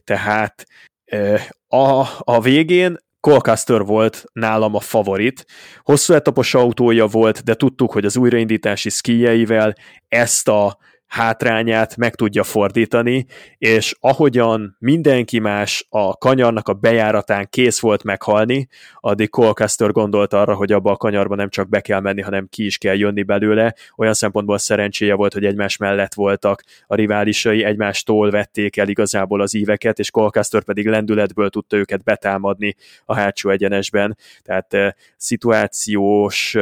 Tehát 0.03 0.65
a, 1.67 2.07
a 2.19 2.41
végén 2.41 2.97
Colcaster 3.19 3.81
volt 3.81 4.23
nálam 4.33 4.75
a 4.75 4.79
favorit. 4.79 5.45
Hosszú 5.81 6.13
etapos 6.13 6.53
autója 6.53 7.05
volt, 7.05 7.43
de 7.43 7.53
tudtuk, 7.53 7.91
hogy 7.91 8.05
az 8.05 8.17
újraindítási 8.17 8.89
szkijeivel 8.89 9.75
ezt 10.07 10.47
a 10.47 10.77
hátrányát 11.07 11.97
meg 11.97 12.15
tudja 12.15 12.43
fordítani, 12.43 13.25
és 13.57 13.95
ahogyan 13.99 14.75
mindenki 14.79 15.39
más 15.39 15.85
a 15.89 16.17
kanyarnak 16.17 16.67
a 16.67 16.73
bejáratán 16.73 17.47
kész 17.49 17.79
volt 17.79 18.03
meghalni, 18.03 18.67
addig 18.99 19.29
Colcaster 19.29 19.91
gondolt 19.91 20.33
arra, 20.33 20.55
hogy 20.55 20.71
abba 20.71 20.91
a 20.91 20.97
kanyarba 20.97 21.35
nem 21.35 21.49
csak 21.49 21.69
be 21.69 21.81
kell 21.81 21.99
menni, 21.99 22.21
hanem 22.21 22.47
ki 22.49 22.65
is 22.65 22.77
kell 22.77 22.95
jönni 22.95 23.23
belőle. 23.23 23.75
Olyan 23.95 24.13
szempontból 24.13 24.57
szerencséje 24.57 25.13
volt, 25.13 25.33
hogy 25.33 25.45
egymás 25.45 25.77
mellett 25.77 26.13
voltak 26.13 26.63
a 26.87 26.95
riválisai, 26.95 27.63
egymástól 27.63 28.29
vették 28.29 28.77
el 28.77 28.87
igazából 28.87 29.41
az 29.41 29.53
íveket, 29.53 29.99
és 29.99 30.11
Colcaster 30.11 30.63
pedig 30.63 30.87
lendületből 30.87 31.49
tudta 31.49 31.77
őket 31.77 32.03
betámadni 32.03 32.75
a 33.05 33.15
hátsó 33.15 33.49
egyenesben. 33.49 34.17
Tehát 34.43 34.73
eh, 34.73 34.91
szituációs 35.17 36.57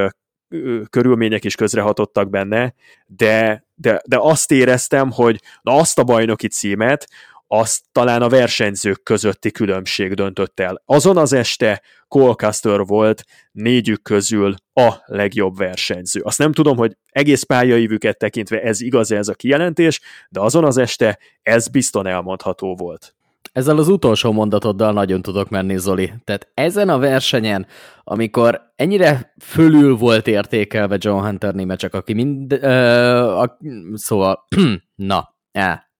körülmények 0.89 1.43
is 1.43 1.55
közrehatottak 1.55 2.29
benne, 2.29 2.73
de, 3.05 3.65
de, 3.83 4.01
de 4.05 4.17
azt 4.19 4.51
éreztem, 4.51 5.11
hogy 5.11 5.41
na 5.61 5.75
azt 5.75 5.99
a 5.99 6.03
bajnoki 6.03 6.47
címet, 6.47 7.07
azt 7.47 7.81
talán 7.91 8.21
a 8.21 8.29
versenyzők 8.29 9.03
közötti 9.03 9.51
különbség 9.51 10.13
döntött 10.13 10.59
el. 10.59 10.81
Azon 10.85 11.17
az 11.17 11.33
este 11.33 11.81
Colcaster 12.07 12.79
volt 12.79 13.23
négyük 13.51 14.01
közül 14.01 14.55
a 14.73 14.93
legjobb 15.05 15.57
versenyző. 15.57 16.21
Azt 16.21 16.37
nem 16.37 16.53
tudom, 16.53 16.77
hogy 16.77 16.97
egész 17.09 17.43
pályaívüket 17.43 18.17
tekintve 18.17 18.61
ez 18.61 18.81
igaz 18.81 19.11
ez 19.11 19.27
a 19.27 19.33
kijelentés, 19.33 20.01
de 20.29 20.39
azon 20.39 20.65
az 20.65 20.77
este 20.77 21.19
ez 21.41 21.67
bizton 21.67 22.07
elmondható 22.07 22.75
volt. 22.75 23.15
Ezzel 23.51 23.77
az 23.77 23.87
utolsó 23.87 24.31
mondatoddal 24.31 24.93
nagyon 24.93 25.21
tudok 25.21 25.49
menni, 25.49 25.77
Zoli. 25.77 26.13
Tehát 26.23 26.51
ezen 26.53 26.89
a 26.89 26.97
versenyen, 26.97 27.67
amikor 28.03 28.61
ennyire 28.75 29.33
fölül 29.41 29.95
volt 29.95 30.27
értékelve 30.27 30.97
John 30.99 31.25
Hunter 31.25 31.53
néme, 31.53 31.75
csak 31.75 31.93
aki 31.93 32.13
mind... 32.13 32.53
Uh, 32.53 33.41
a, 33.41 33.57
szóval, 33.93 34.47
na, 34.95 35.35
ja. 35.51 35.91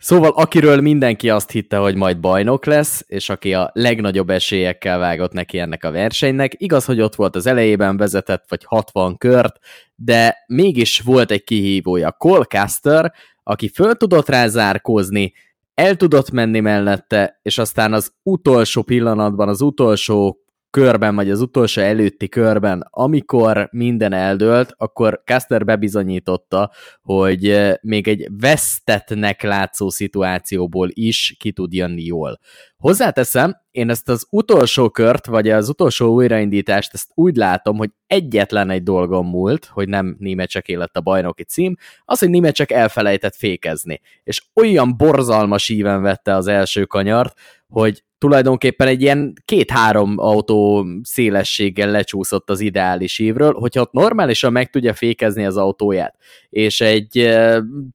Szóval 0.00 0.30
akiről 0.30 0.80
mindenki 0.80 1.30
azt 1.30 1.50
hitte, 1.50 1.76
hogy 1.76 1.94
majd 1.94 2.20
bajnok 2.20 2.64
lesz, 2.64 3.04
és 3.06 3.28
aki 3.28 3.54
a 3.54 3.70
legnagyobb 3.74 4.30
esélyekkel 4.30 4.98
vágott 4.98 5.32
neki 5.32 5.58
ennek 5.58 5.84
a 5.84 5.90
versenynek, 5.90 6.52
igaz, 6.56 6.84
hogy 6.84 7.00
ott 7.00 7.14
volt 7.14 7.36
az 7.36 7.46
elejében 7.46 7.96
vezetett, 7.96 8.44
vagy 8.48 8.64
60 8.64 9.16
kört, 9.16 9.58
de 9.94 10.36
mégis 10.46 11.00
volt 11.00 11.30
egy 11.30 11.44
kihívója. 11.44 12.12
Colcaster, 12.12 13.12
aki 13.42 13.68
föl 13.68 13.94
tudott 13.94 14.28
rá 14.28 14.46
zárkózni, 14.46 15.32
el 15.74 15.96
tudott 15.96 16.30
menni 16.30 16.60
mellette, 16.60 17.38
és 17.42 17.58
aztán 17.58 17.92
az 17.92 18.12
utolsó 18.22 18.82
pillanatban, 18.82 19.48
az 19.48 19.60
utolsó 19.60 20.39
körben, 20.70 21.14
vagy 21.14 21.30
az 21.30 21.40
utolsó 21.40 21.80
előtti 21.82 22.28
körben, 22.28 22.86
amikor 22.90 23.68
minden 23.72 24.12
eldőlt, 24.12 24.74
akkor 24.76 25.22
Caster 25.24 25.64
bebizonyította, 25.64 26.70
hogy 27.02 27.48
eh, 27.48 27.74
még 27.82 28.08
egy 28.08 28.28
vesztetnek 28.40 29.42
látszó 29.42 29.90
szituációból 29.90 30.88
is 30.92 31.36
ki 31.38 31.52
tud 31.52 31.72
jönni 31.72 32.04
jól. 32.04 32.38
Hozzáteszem, 32.76 33.56
én 33.70 33.90
ezt 33.90 34.08
az 34.08 34.26
utolsó 34.30 34.90
kört, 34.90 35.26
vagy 35.26 35.48
az 35.48 35.68
utolsó 35.68 36.12
újraindítást, 36.14 36.94
ezt 36.94 37.10
úgy 37.14 37.36
látom, 37.36 37.76
hogy 37.76 37.90
egyetlen 38.06 38.70
egy 38.70 38.82
dolgom 38.82 39.26
múlt, 39.28 39.64
hogy 39.64 39.88
nem 39.88 40.16
Némecseké 40.18 40.74
lett 40.74 40.96
a 40.96 41.00
bajnoki 41.00 41.44
cím, 41.44 41.76
az, 42.04 42.18
hogy 42.18 42.30
Némecsek 42.30 42.70
elfelejtett 42.70 43.34
fékezni. 43.36 44.00
És 44.22 44.42
olyan 44.54 44.96
borzalmas 44.96 45.68
íven 45.68 46.02
vette 46.02 46.34
az 46.34 46.46
első 46.46 46.84
kanyart, 46.84 47.38
hogy 47.68 48.04
tulajdonképpen 48.20 48.88
egy 48.88 49.02
ilyen 49.02 49.32
két-három 49.44 50.14
autó 50.18 50.86
szélességgel 51.02 51.90
lecsúszott 51.90 52.50
az 52.50 52.60
ideális 52.60 53.18
évről, 53.18 53.52
hogyha 53.52 53.80
ott 53.80 53.92
normálisan 53.92 54.52
meg 54.52 54.70
tudja 54.70 54.94
fékezni 54.94 55.44
az 55.44 55.56
autóját, 55.56 56.14
és 56.50 56.80
egy 56.80 57.38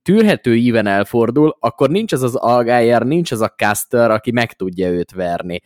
tűrhető 0.03 0.55
íven 0.55 0.87
elfordul, 0.87 1.57
akkor 1.59 1.89
nincs 1.89 2.13
az 2.13 2.23
az 2.23 2.35
Algájer, 2.35 3.01
nincs 3.01 3.31
az 3.31 3.41
a 3.41 3.53
Caster, 3.57 4.11
aki 4.11 4.31
meg 4.31 4.53
tudja 4.53 4.89
őt 4.89 5.11
verni 5.11 5.61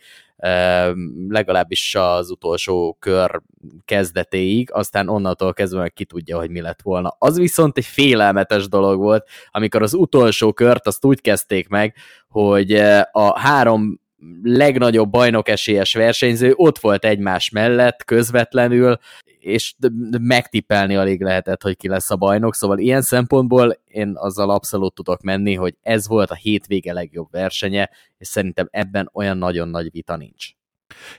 legalábbis 1.28 1.94
az 1.94 2.30
utolsó 2.30 2.96
kör 3.00 3.40
kezdetéig, 3.84 4.72
aztán 4.72 5.08
onnantól 5.08 5.52
kezdve 5.52 5.80
meg 5.80 5.92
ki 5.92 6.04
tudja, 6.04 6.38
hogy 6.38 6.50
mi 6.50 6.60
lett 6.60 6.82
volna. 6.82 7.16
Az 7.18 7.38
viszont 7.38 7.78
egy 7.78 7.84
félelmetes 7.84 8.68
dolog 8.68 8.98
volt, 8.98 9.28
amikor 9.50 9.82
az 9.82 9.94
utolsó 9.94 10.52
kört 10.52 10.86
azt 10.86 11.04
úgy 11.04 11.20
kezdték 11.20 11.68
meg, 11.68 11.94
hogy 12.28 12.72
a 13.12 13.38
három 13.38 14.00
legnagyobb 14.42 15.10
bajnok 15.10 15.48
esélyes 15.48 15.94
versenyző 15.94 16.52
ott 16.56 16.78
volt 16.78 17.04
egymás 17.04 17.50
mellett 17.50 18.04
közvetlenül, 18.04 18.98
és 19.38 19.74
megtippelni 20.20 20.96
alig 20.96 21.22
lehetett, 21.22 21.62
hogy 21.62 21.76
ki 21.76 21.88
lesz 21.88 22.10
a 22.10 22.16
bajnok, 22.16 22.54
szóval 22.54 22.78
ilyen 22.78 23.02
szempontból 23.02 23.76
én 23.86 24.12
azzal 24.14 24.50
abszolút 24.50 24.94
tudok 24.94 25.20
menni, 25.22 25.54
hogy 25.54 25.76
ez 25.82 26.08
volt 26.08 26.30
a 26.30 26.34
hétvége 26.34 26.92
legjobb 26.92 27.30
versenye, 27.30 27.90
és 28.18 28.28
szerintem 28.28 28.68
ebben 28.70 29.10
olyan 29.12 29.38
nagyon 29.38 29.68
nagy 29.68 29.90
vita 29.90 30.16
nincs. 30.16 30.59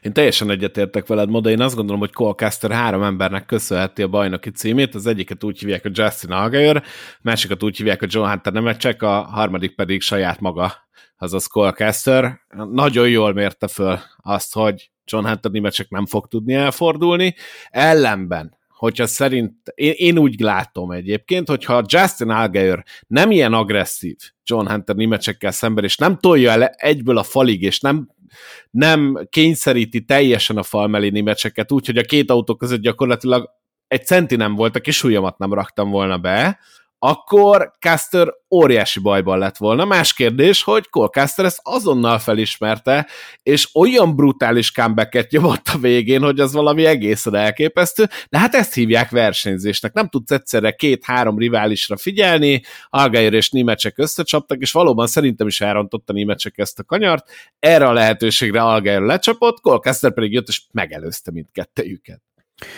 Én 0.02 0.14
teljesen 0.14 0.50
egyetértek 0.50 1.08
veled, 1.08 1.30
Moda, 1.30 1.50
én 1.50 1.62
azt 1.62 1.76
gondolom, 1.76 2.00
hogy 2.00 2.12
Cole 2.12 2.34
Caster 2.34 2.72
három 2.72 3.04
embernek 3.04 3.46
köszönheti 3.46 4.02
a 4.02 4.08
bajnoki 4.08 4.50
címét, 4.50 4.96
az 4.96 5.06
egyiket 5.06 5.44
úgy 5.44 5.60
hívják, 5.60 5.82
hogy 5.82 5.98
Justin 5.98 6.32
Allgaier, 6.32 6.84
másikat 7.22 7.64
úgy 7.64 7.78
hívják, 7.78 8.00
hogy 8.00 8.14
John 8.14 8.30
Hunter 8.30 8.54
Nemecek, 8.54 9.02
a 9.02 9.22
harmadik 9.22 9.76
pedig 9.76 10.02
saját 10.02 10.40
maga, 10.40 10.74
azaz 11.18 11.46
Cole 11.46 11.72
Caster. 11.72 12.40
Nagyon 12.72 13.10
jól 13.10 13.34
mérte 13.34 13.68
föl 13.68 14.00
azt, 14.18 14.54
hogy 14.54 14.92
John 15.06 15.26
Hunter 15.26 15.52
Nemecek 15.52 15.90
nem 15.90 16.06
fog 16.06 16.28
tudni 16.28 16.54
elfordulni, 16.54 17.36
ellenben 17.70 18.60
hogyha 18.82 19.08
szerint, 19.08 19.54
én, 19.76 19.94
én 19.96 20.18
úgy 20.18 20.40
látom 20.40 20.92
egyébként, 20.92 21.48
hogyha 21.48 21.84
Justin 21.86 22.30
Allgaier 22.30 22.84
nem 23.08 23.32
ilyen 23.32 23.54
agresszív 23.54 24.18
John 24.46 24.68
Hunter 24.68 24.96
Nimecsekkel 24.96 25.52
szemben, 25.52 25.84
és 25.84 25.98
nem 25.98 26.18
tolja 26.18 26.52
el 26.52 26.64
egyből 26.64 27.18
a 27.18 27.24
falig, 27.24 27.62
és 27.62 27.80
nem 27.80 28.10
nem 28.70 29.28
kényszeríti 29.30 30.06
teljesen 30.06 30.58
a 30.58 30.64
fal 30.64 30.88
mellé 30.88 31.10
némecseket, 31.10 31.72
úgyhogy 31.72 31.98
a 31.98 32.04
két 32.04 32.32
autó 32.32 32.56
között 32.56 32.82
gyakorlatilag 32.82 33.50
egy 33.88 34.06
centi 34.06 34.36
nem 34.36 34.56
volt, 34.56 34.76
a 34.76 34.80
kis 34.80 35.02
nem 35.38 35.54
raktam 35.54 35.90
volna 35.90 36.18
be, 36.18 36.60
akkor 37.04 37.72
Caster 37.80 38.34
óriási 38.50 39.00
bajban 39.00 39.38
lett 39.38 39.58
volna. 39.58 39.86
Más 39.86 40.14
kérdés, 40.14 40.64
hogy 40.64 40.90
Cole 40.90 41.08
Caster 41.08 41.46
ezt 41.46 41.60
azonnal 41.64 42.20
felismerte, 42.20 43.08
és 43.44 43.70
olyan 43.74 44.16
brutális 44.16 44.72
comebacket 44.72 45.32
nyomott 45.32 45.68
a 45.68 45.78
végén, 45.78 46.22
hogy 46.22 46.40
az 46.40 46.54
valami 46.54 46.86
egészen 46.86 47.36
elképesztő, 47.36 48.10
de 48.30 48.40
hát 48.40 48.56
ezt 48.56 48.74
hívják 48.74 49.10
versenyzésnek. 49.10 49.94
Nem 49.94 50.08
tudsz 50.08 50.32
egyszerre 50.32 50.72
két-három 50.72 51.38
riválisra 51.38 51.98
figyelni, 51.98 52.62
Algair 52.90 53.34
és 53.34 53.50
Nimecsek 53.50 53.98
összecsaptak, 53.98 54.60
és 54.60 54.72
valóban 54.72 55.08
szerintem 55.08 55.48
is 55.48 55.62
elrontotta 55.62 56.14
Nimecsek 56.14 56.58
ezt 56.58 56.80
a 56.80 56.84
kanyart. 56.84 57.30
Erre 57.60 57.88
a 57.88 57.94
lehetőségre 57.94 58.62
Algair 58.62 59.02
lecsapott, 59.02 59.62
Cole 59.62 59.80
Caster 59.80 60.14
pedig 60.14 60.32
jött, 60.32 60.48
és 60.48 60.62
megelőzte 60.72 61.32
mindkettejüket. 61.32 62.22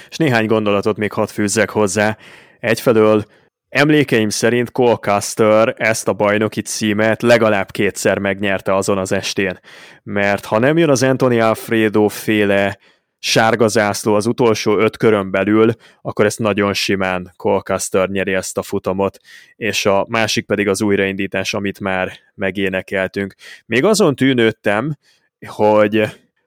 És 0.09 0.17
néhány 0.17 0.45
gondolatot 0.45 0.97
még 0.97 1.11
hadd 1.11 1.27
fűzzek 1.27 1.69
hozzá. 1.69 2.17
Egyfelől 2.59 3.25
Emlékeim 3.73 4.29
szerint 4.29 4.71
Colcaster 4.71 5.73
ezt 5.77 6.07
a 6.07 6.13
bajnoki 6.13 6.61
címet 6.61 7.21
legalább 7.21 7.71
kétszer 7.71 8.17
megnyerte 8.17 8.75
azon 8.75 8.97
az 8.97 9.11
estén, 9.11 9.59
mert 10.03 10.45
ha 10.45 10.59
nem 10.59 10.77
jön 10.77 10.89
az 10.89 11.03
Anthony 11.03 11.39
Alfredo 11.39 12.07
féle 12.07 12.77
sárga 13.19 13.67
zászló 13.67 14.13
az 14.13 14.25
utolsó 14.25 14.77
öt 14.77 14.97
körön 14.97 15.31
belül, 15.31 15.71
akkor 16.01 16.25
ezt 16.25 16.39
nagyon 16.39 16.73
simán 16.73 17.33
Colcaster 17.35 18.09
nyeri 18.09 18.33
ezt 18.33 18.57
a 18.57 18.61
futamot, 18.63 19.17
és 19.55 19.85
a 19.85 20.05
másik 20.09 20.45
pedig 20.45 20.67
az 20.67 20.81
újraindítás, 20.81 21.53
amit 21.53 21.79
már 21.79 22.11
megénekeltünk. 22.35 23.35
Még 23.65 23.83
azon 23.83 24.15
tűnődtem, 24.15 24.97
hogy 25.47 26.03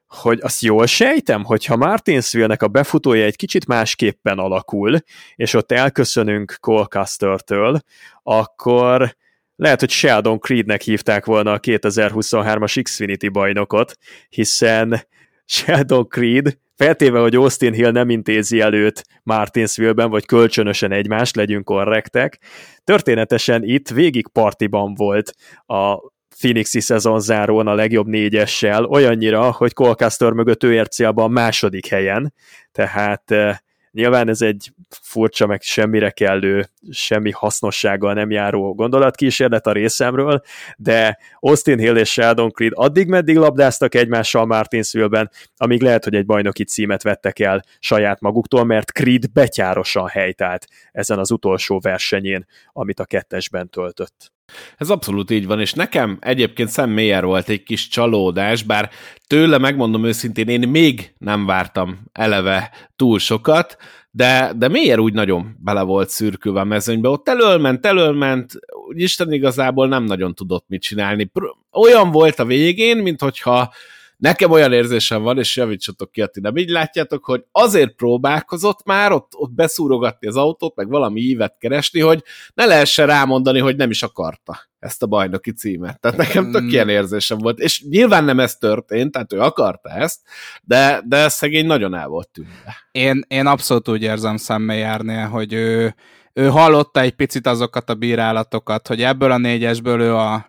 hogy 0.07 0.38
azt 0.42 0.62
jól 0.62 0.86
sejtem, 0.86 1.44
hogyha 1.44 1.76
Martinsville-nek 1.76 2.62
a 2.62 2.68
befutója 2.68 3.24
egy 3.24 3.36
kicsit 3.36 3.66
másképpen 3.66 4.38
alakul, 4.38 4.98
és 5.34 5.54
ott 5.54 5.72
elköszönünk 5.72 6.57
Colcaster-től, 6.61 7.80
akkor 8.22 9.16
lehet, 9.57 9.80
hogy 9.80 9.90
Sheldon 9.90 10.38
Creednek 10.38 10.82
hívták 10.82 11.24
volna 11.24 11.52
a 11.52 11.61
2023-as 11.61 12.80
Xfinity 12.82 13.28
bajnokot, 13.28 13.98
hiszen 14.28 15.07
Sheldon 15.44 16.09
Creed, 16.09 16.59
feltéve, 16.74 17.18
hogy 17.18 17.34
Austin 17.34 17.72
Hill 17.72 17.90
nem 17.90 18.11
intézi 18.11 18.61
előtt 18.61 19.04
Martinsville-ben, 19.22 20.11
vagy 20.11 20.26
kölcsönösen 20.26 20.92
egymást, 20.92 21.36
legyünk 21.36 21.64
korrektek, 21.64 22.38
történetesen 22.84 23.64
itt 23.64 23.88
végig 23.88 24.28
partiban 24.28 24.94
volt 24.94 25.34
a 25.66 26.14
Phoenixi 26.39 26.80
szezon 26.80 27.20
zárón 27.20 27.66
a 27.66 27.74
legjobb 27.74 28.07
négyessel, 28.07 28.84
olyannyira, 28.84 29.51
hogy 29.53 29.72
Colcaster 29.72 30.32
mögött 30.32 30.64
ő 30.64 30.72
ért 30.72 30.99
a 31.01 31.28
második 31.28 31.87
helyen, 31.87 32.34
tehát 32.72 33.30
eh, 33.30 33.57
nyilván 33.97 34.28
ez 34.28 34.41
egy 34.41 34.72
furcsa, 35.03 35.47
meg 35.47 35.62
semmire 35.62 36.11
kellő, 36.11 36.68
semmi 36.91 37.30
hasznossággal 37.30 38.12
nem 38.12 38.30
járó 38.30 38.74
gondolatkísérlet 38.74 39.66
a 39.66 39.72
részemről, 39.72 40.41
de 40.76 41.18
Austin 41.41 41.78
Hill 41.78 41.97
és 41.97 42.11
Sheldon 42.11 42.51
Creed 42.51 42.72
addig 42.74 43.09
meddig 43.09 43.37
labdáztak 43.37 43.95
egymással 43.95 44.47
Martinsville-ben, 44.47 45.30
amíg 45.57 45.82
lehet, 45.82 46.05
hogy 46.05 46.14
egy 46.14 46.26
bajnoki 46.26 46.64
címet 46.64 47.03
vettek 47.03 47.39
el 47.39 47.64
saját 47.78 48.20
maguktól, 48.20 48.64
mert 48.64 48.91
Creed 48.91 49.32
betyárosan 49.32 50.07
helytált 50.07 50.66
ezen 50.93 51.18
az 51.18 51.30
utolsó 51.30 51.80
versenyén, 51.80 52.47
amit 52.72 53.01
a 53.01 53.05
kettesben 53.05 53.70
töltött. 53.70 54.36
Ez 54.76 54.90
abszolút 54.90 55.30
így 55.30 55.47
van, 55.47 55.61
és 55.61 55.72
nekem 55.72 56.18
egyébként 56.20 56.68
személyer 56.68 57.24
volt 57.24 57.49
egy 57.49 57.62
kis 57.62 57.88
csalódás, 57.88 58.62
bár 58.62 58.90
tőle, 59.26 59.59
megmondom 59.59 60.05
őszintén, 60.05 60.49
én 60.49 60.68
még 60.68 61.14
nem 61.18 61.47
vártam 61.47 61.99
eleve 62.12 62.70
túl 62.97 63.18
sokat, 63.18 63.76
de, 64.11 64.53
de 64.57 64.68
miért 64.68 64.99
úgy 64.99 65.12
nagyon 65.12 65.57
bele 65.59 65.82
volt 65.82 66.09
szürkülve 66.09 66.61
a 66.61 66.64
mezőnybe. 66.64 67.09
Ott 67.09 67.28
elölment, 67.28 67.86
elölment, 67.86 68.53
Isten 68.88 69.32
igazából 69.32 69.88
nem 69.88 70.05
nagyon 70.05 70.34
tudott 70.34 70.64
mit 70.68 70.82
csinálni. 70.82 71.30
Olyan 71.72 72.11
volt 72.11 72.38
a 72.38 72.44
végén, 72.44 72.97
mint 72.97 73.20
hogyha 73.20 73.72
Nekem 74.16 74.50
olyan 74.50 74.72
érzésem 74.72 75.22
van, 75.22 75.38
és 75.38 75.56
javítsatok 75.56 76.10
ki, 76.10 76.24
ti 76.32 76.40
nem 76.40 76.56
így 76.56 76.68
látjátok, 76.68 77.24
hogy 77.24 77.44
azért 77.52 77.94
próbálkozott 77.94 78.84
már 78.84 79.12
ott, 79.12 79.32
ott 79.34 79.52
beszúrogatni 79.52 80.26
az 80.26 80.36
autót, 80.36 80.76
meg 80.76 80.88
valami 80.88 81.20
ívet 81.20 81.56
keresni, 81.58 82.00
hogy 82.00 82.22
ne 82.54 82.64
lehessen 82.64 83.06
rámondani, 83.06 83.58
hogy 83.58 83.76
nem 83.76 83.90
is 83.90 84.02
akarta 84.02 84.58
ezt 84.78 85.02
a 85.02 85.06
bajnoki 85.06 85.52
címet. 85.52 86.00
Tehát 86.00 86.16
nekem 86.16 86.50
tök 86.50 86.62
mm. 86.62 86.68
ilyen 86.68 86.88
érzésem 86.88 87.38
volt. 87.38 87.58
És 87.58 87.82
nyilván 87.82 88.24
nem 88.24 88.40
ez 88.40 88.56
történt, 88.56 89.12
tehát 89.12 89.32
ő 89.32 89.40
akarta 89.40 89.90
ezt, 89.90 90.20
de, 90.62 91.02
de 91.04 91.28
szegény 91.28 91.66
nagyon 91.66 91.94
el 91.94 92.08
volt 92.08 92.28
tűnve. 92.28 92.76
Én, 92.92 93.24
én 93.28 93.46
abszolút 93.46 93.88
úgy 93.88 94.02
érzem 94.02 94.36
szemmejárnél, 94.36 95.28
hogy 95.28 95.52
ő, 95.52 95.94
ő 96.32 96.48
hallotta 96.48 97.00
egy 97.00 97.14
picit 97.14 97.46
azokat 97.46 97.90
a 97.90 97.94
bírálatokat, 97.94 98.88
hogy 98.88 99.02
ebből 99.02 99.30
a 99.30 99.38
négyesből 99.38 100.00
ő 100.00 100.14
a, 100.14 100.46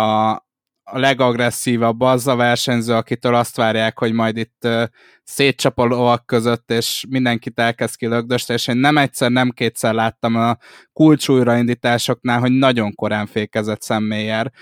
a 0.00 0.36
legagresszívabb 0.98 2.00
az 2.00 2.26
a 2.26 2.36
versenyző, 2.36 2.94
akitől 2.94 3.34
azt 3.34 3.56
várják, 3.56 3.98
hogy 3.98 4.12
majd 4.12 4.36
itt 4.36 4.68
szétcsap 5.24 5.78
a 5.78 5.84
lovak 5.84 6.26
között, 6.26 6.70
és 6.70 7.04
mindenkit 7.08 7.58
elkezd 7.58 7.96
kilögdöst, 7.96 8.50
és 8.50 8.66
én 8.66 8.76
nem 8.76 8.96
egyszer, 8.96 9.30
nem 9.30 9.50
kétszer 9.50 9.94
láttam 9.94 10.36
a 10.36 10.56
kulcsújraindításoknál, 10.92 12.40
hogy 12.40 12.52
nagyon 12.52 12.94
korán 12.94 13.26
fékezett 13.26 13.82
személyer. 13.82 14.52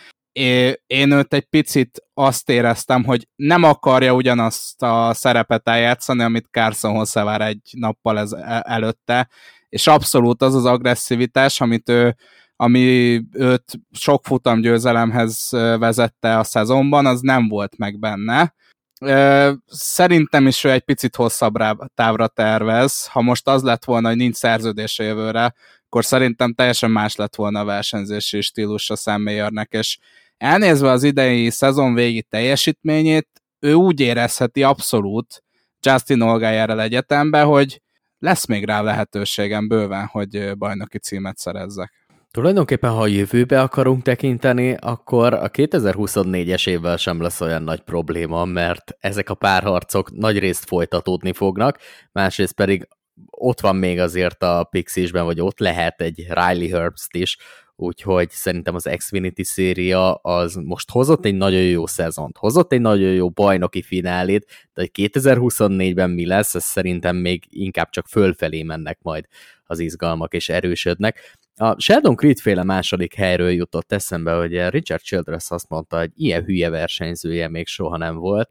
Én 0.87 1.12
őt 1.12 1.35
egy 1.35 1.45
picit 1.45 2.03
azt 2.14 2.51
éreztem, 2.51 3.05
hogy 3.05 3.29
nem 3.37 3.62
akarja 3.62 4.14
ugyanazt 4.14 4.83
a 4.83 5.14
szerepet 5.14 5.68
eljátszani, 5.68 6.22
amit 6.22 6.49
Carson 6.51 6.95
hozzávár 6.95 7.41
egy 7.41 7.61
nappal 7.70 8.18
ez, 8.18 8.33
e, 8.33 8.64
előtte, 8.66 9.29
és 9.68 9.87
abszolút 9.87 10.43
az 10.43 10.55
az 10.55 10.64
agresszivitás, 10.64 11.61
amit 11.61 11.89
ő 11.89 12.16
ami 12.61 13.20
őt 13.32 13.80
sok 13.92 14.24
futam 14.24 14.61
győzelemhez 14.61 15.48
vezette 15.50 16.38
a 16.38 16.44
szezonban, 16.44 17.06
az 17.06 17.20
nem 17.20 17.48
volt 17.48 17.76
meg 17.76 17.98
benne. 17.98 18.54
Szerintem 19.66 20.46
is 20.46 20.64
ő 20.64 20.70
egy 20.70 20.82
picit 20.82 21.16
hosszabb 21.16 21.54
távra 21.94 22.26
tervez. 22.26 23.06
Ha 23.06 23.22
most 23.22 23.48
az 23.48 23.62
lett 23.62 23.84
volna, 23.84 24.09
hogy 24.09 24.16
nincs 24.16 24.34
szerződése 24.34 25.04
jövőre, 25.04 25.54
akkor 25.86 26.04
szerintem 26.04 26.54
teljesen 26.54 26.90
más 26.90 27.16
lett 27.16 27.34
volna 27.34 27.61
a 27.61 27.64
versenyzési 27.64 28.40
stílus 28.40 28.90
a 28.90 28.96
személyörnek, 28.96 29.72
és 29.72 29.98
elnézve 30.36 30.90
az 30.90 31.02
idei 31.02 31.50
szezon 31.50 31.94
végi 31.94 32.22
teljesítményét, 32.22 33.28
ő 33.59 33.72
úgy 33.72 34.00
érezheti 34.00 34.62
abszolút 34.62 35.42
Justin 35.80 36.20
Olgájára 36.20 36.80
egyetembe, 36.82 37.42
hogy 37.42 37.82
lesz 38.18 38.46
még 38.46 38.64
rá 38.64 38.80
lehetőségem 38.80 39.68
bőven, 39.68 40.06
hogy 40.06 40.56
bajnoki 40.56 40.98
címet 40.98 41.38
szerezzek. 41.38 42.07
Tulajdonképpen, 42.39 42.91
ha 42.91 43.01
a 43.01 43.07
jövőbe 43.07 43.61
akarunk 43.61 44.03
tekinteni, 44.03 44.74
akkor 44.80 45.34
a 45.34 45.51
2024-es 45.51 46.68
évvel 46.68 46.97
sem 46.97 47.20
lesz 47.22 47.41
olyan 47.41 47.62
nagy 47.62 47.80
probléma, 47.80 48.45
mert 48.45 48.97
ezek 49.01 49.30
a 49.30 49.34
párharcok 49.34 50.16
nagy 50.16 50.39
részt 50.39 50.64
folytatódni 50.64 51.32
fognak, 51.32 51.78
másrészt 52.12 52.55
pedig 52.55 52.89
ott 53.30 53.61
van 53.61 53.76
még 53.76 53.99
azért 53.99 54.43
a 54.43 54.64
Pixisben, 54.70 55.24
vagy 55.24 55.41
ott 55.41 55.59
lehet 55.59 56.01
egy 56.01 56.26
Riley 56.28 56.68
Herbst 56.68 57.16
is, 57.16 57.36
úgyhogy 57.76 58.30
szerintem 58.30 58.74
az 58.74 58.91
Xfinity 58.97 59.43
széria 59.43 60.14
az 60.14 60.55
most 60.55 60.91
hozott 60.91 61.24
egy 61.24 61.34
nagyon 61.34 61.62
jó 61.62 61.86
szezont, 61.86 62.36
hozott 62.36 62.72
egy 62.72 62.80
nagyon 62.80 63.12
jó 63.12 63.30
bajnoki 63.30 63.82
finálét, 63.82 64.47
de 64.74 64.80
hogy 64.80 64.91
2024-ben 64.95 66.11
mi 66.11 66.26
lesz, 66.26 66.55
ez 66.55 66.64
szerintem 66.64 67.16
még 67.16 67.45
inkább 67.49 67.91
csak 67.91 68.07
fölfelé 68.07 68.62
mennek 68.62 68.99
majd 69.03 69.24
az 69.64 69.78
izgalmak 69.78 70.34
és 70.34 70.49
erősödnek. 70.49 71.38
A 71.61 71.80
Sheldon 71.80 72.16
Creed 72.16 72.38
féle 72.38 72.64
második 72.64 73.14
helyről 73.14 73.50
jutott 73.50 73.92
eszembe, 73.92 74.32
hogy 74.32 74.68
Richard 74.68 75.00
Childress 75.00 75.50
azt 75.50 75.68
mondta, 75.68 75.98
hogy 75.98 76.11
ilyen 76.14 76.44
hülye 76.44 76.70
versenyzője 76.70 77.48
még 77.48 77.66
soha 77.66 77.96
nem 77.96 78.16
volt. 78.16 78.50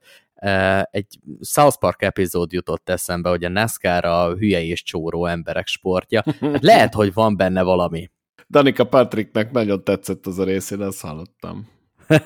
Egy 0.91 1.19
South 1.41 1.77
Park 1.77 2.01
epizód 2.01 2.51
jutott 2.51 2.89
eszembe, 2.89 3.29
hogy 3.29 3.43
a 3.43 3.49
NASCAR 3.49 4.05
a 4.05 4.35
hülye 4.35 4.63
és 4.63 4.83
csóró 4.83 5.25
emberek 5.25 5.67
sportja. 5.67 6.23
Hát 6.39 6.63
lehet, 6.71 6.93
hogy 6.93 7.13
van 7.13 7.37
benne 7.37 7.63
valami. 7.63 8.11
Danika 8.49 8.83
Patricknek 8.83 9.51
nagyon 9.51 9.83
tetszett 9.83 10.25
az 10.25 10.39
a 10.39 10.43
rész, 10.43 10.71
én 10.71 10.81
azt 10.81 11.01
hallottam. 11.01 11.69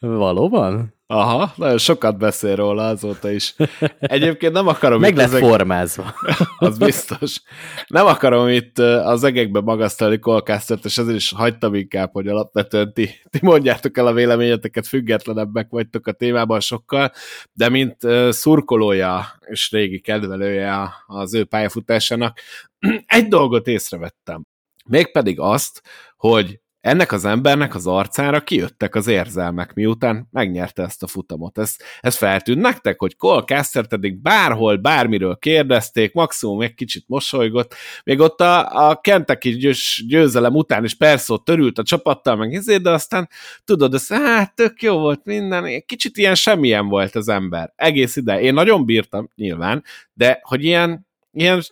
Valóban? 0.00 0.99
Aha, 1.12 1.52
nagyon 1.56 1.78
sokat 1.78 2.18
beszél 2.18 2.56
róla 2.56 2.88
azóta 2.88 3.30
is. 3.30 3.54
Egyébként 3.98 4.52
nem 4.52 4.66
akarom... 4.66 5.00
Meg 5.00 5.16
lett 5.16 5.26
ezek... 5.26 5.42
formázva. 5.42 6.14
az 6.58 6.78
biztos. 6.78 7.40
Nem 7.86 8.06
akarom 8.06 8.48
itt 8.48 8.78
az 8.78 9.24
egekbe 9.24 9.60
magasztalni 9.60 10.18
kolkásztert, 10.18 10.84
és 10.84 10.98
ezért 10.98 11.16
is 11.16 11.32
hagytam 11.32 11.74
inkább, 11.74 12.10
hogy 12.12 12.28
alapvetően 12.28 12.92
ti, 12.92 13.10
ti 13.30 13.38
mondjátok 13.42 13.98
el 13.98 14.06
a 14.06 14.12
véleményeteket, 14.12 14.86
függetlenebbek 14.86 15.66
vagytok 15.70 16.06
a 16.06 16.12
témában 16.12 16.60
sokkal, 16.60 17.12
de 17.52 17.68
mint 17.68 17.96
szurkolója 18.28 19.38
és 19.46 19.70
régi 19.70 20.00
kedvelője 20.00 20.92
az 21.06 21.34
ő 21.34 21.44
pályafutásának, 21.44 22.38
egy 23.06 23.28
dolgot 23.28 23.66
észrevettem. 23.66 24.46
Mégpedig 24.88 25.40
azt, 25.40 25.82
hogy 26.16 26.60
ennek 26.80 27.12
az 27.12 27.24
embernek 27.24 27.74
az 27.74 27.86
arcára 27.86 28.40
kijöttek 28.40 28.94
az 28.94 29.06
érzelmek, 29.06 29.74
miután 29.74 30.28
megnyerte 30.30 30.82
ezt 30.82 31.02
a 31.02 31.06
futamot. 31.06 31.58
Ez, 31.58 31.76
ez 32.00 32.16
feltűnt 32.16 32.60
nektek, 32.60 32.98
hogy 32.98 33.16
Cole 33.16 33.42
Caster 33.42 33.86
eddig 33.88 34.22
bárhol, 34.22 34.76
bármiről 34.76 35.36
kérdezték, 35.36 36.12
maximum 36.12 36.60
egy 36.60 36.74
kicsit 36.74 37.04
mosolygott, 37.06 37.74
még 38.04 38.20
ott 38.20 38.40
a, 38.40 38.88
a 38.88 39.00
Kentucky 39.00 39.50
győz, 39.50 39.78
győzelem 40.06 40.54
után 40.54 40.84
is 40.84 40.94
persze 40.94 41.32
ott 41.32 41.44
törült 41.44 41.78
a 41.78 41.82
csapattal, 41.82 42.36
meg 42.36 42.54
ezért, 42.54 42.82
de 42.82 42.90
aztán 42.90 43.28
tudod, 43.64 43.94
ez 43.94 44.08
hát 44.08 44.54
tök 44.54 44.82
jó 44.82 44.98
volt 44.98 45.24
minden, 45.24 45.84
kicsit 45.86 46.16
ilyen 46.16 46.34
semmilyen 46.34 46.88
volt 46.88 47.14
az 47.14 47.28
ember. 47.28 47.72
Egész 47.76 48.16
ide. 48.16 48.40
Én 48.40 48.54
nagyon 48.54 48.84
bírtam, 48.84 49.30
nyilván, 49.34 49.84
de 50.12 50.38
hogy 50.42 50.64
ilyen, 50.64 51.06
ilyen 51.32 51.62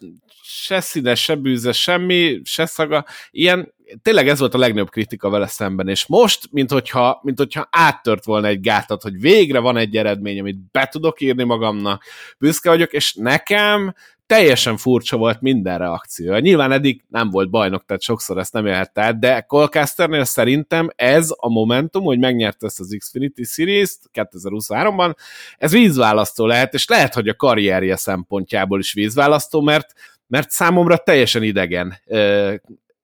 se 0.43 0.81
színes, 0.81 1.23
se 1.23 1.35
bűze, 1.35 1.73
semmi, 1.73 2.41
se 2.45 2.67
szaga, 2.67 3.05
ilyen, 3.31 3.77
tényleg 4.03 4.29
ez 4.29 4.39
volt 4.39 4.55
a 4.55 4.59
legnagyobb 4.59 4.91
kritika 4.91 5.31
vele 5.31 5.47
szemben, 5.47 5.89
és 5.89 6.07
most, 6.07 6.49
mint 6.51 6.71
hogyha, 6.71 7.21
mint 7.23 7.39
hogyha 7.39 7.69
áttört 7.71 8.25
volna 8.25 8.47
egy 8.47 8.61
gátat, 8.61 9.03
hogy 9.03 9.21
végre 9.21 9.59
van 9.59 9.77
egy 9.77 9.97
eredmény, 9.97 10.41
amit 10.41 10.71
be 10.71 10.87
tudok 10.87 11.21
írni 11.21 11.45
magamnak, 11.45 12.05
büszke 12.39 12.69
vagyok, 12.69 12.93
és 12.93 13.15
nekem 13.15 13.95
teljesen 14.27 14.77
furcsa 14.77 15.17
volt 15.17 15.41
minden 15.41 15.79
reakció. 15.79 16.37
Nyilván 16.37 16.73
eddig 16.73 17.05
nem 17.09 17.31
volt 17.31 17.51
bajnok, 17.51 17.85
tehát 17.85 18.03
sokszor 18.03 18.39
ezt 18.39 18.53
nem 18.53 18.67
élhette 18.67 19.03
át, 19.03 19.19
de 19.19 19.41
Colcasternél 19.41 20.25
szerintem 20.25 20.89
ez 20.97 21.29
a 21.37 21.49
momentum, 21.49 22.05
hogy 22.05 22.19
megnyerte 22.19 22.67
ezt 22.67 22.81
az 22.81 22.97
Xfinity 22.99 23.43
Series-t 23.43 23.99
2023-ban, 24.15 25.15
ez 25.59 25.73
vízválasztó 25.73 26.47
lehet, 26.47 26.75
és 26.75 26.89
lehet, 26.89 27.15
hogy 27.15 27.29
a 27.29 27.35
karrierje 27.35 27.97
szempontjából 27.97 28.79
is 28.79 28.93
vízválasztó, 28.93 29.61
mert 29.61 29.93
mert 30.29 30.51
számomra 30.51 30.97
teljesen 30.97 31.43
idegen 31.43 31.99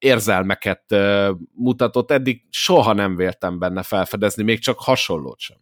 érzelmeket 0.04 0.82
mutatott, 1.52 2.10
eddig 2.10 2.42
soha 2.50 2.92
nem 2.92 3.16
véltem 3.16 3.58
benne 3.58 3.82
felfedezni, 3.82 4.42
még 4.42 4.58
csak 4.58 4.78
hasonlót 4.78 5.38
sem. 5.38 5.56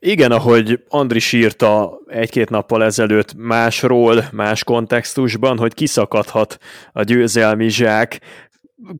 Igen, 0.00 0.32
ahogy 0.32 0.84
Andris 0.88 1.32
írta 1.32 1.98
egy-két 2.06 2.50
nappal 2.50 2.84
ezelőtt 2.84 3.34
másról, 3.34 4.24
más 4.32 4.64
kontextusban, 4.64 5.58
hogy 5.58 5.74
kiszakadhat 5.74 6.58
a 6.92 7.02
győzelmi 7.02 7.68
zsák, 7.68 8.20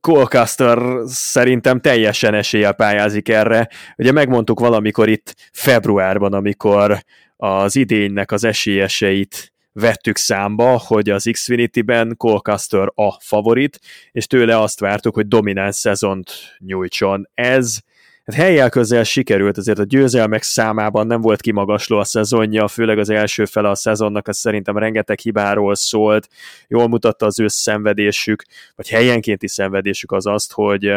Colcaster 0.00 0.78
szerintem 1.06 1.80
teljesen 1.80 2.34
eséllyel 2.34 2.72
pályázik 2.72 3.28
erre. 3.28 3.68
Ugye 3.96 4.12
megmondtuk 4.12 4.60
valamikor 4.60 5.08
itt 5.08 5.34
februárban, 5.52 6.32
amikor 6.32 6.98
az 7.36 7.76
idénynek 7.76 8.32
az 8.32 8.44
esélyeseit 8.44 9.52
vettük 9.72 10.16
számba, 10.16 10.82
hogy 10.86 11.10
az 11.10 11.28
Xfinity-ben 11.32 12.14
Colcaster 12.16 12.88
a 12.94 13.20
favorit, 13.20 13.80
és 14.12 14.26
tőle 14.26 14.60
azt 14.60 14.80
vártuk, 14.80 15.14
hogy 15.14 15.28
domináns 15.28 15.76
szezont 15.76 16.30
nyújtson. 16.58 17.28
Ez 17.34 17.78
hát 18.24 18.36
helyjel 18.36 18.68
közel 18.68 19.04
sikerült, 19.04 19.56
azért 19.56 19.78
a 19.78 19.84
győzelmek 19.84 20.42
számában 20.42 21.06
nem 21.06 21.20
volt 21.20 21.40
kimagasló 21.40 21.98
a 21.98 22.04
szezonja, 22.04 22.68
főleg 22.68 22.98
az 22.98 23.10
első 23.10 23.44
fele 23.44 23.68
a 23.68 23.74
szezonnak, 23.74 24.28
az 24.28 24.38
szerintem 24.38 24.78
rengeteg 24.78 25.18
hibáról 25.18 25.74
szólt, 25.74 26.28
jól 26.66 26.88
mutatta 26.88 27.26
az 27.26 27.40
ő 27.40 27.48
szenvedésük, 27.48 28.44
vagy 28.74 28.88
helyenkénti 28.88 29.48
szenvedésük 29.48 30.12
az 30.12 30.26
azt, 30.26 30.52
hogy 30.52 30.94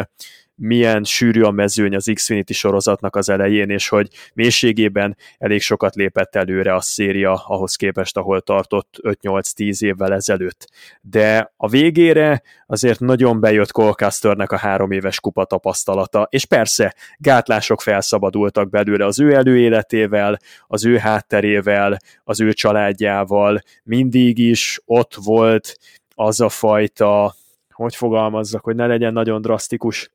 milyen 0.62 1.04
sűrű 1.04 1.42
a 1.42 1.52
mezőny 1.52 1.96
az 1.96 2.12
Xfinity 2.14 2.54
sorozatnak 2.54 3.16
az 3.16 3.30
elején, 3.30 3.70
és 3.70 3.90
hogy 3.90 4.08
mélységében 4.34 5.18
elég 5.38 5.62
sokat 5.62 5.96
lépett 5.96 6.36
előre 6.36 6.76
a 6.76 6.82
széria 6.82 7.34
ahhoz 7.34 7.76
képest, 7.76 8.18
ahol 8.18 8.42
tartott 8.42 8.96
5-8-10 9.02 9.82
évvel 9.82 10.14
ezelőtt. 10.14 10.70
De 11.02 11.54
a 11.58 11.68
végére 11.68 12.42
azért 12.66 13.00
nagyon 13.00 13.40
bejött 13.40 13.72
Colcasternek 13.72 14.52
a 14.52 14.58
három 14.58 14.92
éves 14.92 15.20
kupa 15.20 15.46
tapasztalata, 15.46 16.28
és 16.30 16.46
persze 16.46 16.96
gátlások 17.18 17.82
felszabadultak 17.82 18.70
belőle 18.70 19.06
az 19.06 19.20
ő 19.20 19.34
előéletével, 19.34 20.40
az 20.68 20.86
ő 20.86 20.98
hátterével, 20.98 21.98
az 22.24 22.42
ő 22.42 22.54
családjával, 22.54 23.62
mindig 23.84 24.38
is 24.38 24.82
ott 24.86 25.16
volt 25.16 25.78
az 26.16 26.40
a 26.40 26.50
fajta 26.50 27.36
hogy 27.82 27.96
fogalmazzak, 27.96 28.64
hogy 28.64 28.76
ne 28.76 28.88
legyen 28.88 29.14
nagyon 29.14 29.42
drasztikus. 29.42 30.12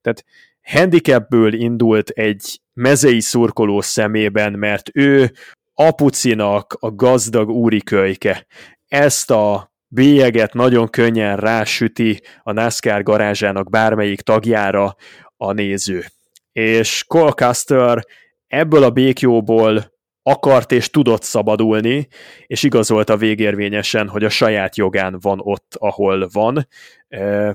Tehát 0.00 0.24
handicapből 0.62 1.52
indult 1.52 2.08
egy 2.08 2.60
mezei 2.72 3.20
szurkoló 3.20 3.80
szemében, 3.80 4.52
mert 4.52 4.90
ő 4.92 5.32
apucinak 5.74 6.76
a 6.80 6.90
gazdag 6.90 7.48
úrikölyke. 7.48 8.46
Ezt 8.88 9.30
a 9.30 9.72
bélyeget 9.88 10.52
nagyon 10.52 10.88
könnyen 10.88 11.36
rásüti 11.36 12.20
a 12.42 12.52
NASCAR 12.52 13.02
garázsának 13.02 13.70
bármelyik 13.70 14.20
tagjára 14.20 14.96
a 15.36 15.52
néző. 15.52 16.04
És 16.52 17.04
Colcaster 17.06 18.04
ebből 18.46 18.82
a 18.82 18.90
békjóból 18.90 19.95
akart 20.28 20.72
és 20.72 20.90
tudott 20.90 21.22
szabadulni, 21.22 22.08
és 22.46 22.62
igazolta 22.62 23.16
végérvényesen, 23.16 24.08
hogy 24.08 24.24
a 24.24 24.28
saját 24.28 24.76
jogán 24.76 25.18
van 25.20 25.40
ott, 25.42 25.74
ahol 25.78 26.28
van, 26.32 26.68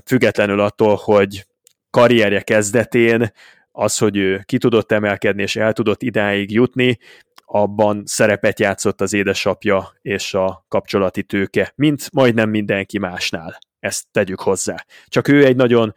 függetlenül 0.04 0.60
attól, 0.60 0.98
hogy 1.02 1.46
karrierje 1.90 2.40
kezdetén 2.40 3.32
az, 3.72 3.98
hogy 3.98 4.16
ő 4.16 4.42
ki 4.44 4.58
tudott 4.58 4.92
emelkedni 4.92 5.42
és 5.42 5.56
el 5.56 5.72
tudott 5.72 6.02
idáig 6.02 6.50
jutni, 6.50 6.98
abban 7.44 8.02
szerepet 8.06 8.60
játszott 8.60 9.00
az 9.00 9.12
édesapja 9.12 9.92
és 10.02 10.34
a 10.34 10.64
kapcsolati 10.68 11.22
tőke, 11.22 11.72
mint 11.74 12.12
majdnem 12.12 12.50
mindenki 12.50 12.98
másnál. 12.98 13.58
Ezt 13.80 14.04
tegyük 14.10 14.40
hozzá. 14.40 14.84
Csak 15.06 15.28
ő 15.28 15.44
egy 15.44 15.56
nagyon 15.56 15.94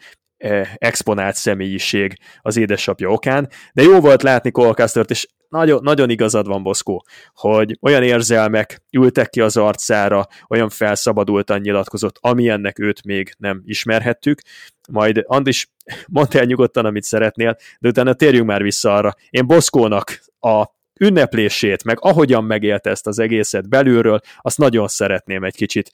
exponált 0.75 1.35
személyiség 1.35 2.17
az 2.41 2.57
édesapja 2.57 3.09
okán, 3.09 3.49
de 3.73 3.81
jó 3.81 3.99
volt 3.99 4.23
látni 4.23 4.51
Colcastert, 4.51 5.09
és 5.09 5.27
nagyon, 5.49 5.83
nagyon 5.83 6.09
igazad 6.09 6.47
van, 6.47 6.63
Boszkó, 6.63 7.05
hogy 7.33 7.77
olyan 7.81 8.03
érzelmek 8.03 8.83
ültek 8.91 9.29
ki 9.29 9.41
az 9.41 9.57
arcára, 9.57 10.27
olyan 10.47 10.69
felszabadultan 10.69 11.59
nyilatkozott, 11.59 12.17
amilyennek 12.19 12.79
őt 12.79 13.03
még 13.03 13.33
nem 13.37 13.61
ismerhettük. 13.65 14.41
Majd 14.89 15.23
Andis, 15.25 15.69
mondd 16.07 16.37
el 16.37 16.45
nyugodtan, 16.45 16.85
amit 16.85 17.03
szeretnél, 17.03 17.57
de 17.79 17.87
utána 17.87 18.13
térjünk 18.13 18.47
már 18.47 18.61
vissza 18.61 18.93
arra. 18.93 19.13
Én 19.29 19.47
Boszkónak 19.47 20.19
a 20.39 20.65
ünneplését, 20.99 21.83
meg 21.83 21.97
ahogyan 22.01 22.43
megélte 22.43 22.89
ezt 22.89 23.07
az 23.07 23.19
egészet 23.19 23.69
belülről, 23.69 24.19
azt 24.41 24.57
nagyon 24.57 24.87
szeretném 24.87 25.43
egy 25.43 25.55
kicsit 25.55 25.91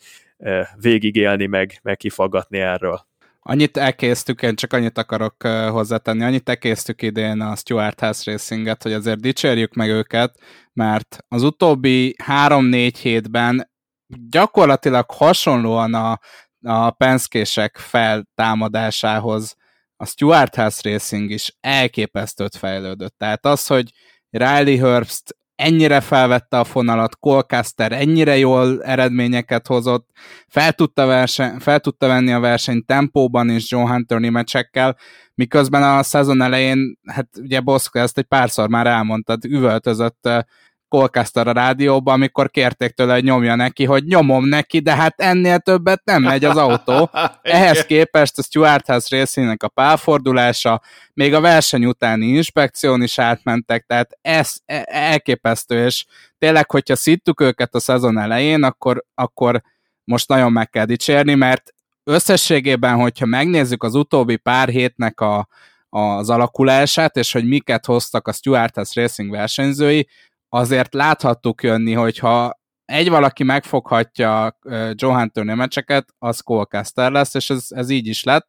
végigélni, 0.76 1.46
meg, 1.46 1.80
meg 1.84 1.98
kifaggatni 1.98 2.60
erről. 2.60 3.10
Annyit 3.44 3.78
elkésztük, 3.78 4.42
én 4.42 4.56
csak 4.56 4.74
annyit 4.74 4.98
akarok 4.98 5.44
hozzátenni, 5.48 6.24
annyit 6.24 6.50
elkésztük 6.50 7.02
idén 7.02 7.42
a 7.42 7.56
Stuart 7.56 8.00
House 8.00 8.32
Racinget, 8.32 8.84
hogy 8.84 8.94
azért 8.94 9.20
dicsérjük 9.20 9.74
meg 9.74 9.90
őket, 9.90 10.40
mert 10.74 11.18
az 11.28 11.44
utóbbi 11.44 12.16
három-négy 12.24 12.98
hétben 12.98 13.72
gyakorlatilag 14.30 15.12
hasonlóan 15.12 15.94
a, 15.94 16.20
a 16.62 16.92
penszkések 16.92 17.78
feltámadásához 17.78 19.56
a 19.96 20.06
Stuart 20.06 20.56
House 20.56 20.90
Racing 20.90 21.30
is 21.30 21.58
elképesztőt 21.60 22.56
fejlődött. 22.56 23.18
Tehát 23.18 23.46
az, 23.46 23.68
hogy 23.68 23.92
Riley 24.30 24.78
Herbst 24.78 25.38
ennyire 25.62 26.02
felvette 26.02 26.60
a 26.60 26.64
fonalat, 26.64 27.20
Colcaster 27.20 27.92
ennyire 27.92 28.38
jól 28.38 28.84
eredményeket 28.84 29.68
hozott, 29.68 30.10
fel 30.48 30.74
tudta, 30.74 31.06
verseny, 31.06 31.60
fel 31.60 31.80
tudta 31.80 32.08
venni 32.08 32.32
a 32.32 32.40
verseny 32.40 32.86
tempóban 32.86 33.50
is 33.50 33.72
John 33.72 33.92
Hunter 33.92 34.20
mecsekkel, 34.20 34.98
miközben 35.36 35.84
a 35.84 36.04
szezon 36.04 36.42
elején, 36.42 37.00
hát 37.06 37.28
ugye 37.42 37.60
Boszko 37.60 38.00
ezt 38.00 38.18
egy 38.18 38.26
párszor 38.26 38.70
már 38.70 38.88
elmondtad, 38.88 39.46
üvöltözött 39.46 40.30
Colcaster 40.92 41.48
a 41.48 41.52
rádióban, 41.52 42.14
amikor 42.14 42.50
kérték 42.50 42.92
tőle, 42.92 43.14
hogy 43.14 43.24
nyomja 43.24 43.56
neki, 43.56 43.86
hogy 43.86 44.04
nyomom 44.04 44.46
neki, 44.46 44.80
de 44.80 44.96
hát 44.96 45.22
ennél 45.22 45.60
többet 45.60 46.02
nem 46.04 46.22
megy 46.22 46.46
az 46.46 46.58
autó. 46.58 47.10
Ehhez 47.42 47.86
képest 47.86 48.38
a 48.38 48.42
Stuart 48.42 48.88
House 48.88 49.16
részének 49.18 49.64
a 49.64 49.68
pálfordulása, 49.68 50.82
még 51.14 51.34
a 51.34 51.42
verseny 51.42 51.86
utáni 51.86 52.26
inspekción 52.26 53.02
is 53.02 53.20
átmentek, 53.20 53.86
tehát 53.88 54.18
ez 54.22 54.56
e, 54.66 54.84
elképesztő, 54.86 55.86
és 55.86 56.06
tényleg, 56.38 56.72
hogyha 56.72 56.96
szittuk 56.96 57.42
őket 57.42 57.76
a 57.76 57.80
szezon 57.80 58.20
elején, 58.20 58.64
akkor, 58.64 59.06
akkor 59.16 59.62
most 60.04 60.28
nagyon 60.28 60.52
meg 60.52 60.70
kell 60.70 60.86
dicsérni, 60.86 61.34
mert 61.34 61.74
összességében, 62.04 62.96
hogyha 62.96 63.26
megnézzük 63.26 63.84
az 63.84 63.96
utóbbi 63.96 64.36
pár 64.36 64.70
hétnek 64.70 65.20
a, 65.20 65.48
az 65.90 66.30
alakulását, 66.30 67.16
és 67.16 67.32
hogy 67.32 67.48
miket 67.48 67.86
hoztak 67.86 68.28
a 68.28 68.32
Stuart 68.32 68.76
House 68.76 69.02
Racing 69.02 69.32
versenyzői, 69.32 70.08
azért 70.54 70.94
láthattuk 70.94 71.64
jönni, 71.64 71.94
hogyha 71.94 72.60
egy 72.86 73.10
valaki 73.10 73.44
megfoghatja 73.44 74.58
Hunter 75.00 75.44
meccseket, 75.44 76.08
az 76.20 76.40
Colcaster 76.40 77.12
lesz, 77.12 77.34
és 77.34 77.50
ez, 77.50 77.66
ez 77.70 77.90
így 77.90 78.08
is 78.08 78.24
lett. 78.24 78.48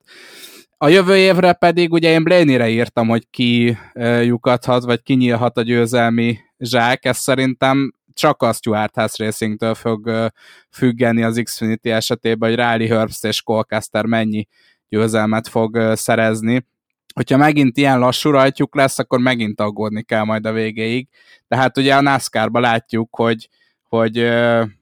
A 0.76 0.88
jövő 0.88 1.16
évre 1.16 1.53
pedig 1.53 1.92
ugye 1.92 2.11
én 2.11 2.24
Blaney-re 2.24 2.68
írtam, 2.68 3.09
hogy 3.09 3.26
ki 3.30 3.78
lyukadhat, 4.22 4.84
vagy 4.84 5.03
kinyílhat 5.03 5.57
a 5.57 5.62
győzelmi 5.62 6.38
zsák, 6.59 7.05
ez 7.05 7.16
szerintem 7.16 7.92
csak 8.12 8.42
a 8.42 8.53
Stuart 8.53 8.94
House 8.94 9.24
Racingtől 9.24 9.74
fog 9.74 10.30
függeni 10.70 11.22
az 11.22 11.40
Xfinity 11.44 11.90
esetében, 11.90 12.48
hogy 12.48 12.59
Riley 12.59 12.96
Herbst 12.96 13.24
és 13.24 13.42
Colcaster 13.42 14.05
mennyi 14.05 14.46
győzelmet 14.88 15.48
fog 15.48 15.92
szerezni 15.94 16.66
hogyha 17.14 17.36
megint 17.36 17.76
ilyen 17.76 17.98
lassú 17.98 18.30
rajtjuk 18.30 18.74
lesz, 18.74 18.98
akkor 18.98 19.18
megint 19.18 19.60
aggódni 19.60 20.02
kell 20.02 20.24
majd 20.24 20.46
a 20.46 20.52
végéig. 20.52 21.08
De 21.48 21.56
hát 21.56 21.78
ugye 21.78 21.94
a 21.94 22.00
NASCAR-ban 22.00 22.62
látjuk, 22.62 23.16
hogy, 23.16 23.48
hogy 23.88 24.18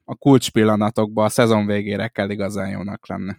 a 0.05 0.15
kulcs 0.19 0.47
a 1.13 1.29
szezon 1.29 1.65
végére 1.65 2.07
kell 2.07 2.29
igazán 2.29 2.69
jónak 2.69 3.07
lenni. 3.07 3.31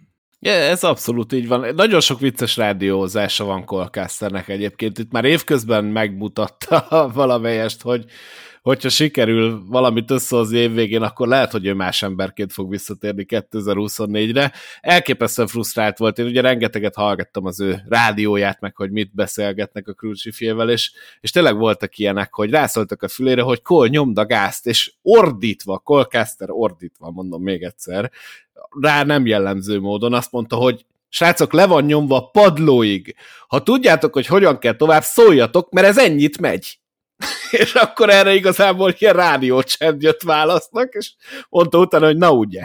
Ja, 0.44 0.52
ez 0.52 0.84
abszolút 0.84 1.32
így 1.32 1.48
van. 1.48 1.74
Nagyon 1.74 2.00
sok 2.00 2.20
vicces 2.20 2.56
rádiózása 2.56 3.44
van 3.44 3.64
Colcasternek 3.64 4.48
egyébként. 4.48 4.98
Itt 4.98 5.12
már 5.12 5.24
évközben 5.24 5.84
megmutatta 5.84 7.10
valamelyest, 7.14 7.82
hogy 7.82 8.04
hogyha 8.62 8.88
sikerül 8.88 9.62
valamit 9.66 10.10
összehozni 10.10 10.58
évvégén, 10.58 11.02
akkor 11.02 11.28
lehet, 11.28 11.50
hogy 11.50 11.66
ő 11.66 11.74
más 11.74 12.02
emberként 12.02 12.52
fog 12.52 12.70
visszatérni 12.70 13.26
2024-re. 13.28 14.52
Elképesztően 14.80 15.48
frusztrált 15.48 15.98
volt, 15.98 16.18
én 16.18 16.26
ugye 16.26 16.40
rengeteget 16.40 16.94
hallgattam 16.94 17.44
az 17.44 17.60
ő 17.60 17.82
rádióját, 17.88 18.60
meg 18.60 18.76
hogy 18.76 18.90
mit 18.90 19.14
beszélgetnek 19.14 19.88
a 19.88 19.92
Crucifével, 19.92 20.70
és, 20.70 20.92
és 21.20 21.30
tényleg 21.30 21.56
voltak 21.56 21.98
ilyenek, 21.98 22.34
hogy 22.34 22.50
rászóltak 22.50 23.02
a 23.02 23.08
fülére, 23.08 23.42
hogy 23.42 23.62
Cole 23.62 23.88
nyomd 23.88 24.18
a 24.18 24.26
gázt, 24.26 24.66
és 24.66 24.92
ordítva, 25.02 25.78
Colcaster 25.78 26.48
ordítva, 26.50 27.10
mondom 27.10 27.42
még 27.42 27.62
egyszer, 27.62 28.10
rá 28.80 29.02
nem 29.02 29.26
jellemző 29.26 29.80
módon 29.80 30.14
azt 30.14 30.32
mondta, 30.32 30.56
hogy 30.56 30.86
srácok, 31.08 31.52
le 31.52 31.66
van 31.66 31.84
nyomva 31.84 32.30
padlóig. 32.32 33.14
Ha 33.48 33.62
tudjátok, 33.62 34.12
hogy 34.12 34.26
hogyan 34.26 34.58
kell 34.58 34.76
tovább, 34.76 35.02
szóljatok, 35.02 35.72
mert 35.72 35.86
ez 35.86 35.98
ennyit 35.98 36.40
megy. 36.40 36.80
És 37.50 37.74
akkor 37.74 38.10
erre 38.10 38.34
igazából 38.34 38.94
ilyen 38.98 39.14
rádiócsend 39.14 40.02
jött 40.02 40.22
válasznak, 40.22 40.94
és 40.94 41.12
mondta 41.48 41.78
utána, 41.78 42.06
hogy 42.06 42.16
na 42.16 42.32
ugye. 42.32 42.62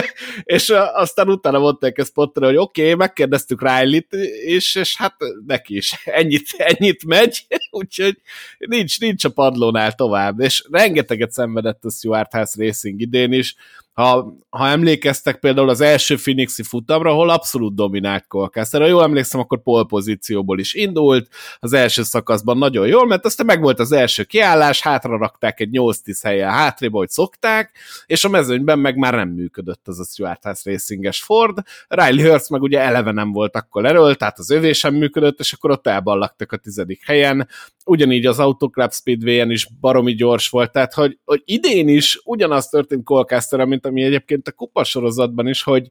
és 0.44 0.70
aztán 0.92 1.28
utána 1.28 1.58
mondták 1.58 1.98
ezt 1.98 2.12
Potter, 2.12 2.42
hogy 2.42 2.56
oké, 2.56 2.82
okay, 2.82 2.94
megkérdeztük 2.94 3.62
Riley-t, 3.62 4.12
és, 4.44 4.74
és 4.74 4.96
hát 4.96 5.14
neki 5.46 5.76
is. 5.76 5.92
Ennyit, 6.04 6.48
ennyit 6.56 7.04
megy, 7.04 7.46
úgyhogy 7.70 8.16
nincs, 8.58 9.00
nincs 9.00 9.24
a 9.24 9.28
padlónál 9.28 9.92
tovább, 9.92 10.40
és 10.40 10.64
rengeteget 10.70 11.32
szenvedett 11.32 11.84
a 11.84 11.90
Stuart 11.90 12.32
House 12.32 12.64
Racing 12.64 13.00
idén 13.00 13.32
is, 13.32 13.54
ha, 13.98 14.36
ha 14.48 14.68
emlékeztek 14.68 15.38
például 15.38 15.68
az 15.68 15.80
első 15.80 16.16
Phoenixi 16.16 16.62
futamra, 16.62 17.10
ahol 17.10 17.30
abszolút 17.30 17.74
dominált 17.74 18.26
Colcaster. 18.26 18.80
Ha 18.80 18.86
jól 18.86 19.02
emlékszem, 19.02 19.40
akkor 19.40 19.62
pole 19.62 19.84
pozícióból 19.84 20.58
is 20.58 20.74
indult, 20.74 21.28
az 21.58 21.72
első 21.72 22.02
szakaszban 22.02 22.58
nagyon 22.58 22.86
jól, 22.86 23.06
mert 23.06 23.24
aztán 23.24 23.46
meg 23.46 23.60
volt 23.60 23.78
az 23.78 23.92
első 23.92 24.22
kiállás, 24.22 24.80
hátra 24.80 25.16
rakták 25.16 25.60
egy 25.60 25.68
8-10 25.72 26.18
helyen 26.22 26.50
hátrébb, 26.50 26.92
hogy 26.92 27.08
szokták, 27.08 27.78
és 28.06 28.24
a 28.24 28.28
mezőnyben 28.28 28.78
meg 28.78 28.96
már 28.96 29.14
nem 29.14 29.28
működött 29.28 29.88
az 29.88 30.00
a 30.00 30.04
Stuart 30.04 30.44
House 30.44 30.70
Racinges 30.70 31.22
Ford. 31.22 31.58
Riley 31.88 32.30
Hurst 32.30 32.50
meg 32.50 32.62
ugye 32.62 32.80
eleve 32.80 33.12
nem 33.12 33.32
volt 33.32 33.56
akkor 33.56 33.86
erről, 33.86 34.14
tehát 34.14 34.38
az 34.38 34.50
övé 34.50 34.72
sem 34.72 34.94
működött, 34.94 35.38
és 35.38 35.52
akkor 35.52 35.70
ott 35.70 35.86
elballagtak 35.86 36.52
a 36.52 36.56
tizedik 36.56 37.06
helyen. 37.06 37.48
Ugyanígy 37.84 38.26
az 38.26 38.38
Autoclub 38.38 38.92
Speedway-en 38.92 39.50
is 39.50 39.68
baromi 39.80 40.14
gyors 40.14 40.48
volt, 40.48 40.72
tehát 40.72 40.94
hogy, 40.94 41.18
hogy 41.24 41.42
idén 41.44 41.88
is 41.88 42.20
ugyanaz 42.24 42.68
történt 42.68 43.04
Colcaster, 43.04 43.64
mint 43.64 43.86
ami 43.88 44.02
egyébként 44.02 44.48
a 44.48 44.52
kupasorozatban 44.52 45.46
is, 45.46 45.62
hogy 45.62 45.88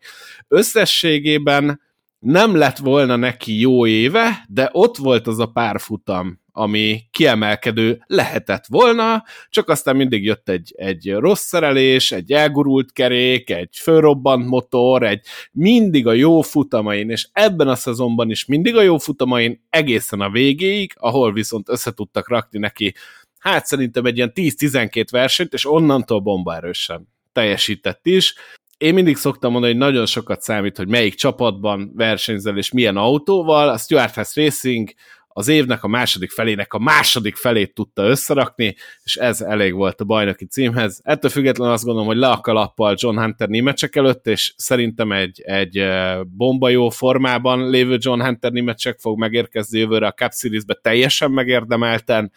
összességében 0.47 1.81
nem 2.19 2.55
lett 2.55 2.77
volna 2.77 3.15
neki 3.15 3.59
jó 3.59 3.87
éve, 3.87 4.45
de 4.49 4.69
ott 4.71 4.97
volt 4.97 5.27
az 5.27 5.39
a 5.39 5.45
pár 5.45 5.79
futam, 5.79 6.39
ami 6.51 7.01
kiemelkedő 7.11 8.03
lehetett 8.05 8.65
volna, 8.67 9.23
csak 9.49 9.69
aztán 9.69 9.95
mindig 9.95 10.23
jött 10.23 10.49
egy, 10.49 10.73
egy 10.75 11.13
rossz 11.13 11.43
szerelés, 11.43 12.11
egy 12.11 12.31
elgurult 12.31 12.91
kerék, 12.91 13.49
egy 13.49 13.75
fölrobbant 13.81 14.47
motor, 14.47 15.03
egy 15.03 15.25
mindig 15.51 16.07
a 16.07 16.13
jó 16.13 16.41
futamain, 16.41 17.09
és 17.09 17.27
ebben 17.31 17.67
a 17.67 17.75
szezonban 17.75 18.29
is 18.29 18.45
mindig 18.45 18.75
a 18.75 18.81
jó 18.81 18.97
futamain 18.97 19.65
egészen 19.69 20.21
a 20.21 20.29
végéig, 20.29 20.93
ahol 20.95 21.33
viszont 21.33 21.69
össze 21.69 21.91
tudtak 21.91 22.29
rakni 22.29 22.59
neki, 22.59 22.93
hát 23.37 23.65
szerintem 23.65 24.05
egy 24.05 24.17
ilyen 24.17 24.31
10-12 24.35 25.05
versenyt, 25.11 25.53
és 25.53 25.65
onnantól 25.65 26.19
bombaerősen 26.19 27.15
teljesített 27.37 28.05
is. 28.05 28.35
Én 28.77 28.93
mindig 28.93 29.15
szoktam 29.15 29.51
mondani, 29.51 29.73
hogy 29.73 29.81
nagyon 29.81 30.05
sokat 30.05 30.41
számít, 30.41 30.77
hogy 30.77 30.87
melyik 30.87 31.15
csapatban 31.15 31.91
versenyzel 31.95 32.57
és 32.57 32.71
milyen 32.71 32.97
autóval. 32.97 33.69
A 33.69 33.77
Stuart 33.77 34.13
House 34.13 34.41
Racing 34.41 34.89
az 35.27 35.47
évnek 35.47 35.83
a 35.83 35.87
második 35.87 36.31
felének 36.31 36.73
a 36.73 36.79
második 36.79 37.35
felét 37.35 37.73
tudta 37.73 38.03
összerakni, 38.03 38.75
és 39.03 39.15
ez 39.15 39.41
elég 39.41 39.73
volt 39.73 40.01
a 40.01 40.05
bajnoki 40.05 40.45
címhez. 40.45 40.99
Ettől 41.03 41.31
függetlenül 41.31 41.73
azt 41.73 41.83
gondolom, 41.83 42.07
hogy 42.07 42.17
le 42.17 42.29
a 42.29 42.39
kalappal 42.39 42.95
John 42.97 43.19
Hunter 43.19 43.47
némecsek 43.47 43.95
előtt, 43.95 44.27
és 44.27 44.53
szerintem 44.55 45.11
egy, 45.11 45.41
egy 45.41 45.87
bomba 46.27 46.69
jó 46.69 46.89
formában 46.89 47.69
lévő 47.69 47.97
John 47.99 48.21
Hunter 48.21 48.51
némecsek 48.51 48.99
fog 48.99 49.19
megérkezni 49.19 49.79
jövőre 49.79 50.07
a 50.07 50.13
Cup 50.13 50.31
Series-be 50.33 50.73
teljesen 50.73 51.31
megérdemelten, 51.31 52.31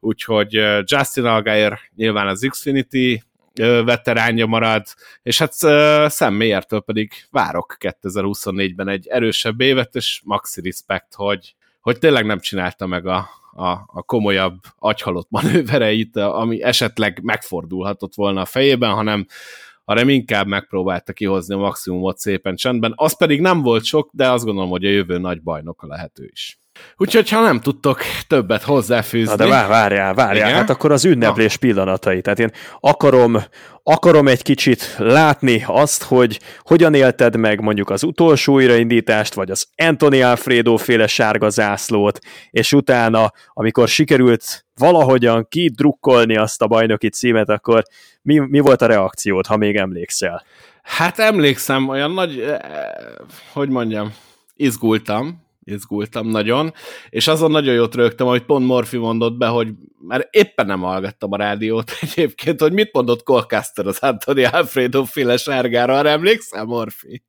úgyhogy 0.00 0.52
Justin 0.84 1.24
Allgaier 1.24 1.78
nyilván 1.96 2.26
az 2.26 2.46
Xfinity 2.50 3.22
veteránja 3.58 4.46
marad, 4.46 4.86
és 5.22 5.38
hát 5.38 5.54
Sam 6.12 6.34
Mayertől 6.34 6.80
pedig 6.80 7.12
várok 7.30 7.76
2024-ben 7.80 8.88
egy 8.88 9.06
erősebb 9.06 9.60
évet, 9.60 9.94
és 9.94 10.20
maxi 10.24 10.60
respect, 10.60 11.14
hogy, 11.14 11.54
hogy 11.80 11.98
tényleg 11.98 12.26
nem 12.26 12.38
csinálta 12.38 12.86
meg 12.86 13.06
a, 13.06 13.28
a, 13.52 13.68
a 13.86 14.02
komolyabb 14.02 14.58
agyhalott 14.78 15.30
manővereit, 15.30 16.16
ami 16.16 16.62
esetleg 16.62 17.20
megfordulhatott 17.22 18.14
volna 18.14 18.40
a 18.40 18.44
fejében, 18.44 18.90
hanem 18.90 19.26
hanem 19.84 20.08
inkább 20.08 20.46
megpróbálta 20.46 21.12
kihozni 21.12 21.54
a 21.54 21.58
maximumot 21.58 22.18
szépen 22.18 22.56
csendben. 22.56 22.92
Az 22.96 23.16
pedig 23.16 23.40
nem 23.40 23.62
volt 23.62 23.84
sok, 23.84 24.10
de 24.12 24.30
azt 24.30 24.44
gondolom, 24.44 24.70
hogy 24.70 24.84
a 24.84 24.90
jövő 24.90 25.18
nagy 25.18 25.42
bajnoka 25.42 25.86
lehető 25.86 26.28
is. 26.32 26.58
Úgyhogy, 26.96 27.30
ha 27.30 27.40
nem 27.40 27.60
tudtok 27.60 28.00
többet 28.26 28.62
hozzáfűzni... 28.62 29.30
Na 29.30 29.36
de 29.36 29.46
vár, 29.46 29.68
várjál, 29.68 30.14
várjál, 30.14 30.46
Igen? 30.48 30.58
hát 30.58 30.70
akkor 30.70 30.92
az 30.92 31.04
ünneplés 31.04 31.52
Na. 31.52 31.58
pillanatai. 31.58 32.20
Tehát 32.20 32.38
én 32.38 32.50
akarom, 32.80 33.42
akarom 33.82 34.28
egy 34.28 34.42
kicsit 34.42 34.94
látni 34.98 35.64
azt, 35.66 36.02
hogy 36.02 36.40
hogyan 36.62 36.94
élted 36.94 37.36
meg 37.36 37.60
mondjuk 37.60 37.90
az 37.90 38.02
utolsó 38.02 38.52
újraindítást, 38.52 39.34
vagy 39.34 39.50
az 39.50 39.66
Anthony 39.76 40.22
Alfredo 40.22 40.76
féle 40.76 41.06
sárga 41.06 41.48
zászlót, 41.48 42.18
és 42.50 42.72
utána, 42.72 43.32
amikor 43.52 43.88
sikerült 43.88 44.66
valahogyan 44.74 45.46
kidrukkolni 45.48 46.36
azt 46.36 46.62
a 46.62 46.66
bajnoki 46.66 47.08
címet, 47.08 47.48
akkor 47.48 47.82
mi, 48.22 48.38
mi 48.38 48.58
volt 48.58 48.82
a 48.82 48.86
reakciód, 48.86 49.46
ha 49.46 49.56
még 49.56 49.76
emlékszel? 49.76 50.44
Hát 50.82 51.18
emlékszem, 51.18 51.88
olyan 51.88 52.10
nagy, 52.10 52.38
eh, 52.40 52.58
hogy 53.52 53.68
mondjam, 53.68 54.12
izgultam, 54.56 55.45
izgultam 55.66 56.28
nagyon, 56.28 56.72
és 57.08 57.26
azon 57.26 57.50
nagyon 57.50 57.74
jót 57.74 57.94
rögtem, 57.94 58.26
hogy 58.26 58.44
pont 58.44 58.66
Morfi 58.66 58.96
mondott 58.96 59.36
be, 59.36 59.46
hogy 59.46 59.68
már 59.98 60.28
éppen 60.30 60.66
nem 60.66 60.80
hallgattam 60.80 61.32
a 61.32 61.36
rádiót 61.36 61.90
egyébként, 62.00 62.60
hogy 62.60 62.72
mit 62.72 62.92
mondott 62.92 63.22
Colcaster 63.22 63.86
az 63.86 63.98
Anthony 63.98 64.44
Alfredo 64.44 65.04
féle 65.04 65.36
sárgára, 65.36 65.98
arra 65.98 66.08
emlékszel, 66.08 66.64
Morfi? 66.64 67.22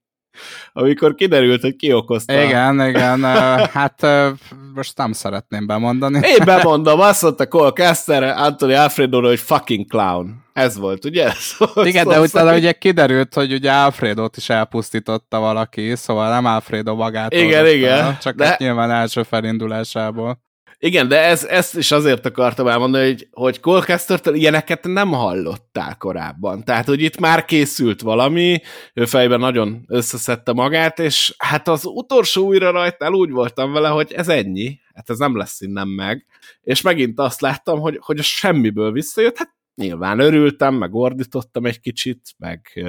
Amikor 0.73 1.15
kiderült, 1.15 1.61
hogy 1.61 1.75
ki 1.75 1.93
okozta. 1.93 2.41
Igen, 2.43 2.87
igen, 2.87 3.23
hát 3.71 4.07
most 4.73 4.97
nem 4.97 5.11
szeretném 5.11 5.67
bemondani. 5.67 6.19
Én 6.23 6.45
bemondom, 6.45 6.99
azt 6.99 7.21
mondta 7.21 7.47
Cole 7.47 7.71
Caster, 7.71 8.23
Anthony 8.23 8.73
Alfredo, 8.73 9.21
hogy 9.21 9.39
fucking 9.39 9.85
clown. 9.87 10.45
Ez 10.53 10.77
volt, 10.77 11.05
ugye? 11.05 11.31
Szóval 11.57 11.85
igen, 11.85 12.07
de 12.07 12.19
utána 12.19 12.55
ugye 12.55 12.71
kiderült, 12.71 13.33
hogy 13.33 13.53
ugye 13.53 13.71
Alfredot 13.71 14.37
is 14.37 14.49
elpusztította 14.49 15.39
valaki, 15.39 15.95
szóval 15.95 16.29
nem 16.29 16.45
Alfredo 16.45 16.95
magát. 16.95 17.33
Igen, 17.33 17.67
igen. 17.67 18.17
Csak 18.21 18.35
de... 18.35 18.45
hát 18.45 18.59
nyilván 18.59 18.91
első 18.91 19.23
felindulásából. 19.23 20.45
Igen, 20.79 21.07
de 21.07 21.23
ez, 21.23 21.43
ezt 21.43 21.77
is 21.77 21.91
azért 21.91 22.25
akartam 22.25 22.67
elmondani, 22.67 23.05
hogy, 23.05 23.27
hogy 23.31 23.59
Colcaster-től 23.59 24.35
ilyeneket 24.35 24.83
nem 24.83 25.09
hallottál 25.09 25.97
korábban. 25.97 26.63
Tehát, 26.63 26.85
hogy 26.85 27.01
itt 27.01 27.19
már 27.19 27.45
készült 27.45 28.01
valami, 28.01 28.61
ő 28.93 29.05
fejben 29.05 29.39
nagyon 29.39 29.85
összeszedte 29.87 30.53
magát, 30.53 30.99
és 30.99 31.35
hát 31.37 31.67
az 31.67 31.85
utolsó 31.85 32.45
újra 32.45 32.71
rajtál 32.71 33.13
úgy 33.13 33.29
voltam 33.29 33.71
vele, 33.71 33.87
hogy 33.87 34.11
ez 34.13 34.27
ennyi, 34.27 34.79
hát 34.93 35.09
ez 35.09 35.17
nem 35.17 35.37
lesz 35.37 35.61
innen 35.61 35.87
meg. 35.87 36.25
És 36.61 36.81
megint 36.81 37.19
azt 37.19 37.41
láttam, 37.41 37.79
hogy, 37.79 37.99
hogy 38.01 38.19
a 38.19 38.23
semmiből 38.23 38.91
visszajött, 38.91 39.37
hát 39.37 39.55
nyilván 39.75 40.19
örültem, 40.19 40.75
meg 40.75 40.93
ordítottam 40.93 41.65
egy 41.65 41.79
kicsit, 41.79 42.21
meg 42.37 42.85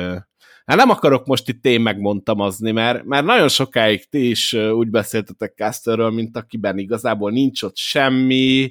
Hát 0.69 0.77
nem 0.77 0.91
akarok 0.91 1.27
most 1.27 1.49
itt 1.49 1.65
én 1.65 1.81
megmondtam 1.81 2.41
azni, 2.41 2.71
mert, 2.71 3.05
mert 3.05 3.25
nagyon 3.25 3.49
sokáig 3.49 4.09
ti 4.09 4.29
is 4.29 4.53
úgy 4.53 4.89
beszéltetek 4.89 5.55
Casterről, 5.57 6.11
mint 6.11 6.37
akiben 6.37 6.79
igazából 6.79 7.31
nincs 7.31 7.63
ott 7.63 7.77
semmi, 7.77 8.71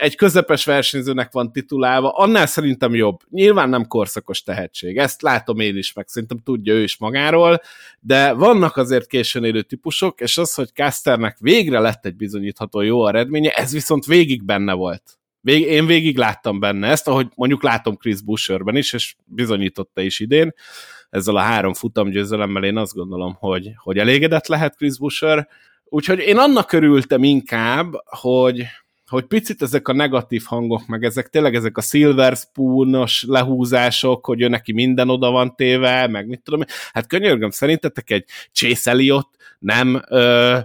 egy 0.00 0.16
közepes 0.16 0.64
versenyzőnek 0.64 1.32
van 1.32 1.52
titulálva, 1.52 2.10
annál 2.10 2.46
szerintem 2.46 2.94
jobb. 2.94 3.20
Nyilván 3.30 3.68
nem 3.68 3.86
korszakos 3.86 4.42
tehetség, 4.42 4.96
ezt 4.96 5.22
látom 5.22 5.58
én 5.58 5.76
is, 5.76 5.92
meg 5.92 6.08
szerintem 6.08 6.38
tudja 6.44 6.74
ő 6.74 6.82
is 6.82 6.98
magáról, 6.98 7.60
de 8.00 8.32
vannak 8.32 8.76
azért 8.76 9.06
későn 9.06 9.44
élő 9.44 9.62
típusok, 9.62 10.20
és 10.20 10.38
az, 10.38 10.54
hogy 10.54 10.68
Casternek 10.68 11.36
végre 11.40 11.78
lett 11.78 12.06
egy 12.06 12.16
bizonyítható 12.16 12.80
jó 12.80 13.06
eredménye, 13.06 13.50
ez 13.50 13.72
viszont 13.72 14.04
végig 14.04 14.44
benne 14.44 14.72
volt. 14.72 15.02
Vég, 15.40 15.62
én 15.62 15.86
végig 15.86 16.16
láttam 16.16 16.60
benne 16.60 16.88
ezt, 16.88 17.08
ahogy 17.08 17.26
mondjuk 17.34 17.62
látom 17.62 17.96
Chris 17.96 18.22
Busherben 18.22 18.76
is, 18.76 18.92
és 18.92 19.14
bizonyította 19.24 20.00
is 20.00 20.20
idén, 20.20 20.54
ezzel 21.10 21.36
a 21.36 21.40
három 21.40 21.74
futamgyőzelemmel 21.74 22.64
én 22.64 22.76
azt 22.76 22.94
gondolom, 22.94 23.36
hogy, 23.38 23.72
hogy 23.76 23.98
elégedett 23.98 24.46
lehet 24.46 24.76
Chris 24.76 24.98
Busher, 24.98 25.48
úgyhogy 25.84 26.18
én 26.18 26.38
annak 26.38 26.72
örültem 26.72 27.22
inkább, 27.24 27.92
hogy, 28.04 28.64
hogy 29.06 29.24
picit 29.24 29.62
ezek 29.62 29.88
a 29.88 29.92
negatív 29.92 30.42
hangok, 30.44 30.86
meg 30.86 31.04
ezek 31.04 31.28
tényleg 31.28 31.54
ezek 31.54 31.76
a 31.76 31.80
silver 31.80 32.36
spoonos 32.36 33.24
lehúzások, 33.26 34.26
hogy 34.26 34.42
ő 34.42 34.48
neki 34.48 34.72
minden 34.72 35.10
oda 35.10 35.30
van 35.30 35.54
téve, 35.56 36.06
meg 36.06 36.26
mit 36.26 36.42
tudom, 36.42 36.64
hát 36.92 37.06
könyörgöm, 37.06 37.50
szerintetek 37.50 38.10
egy 38.10 38.24
Chase 38.52 38.90
Elliot 38.90 39.28
nem 39.58 40.02
ö, 40.08 40.58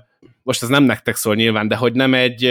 most 0.43 0.63
ez 0.63 0.69
nem 0.69 0.83
nektek 0.83 1.15
szól 1.15 1.35
nyilván, 1.35 1.67
de 1.67 1.75
hogy 1.75 1.93
nem 1.93 2.13
egy, 2.13 2.43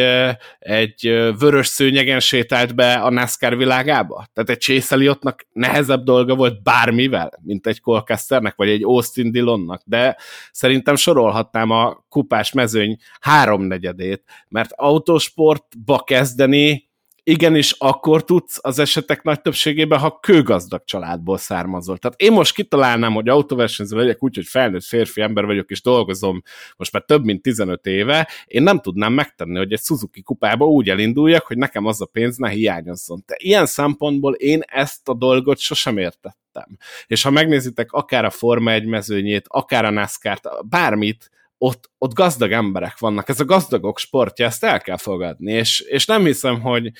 egy 0.58 1.08
vörös 1.38 1.66
szőnyegen 1.66 2.20
sétált 2.20 2.74
be 2.74 2.94
a 2.94 3.10
NASCAR 3.10 3.56
világába? 3.56 4.26
Tehát 4.32 4.50
egy 4.50 4.60
Chase 4.60 4.94
Elliottnak 4.94 5.46
nehezebb 5.52 6.04
dolga 6.04 6.34
volt 6.34 6.62
bármivel, 6.62 7.40
mint 7.42 7.66
egy 7.66 7.80
Colcasternek, 7.80 8.54
vagy 8.56 8.68
egy 8.68 8.84
Austin 8.84 9.32
Dillonnak, 9.32 9.82
de 9.84 10.16
szerintem 10.52 10.96
sorolhatnám 10.96 11.70
a 11.70 12.04
kupás 12.08 12.52
mezőny 12.52 12.96
háromnegyedét, 13.20 14.22
mert 14.48 14.70
autosportba 14.76 15.98
kezdeni 15.98 16.90
igenis 17.24 17.74
akkor 17.78 18.24
tudsz 18.24 18.58
az 18.62 18.78
esetek 18.78 19.22
nagy 19.22 19.40
többségében, 19.40 19.98
ha 19.98 20.18
kőgazdag 20.20 20.84
családból 20.84 21.38
származol. 21.38 21.98
Tehát 21.98 22.20
én 22.20 22.32
most 22.32 22.54
kitalálnám, 22.54 23.12
hogy 23.12 23.28
autóversenyző 23.28 23.96
legyek 23.96 24.22
úgy, 24.22 24.34
hogy 24.34 24.46
felnőtt 24.46 24.84
férfi 24.84 25.20
ember 25.20 25.44
vagyok, 25.44 25.70
és 25.70 25.82
dolgozom 25.82 26.42
most 26.76 26.92
már 26.92 27.02
több 27.02 27.24
mint 27.24 27.42
15 27.42 27.86
éve, 27.86 28.28
én 28.46 28.62
nem 28.62 28.80
tudnám 28.80 29.12
megtenni, 29.12 29.56
hogy 29.56 29.72
egy 29.72 29.82
Suzuki 29.82 30.22
kupába 30.22 30.66
úgy 30.66 30.88
elinduljak, 30.88 31.46
hogy 31.46 31.56
nekem 31.56 31.86
az 31.86 32.00
a 32.00 32.06
pénz 32.06 32.36
ne 32.36 32.48
hiányozzon. 32.48 33.24
Te 33.26 33.34
ilyen 33.38 33.66
szempontból 33.66 34.34
én 34.34 34.60
ezt 34.66 35.08
a 35.08 35.14
dolgot 35.14 35.58
sosem 35.58 35.98
értettem. 35.98 36.76
És 37.06 37.22
ha 37.22 37.30
megnézitek 37.30 37.92
akár 37.92 38.24
a 38.24 38.30
Forma 38.30 38.70
1 38.70 38.86
mezőnyét, 38.86 39.44
akár 39.48 39.84
a 39.84 39.90
NASCAR-t, 39.90 40.48
bármit, 40.68 41.30
ott, 41.62 41.90
ott 41.98 42.14
gazdag 42.14 42.52
emberek 42.52 42.98
vannak, 42.98 43.28
ez 43.28 43.40
a 43.40 43.44
gazdagok 43.44 43.98
sportja, 43.98 44.46
ezt 44.46 44.64
el 44.64 44.80
kell 44.80 44.96
fogadni, 44.96 45.52
és, 45.52 45.80
és 45.80 46.06
nem 46.06 46.24
hiszem, 46.24 46.60
hogy, 46.60 46.90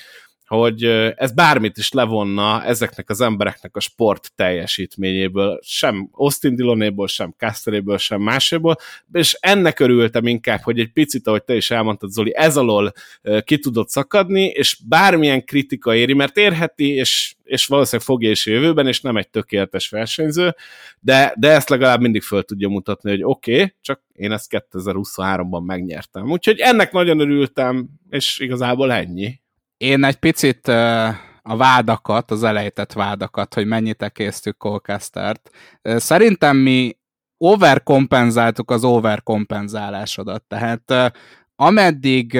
hogy 0.53 0.83
ez 1.15 1.31
bármit 1.33 1.77
is 1.77 1.91
levonna 1.91 2.63
ezeknek 2.63 3.09
az 3.09 3.21
embereknek 3.21 3.75
a 3.75 3.79
sport 3.79 4.31
teljesítményéből, 4.35 5.59
sem 5.63 6.09
Austin 6.11 6.55
Dillonéból, 6.55 7.07
sem 7.07 7.33
Casteréből, 7.37 7.97
sem 7.97 8.21
máséból, 8.21 8.75
és 9.11 9.37
ennek 9.39 9.79
örültem 9.79 10.27
inkább, 10.27 10.59
hogy 10.61 10.79
egy 10.79 10.91
picit, 10.91 11.27
ahogy 11.27 11.43
te 11.43 11.55
is 11.55 11.71
elmondtad, 11.71 12.11
Zoli, 12.11 12.35
ez 12.35 12.57
alól 12.57 12.93
ki 13.43 13.59
tudott 13.59 13.89
szakadni, 13.89 14.45
és 14.45 14.77
bármilyen 14.87 15.45
kritika 15.45 15.95
éri, 15.95 16.13
mert 16.13 16.37
érheti, 16.37 16.93
és, 16.93 17.35
és 17.43 17.65
valószínűleg 17.65 18.07
fogja 18.07 18.29
is 18.29 18.45
jövőben, 18.45 18.87
és 18.87 19.01
nem 19.01 19.17
egy 19.17 19.29
tökéletes 19.29 19.89
versenyző, 19.89 20.55
de, 20.99 21.33
de 21.37 21.49
ezt 21.49 21.69
legalább 21.69 22.01
mindig 22.01 22.21
föl 22.21 22.43
tudja 22.43 22.67
mutatni, 22.67 23.09
hogy 23.09 23.23
oké, 23.23 23.53
okay, 23.53 23.73
csak 23.81 24.01
én 24.13 24.31
ezt 24.31 24.65
2023-ban 24.71 25.65
megnyertem. 25.65 26.31
Úgyhogy 26.31 26.59
ennek 26.59 26.91
nagyon 26.91 27.19
örültem, 27.19 27.89
és 28.09 28.39
igazából 28.39 28.91
ennyi. 28.91 29.41
Én 29.83 30.03
egy 30.03 30.15
picit 30.15 30.67
a 31.41 31.55
vádakat, 31.57 32.31
az 32.31 32.43
elejtett 32.43 32.93
vádakat, 32.93 33.53
hogy 33.53 33.65
mennyit 33.65 34.01
ekésztük 34.01 34.57
Colcastert. 34.57 35.49
Szerintem 35.81 36.57
mi 36.57 36.97
overkompenzáltuk 37.37 38.71
az 38.71 38.83
overkompenzálásodat. 38.83 40.43
Tehát 40.43 41.13
ameddig 41.55 42.39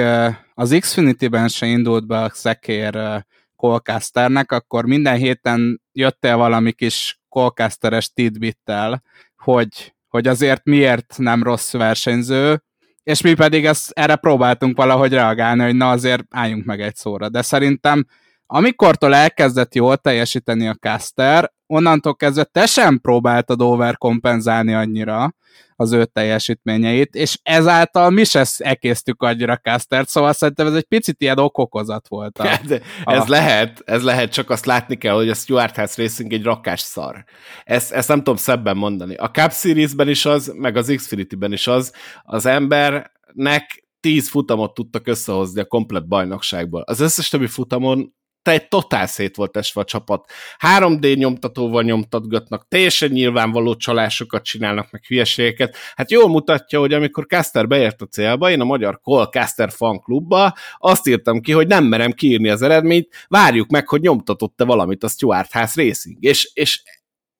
az 0.54 0.76
Xfinity-ben 0.80 1.48
se 1.48 1.66
indult 1.66 2.06
be 2.06 2.18
a 2.18 2.30
szekér 2.32 3.24
Colcasternek, 3.56 4.52
akkor 4.52 4.86
minden 4.86 5.16
héten 5.16 5.80
jöttél 5.92 6.36
valami 6.36 6.72
kis 6.72 7.20
Colcasteres 7.28 8.12
tidbittel, 8.12 9.02
hogy, 9.36 9.94
hogy 10.08 10.26
azért 10.26 10.64
miért 10.64 11.14
nem 11.18 11.42
rossz 11.42 11.72
versenyző, 11.72 12.62
és 13.04 13.20
mi 13.20 13.34
pedig 13.34 13.66
ezt, 13.66 13.90
erre 13.90 14.16
próbáltunk 14.16 14.76
valahogy 14.76 15.12
reagálni, 15.12 15.62
hogy 15.62 15.76
na 15.76 15.90
azért 15.90 16.24
álljunk 16.30 16.64
meg 16.64 16.80
egy 16.80 16.96
szóra. 16.96 17.28
De 17.28 17.42
szerintem 17.42 18.06
amikortól 18.46 19.14
elkezdett 19.14 19.74
jól 19.74 19.96
teljesíteni 19.96 20.68
a 20.68 20.74
caster, 20.74 21.52
onnantól 21.66 22.16
kezdve 22.16 22.44
te 22.44 22.66
sem 22.66 23.00
próbáltad 23.00 23.62
overkompenzálni 23.62 24.74
annyira 24.74 25.34
az 25.76 25.92
ő 25.92 26.04
teljesítményeit, 26.04 27.14
és 27.14 27.38
ezáltal 27.42 28.10
mi 28.10 28.24
se 28.24 28.46
ekésztük 28.58 29.22
annyira 29.22 29.56
Castert, 29.56 30.08
szóval 30.08 30.32
szerintem 30.32 30.66
ez 30.66 30.74
egy 30.74 30.84
picit 30.84 31.20
ilyen 31.20 31.38
okokozat 31.38 32.08
volt. 32.08 32.38
A, 32.38 32.46
ez, 32.46 32.70
ez 33.04 33.22
a... 33.22 33.24
lehet, 33.26 33.82
ez 33.84 34.02
lehet, 34.02 34.32
csak 34.32 34.50
azt 34.50 34.66
látni 34.66 34.96
kell, 34.96 35.14
hogy 35.14 35.28
a 35.28 35.34
Stuart 35.34 35.76
House 35.76 36.02
Racing 36.02 36.32
egy 36.32 36.42
rakás 36.42 36.80
szar. 36.80 37.24
Ezt, 37.64 37.92
ezt 37.92 38.08
nem 38.08 38.18
tudom 38.18 38.36
szebben 38.36 38.76
mondani. 38.76 39.14
A 39.14 39.30
Cup 39.30 39.52
Series-ben 39.52 40.08
is 40.08 40.24
az, 40.24 40.52
meg 40.56 40.76
az 40.76 40.92
Xfinity-ben 40.96 41.52
is 41.52 41.66
az, 41.66 41.92
az 42.22 42.46
embernek 42.46 43.84
tíz 44.00 44.28
futamot 44.28 44.74
tudtak 44.74 45.06
összehozni 45.06 45.60
a 45.60 45.64
komplet 45.64 46.08
bajnokságból. 46.08 46.80
Az 46.80 47.00
összes 47.00 47.28
többi 47.28 47.46
futamon 47.46 48.14
te 48.44 48.50
egy 48.50 48.68
totál 48.68 49.06
szét 49.06 49.36
volt 49.36 49.56
esve 49.56 49.80
a 49.80 49.84
csapat. 49.84 50.30
3D 50.58 51.16
nyomtatóval 51.16 51.82
nyomtatgatnak, 51.82 52.68
teljesen 52.68 53.10
nyilvánvaló 53.10 53.74
csalásokat 53.74 54.44
csinálnak, 54.44 54.90
meg 54.90 55.04
hülyeségeket. 55.04 55.76
Hát 55.96 56.10
jól 56.10 56.28
mutatja, 56.28 56.78
hogy 56.78 56.92
amikor 56.92 57.26
Caster 57.26 57.66
beért 57.66 58.02
a 58.02 58.06
célba, 58.06 58.50
én 58.50 58.60
a 58.60 58.64
magyar 58.64 59.00
Call 59.02 59.26
Caster 59.26 59.70
fan 59.70 60.00
klubba 60.00 60.54
azt 60.78 61.06
írtam 61.06 61.40
ki, 61.40 61.52
hogy 61.52 61.66
nem 61.66 61.84
merem 61.84 62.12
kiírni 62.12 62.48
az 62.48 62.62
eredményt, 62.62 63.08
várjuk 63.28 63.70
meg, 63.70 63.88
hogy 63.88 64.00
nyomtatott-e 64.00 64.64
valamit 64.64 65.04
a 65.04 65.08
Stuart 65.08 65.52
House 65.52 65.82
Racing. 65.82 66.16
És, 66.20 66.50
és 66.54 66.82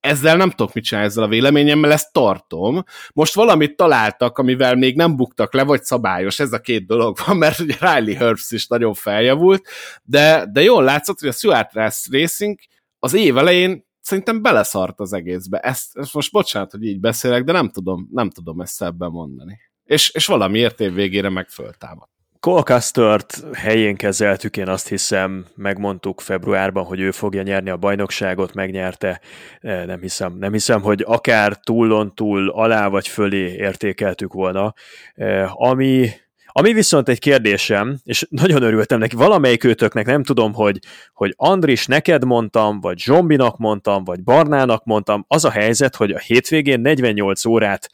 ezzel 0.05 0.37
nem 0.37 0.51
tudok 0.51 0.75
mit 0.75 0.85
csinálni 0.85 1.09
ezzel 1.09 1.25
a 1.25 1.29
véleményemmel, 1.29 1.93
ezt 1.93 2.13
tartom. 2.13 2.83
Most 3.13 3.35
valamit 3.35 3.77
találtak, 3.77 4.39
amivel 4.39 4.75
még 4.75 4.97
nem 4.97 5.17
buktak 5.17 5.55
le, 5.55 5.63
vagy 5.63 5.83
szabályos, 5.83 6.39
ez 6.39 6.53
a 6.53 6.61
két 6.61 6.87
dolog 6.87 7.17
van, 7.27 7.37
mert 7.37 7.59
ugye 7.59 7.77
Riley 7.81 8.15
Herbst 8.15 8.53
is 8.53 8.67
nagyon 8.67 8.95
feljavult, 8.95 9.67
de, 10.03 10.47
de 10.53 10.63
jól 10.63 10.83
látszott, 10.83 11.21
hogy 11.21 11.29
a 11.29 11.33
Stuart 11.33 11.73
Racing 12.11 12.59
az 12.99 13.15
év 13.15 13.39
elején 13.39 13.87
szerintem 14.01 14.43
beleszart 14.43 15.01
az 15.01 15.13
egészbe. 15.13 15.59
Ezt, 15.59 15.97
ezt 15.97 16.15
most 16.15 16.33
bocsánat, 16.33 16.71
hogy 16.71 16.85
így 16.85 17.01
beszélek, 17.01 17.45
de 17.45 17.53
nem 17.53 17.71
tudom, 17.71 18.09
nem 18.13 18.31
tudom 18.31 18.61
ezt 18.61 18.83
ebben 18.83 19.11
mondani. 19.11 19.59
És, 19.85 20.11
és 20.11 20.27
valamiért 20.27 20.81
év 20.81 20.95
végére 20.95 21.29
meg 21.29 21.49
föltámad. 21.49 22.09
Colcastert 22.45 23.45
helyén 23.55 23.97
kezeltük, 23.97 24.57
én 24.57 24.68
azt 24.68 24.88
hiszem, 24.88 25.47
megmondtuk 25.55 26.20
februárban, 26.20 26.84
hogy 26.84 27.01
ő 27.01 27.11
fogja 27.11 27.42
nyerni 27.42 27.70
a 27.70 27.76
bajnokságot, 27.76 28.55
megnyerte. 28.55 29.20
E, 29.61 29.84
nem 29.84 30.01
hiszem, 30.01 30.36
nem 30.38 30.53
hiszem, 30.53 30.82
hogy 30.82 31.05
akár 31.07 31.57
túlon 31.57 32.14
túl 32.14 32.49
alá 32.49 32.88
vagy 32.88 33.09
fölé 33.09 33.55
értékeltük 33.55 34.32
volna. 34.32 34.74
E, 35.14 35.51
ami 35.53 36.11
ami 36.47 36.72
viszont 36.72 37.09
egy 37.09 37.18
kérdésem, 37.18 37.99
és 38.05 38.26
nagyon 38.30 38.62
örültem 38.62 38.99
neki, 38.99 39.16
valamelyik 39.16 39.64
őtöknek 39.64 40.07
nem 40.07 40.22
tudom, 40.22 40.53
hogy, 40.53 40.78
hogy 41.12 41.34
Andris 41.36 41.86
neked 41.86 42.24
mondtam, 42.24 42.80
vagy 42.80 42.99
Zsombinak 42.99 43.59
mondtam, 43.59 44.05
vagy 44.05 44.22
Barnának 44.22 44.84
mondtam, 44.84 45.24
az 45.28 45.45
a 45.45 45.51
helyzet, 45.51 45.97
hogy 45.97 46.11
a 46.11 46.18
hétvégén 46.18 46.80
48 46.80 47.45
órát 47.45 47.90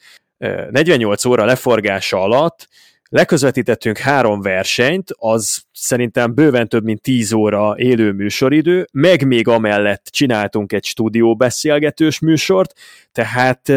48 0.71 1.25
e, 1.25 1.29
óra 1.29 1.45
leforgása 1.45 2.23
alatt 2.23 2.69
Leközvetítettünk 3.13 3.99
három 3.99 4.41
versenyt, 4.41 5.11
az 5.17 5.63
szerintem 5.73 6.35
bőven 6.35 6.69
több 6.69 6.85
mint 6.85 7.01
10 7.01 7.33
óra 7.33 7.75
élő 7.77 8.13
műsoridő, 8.13 8.87
meg 8.93 9.27
még 9.27 9.49
amellett 9.49 10.07
csináltunk 10.11 10.73
egy 10.73 10.85
stúdió 10.85 11.37
beszélgetős 11.37 12.19
műsort, 12.19 12.73
tehát 13.13 13.73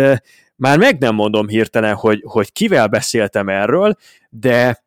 már 0.56 0.78
meg 0.78 1.00
nem 1.00 1.16
mondom 1.16 1.48
hirtelen, 1.48 1.96
hogy, 1.96 2.22
hogy 2.26 2.52
kivel 2.52 2.88
beszéltem 2.88 3.50
erről, 3.50 3.96
de 4.30 4.84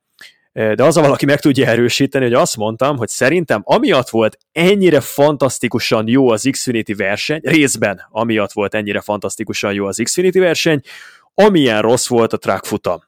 de 0.52 0.84
az 0.84 0.96
a 0.96 1.00
valaki 1.00 1.24
meg 1.24 1.40
tudja 1.40 1.66
erősíteni, 1.66 2.24
hogy 2.24 2.34
azt 2.34 2.56
mondtam, 2.56 2.96
hogy 2.96 3.08
szerintem 3.08 3.60
amiatt 3.64 4.08
volt 4.08 4.38
ennyire 4.52 5.00
fantasztikusan 5.00 6.08
jó 6.08 6.30
az 6.30 6.48
Xfinity 6.50 6.94
verseny, 6.94 7.40
részben 7.42 8.00
amiatt 8.10 8.52
volt 8.52 8.74
ennyire 8.74 9.00
fantasztikusan 9.00 9.72
jó 9.72 9.86
az 9.86 10.00
Xfinity 10.02 10.38
verseny, 10.38 10.80
amilyen 11.34 11.82
rossz 11.82 12.08
volt 12.08 12.32
a 12.32 12.36
track 12.36 12.64
futam 12.64 13.05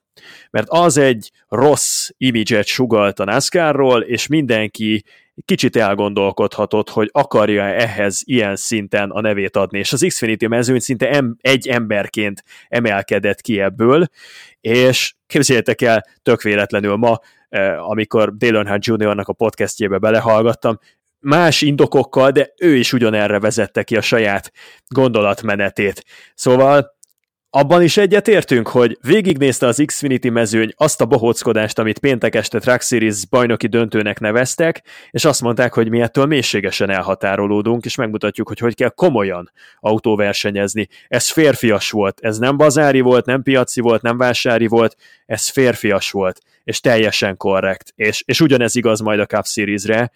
mert 0.50 0.66
az 0.68 0.96
egy 0.96 1.30
rossz 1.48 2.08
imidzset 2.16 2.66
sugalt 2.66 3.20
a 3.20 3.24
NASCAR-ról, 3.24 4.00
és 4.00 4.26
mindenki 4.26 5.04
kicsit 5.44 5.76
elgondolkodhatott, 5.76 6.88
hogy 6.88 7.08
akarja 7.12 7.62
ehhez 7.62 8.22
ilyen 8.24 8.56
szinten 8.56 9.10
a 9.10 9.20
nevét 9.20 9.56
adni, 9.56 9.78
és 9.78 9.92
az 9.92 10.04
Xfinity 10.08 10.46
mezőny 10.46 10.78
szinte 10.78 11.10
em- 11.10 11.36
egy 11.40 11.68
emberként 11.68 12.44
emelkedett 12.68 13.40
ki 13.40 13.60
ebből, 13.60 14.06
és 14.60 15.14
képzeljétek 15.26 15.82
el, 15.82 16.04
tök 16.22 16.42
véletlenül 16.42 16.96
ma, 16.96 17.18
eh, 17.48 17.88
amikor 17.88 18.36
Dale 18.36 18.56
Earnhardt 18.56 18.84
Jr.-nak 18.84 19.28
a 19.28 19.32
podcastjébe 19.32 19.98
belehallgattam, 19.98 20.78
más 21.20 21.62
indokokkal, 21.62 22.30
de 22.30 22.52
ő 22.60 22.74
is 22.74 22.92
ugyanerre 22.92 23.40
vezette 23.40 23.82
ki 23.82 23.96
a 23.96 24.00
saját 24.00 24.52
gondolatmenetét. 24.88 26.04
Szóval 26.34 26.97
abban 27.50 27.82
is 27.82 27.96
egyetértünk, 27.96 28.68
hogy 28.68 28.98
végignézte 29.00 29.66
az 29.66 29.82
Xfinity 29.86 30.28
mezőny 30.28 30.72
azt 30.76 31.00
a 31.00 31.06
bohóckodást, 31.06 31.78
amit 31.78 31.98
péntek 31.98 32.34
este 32.34 32.58
Track 32.58 32.82
Series 32.82 33.26
bajnoki 33.26 33.66
döntőnek 33.66 34.20
neveztek, 34.20 34.82
és 35.10 35.24
azt 35.24 35.40
mondták, 35.40 35.74
hogy 35.74 35.88
mi 35.88 36.00
ettől 36.00 36.26
mélységesen 36.26 36.90
elhatárolódunk, 36.90 37.84
és 37.84 37.94
megmutatjuk, 37.94 38.48
hogy 38.48 38.58
hogy 38.58 38.74
kell 38.74 38.88
komolyan 38.88 39.52
autóversenyezni. 39.80 40.88
Ez 41.08 41.30
férfias 41.30 41.90
volt, 41.90 42.20
ez 42.20 42.38
nem 42.38 42.56
bazári 42.56 43.00
volt, 43.00 43.26
nem 43.26 43.42
piaci 43.42 43.80
volt, 43.80 44.02
nem 44.02 44.16
vásári 44.16 44.66
volt, 44.66 44.96
ez 45.26 45.48
férfias 45.48 46.10
volt, 46.10 46.40
és 46.64 46.80
teljesen 46.80 47.36
korrekt. 47.36 47.92
És, 47.96 48.22
és 48.26 48.40
ugyanez 48.40 48.76
igaz 48.76 49.00
majd 49.00 49.20
a 49.20 49.26
Cup 49.26 49.46
Series-re. 49.46 50.10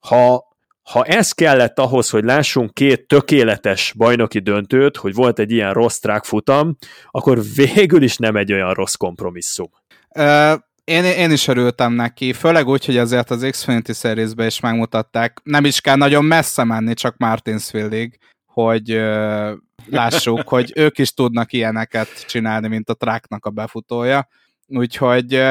Ha 0.00 0.49
ha 0.82 1.04
ez 1.04 1.32
kellett 1.32 1.78
ahhoz, 1.78 2.10
hogy 2.10 2.24
lássunk 2.24 2.74
két 2.74 3.06
tökéletes 3.06 3.92
bajnoki 3.96 4.38
döntőt, 4.38 4.96
hogy 4.96 5.14
volt 5.14 5.38
egy 5.38 5.50
ilyen 5.50 5.72
rossz 5.72 5.98
track 5.98 6.24
futam, 6.24 6.76
akkor 7.10 7.40
végül 7.54 8.02
is 8.02 8.16
nem 8.16 8.36
egy 8.36 8.52
olyan 8.52 8.74
rossz 8.74 8.94
kompromisszum. 8.94 9.70
Uh, 10.08 10.52
én, 10.84 11.04
én 11.04 11.30
is 11.30 11.48
örültem 11.48 11.92
neki, 11.92 12.32
főleg 12.32 12.68
úgy, 12.68 12.84
hogy 12.84 12.96
azért 12.96 13.30
az 13.30 13.46
Xfinity 13.50 13.92
series 13.92 14.30
is 14.36 14.60
megmutatták, 14.60 15.40
nem 15.44 15.64
is 15.64 15.80
kell 15.80 15.96
nagyon 15.96 16.24
messze 16.24 16.64
menni, 16.64 16.94
csak 16.94 17.16
Martinsville-ig, 17.16 18.18
hogy 18.46 18.94
uh, 18.94 19.50
lássuk, 19.86 20.48
hogy 20.48 20.72
ők 20.74 20.98
is 20.98 21.14
tudnak 21.14 21.52
ilyeneket 21.52 22.26
csinálni, 22.26 22.68
mint 22.68 22.90
a 22.90 22.94
tracknak 22.94 23.44
a 23.44 23.50
befutója. 23.50 24.28
Úgyhogy 24.72 25.42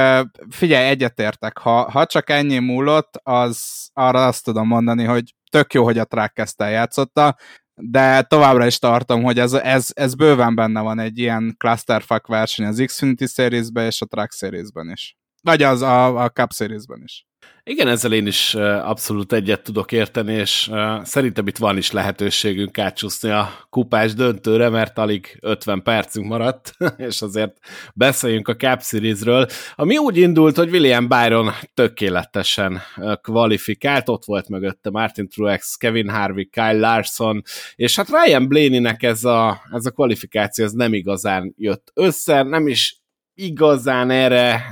figyelj, 0.49 0.87
egyetértek, 0.87 1.57
ha, 1.57 1.91
ha 1.91 2.05
csak 2.05 2.29
ennyi 2.29 2.59
múlott, 2.59 3.19
az 3.23 3.89
arra 3.93 4.27
azt 4.27 4.43
tudom 4.43 4.67
mondani, 4.67 5.03
hogy 5.03 5.33
tök 5.51 5.73
jó, 5.73 5.83
hogy 5.83 5.97
a 5.97 6.05
track 6.05 6.39
ezt 6.39 6.61
eljátszotta, 6.61 7.35
de 7.75 8.21
továbbra 8.21 8.65
is 8.65 8.79
tartom, 8.79 9.23
hogy 9.23 9.39
ez, 9.39 9.53
ez, 9.53 9.87
ez 9.93 10.15
bőven 10.15 10.55
benne 10.55 10.81
van 10.81 10.99
egy 10.99 11.17
ilyen 11.17 11.55
clusterfuck 11.57 12.27
verseny 12.27 12.65
az 12.65 12.83
Xfinity 12.85 13.25
Series-ben 13.25 13.85
és 13.85 14.01
a 14.01 14.05
Track 14.05 14.33
Series-ben 14.33 14.89
is. 14.89 15.17
Vagy 15.41 15.63
az 15.63 15.81
a, 15.81 16.23
a 16.23 16.29
Cup 16.29 16.53
Series-ben 16.53 17.01
is. 17.03 17.28
Igen, 17.69 17.87
ezzel 17.87 18.13
én 18.13 18.27
is 18.27 18.55
abszolút 18.55 19.33
egyet 19.33 19.61
tudok 19.63 19.91
érteni, 19.91 20.33
és 20.33 20.71
szerintem 21.03 21.47
itt 21.47 21.57
van 21.57 21.77
is 21.77 21.91
lehetőségünk 21.91 22.77
átsúszni 22.77 23.29
a 23.29 23.49
kupás 23.69 24.13
döntőre, 24.13 24.69
mert 24.69 24.97
alig 24.97 25.37
50 25.41 25.83
percünk 25.83 26.27
maradt, 26.27 26.73
és 27.07 27.21
azért 27.21 27.57
beszéljünk 27.93 28.47
a 28.47 28.55
Cup 28.55 28.81
Series-ről, 28.81 29.47
ami 29.75 29.97
úgy 29.97 30.17
indult, 30.17 30.55
hogy 30.55 30.69
William 30.69 31.07
Byron 31.07 31.51
tökéletesen 31.73 32.81
kvalifikált, 33.21 34.09
ott 34.09 34.25
volt 34.25 34.49
mögötte 34.49 34.89
Martin 34.89 35.27
Truex, 35.27 35.75
Kevin 35.75 36.09
Harvick, 36.09 36.51
Kyle 36.51 36.79
Larson, 36.79 37.41
és 37.75 37.95
hát 37.95 38.09
Ryan 38.09 38.47
Blaney-nek 38.47 39.03
ez 39.03 39.23
a, 39.23 39.61
ez 39.71 39.85
a 39.85 39.91
kvalifikáció 39.91 40.65
ez 40.65 40.71
nem 40.71 40.93
igazán 40.93 41.53
jött 41.57 41.91
össze, 41.93 42.43
nem 42.43 42.67
is 42.67 42.98
igazán 43.43 44.09
erre 44.09 44.71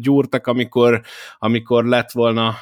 gyúrtak, 0.00 0.46
amikor, 0.46 1.00
amikor 1.38 1.84
lett 1.84 2.10
volna 2.10 2.54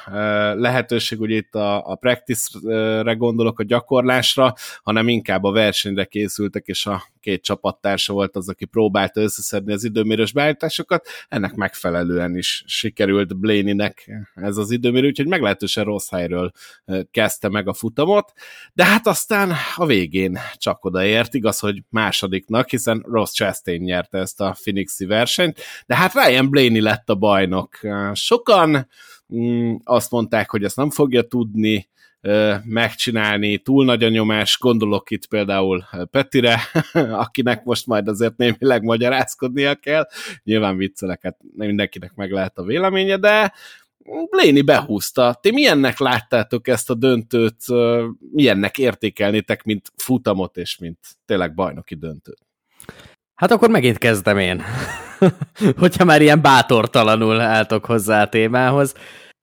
lehetőség, 0.55 1.19
ugye 1.19 1.35
itt 1.35 1.55
a, 1.55 1.91
a 1.91 1.95
practice-re 1.95 3.13
gondolok, 3.13 3.59
a 3.59 3.63
gyakorlásra, 3.63 4.53
hanem 4.83 5.07
inkább 5.07 5.43
a 5.43 5.51
versenyre 5.51 6.05
készültek, 6.05 6.65
és 6.65 6.85
a 6.85 7.03
két 7.27 7.43
csapattársa 7.43 8.13
volt 8.13 8.35
az, 8.35 8.49
aki 8.49 8.65
próbálta 8.65 9.21
összeszedni 9.21 9.73
az 9.73 9.83
időmérős 9.83 10.31
beállításokat, 10.33 11.07
ennek 11.29 11.55
megfelelően 11.55 12.37
is 12.37 12.63
sikerült 12.67 13.37
Blaney-nek 13.37 14.11
ez 14.35 14.57
az 14.57 14.71
időmérő, 14.71 15.07
úgyhogy 15.07 15.27
meglehetősen 15.27 15.83
rossz 15.83 16.09
helyről 16.09 16.51
kezdte 17.11 17.49
meg 17.49 17.67
a 17.67 17.73
futamot, 17.73 18.31
de 18.73 18.85
hát 18.85 19.07
aztán 19.07 19.53
a 19.75 19.85
végén 19.85 20.39
csak 20.55 20.85
odaért, 20.85 21.33
igaz, 21.33 21.59
hogy 21.59 21.83
másodiknak, 21.89 22.69
hiszen 22.69 23.05
Ross 23.07 23.31
Chastain 23.31 23.81
nyerte 23.81 24.17
ezt 24.17 24.41
a 24.41 24.55
Phoenixi 24.61 25.05
versenyt, 25.05 25.59
de 25.85 25.95
hát 25.95 26.13
Ryan 26.13 26.49
Blaney 26.49 26.81
lett 26.81 27.09
a 27.09 27.15
bajnok. 27.15 27.79
Sokan 28.13 28.87
mm, 29.35 29.75
azt 29.83 30.11
mondták, 30.11 30.49
hogy 30.49 30.63
ezt 30.63 30.75
nem 30.75 30.89
fogja 30.89 31.21
tudni, 31.21 31.89
megcsinálni, 32.63 33.57
túl 33.57 33.85
nagy 33.85 34.03
a 34.03 34.09
nyomás, 34.09 34.57
gondolok 34.59 35.11
itt 35.11 35.27
például 35.27 35.83
Petire, 36.11 36.59
akinek 37.23 37.63
most 37.63 37.87
majd 37.87 38.07
azért 38.07 38.37
némileg 38.37 38.83
magyarázkodnia 38.83 39.75
kell, 39.75 40.07
nyilván 40.43 40.77
vicceleket 40.77 41.37
mindenkinek 41.55 42.15
meg 42.15 42.31
lehet 42.31 42.57
a 42.57 42.63
véleménye, 42.63 43.17
de 43.17 43.53
Bléni 44.29 44.61
behúzta. 44.61 45.37
Ti 45.41 45.51
milyennek 45.51 45.99
láttátok 45.99 46.67
ezt 46.67 46.89
a 46.89 46.93
döntőt, 46.93 47.65
milyennek 48.31 48.77
értékelnétek, 48.77 49.63
mint 49.63 49.91
futamot 49.95 50.57
és 50.57 50.77
mint 50.77 50.99
tényleg 51.25 51.53
bajnoki 51.53 51.95
döntőt? 51.95 52.39
Hát 53.35 53.51
akkor 53.51 53.69
megint 53.69 53.97
kezdem 53.97 54.37
én. 54.37 54.61
Hogyha 55.79 56.05
már 56.05 56.21
ilyen 56.21 56.41
bátortalanul 56.41 57.39
álltok 57.39 57.85
hozzá 57.85 58.21
a 58.21 58.29
témához. 58.29 58.93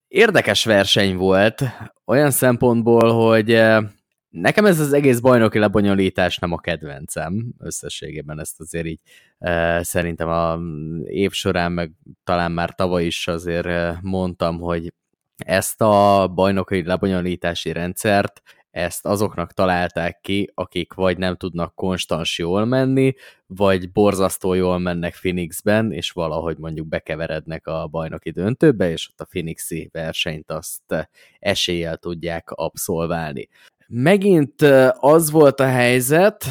Érdekes 0.08 0.64
verseny 0.64 1.16
volt, 1.16 1.62
olyan 2.04 2.30
szempontból, 2.30 3.12
hogy 3.12 3.52
eh, 3.52 3.82
nekem 4.28 4.66
ez 4.66 4.80
az 4.80 4.92
egész 4.92 5.18
bajnoki 5.18 5.58
lebonyolítás 5.58 6.38
nem 6.38 6.52
a 6.52 6.58
kedvencem, 6.58 7.52
összességében 7.58 8.40
ezt 8.40 8.60
azért 8.60 8.86
így 8.86 9.00
e, 9.38 9.82
szerintem 9.82 10.28
a 10.28 10.58
év 11.04 11.32
során, 11.32 11.72
meg 11.72 11.92
talán 12.24 12.52
már 12.52 12.74
tavaly 12.74 13.04
is 13.04 13.28
azért 13.28 13.66
eh, 13.66 13.96
mondtam, 14.00 14.58
hogy 14.58 14.92
ezt 15.36 15.80
a 15.80 16.28
bajnoki 16.34 16.82
lebonyolítási 16.82 17.72
rendszert 17.72 18.42
ezt 18.74 19.06
azoknak 19.06 19.52
találták 19.52 20.20
ki, 20.20 20.50
akik 20.54 20.92
vagy 20.92 21.18
nem 21.18 21.36
tudnak 21.36 21.74
konstans 21.74 22.38
jól 22.38 22.64
menni, 22.64 23.14
vagy 23.46 23.92
borzasztó 23.92 24.54
jól 24.54 24.78
mennek 24.78 25.14
Phoenixben, 25.14 25.92
és 25.92 26.10
valahogy 26.10 26.58
mondjuk 26.58 26.86
bekeverednek 26.86 27.66
a 27.66 27.86
bajnoki 27.86 28.30
döntőbe, 28.30 28.90
és 28.90 29.08
ott 29.08 29.20
a 29.20 29.24
Phoenixi 29.24 29.88
versenyt 29.92 30.50
azt 30.50 31.08
eséllyel 31.38 31.96
tudják 31.96 32.50
abszolválni. 32.50 33.48
Megint 33.86 34.62
az 34.92 35.30
volt 35.30 35.60
a 35.60 35.66
helyzet, 35.66 36.44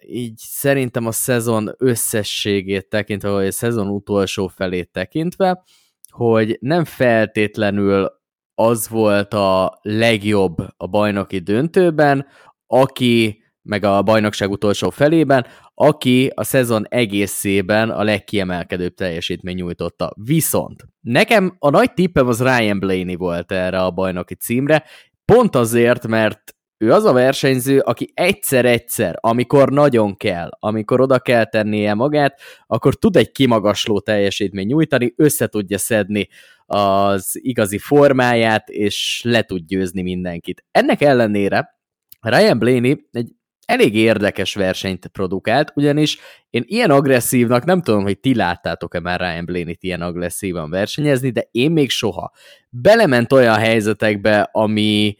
így 0.00 0.36
szerintem 0.36 1.06
a 1.06 1.12
szezon 1.12 1.74
összességét 1.78 2.88
tekintve, 2.88 3.30
vagy 3.30 3.46
a 3.46 3.52
szezon 3.52 3.88
utolsó 3.88 4.46
felét 4.46 4.90
tekintve, 4.90 5.64
hogy 6.10 6.58
nem 6.60 6.84
feltétlenül 6.84 8.22
az 8.54 8.88
volt 8.88 9.34
a 9.34 9.78
legjobb 9.82 10.56
a 10.76 10.86
bajnoki 10.86 11.38
döntőben, 11.38 12.26
aki, 12.66 13.42
meg 13.62 13.84
a 13.84 14.02
bajnokság 14.02 14.50
utolsó 14.50 14.90
felében, 14.90 15.46
aki 15.74 16.30
a 16.34 16.44
szezon 16.44 16.86
egészében 16.88 17.90
a 17.90 18.02
legkiemelkedőbb 18.02 18.94
teljesítmény 18.94 19.54
nyújtotta. 19.54 20.12
Viszont 20.24 20.84
nekem 21.00 21.56
a 21.58 21.70
nagy 21.70 21.92
tippem 21.92 22.26
az 22.26 22.42
Ryan 22.42 22.78
Blaney 22.78 23.14
volt 23.14 23.52
erre 23.52 23.82
a 23.82 23.90
bajnoki 23.90 24.34
címre, 24.34 24.84
pont 25.24 25.56
azért, 25.56 26.06
mert 26.06 26.54
ő 26.84 26.92
az 26.92 27.04
a 27.04 27.12
versenyző, 27.12 27.78
aki 27.78 28.10
egyszer-egyszer, 28.14 29.16
amikor 29.20 29.70
nagyon 29.70 30.16
kell, 30.16 30.50
amikor 30.58 31.00
oda 31.00 31.18
kell 31.18 31.44
tennie 31.44 31.94
magát, 31.94 32.40
akkor 32.66 32.94
tud 32.94 33.16
egy 33.16 33.32
kimagasló 33.32 34.00
teljesítmény 34.00 34.66
nyújtani, 34.66 35.14
össze 35.16 35.46
tudja 35.46 35.78
szedni 35.78 36.28
az 36.66 37.30
igazi 37.32 37.78
formáját, 37.78 38.68
és 38.68 39.20
le 39.24 39.42
tud 39.42 39.66
győzni 39.66 40.02
mindenkit. 40.02 40.64
Ennek 40.70 41.00
ellenére 41.00 41.78
Ryan 42.20 42.58
Blaney 42.58 43.08
egy 43.12 43.30
elég 43.66 43.94
érdekes 43.94 44.54
versenyt 44.54 45.06
produkált, 45.06 45.72
ugyanis 45.74 46.18
én 46.50 46.62
ilyen 46.66 46.90
agresszívnak, 46.90 47.64
nem 47.64 47.82
tudom, 47.82 48.02
hogy 48.02 48.18
ti 48.18 48.34
láttátok-e 48.34 49.00
már 49.00 49.20
Ryan 49.20 49.44
Blaney-t 49.44 49.82
ilyen 49.82 50.00
agresszívan 50.00 50.70
versenyezni, 50.70 51.30
de 51.30 51.48
én 51.50 51.70
még 51.70 51.90
soha. 51.90 52.32
Belement 52.70 53.32
olyan 53.32 53.58
helyzetekbe, 53.58 54.48
ami, 54.52 55.16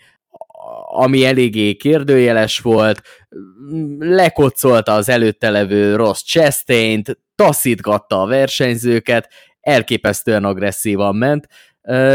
ami 0.97 1.25
eléggé 1.25 1.75
kérdőjeles 1.75 2.59
volt, 2.59 3.03
lekocolta 3.99 4.93
az 4.93 5.09
előtte 5.09 5.51
levő 5.51 5.97
rossz 5.97 6.23
Chastain-t, 6.23 7.19
taszítgatta 7.35 8.23
a 8.23 8.27
versenyzőket, 8.27 9.29
elképesztően 9.61 10.45
agresszívan 10.45 11.17
ment, 11.17 11.49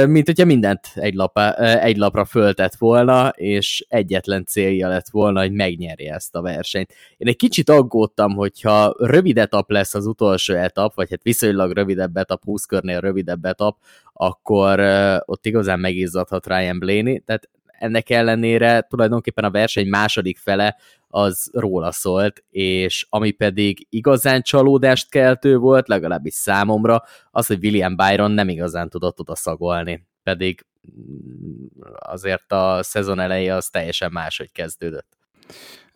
mint 0.06 0.26
hogyha 0.26 0.46
mindent 0.46 0.88
egy, 0.94 1.14
lapá, 1.14 1.52
egy 1.78 1.98
lapra 1.98 2.26
föltett 2.26 2.76
volna, 2.76 3.28
és 3.28 3.86
egyetlen 3.90 4.46
célja 4.46 4.88
lett 4.88 5.10
volna, 5.12 5.40
hogy 5.40 5.52
megnyerje 5.52 6.14
ezt 6.14 6.36
a 6.36 6.42
versenyt. 6.42 6.94
Én 7.18 7.28
egy 7.28 7.36
kicsit 7.36 7.70
aggódtam, 7.70 8.36
hogyha 8.36 8.96
rövid 8.98 9.38
etap 9.38 9.72
lesz 9.72 9.94
az 9.94 10.06
utolsó 10.06 10.54
etap, 10.54 10.96
vagy 10.96 11.10
hát 11.10 11.24
viszonylag 11.24 11.72
rövidebb 11.72 12.18
etap, 12.18 12.44
20 12.44 12.66
körnél 12.66 13.00
rövidebb 13.00 13.46
etap, 13.46 13.78
akkor 14.14 14.80
ott 15.26 15.46
igazán 15.46 15.80
megizzadhat 15.80 16.48
Ryan 16.48 16.80
Blaney, 16.80 17.20
tehát 17.20 17.50
ennek 17.80 18.10
ellenére 18.10 18.82
tulajdonképpen 18.82 19.44
a 19.44 19.52
verseny 19.52 19.88
második 19.88 20.38
fele 20.38 20.78
az 21.08 21.50
róla 21.54 21.92
szólt, 21.92 22.44
és 22.50 23.06
ami 23.10 23.32
pedig 23.32 23.88
igazán 23.90 24.42
csalódást 24.42 25.10
keltő 25.10 25.58
volt, 25.58 25.88
legalábbis 25.88 26.34
számomra, 26.34 27.04
az, 27.32 27.48
hogy 27.48 27.64
William 27.64 27.96
Byron 27.96 28.32
nem 28.32 28.50
igazán 28.50 28.90
tudott 28.90 29.20
oda 29.20 29.36
szagolni, 29.36 30.08
pedig 30.24 30.66
mm, 30.92 31.66
azért 32.00 32.52
a 32.52 32.80
szezon 32.82 33.20
eleje 33.20 33.56
az 33.56 33.70
teljesen 33.70 34.12
máshogy 34.12 34.52
kezdődött. 34.52 35.18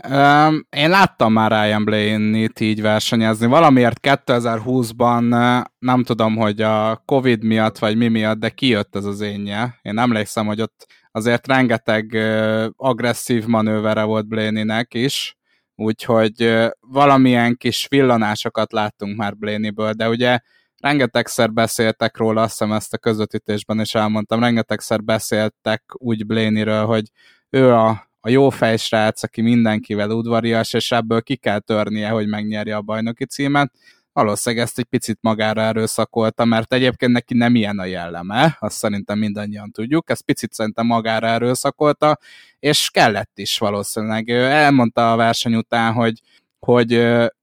Um, 0.10 0.68
én 0.70 0.90
láttam 0.90 1.34
már 1.34 1.52
Ryan 1.52 1.86
Blaney-t 1.86 2.60
így 2.60 2.82
versenyezni. 2.82 3.48
Valamiért 3.48 4.00
2020-ban 4.02 5.24
nem 5.80 6.04
tudom, 6.04 6.36
hogy 6.36 6.62
a 6.62 7.02
Covid 7.06 7.44
miatt, 7.44 7.78
vagy 7.78 7.98
mi 7.98 8.08
miatt, 8.08 8.40
de 8.40 8.50
kijött 8.50 8.96
ez 8.96 9.06
az 9.06 9.22
énje. 9.22 9.80
Én 9.82 9.98
emlékszem, 9.98 10.46
hogy 10.46 10.62
ott 10.62 10.88
azért 11.16 11.48
rengeteg 11.48 12.14
agresszív 12.76 13.46
manővere 13.46 14.04
volt 14.04 14.28
Blaney-nek 14.28 14.94
is, 14.94 15.36
úgyhogy 15.76 16.64
valamilyen 16.80 17.56
kis 17.56 17.88
villanásokat 17.90 18.72
láttunk 18.72 19.18
már 19.18 19.38
Blaney-ből, 19.38 19.92
de 19.92 20.10
ugye 20.10 20.40
rengetegszer 20.80 21.52
beszéltek 21.52 22.18
róla, 22.18 22.42
azt 22.42 22.52
hiszem 22.60 22.74
ezt 22.74 22.94
a 22.94 22.98
közvetítésben 22.98 23.80
is 23.80 23.96
elmondtam, 23.96 24.40
rengetegszer 24.40 25.04
beszéltek 25.04 25.84
úgy 25.94 26.26
Blaney-ről, 26.26 26.86
hogy 26.86 27.04
ő 27.50 27.74
a 27.74 28.12
a 28.26 28.30
jó 28.30 28.50
fejsrác, 28.50 29.24
aki 29.24 29.42
mindenkivel 29.42 30.10
udvarias, 30.10 30.74
és 30.74 30.92
ebből 30.92 31.22
ki 31.22 31.36
kell 31.36 31.60
törnie, 31.60 32.10
hogy 32.10 32.28
megnyerje 32.28 32.76
a 32.76 32.82
bajnoki 32.82 33.26
címet. 33.26 33.72
Valószínűleg 34.14 34.66
ezt 34.66 34.80
egy 34.80 34.86
picit 34.86 35.18
magára 35.22 35.62
erőszakolta, 35.62 36.46
mert 36.46 36.74
egyébként 36.74 37.12
neki 37.12 37.34
nem 37.34 37.56
ilyen 37.56 37.80
a 37.80 37.86
jelleme, 37.86 38.58
azt 38.60 38.78
szerintem 38.78 39.18
mindannyian 39.18 39.72
tudjuk, 39.72 40.10
ezt 40.10 40.22
picit 40.22 40.54
szerintem 40.54 40.86
magára 40.86 41.28
erőszakolta, 41.28 42.18
és 42.60 42.90
kellett 42.90 43.32
is 43.36 43.58
valószínűleg. 43.58 44.30
Ő 44.30 44.44
elmondta 44.44 45.12
a 45.12 45.16
verseny 45.16 45.56
után, 45.56 45.94
hogy, 45.94 46.20
hogy 46.60 46.92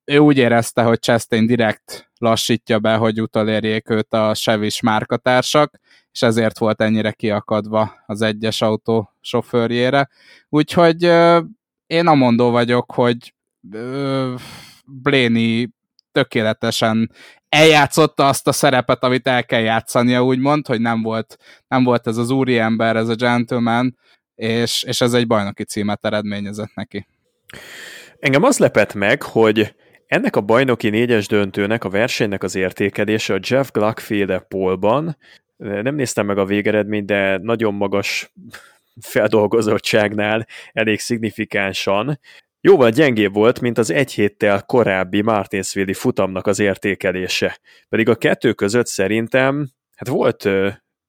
ő 0.04 0.18
úgy 0.18 0.38
érezte, 0.38 0.82
hogy 0.82 1.00
Chastain 1.00 1.46
direkt 1.46 2.10
lassítja 2.18 2.78
be, 2.78 2.94
hogy 2.94 3.20
utolérjék 3.20 3.90
őt 3.90 4.14
a 4.14 4.34
Sevis 4.34 4.80
márkatársak, 4.80 5.80
és 6.12 6.22
ezért 6.22 6.58
volt 6.58 6.80
ennyire 6.80 7.12
kiakadva 7.12 7.92
az 8.06 8.22
egyes 8.22 8.62
autó 8.62 9.10
sofőrjére. 9.20 10.08
Úgyhogy 10.48 11.02
én 11.86 12.06
amondó 12.06 12.50
vagyok, 12.50 12.92
hogy 12.92 13.34
Bléni 14.86 15.68
tökéletesen 16.12 17.10
eljátszotta 17.48 18.28
azt 18.28 18.48
a 18.48 18.52
szerepet, 18.52 19.04
amit 19.04 19.26
el 19.26 19.44
kell 19.44 19.60
játszania, 19.60 20.24
úgymond, 20.24 20.66
hogy 20.66 20.80
nem 20.80 21.02
volt, 21.02 21.36
nem 21.68 21.84
volt 21.84 22.06
ez 22.06 22.16
az 22.16 22.30
úriember, 22.30 22.96
ez 22.96 23.08
a 23.08 23.14
gentleman, 23.14 23.98
és, 24.34 24.82
és 24.82 25.00
ez 25.00 25.12
egy 25.12 25.26
bajnoki 25.26 25.64
címet 25.64 26.04
eredményezett 26.04 26.74
neki. 26.74 27.06
Engem 28.18 28.42
az 28.42 28.58
lepett 28.58 28.94
meg, 28.94 29.22
hogy 29.22 29.74
ennek 30.06 30.36
a 30.36 30.40
bajnoki 30.40 30.88
négyes 30.88 31.26
döntőnek, 31.26 31.84
a 31.84 31.88
versenynek 31.88 32.42
az 32.42 32.54
értékelése 32.54 33.34
a 33.34 33.40
Jeff 33.42 33.70
Gluckféle 33.70 34.38
polban 34.38 35.16
nem 35.60 35.94
néztem 35.94 36.26
meg 36.26 36.38
a 36.38 36.44
végeredményt, 36.44 37.06
de 37.06 37.38
nagyon 37.38 37.74
magas 37.74 38.32
feldolgozottságnál 39.00 40.46
elég 40.72 40.98
szignifikánsan. 40.98 42.20
Jóval 42.62 42.90
gyengébb 42.90 43.34
volt, 43.34 43.60
mint 43.60 43.78
az 43.78 43.90
egy 43.90 44.12
héttel 44.12 44.62
korábbi 44.62 45.20
Martinsville 45.20 45.94
futamnak 45.94 46.46
az 46.46 46.58
értékelése. 46.58 47.60
Pedig 47.88 48.08
a 48.08 48.14
kettő 48.14 48.52
között 48.52 48.86
szerintem 48.86 49.70
hát 49.96 50.08
volt 50.08 50.48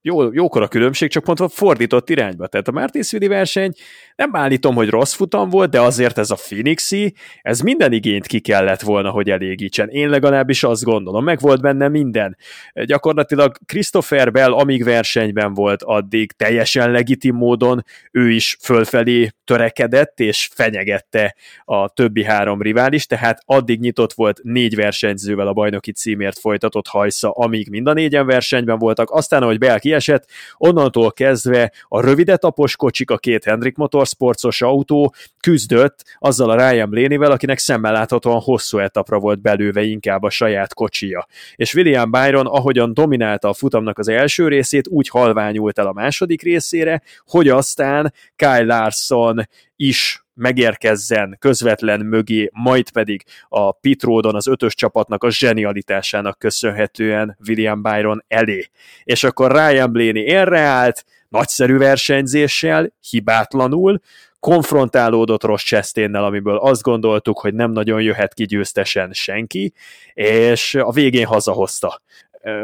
jó, 0.02 0.34
jókor 0.34 0.62
a 0.62 0.68
különbség, 0.68 1.10
csak 1.10 1.24
pont 1.24 1.54
fordított 1.54 2.10
irányba. 2.10 2.48
Tehát 2.48 2.68
a 2.68 2.72
Martinsville 2.72 3.28
verseny 3.28 3.74
nem 4.16 4.36
állítom, 4.36 4.76
hogy 4.76 4.90
rossz 4.90 5.14
futam 5.14 5.50
volt, 5.50 5.70
de 5.70 5.82
azért 5.82 6.18
ez 6.18 6.32
a 6.32 6.36
Phoenixi, 6.36 7.14
ez 7.42 7.60
minden 7.60 7.92
igényt 7.92 8.28
ki 8.28 8.40
kellett 8.40 8.82
volna, 8.82 9.10
hogy 9.10 9.30
elégítsen. 9.30 9.90
Én 9.90 10.10
legalábbis 10.10 10.64
azt 10.64 10.84
gondolom, 10.84 11.24
meg 11.24 11.40
volt 11.40 11.62
benne 11.62 11.88
minden. 11.88 12.38
Gyakorlatilag 12.74 13.58
Christopher 13.66 14.32
Bell, 14.32 14.52
amíg 14.52 14.84
versenyben 14.84 15.54
volt, 15.54 15.84
addig 15.84 16.32
teljesen 16.32 16.92
legitim 16.92 17.36
módon 17.36 17.86
ő 18.12 18.30
is 18.30 18.58
fölfelé 18.62 19.30
törekedett, 19.46 20.20
és 20.20 20.50
fenyegette 20.54 21.36
a 21.66 21.90
többi 21.90 22.24
három 22.24 22.62
rivális, 22.62 23.06
tehát 23.06 23.42
addig 23.46 23.80
nyitott 23.80 24.14
volt 24.14 24.40
négy 24.44 24.76
versenyzővel 24.76 25.48
a 25.48 25.54
bajnoki 25.54 25.92
címért 25.92 26.40
folytatott 26.40 26.88
hajsza, 26.88 27.30
amíg 27.30 27.70
mind 27.70 27.88
a 27.88 27.94
négyen 27.94 28.26
versenyben 28.26 28.78
voltak, 28.78 29.10
aztán, 29.10 29.42
ahogy 29.42 29.58
Bell 29.58 29.80
kiesett, 29.92 30.26
onnantól 30.58 31.12
kezdve 31.12 31.72
a 31.88 32.02
rövidetapos 32.02 32.76
kocsik, 32.76 33.12
a 33.12 33.18
két 33.18 33.44
Hendrik 33.44 33.76
Motorsportsos 33.76 34.62
autó 34.62 35.14
küzdött 35.40 36.04
azzal 36.20 36.50
a 36.50 36.56
Ryan 36.56 36.90
Blaney-vel, 36.90 37.32
akinek 37.32 37.58
szemmel 37.58 37.92
láthatóan 37.92 38.40
hosszú 38.40 38.78
etapra 38.78 39.20
volt 39.20 39.42
belőve 39.42 39.82
inkább 39.82 40.24
a 40.24 40.30
saját 40.30 40.74
kocsia. 40.74 41.28
És 41.56 41.74
William 41.74 42.12
Byron, 42.12 42.46
ahogyan 42.46 42.94
dominálta 42.94 43.50
a 43.50 43.54
futamnak 43.54 44.00
az 44.00 44.08
első 44.08 44.48
részét, 44.48 44.88
úgy 44.88 45.10
halványult 45.10 45.80
el 45.80 45.88
a 45.88 45.94
második 45.94 46.42
részére, 46.42 47.02
hogy 47.26 47.48
aztán 47.48 48.14
Kyle 48.36 48.64
Larson 48.64 49.48
is 49.82 50.26
megérkezzen 50.34 51.36
közvetlen 51.40 52.00
mögé, 52.00 52.50
majd 52.54 52.92
pedig 52.92 53.24
a 53.50 53.72
Pitródon 53.72 54.36
az 54.36 54.48
ötös 54.48 54.76
csapatnak 54.76 55.24
a 55.24 55.32
zsenialitásának 55.32 56.40
köszönhetően 56.40 57.38
William 57.48 57.82
Byron 57.82 58.24
elé. 58.28 58.70
És 59.04 59.24
akkor 59.24 59.52
Ryan 59.52 59.92
Blaney 59.92 60.24
érre 60.24 60.60
állt, 60.60 61.06
nagyszerű 61.30 61.78
versenyzéssel, 61.78 62.94
hibátlanul, 63.10 64.00
konfrontálódott 64.40 65.44
Ross 65.44 65.64
Chastain-nel, 65.64 66.24
amiből 66.24 66.58
azt 66.58 66.82
gondoltuk, 66.82 67.40
hogy 67.40 67.54
nem 67.54 67.72
nagyon 67.72 68.02
jöhet 68.02 68.34
ki 68.34 68.46
győztesen 68.46 69.12
senki, 69.14 69.74
és 70.14 70.76
a 70.76 70.92
végén 70.92 71.26
hazahozta 71.26 72.02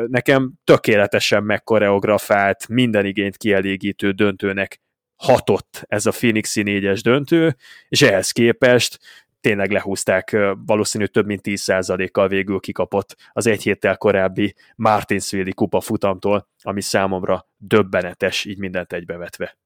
nekem 0.08 0.54
tökéletesen 0.64 1.44
megkoreografált, 1.44 2.68
minden 2.68 3.06
igényt 3.06 3.38
kielégítő 3.38 4.12
döntőnek 4.12 4.82
hatott 5.18 5.84
ez 5.88 6.06
a 6.06 6.12
Phoenixi 6.12 6.62
négyes 6.62 7.02
döntő, 7.02 7.56
és 7.90 8.02
ehhez 8.02 8.32
képest 8.32 9.00
tényleg 9.42 9.72
lehúzták, 9.72 10.38
valószínű 10.66 11.06
több 11.06 11.26
mint 11.26 11.42
10%-kal 11.44 12.28
végül 12.28 12.60
kikapott 12.60 13.16
az 13.32 13.48
egy 13.48 13.64
héttel 13.64 13.98
korábbi 13.98 14.56
Martinsville 14.76 15.52
kupa 15.52 15.82
futamtól, 15.82 16.48
ami 16.62 16.82
számomra 16.82 17.48
döbbenetes, 17.58 18.46
így 18.46 18.58
mindent 18.58 18.94
egybevetve. 18.94 19.58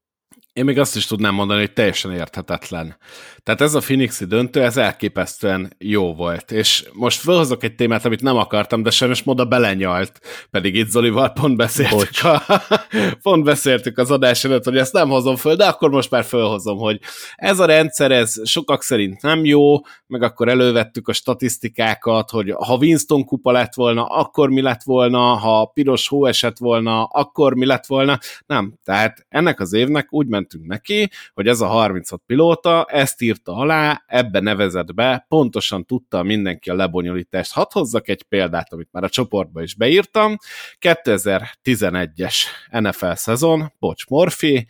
Én 0.52 0.64
még 0.64 0.78
azt 0.78 0.96
is 0.96 1.06
tudnám 1.06 1.34
mondani, 1.34 1.60
hogy 1.60 1.72
teljesen 1.72 2.12
érthetetlen. 2.12 2.96
Tehát 3.42 3.60
ez 3.60 3.74
a 3.74 3.80
Phoenixi 3.80 4.24
döntő, 4.24 4.62
ez 4.62 4.76
elképesztően 4.76 5.72
jó 5.78 6.14
volt. 6.14 6.50
És 6.50 6.84
most 6.92 7.20
felhozok 7.20 7.62
egy 7.62 7.74
témát, 7.74 8.04
amit 8.04 8.22
nem 8.22 8.36
akartam, 8.36 8.82
de 8.82 8.90
sajnos 8.90 9.22
moda 9.22 9.44
belenyalt. 9.44 10.20
Pedig 10.50 10.74
itt 10.74 10.88
Zolival 10.88 11.32
pont 11.32 11.56
beszéltük, 11.56 12.24
a, 12.24 12.42
pont 13.22 13.44
beszéltük 13.44 13.98
az 13.98 14.10
adás 14.10 14.44
előtt, 14.44 14.64
hogy 14.64 14.76
ezt 14.76 14.92
nem 14.92 15.08
hozom 15.08 15.36
föl, 15.36 15.56
de 15.56 15.64
akkor 15.64 15.90
most 15.90 16.10
már 16.10 16.24
felhozom, 16.24 16.78
hogy 16.78 17.00
ez 17.34 17.58
a 17.58 17.64
rendszer, 17.64 18.10
ez 18.10 18.48
sokak 18.48 18.82
szerint 18.82 19.22
nem 19.22 19.44
jó, 19.44 19.76
meg 20.06 20.22
akkor 20.22 20.48
elővettük 20.48 21.08
a 21.08 21.12
statisztikákat, 21.12 22.30
hogy 22.30 22.50
ha 22.50 22.76
Winston 22.76 23.24
kupa 23.24 23.52
lett 23.52 23.74
volna, 23.74 24.04
akkor 24.04 24.48
mi 24.48 24.62
lett 24.62 24.82
volna, 24.82 25.18
ha 25.18 25.64
piros 25.64 26.08
hó 26.08 26.26
esett 26.26 26.58
volna, 26.58 27.04
akkor 27.04 27.54
mi 27.54 27.66
lett 27.66 27.86
volna. 27.86 28.18
Nem, 28.46 28.74
tehát 28.84 29.26
ennek 29.28 29.60
az 29.60 29.72
évnek 29.72 30.06
úgy 30.10 30.26
ment 30.26 30.41
mentünk 30.42 30.66
neki, 30.66 31.10
hogy 31.34 31.48
ez 31.48 31.60
a 31.60 31.66
36 31.66 32.22
pilóta 32.26 32.84
ezt 32.84 33.20
írta 33.20 33.52
alá, 33.52 34.02
ebbe 34.06 34.40
nevezett 34.40 34.94
be, 34.94 35.24
pontosan 35.28 35.84
tudta 35.84 36.22
mindenki 36.22 36.70
a 36.70 36.74
lebonyolítást. 36.74 37.52
Hadd 37.52 37.72
hozzak 37.72 38.08
egy 38.08 38.22
példát, 38.22 38.72
amit 38.72 38.88
már 38.90 39.04
a 39.04 39.08
csoportba 39.08 39.62
is 39.62 39.74
beírtam. 39.74 40.36
2011-es 40.80 42.36
NFL 42.70 43.12
szezon, 43.12 43.72
Bocs 43.78 44.06
Morfi, 44.06 44.66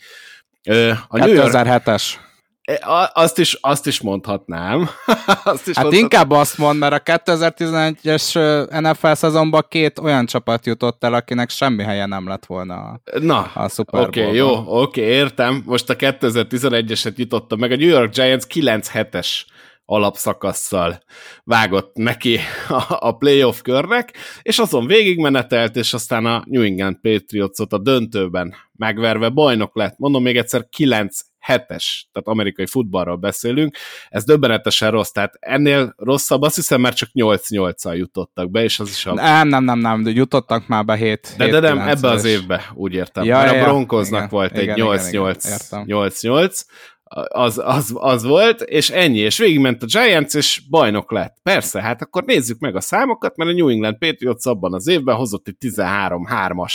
a 1.09 1.16
2007-es. 1.16 2.03
E, 2.62 3.10
azt 3.12 3.39
is, 3.39 3.59
azt 3.60 3.86
is 3.86 4.01
mondhatnám. 4.01 4.80
azt 5.44 5.68
is 5.68 5.76
hát 5.76 5.84
mondhatnám. 5.84 5.93
inkább 5.93 6.30
azt 6.30 6.59
mond, 6.59 6.78
mert 6.78 7.09
a 7.09 7.18
2011-es 7.18 8.80
NFL 8.80 9.12
szezonban 9.12 9.66
két 9.68 9.98
olyan 9.98 10.26
csapat 10.26 10.66
jutott 10.66 11.05
el, 11.05 11.14
akinek 11.14 11.51
semmi 11.51 11.82
helye 11.82 12.06
nem 12.06 12.28
lett 12.28 12.47
volna 12.47 13.01
Na, 13.20 13.51
a 13.55 13.68
Super 13.68 14.01
Oké, 14.01 14.22
okay, 14.22 14.36
jó, 14.36 14.48
oké, 14.48 15.01
okay, 15.01 15.05
értem. 15.05 15.62
Most 15.66 15.90
a 15.90 15.97
2011-eset 15.97 17.16
jutotta 17.16 17.56
meg. 17.56 17.70
A 17.70 17.76
New 17.76 17.89
York 17.89 18.12
Giants 18.12 18.44
9-7-es 18.48 19.28
alapszakasszal 19.84 21.02
vágott 21.44 21.97
neki 21.97 22.39
a, 22.68 22.82
a 22.89 23.16
playoff 23.16 23.60
körnek, 23.60 24.12
és 24.43 24.59
azon 24.59 24.86
végigmenetelt, 24.86 25.76
és 25.76 25.94
aztán 25.94 26.26
a 26.26 26.43
New 26.47 26.62
England 26.62 26.97
Patriotsot 27.01 27.72
a 27.72 27.78
döntőben 27.78 28.55
megverve 28.76 29.28
bajnok 29.28 29.76
lett. 29.76 29.98
Mondom 29.98 30.22
még 30.22 30.36
egyszer, 30.36 30.66
9 30.68 31.20
hetes, 31.43 32.09
tehát 32.12 32.28
amerikai 32.28 32.66
futballról 32.66 33.16
beszélünk, 33.16 33.77
ez 34.09 34.24
döbbenetesen 34.24 34.90
rossz, 34.90 35.10
tehát 35.10 35.35
ennél 35.40 35.94
rosszabb, 35.97 36.43
azt 36.43 36.55
hiszem 36.55 36.81
már 36.81 36.94
csak 36.94 37.09
8-8-al 37.14 37.97
jutottak 37.97 38.51
be, 38.51 38.62
és 38.62 38.78
az 38.78 38.89
is 38.89 39.06
a... 39.06 39.14
Nem, 39.14 39.48
nem, 39.48 39.64
nem, 39.64 39.78
nem, 39.78 40.02
de 40.02 40.10
jutottak 40.10 40.66
már 40.66 40.85
be 40.85 40.97
7 40.97 41.35
De, 41.36 41.48
de 41.48 41.60
nem, 41.60 41.78
ebbe 41.78 42.09
az 42.09 42.24
évbe, 42.24 42.70
úgy 42.74 42.94
értem. 42.94 43.24
Ja, 43.24 43.36
Mert 43.36 43.55
ja, 43.55 43.60
a 43.60 43.64
Bronkoznak 43.64 44.19
igen, 44.19 44.28
volt 44.31 44.59
igen, 44.59 44.69
egy 44.69 45.10
8-8, 45.12 45.85
8-8, 45.86 46.60
az, 47.28 47.60
az, 47.64 47.93
az 47.94 48.22
volt, 48.22 48.60
és 48.60 48.90
ennyi, 48.90 49.18
és 49.18 49.39
végigment 49.39 49.82
a 49.82 49.86
Giants, 49.86 50.34
és 50.34 50.62
bajnok 50.70 51.12
lett. 51.12 51.36
Persze, 51.43 51.80
hát 51.80 52.02
akkor 52.02 52.22
nézzük 52.24 52.59
meg 52.59 52.76
a 52.76 52.80
számokat, 52.80 53.36
mert 53.36 53.51
a 53.51 53.52
New 53.52 53.68
England 53.68 53.98
Patriots 53.98 54.47
abban 54.47 54.74
az 54.74 54.86
évben 54.86 55.16
hozott 55.16 55.48
egy 55.48 55.56
13-3-as 55.60 56.74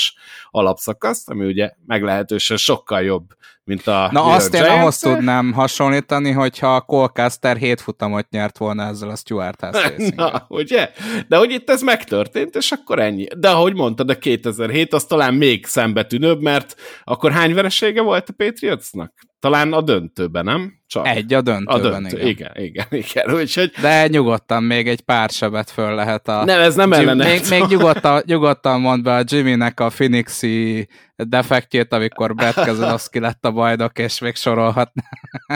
alapszakaszt, 0.50 1.30
ami 1.30 1.46
ugye 1.46 1.72
meglehetősen 1.86 2.58
sokkal 2.58 3.02
jobb, 3.02 3.26
mint 3.68 3.88
a 3.88 4.10
Na 4.12 4.24
azt 4.24 4.54
én 4.54 4.64
ahhoz 4.64 4.98
tudnám 4.98 5.54
hasonlítani, 5.54 6.32
hogyha 6.32 6.76
a 6.76 6.82
Colcaster 6.82 7.58
7 7.58 7.82
futamot 7.82 8.30
nyert 8.30 8.58
volna 8.58 8.84
ezzel 8.84 9.10
a 9.10 9.16
Stuart 9.16 9.62
House 9.62 9.94
Na, 10.16 10.46
ugye? 10.48 10.92
De 11.28 11.38
hogy 11.38 11.52
itt 11.52 11.70
ez 11.70 11.82
megtörtént, 11.82 12.56
és 12.56 12.72
akkor 12.72 13.00
ennyi. 13.00 13.28
De 13.38 13.50
ahogy 13.50 13.74
mondtad, 13.74 14.10
a 14.10 14.18
2007 14.18 14.94
az 14.94 15.06
talán 15.06 15.34
még 15.34 15.66
szembetűnőbb, 15.66 16.42
mert 16.42 16.76
akkor 17.04 17.32
hány 17.32 17.54
veresége 17.54 18.02
volt 18.02 18.30
a 18.30 18.34
Patriotsnak? 18.38 19.14
Talán 19.48 19.74
a 19.74 19.82
döntőben, 19.82 20.46
nem? 20.46 20.74
Csak. 20.88 21.08
Egy 21.08 21.34
a 21.34 21.42
döntőben, 21.42 21.94
a 21.94 22.00
döntő. 22.00 22.20
igen. 22.20 22.52
Igen, 22.56 22.66
igen, 22.66 22.86
igen. 22.90 23.34
Úgyhogy... 23.40 23.72
De 23.82 24.08
nyugodtan 24.08 24.64
még 24.64 24.88
egy 24.88 25.02
pár 25.02 25.30
sebet 25.30 25.72
föl 25.72 25.96
lehet 25.96 26.28
a... 26.28 26.44
Nem, 26.46 26.60
ez 26.60 26.76
nem 26.76 26.94
ellene. 26.94 27.26
Még, 27.26 27.42
még 27.50 27.64
nyugodtan, 27.68 28.22
nyugodtan 28.26 28.82
mond 28.82 29.04
be 29.04 29.16
a 29.16 29.24
Jimmynek 29.26 29.80
a 29.80 29.88
Phoenixi 29.88 30.88
defektjét, 31.24 31.94
amikor 31.94 32.36
Brad 32.36 32.54
Keselowski 32.54 33.20
lett 33.20 33.46
a 33.46 33.52
bajnok, 33.52 34.00
és 34.00 34.20
még 34.20 34.36
sorolhatná. 34.36 35.04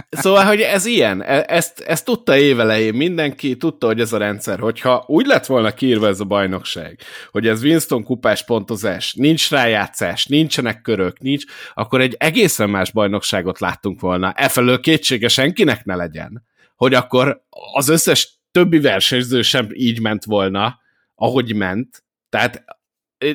Szóval, 0.10 0.46
hogy 0.46 0.60
ez 0.60 0.86
ilyen, 0.86 1.24
e- 1.24 1.46
ezt, 1.48 1.80
ezt 1.80 2.06
tudta 2.06 2.38
évelején 2.38 2.94
mindenki, 2.94 3.58
tudta, 3.58 3.88
hogy 3.88 4.00
ez 4.00 4.14
a 4.14 4.18
rendszer, 4.18 4.60
hogyha 4.60 5.04
úgy 5.08 5.26
lett 5.26 5.46
volna 5.46 5.72
kiírva 5.72 6.08
ez 6.08 6.20
a 6.20 6.26
bajnokság, 6.26 7.00
hogy 7.32 7.48
ez 7.48 7.64
Winston 7.64 8.04
kupás 8.04 8.46
pontozás, 8.46 9.14
nincs 9.14 9.50
rájátszás, 9.50 10.26
nincsenek 10.26 10.82
körök, 10.82 11.20
nincs, 11.20 11.44
akkor 11.74 12.02
egy 12.02 12.16
egészen 12.20 12.70
más 12.70 12.92
bajnokságot 12.92 13.60
láttunk 13.60 14.00
volna. 14.00 14.34
Efelől 14.36 14.80
kétsége 15.22 15.28
senkinek 15.28 15.86
ne 15.86 15.96
legyen, 15.96 16.44
hogy 16.76 16.94
akkor 16.94 17.44
az 17.74 17.90
összes 17.90 18.40
többi 18.52 18.80
versenyző 18.80 19.42
sem 19.42 19.68
így 19.74 20.02
ment 20.02 20.26
volna, 20.26 20.80
ahogy 21.16 21.56
ment. 21.56 22.04
Tehát 22.30 22.64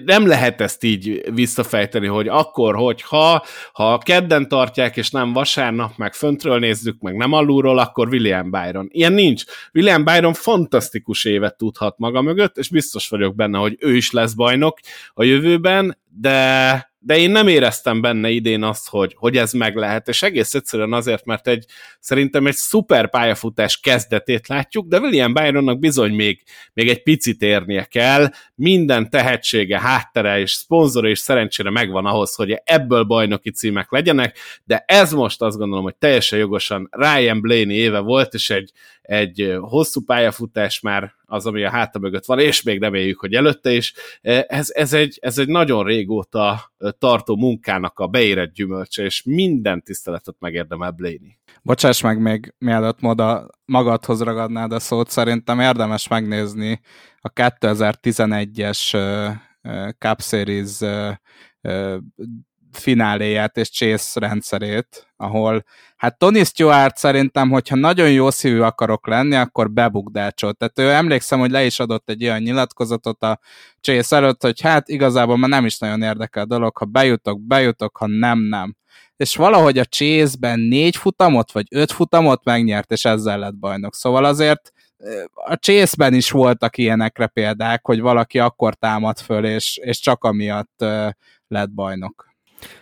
nem 0.05 0.27
lehet 0.27 0.61
ezt 0.61 0.85
így 0.85 1.23
visszafejteni, 1.35 2.07
hogy 2.07 2.29
akkor, 2.29 2.75
hogyha 2.75 3.45
ha 3.73 3.99
kedden 3.99 4.49
tartják, 4.49 4.97
és 4.97 5.11
nem 5.11 5.33
vasárnap, 5.33 5.97
meg 5.97 6.15
föntről 6.15 6.59
nézzük, 6.59 7.01
meg 7.01 7.17
nem 7.17 7.33
alulról, 7.33 7.79
akkor 7.79 8.09
William 8.09 8.51
Byron. 8.51 8.89
Ilyen 8.93 9.13
nincs. 9.13 9.45
William 9.75 10.05
Byron 10.05 10.33
fantasztikus 10.33 11.25
évet 11.25 11.57
tudhat 11.57 11.99
maga 11.99 12.23
mögött, 12.23 12.57
és 12.57 12.69
biztos 12.69 13.09
vagyok 13.09 13.35
benne, 13.35 13.59
hogy 13.59 13.77
ő 13.79 13.97
is 13.97 14.11
lesz 14.11 14.33
bajnok 14.33 14.79
a 15.15 15.25
jövőben, 15.25 15.99
de 16.21 16.95
de 17.07 17.19
én 17.19 17.31
nem 17.31 17.49
éreztem 17.49 18.01
benne 18.01 18.29
idén 18.29 18.63
azt, 18.63 18.89
hogy, 18.89 19.15
hogy 19.17 19.37
ez 19.37 19.53
meg 19.53 19.77
lehet, 19.77 20.09
és 20.09 20.23
egész 20.23 20.55
egyszerűen 20.55 20.93
azért, 20.93 21.25
mert 21.25 21.49
egy, 21.49 21.65
szerintem 22.01 22.47
egy 22.47 22.55
szuper 22.55 23.11
pályafutás 23.11 23.81
kezdetét 23.81 24.49
látjuk, 24.49 24.89
de 24.89 24.99
William 24.99 25.33
Byronnak 25.33 25.79
bizony 25.79 26.15
még, 26.15 26.43
még 26.73 26.89
egy 26.89 27.03
picit 27.03 27.43
érnie 27.43 27.85
kell, 27.85 28.31
minden 28.55 29.11
tehetsége, 29.11 29.81
háttere 29.81 30.41
és 30.41 30.53
szponzor 30.53 31.07
és 31.07 31.19
szerencsére 31.19 31.71
megvan 31.71 32.07
ahhoz, 32.07 32.35
hogy 32.35 32.61
ebből 32.65 33.03
bajnoki 33.03 33.51
címek 33.51 33.91
legyenek, 33.91 34.39
de 34.65 34.85
ez 34.87 35.13
most 35.13 35.43
azt 35.43 35.57
gondolom, 35.57 35.85
hogy 35.85 35.97
teljesen 35.97 36.39
jogosan 36.39 36.89
Ryan 36.91 37.41
Blaney 37.41 37.77
éve 37.77 37.99
volt, 37.99 38.35
és 38.35 38.51
egy, 38.51 38.73
egy 39.03 39.57
hosszú 39.61 40.05
pályafutás 40.05 40.81
már 40.81 41.15
az, 41.27 41.47
ami 41.47 41.65
a 41.65 41.71
háta 41.71 41.99
mögött 41.99 42.25
van, 42.25 42.39
és 42.39 42.63
még 42.63 42.81
reméljük, 42.81 43.21
hogy 43.21 43.35
előtte 43.35 43.73
is. 43.73 43.95
Ez, 44.21 44.71
ez, 44.71 44.93
egy, 44.93 45.19
ez 45.21 45.39
egy 45.39 45.49
nagyon 45.49 45.85
régóta 45.85 46.73
tartó 46.99 47.37
munkának 47.37 47.99
a 47.99 48.07
beérett 48.07 48.53
gyümölcse, 48.53 49.05
és 49.05 49.23
minden 49.23 49.83
tiszteletet 49.83 50.37
megérdemel 50.39 50.91
Blaney. 50.91 51.39
Bocsáss 51.63 52.01
meg 52.01 52.21
még, 52.21 52.55
mielőtt 52.59 53.01
moda 53.01 53.49
magadhoz 53.65 54.23
ragadnád 54.23 54.73
a 54.73 54.79
szót, 54.79 55.11
szerintem 55.11 55.61
érdemes 55.61 56.09
megnézni 56.09 56.81
a 57.21 57.33
2011-es 57.33 58.93
Cup 59.99 60.21
Series 60.21 60.79
fináléját 62.77 63.57
és 63.57 63.71
Chase 63.71 64.21
rendszerét, 64.21 65.07
ahol 65.17 65.65
hát 65.97 66.19
Tony 66.19 66.45
Stewart 66.45 66.97
szerintem, 66.97 67.51
hogyha 67.51 67.77
nagyon 67.77 68.11
jó 68.11 68.31
szívű 68.31 68.61
akarok 68.61 69.07
lenni, 69.07 69.35
akkor 69.35 69.71
bebukdácsolt. 69.71 70.57
Tehát 70.57 70.79
ő 70.79 70.91
emlékszem, 70.91 71.39
hogy 71.39 71.51
le 71.51 71.65
is 71.65 71.79
adott 71.81 72.09
egy 72.09 72.25
olyan 72.25 72.43
nyilatkozatot 72.43 73.23
a 73.23 73.39
Chase 73.81 74.17
előtt, 74.17 74.43
hogy 74.43 74.61
hát 74.61 74.89
igazából 74.89 75.37
már 75.37 75.51
nem 75.51 75.65
is 75.65 75.79
nagyon 75.79 76.03
érdekel 76.03 76.43
a 76.43 76.47
dolog, 76.47 76.77
ha 76.77 76.85
bejutok, 76.85 77.41
bejutok, 77.41 77.97
ha 77.97 78.07
nem, 78.07 78.39
nem. 78.39 78.77
És 79.17 79.37
valahogy 79.37 79.79
a 79.79 79.85
Chase-ben 79.85 80.61
négy 80.61 80.97
futamot, 80.97 81.53
vagy 81.53 81.67
öt 81.71 81.93
futamot 81.93 82.45
megnyert, 82.45 82.93
és 82.93 83.05
ezzel 83.05 83.39
lett 83.39 83.57
bajnok. 83.57 83.95
Szóval 83.95 84.25
azért 84.25 84.73
a 85.35 85.55
Chase-ben 85.55 86.15
is 86.15 86.31
voltak 86.31 86.79
ilyenekre 86.79 87.27
példák, 87.27 87.87
hogy 87.87 88.01
valaki 88.01 88.39
akkor 88.39 88.75
támad 88.75 89.19
föl, 89.19 89.45
és, 89.45 89.77
és 89.77 90.01
csak 90.01 90.25
amiatt 90.25 90.85
lett 91.49 91.71
bajnok. 91.71 92.35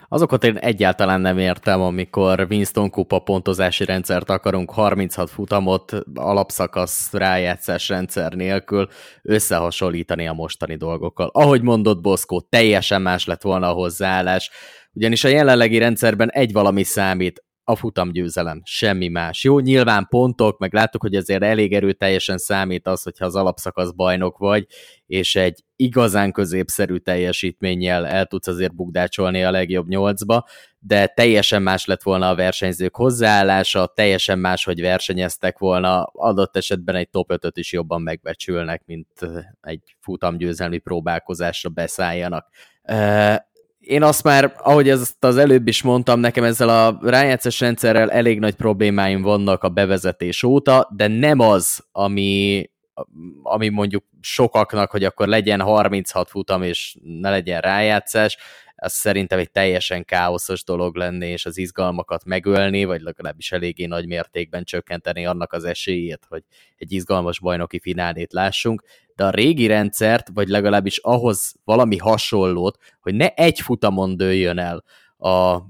Azokat 0.09 0.45
én 0.45 0.57
egyáltalán 0.57 1.21
nem 1.21 1.39
értem, 1.39 1.81
amikor 1.81 2.47
Winston 2.51 2.91
kupa 2.91 3.19
pontozási 3.19 3.85
rendszert 3.85 4.31
akarunk, 4.31 4.71
36 4.71 5.31
futamot, 5.31 5.93
alapszakasz 6.15 7.13
rájátszás 7.13 7.89
rendszer 7.89 8.33
nélkül 8.33 8.89
összehasonlítani 9.23 10.29
a 10.29 10.33
mostani 10.33 10.77
dolgokkal. 10.77 11.31
Ahogy 11.33 11.63
mondott 11.63 12.01
Boszkó, 12.01 12.41
teljesen 12.41 13.03
más 13.03 13.25
lett 13.27 13.43
volna 13.43 13.69
a 13.69 13.73
hozzáállás, 13.73 14.51
ugyanis 14.93 15.25
a 15.25 15.29
jelenlegi 15.29 15.79
rendszerben 15.79 16.31
egy 16.31 16.53
valami 16.53 16.83
számít, 16.83 17.44
a 17.65 17.77
futamgyőzelem, 17.77 18.61
semmi 18.65 19.09
más. 19.09 19.45
Jó, 19.45 19.59
nyilván 19.59 20.07
pontok, 20.11 20.59
meg 20.59 20.75
láttuk, 20.75 21.01
hogy 21.01 21.15
azért 21.15 21.43
elég 21.43 21.73
erőteljesen 21.73 22.39
számít 22.39 22.87
az, 22.87 23.03
hogyha 23.03 23.25
az 23.25 23.37
alapszakasz 23.37 23.91
bajnok 23.91 24.39
vagy, 24.39 24.67
és 25.07 25.37
egy 25.37 25.65
igazán 25.77 26.33
középszerű 26.33 26.97
teljesítménnyel 26.97 28.07
el 28.07 28.27
tudsz 28.27 28.47
azért 28.47 28.75
bukdácsolni 28.75 29.45
a 29.45 29.51
legjobb 29.51 29.89
nyolcba, 29.89 30.47
de 30.79 31.07
teljesen 31.07 31.63
más 31.63 31.85
lett 31.85 32.03
volna 32.03 32.29
a 32.29 32.35
versenyzők 32.35 32.97
hozzáállása, 32.97 33.93
teljesen 33.95 34.39
más, 34.39 34.65
hogy 34.65 34.81
versenyeztek 34.81 35.59
volna, 35.59 36.03
adott 36.03 36.57
esetben 36.57 36.95
egy 36.95 37.11
top 37.11 37.33
5 37.33 37.57
is 37.57 37.73
jobban 37.73 38.03
megbecsülnek, 38.03 38.83
mint 38.87 39.09
egy 39.61 39.97
futamgyőzelmi 40.01 40.79
próbálkozásra 40.79 41.69
beszálljanak 41.69 42.49
én 43.87 44.03
azt 44.03 44.23
már, 44.23 44.55
ahogy 44.57 44.89
ezt 44.89 45.25
az 45.25 45.37
előbb 45.37 45.69
is 45.69 45.83
mondtam, 45.83 46.21
nekem 46.21 46.45
ezzel 46.45 46.69
a 46.69 46.99
rájátszás 47.03 47.61
rendszerrel 47.61 48.11
elég 48.11 48.39
nagy 48.39 48.55
problémáim 48.55 49.23
vannak 49.23 49.63
a 49.63 49.69
bevezetés 49.69 50.43
óta, 50.43 50.89
de 50.97 51.07
nem 51.07 51.39
az, 51.39 51.85
ami, 51.93 52.65
ami 53.43 53.69
mondjuk 53.69 54.05
sokaknak, 54.21 54.91
hogy 54.91 55.05
akkor 55.05 55.29
legyen 55.29 55.61
36 55.61 56.31
futam 56.31 56.63
és 56.63 56.97
ne 57.03 57.31
legyen 57.31 57.61
rájátszás, 57.61 58.37
az 58.85 58.93
szerintem 58.93 59.39
egy 59.39 59.51
teljesen 59.51 60.05
káoszos 60.05 60.65
dolog 60.65 60.97
lenni, 60.97 61.27
és 61.27 61.47
az 61.47 61.59
izgalmakat 61.59 62.25
megölni, 62.25 62.85
vagy 62.85 63.01
legalábbis 63.01 63.53
eléggé 63.53 63.87
nagy 63.87 64.07
mértékben 64.07 64.65
csökkenteni 64.65 65.27
annak 65.27 65.53
az 65.53 65.65
esélyét, 65.65 66.27
hogy 66.29 66.43
egy 66.77 66.93
izgalmas 66.93 67.41
bajnoki 67.41 67.81
finálét 67.81 68.33
lássunk, 68.33 68.83
de 69.17 69.25
a 69.25 69.31
régi 69.31 69.67
rendszert, 69.67 70.29
vagy 70.35 70.49
legalábbis 70.49 70.99
ahhoz 70.99 71.55
valami 71.65 71.97
hasonlót, 71.97 72.79
hogy 73.01 73.15
ne 73.15 73.29
egy 73.29 73.61
futamon 73.61 74.17
dőljön 74.17 74.59
el 74.59 74.85
a 75.19 75.63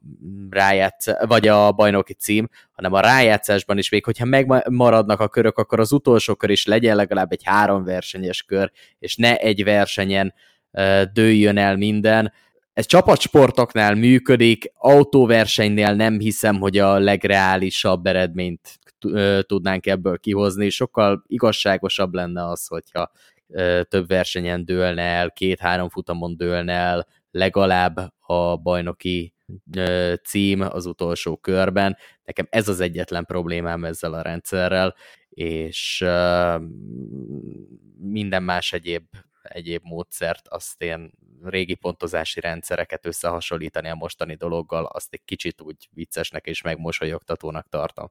rájátsz, 0.51 1.27
vagy 1.27 1.49
a 1.49 1.73
bajnoki 1.73 2.15
cím, 2.15 2.49
hanem 2.73 2.93
a 2.93 3.01
rájátszásban 3.01 3.79
is 3.79 3.89
még, 3.89 4.05
hogyha 4.05 4.25
megmaradnak 4.25 5.21
a 5.21 5.29
körök, 5.29 5.59
akkor 5.59 5.81
az 5.81 5.93
utolsó 5.93 6.35
kör 6.35 6.51
is 6.51 6.67
legyen 6.67 6.97
legalább 6.97 7.33
egy 7.33 7.45
három 7.45 7.85
versenyes 7.85 8.43
kör, 8.43 8.71
és 8.99 9.17
ne 9.17 9.37
egy 9.37 9.65
versenyen 9.65 10.35
dőljön 11.13 11.57
el 11.57 11.77
minden, 11.77 12.33
ez 12.75 12.87
csapatsportoknál 12.87 13.95
működik, 13.95 14.73
autóversenynél 14.75 15.95
nem 15.95 16.19
hiszem, 16.19 16.57
hogy 16.57 16.79
a 16.79 16.99
legreálisabb 16.99 18.07
eredményt 18.07 18.79
tudnánk 19.41 19.87
ebből 19.87 20.19
kihozni, 20.19 20.71
sokkal 20.71 21.25
igazságosabb 21.27 22.15
lenne 22.15 22.49
az, 22.49 22.67
hogyha 22.67 23.11
több 23.89 24.09
versenyen 24.09 24.65
dőlne 24.65 25.03
el, 25.03 25.31
két-három 25.31 25.89
futamon 25.89 26.37
dőlne 26.37 26.73
el, 26.73 27.07
legalább 27.31 28.13
a 28.19 28.57
bajnoki 28.57 29.35
cím 30.25 30.61
az 30.61 30.87
utolsó 30.87 31.37
körben. 31.37 31.97
Nekem 32.25 32.47
ez 32.51 32.69
az 32.69 32.81
egyetlen 32.81 33.25
problémám 33.25 33.85
ezzel 33.85 34.15
a 34.15 34.23
rendszerrel, 34.23 34.95
és 35.29 36.05
minden 37.99 38.43
más 38.43 38.73
egyéb 38.73 39.05
egyéb 39.49 39.81
módszert, 39.85 40.49
azt 40.49 40.83
én 40.83 41.13
régi 41.43 41.75
pontozási 41.75 42.41
rendszereket 42.41 43.07
összehasonlítani 43.07 43.89
a 43.89 43.95
mostani 43.95 44.35
dologgal, 44.35 44.85
azt 44.85 45.13
egy 45.13 45.25
kicsit 45.25 45.61
úgy 45.61 45.89
viccesnek 45.91 46.47
és 46.47 46.63
megmosolyogtatónak 46.63 47.69
tartom. 47.69 48.11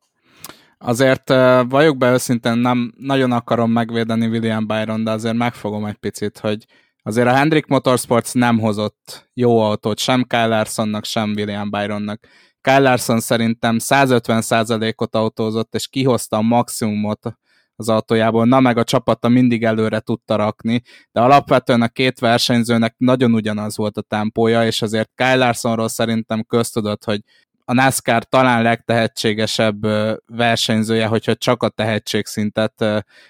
Azért 0.78 1.30
vagyok 1.70 1.98
be 1.98 2.12
őszintén, 2.12 2.58
nem 2.58 2.94
nagyon 2.98 3.32
akarom 3.32 3.72
megvédeni 3.72 4.28
William 4.28 4.68
Byron, 4.68 5.04
de 5.04 5.12
azért 5.12 5.36
megfogom 5.36 5.86
egy 5.86 5.98
picit, 5.98 6.40
hogy 6.40 6.66
azért 7.04 7.28
a 7.28 7.34
Hendrick 7.34 7.68
Motorsports 7.68 8.34
nem 8.34 8.60
hozott 8.60 9.30
jó 9.34 9.60
autót 9.60 10.00
sem 10.00 10.24
Kyle 10.24 10.48
Larsonnak, 10.48 11.06
sem 11.06 11.34
William 11.36 11.70
Byronnak. 11.70 12.28
Kyle 12.62 12.80
Larson 12.80 13.20
szerintem 13.20 13.78
150%-ot 13.80 15.16
autózott, 15.16 15.76
és 15.76 15.88
kihozta 15.88 16.38
a 16.38 16.42
maximumot 16.42 17.38
az 17.76 17.90
autójából, 17.90 18.46
na 18.46 18.60
meg 18.60 18.78
a 18.78 18.84
csapata 18.84 19.28
mindig 19.28 19.64
előre 19.64 20.00
tudta 20.00 20.36
rakni, 20.36 20.82
de 21.12 21.22
alapvetően 21.22 21.82
a 21.82 21.88
két 21.88 22.20
versenyzőnek 22.20 22.96
nagyon 22.98 23.34
ugyanaz 23.34 23.78
volt 23.78 23.98
a 23.98 24.02
tempója, 24.02 24.66
és 24.66 24.82
azért 24.82 25.12
Kyle 25.16 25.36
Larsonról 25.36 25.88
szerintem 25.88 26.44
köztudott, 26.44 27.04
hogy 27.04 27.22
a 27.66 27.74
NASCAR 27.74 28.24
talán 28.24 28.62
legtehetségesebb 28.62 29.82
versenyzője, 30.26 31.06
hogyha 31.06 31.36
csak 31.36 31.64
a 31.64 31.70
tehetségszintet, 31.70 32.86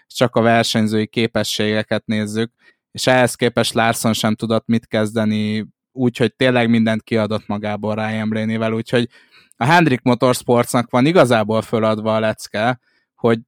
csak 0.08 0.36
a 0.36 0.42
versenyzői 0.42 1.08
képességeket 1.08 2.06
nézzük, 2.06 2.52
és 2.92 3.08
ehhez 3.08 3.36
képest 3.36 3.74
Larson 3.74 4.14
sem 4.14 4.36
tudott 4.36 4.68
mit 4.68 4.88
kezdeni, 4.88 5.68
úgyhogy 5.92 6.36
tényleg 6.36 6.70
mindent 6.70 7.04
kiadott 7.04 7.48
magából 7.48 7.96
Ryan 7.96 8.30
Blaney-vel, 8.30 8.74
úgyhogy 8.74 9.10
a 9.58 9.66
Hendrick 9.66 10.04
Motorsportsnak 10.04 10.90
van 10.90 11.06
igazából 11.06 11.62
föladva 11.62 12.16
a 12.16 12.20
lecke, 12.20 12.80
hogy 13.16 13.40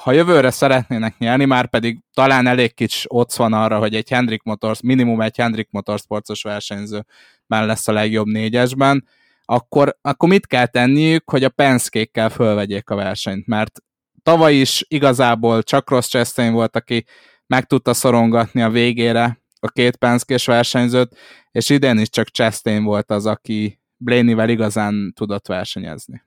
ha 0.00 0.12
jövőre 0.12 0.50
szeretnének 0.50 1.18
nyerni, 1.18 1.44
már 1.44 1.68
pedig 1.68 1.98
talán 2.14 2.46
elég 2.46 2.74
kicsi 2.74 3.06
ott 3.08 3.32
van 3.32 3.52
arra, 3.52 3.78
hogy 3.78 3.94
egy 3.94 4.08
Hendrick 4.08 4.44
Motors, 4.44 4.80
minimum 4.80 5.20
egy 5.20 5.36
Hendrick 5.36 5.70
Motorsportos 5.70 6.42
versenyző 6.42 7.04
már 7.46 7.66
lesz 7.66 7.88
a 7.88 7.92
legjobb 7.92 8.26
négyesben, 8.26 9.08
akkor, 9.44 9.98
akkor 10.00 10.28
mit 10.28 10.46
kell 10.46 10.66
tenniük, 10.66 11.30
hogy 11.30 11.44
a 11.44 11.48
Penskékkel 11.48 12.30
fölvegyék 12.30 12.90
a 12.90 12.94
versenyt, 12.94 13.46
mert 13.46 13.80
tavaly 14.22 14.54
is 14.54 14.84
igazából 14.88 15.62
csak 15.62 15.90
Ross 15.90 16.08
Chastain 16.08 16.52
volt, 16.52 16.76
aki 16.76 17.04
meg 17.46 17.64
tudta 17.64 17.94
szorongatni 17.94 18.62
a 18.62 18.70
végére 18.70 19.40
a 19.60 19.68
két 19.68 19.96
Penskés 19.96 20.46
versenyzőt, 20.46 21.16
és 21.50 21.70
idén 21.70 21.98
is 21.98 22.08
csak 22.08 22.28
Chastain 22.28 22.84
volt 22.84 23.10
az, 23.10 23.26
aki 23.26 23.80
Blaney-vel 23.96 24.48
igazán 24.48 25.12
tudott 25.14 25.46
versenyezni. 25.46 26.22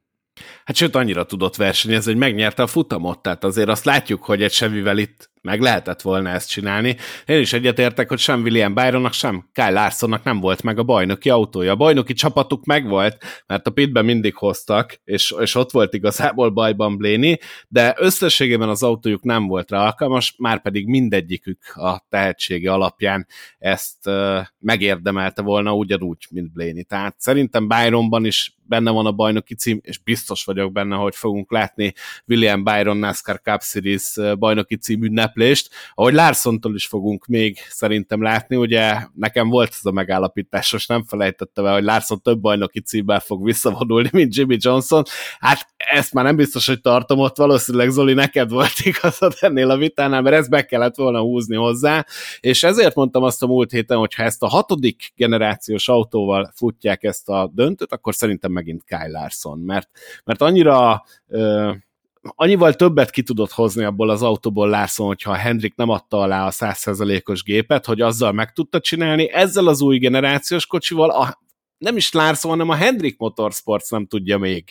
Hát 0.66 0.76
sőt, 0.76 0.96
annyira 0.96 1.26
tudott 1.26 1.56
versenyezni, 1.56 2.12
hogy 2.12 2.20
megnyerte 2.20 2.64
a 2.64 2.68
futamot, 2.68 3.22
tehát 3.22 3.44
azért 3.44 3.70
azt 3.70 3.86
látjuk, 3.86 4.24
hogy 4.24 4.44
egy 4.44 4.52
Chevyvel 4.52 4.98
itt 4.98 5.30
meg 5.46 5.62
lehetett 5.62 6.02
volna 6.02 6.30
ezt 6.30 6.50
csinálni. 6.50 6.96
Én 7.26 7.40
is 7.40 7.54
egyetértek, 7.54 8.10
hogy 8.10 8.20
sem 8.20 8.42
William 8.42 8.74
Byronnak, 8.74 9.14
sem 9.14 9.50
Kyle 9.54 9.70
Larsonnak 9.70 10.24
nem 10.24 10.40
volt 10.40 10.64
meg 10.64 10.80
a 10.80 10.84
bajnoki 10.84 11.30
autója. 11.30 11.72
A 11.72 11.76
bajnoki 11.76 12.14
csapatuk 12.14 12.66
megvolt, 12.66 13.44
mert 13.48 13.68
a 13.68 13.72
pitben 13.72 14.06
mindig 14.06 14.36
hoztak, 14.36 15.00
és, 15.04 15.36
és 15.40 15.56
ott 15.56 15.72
volt 15.72 15.94
igazából 15.94 16.50
bajban 16.50 16.98
Bléni, 16.98 17.40
de 17.68 17.96
összességében 17.98 18.70
az 18.70 18.84
autójuk 18.84 19.24
nem 19.24 19.48
volt 19.48 19.72
rá 19.72 19.86
alkalmas, 19.86 20.36
már 20.38 20.62
pedig 20.62 20.88
mindegyikük 20.88 21.76
a 21.76 22.06
tehetsége 22.10 22.72
alapján 22.72 23.28
ezt 23.58 24.08
uh, 24.08 24.40
megérdemelte 24.60 25.42
volna 25.42 25.74
ugyanúgy, 25.74 26.26
mint 26.30 26.54
Bléni. 26.54 26.84
Tehát 26.84 27.16
szerintem 27.18 27.68
Byronban 27.68 28.26
is 28.26 28.56
benne 28.68 28.92
van 28.92 29.06
a 29.06 29.12
bajnoki 29.12 29.56
cím, 29.56 29.80
és 29.82 29.98
biztos 29.98 30.44
vagyok 30.44 30.72
benne, 30.72 30.96
hogy 30.96 31.16
fogunk 31.16 31.52
látni 31.52 31.94
William 32.28 32.64
Byron 32.64 32.98
NASCAR 32.98 33.42
Cup 33.42 33.62
Series 33.62 34.16
bajnoki 34.40 34.76
cím 34.76 35.04
ünneplést, 35.36 35.70
ahogy 35.94 36.14
Larsontól 36.14 36.76
is 36.76 36.86
fogunk 36.86 37.26
még 37.26 37.58
szerintem 37.70 38.22
látni, 38.22 38.56
ugye 38.56 38.96
nekem 39.14 39.50
volt 39.50 39.70
ez 39.70 39.86
a 39.86 39.92
megállapítás, 39.92 40.72
most 40.72 40.88
nem 40.88 41.04
felejtettem 41.04 41.66
el, 41.66 41.74
hogy 41.74 41.84
Larson 41.84 42.22
több 42.22 42.40
bajnoki 42.40 42.82
címmel 42.82 43.20
fog 43.20 43.44
visszavonulni, 43.44 44.10
mint 44.12 44.36
Jimmy 44.36 44.58
Johnson, 44.60 45.04
hát 45.40 45.68
ezt 45.78 46.14
már 46.14 46.24
nem 46.24 46.36
biztos, 46.36 46.68
hogy 46.68 46.82
tartom 46.82 47.20
ott, 47.20 47.38
valószínűleg 47.38 47.90
Zoli, 47.90 48.14
neked 48.14 48.50
volt 48.50 48.80
igazad 48.84 49.34
ennél 49.40 49.70
a 49.70 49.78
vitánál, 49.78 50.22
mert 50.22 50.36
ezt 50.36 50.50
be 50.50 50.66
kellett 50.66 50.96
volna 50.96 51.20
húzni 51.20 51.56
hozzá, 51.56 52.06
és 52.40 52.64
ezért 52.64 52.96
mondtam 52.96 53.24
azt 53.24 53.44
a 53.44 53.48
múlt 53.48 53.72
héten, 53.72 53.98
hogy 53.98 54.14
ha 54.14 54.24
ezt 54.24 54.44
a 54.44 54.48
hatodik 54.48 55.14
generációs 55.16 55.88
autóval 55.88 56.52
futják 56.56 57.04
ezt 57.04 57.30
a 57.30 57.52
döntőt, 57.54 57.92
akkor 57.92 58.16
szerintem 58.16 58.52
megint 58.52 58.84
Kyle 58.84 59.10
Larson, 59.10 59.60
mert, 59.60 59.90
mert 60.24 60.42
annyira 60.42 61.04
annyival 62.36 62.74
többet 62.74 63.10
ki 63.10 63.24
tudott 63.24 63.52
hozni 63.52 63.84
abból 63.84 64.10
az 64.10 64.22
autóból 64.22 64.70
Larson, 64.70 65.08
hogyha 65.08 65.34
Hendrik 65.34 65.76
nem 65.76 65.90
adta 65.90 66.20
alá 66.20 66.46
a 66.46 66.52
100%-os 66.52 67.44
gépet, 67.44 67.86
hogy 67.86 68.02
azzal 68.02 68.32
meg 68.32 68.52
tudta 68.52 68.80
csinálni, 68.80 69.32
ezzel 69.32 69.68
az 69.68 69.82
új 69.82 69.98
generációs 69.98 70.66
kocsival 70.66 71.10
a 71.10 71.44
nem 71.78 71.98
is 71.98 72.12
Larson, 72.12 72.52
hanem 72.52 72.70
a 72.70 72.76
Hendrik 72.76 73.18
Motorsports 73.18 73.90
nem 73.90 74.06
tudja 74.06 74.38
még, 74.38 74.64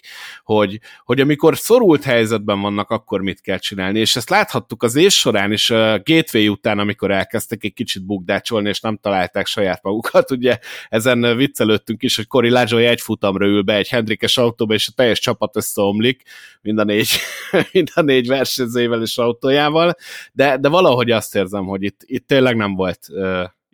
hogy, 0.44 0.80
hogy 1.04 1.20
amikor 1.20 1.56
szorult 1.56 2.02
helyzetben 2.04 2.60
vannak, 2.60 2.90
akkor 2.90 3.20
mit 3.20 3.40
kell 3.40 3.58
csinálni, 3.58 3.98
és 3.98 4.16
ezt 4.16 4.30
láthattuk 4.30 4.82
az 4.82 4.94
év 4.96 5.10
során 5.10 5.52
is, 5.52 5.70
a 5.70 6.00
Gateway 6.04 6.48
után, 6.48 6.78
amikor 6.78 7.10
elkezdtek 7.10 7.64
egy 7.64 7.72
kicsit 7.72 8.06
bukdácsolni, 8.06 8.68
és 8.68 8.80
nem 8.80 8.96
találták 8.96 9.46
saját 9.46 9.82
magukat, 9.82 10.30
ugye 10.30 10.58
ezen 10.88 11.36
viccelődtünk 11.36 12.02
is, 12.02 12.16
hogy 12.16 12.26
Cory 12.26 12.50
Lajoy 12.50 12.84
egy 12.84 13.00
futamra 13.00 13.46
ül 13.46 13.62
be 13.62 13.74
egy 13.74 13.88
Hendrikes 13.88 14.36
autóba, 14.36 14.74
és 14.74 14.88
a 14.88 14.92
teljes 14.94 15.18
csapat 15.18 15.56
összeomlik, 15.56 16.22
mind 16.62 16.78
a 16.78 16.84
négy, 16.84 17.08
mind 17.72 17.90
a 17.94 18.00
négy 18.00 18.26
versenyzőjével 18.26 19.02
és 19.02 19.18
autójával, 19.18 19.96
de, 20.32 20.56
de 20.56 20.68
valahogy 20.68 21.10
azt 21.10 21.34
érzem, 21.34 21.64
hogy 21.64 21.82
itt, 21.82 22.00
itt 22.04 22.26
tényleg 22.26 22.56
nem 22.56 22.74
volt 22.74 23.08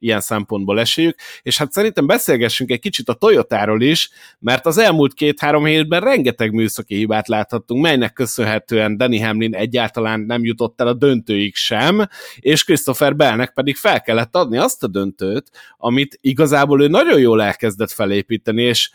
ilyen 0.01 0.21
szempontból 0.21 0.81
esélyük, 0.81 1.19
és 1.43 1.59
hát 1.59 1.73
szerintem 1.73 2.07
beszélgessünk 2.07 2.71
egy 2.71 2.81
kicsit 2.81 3.09
a 3.09 3.15
Toyotáról 3.15 3.83
is, 3.83 4.11
mert 4.39 4.67
az 4.67 4.79
elmúlt 4.79 5.15
két-három 5.15 5.65
hétben 5.65 6.01
rengeteg 6.01 6.53
műszaki 6.53 6.95
hibát 6.95 7.29
láthattunk, 7.29 7.83
melynek 7.83 8.13
köszönhetően 8.13 8.97
Danny 8.97 9.25
Hamlin 9.25 9.55
egyáltalán 9.55 10.21
nem 10.21 10.45
jutott 10.45 10.81
el 10.81 10.87
a 10.87 10.95
döntőig 10.95 11.55
sem, 11.55 12.07
és 12.37 12.65
Christopher 12.65 13.17
Bellnek 13.17 13.53
pedig 13.53 13.77
fel 13.77 14.01
kellett 14.01 14.37
adni 14.37 14.57
azt 14.57 14.83
a 14.83 14.87
döntőt, 14.87 15.51
amit 15.77 16.19
igazából 16.21 16.83
ő 16.83 16.89
nagyon 16.89 17.21
jól 17.21 17.43
elkezdett 17.43 17.91
felépíteni, 17.91 18.63
és 18.63 18.91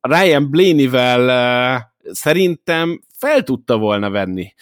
Ryan 0.00 0.50
Blaney-vel 0.50 1.94
szerintem 2.10 3.00
fel 3.18 3.42
tudta 3.42 3.78
volna 3.78 4.10
venni 4.10 4.52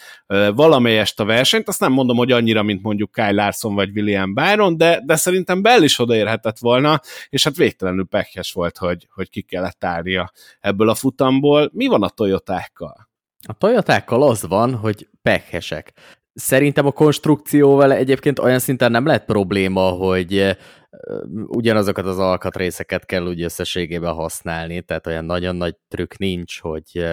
valamelyest 0.53 1.19
a 1.19 1.25
versenyt, 1.25 1.67
azt 1.67 1.79
nem 1.79 1.91
mondom, 1.91 2.17
hogy 2.17 2.31
annyira, 2.31 2.63
mint 2.63 2.81
mondjuk 2.81 3.11
Kyle 3.11 3.31
Larson 3.31 3.75
vagy 3.75 3.89
William 3.95 4.33
Byron, 4.33 4.77
de, 4.77 5.01
de 5.05 5.15
szerintem 5.15 5.61
Bell 5.61 5.81
is 5.81 5.99
odaérhetett 5.99 6.57
volna, 6.57 7.01
és 7.29 7.43
hát 7.43 7.55
végtelenül 7.55 8.05
pekhes 8.05 8.51
volt, 8.51 8.77
hogy, 8.77 9.07
hogy 9.13 9.29
ki 9.29 9.41
kellett 9.41 9.83
állnia 9.83 10.31
ebből 10.59 10.89
a 10.89 10.95
futamból. 10.95 11.69
Mi 11.73 11.87
van 11.87 12.03
a 12.03 12.09
Toyotákkal? 12.09 13.09
A 13.47 13.53
Toyotákkal 13.53 14.23
az 14.23 14.47
van, 14.47 14.75
hogy 14.75 15.09
pekesek. 15.21 15.93
Szerintem 16.33 16.85
a 16.85 16.91
konstrukcióval 16.91 17.93
egyébként 17.93 18.39
olyan 18.39 18.59
szinten 18.59 18.91
nem 18.91 19.05
lehet 19.05 19.25
probléma, 19.25 19.89
hogy 19.89 20.57
ugyanazokat 21.47 22.05
az 22.05 22.19
alkatrészeket 22.19 23.05
kell 23.05 23.25
úgy 23.27 23.41
összességében 23.41 24.13
használni, 24.13 24.81
tehát 24.81 25.07
olyan 25.07 25.25
nagyon 25.25 25.55
nagy 25.55 25.75
trükk 25.87 26.17
nincs, 26.17 26.59
hogy 26.59 27.05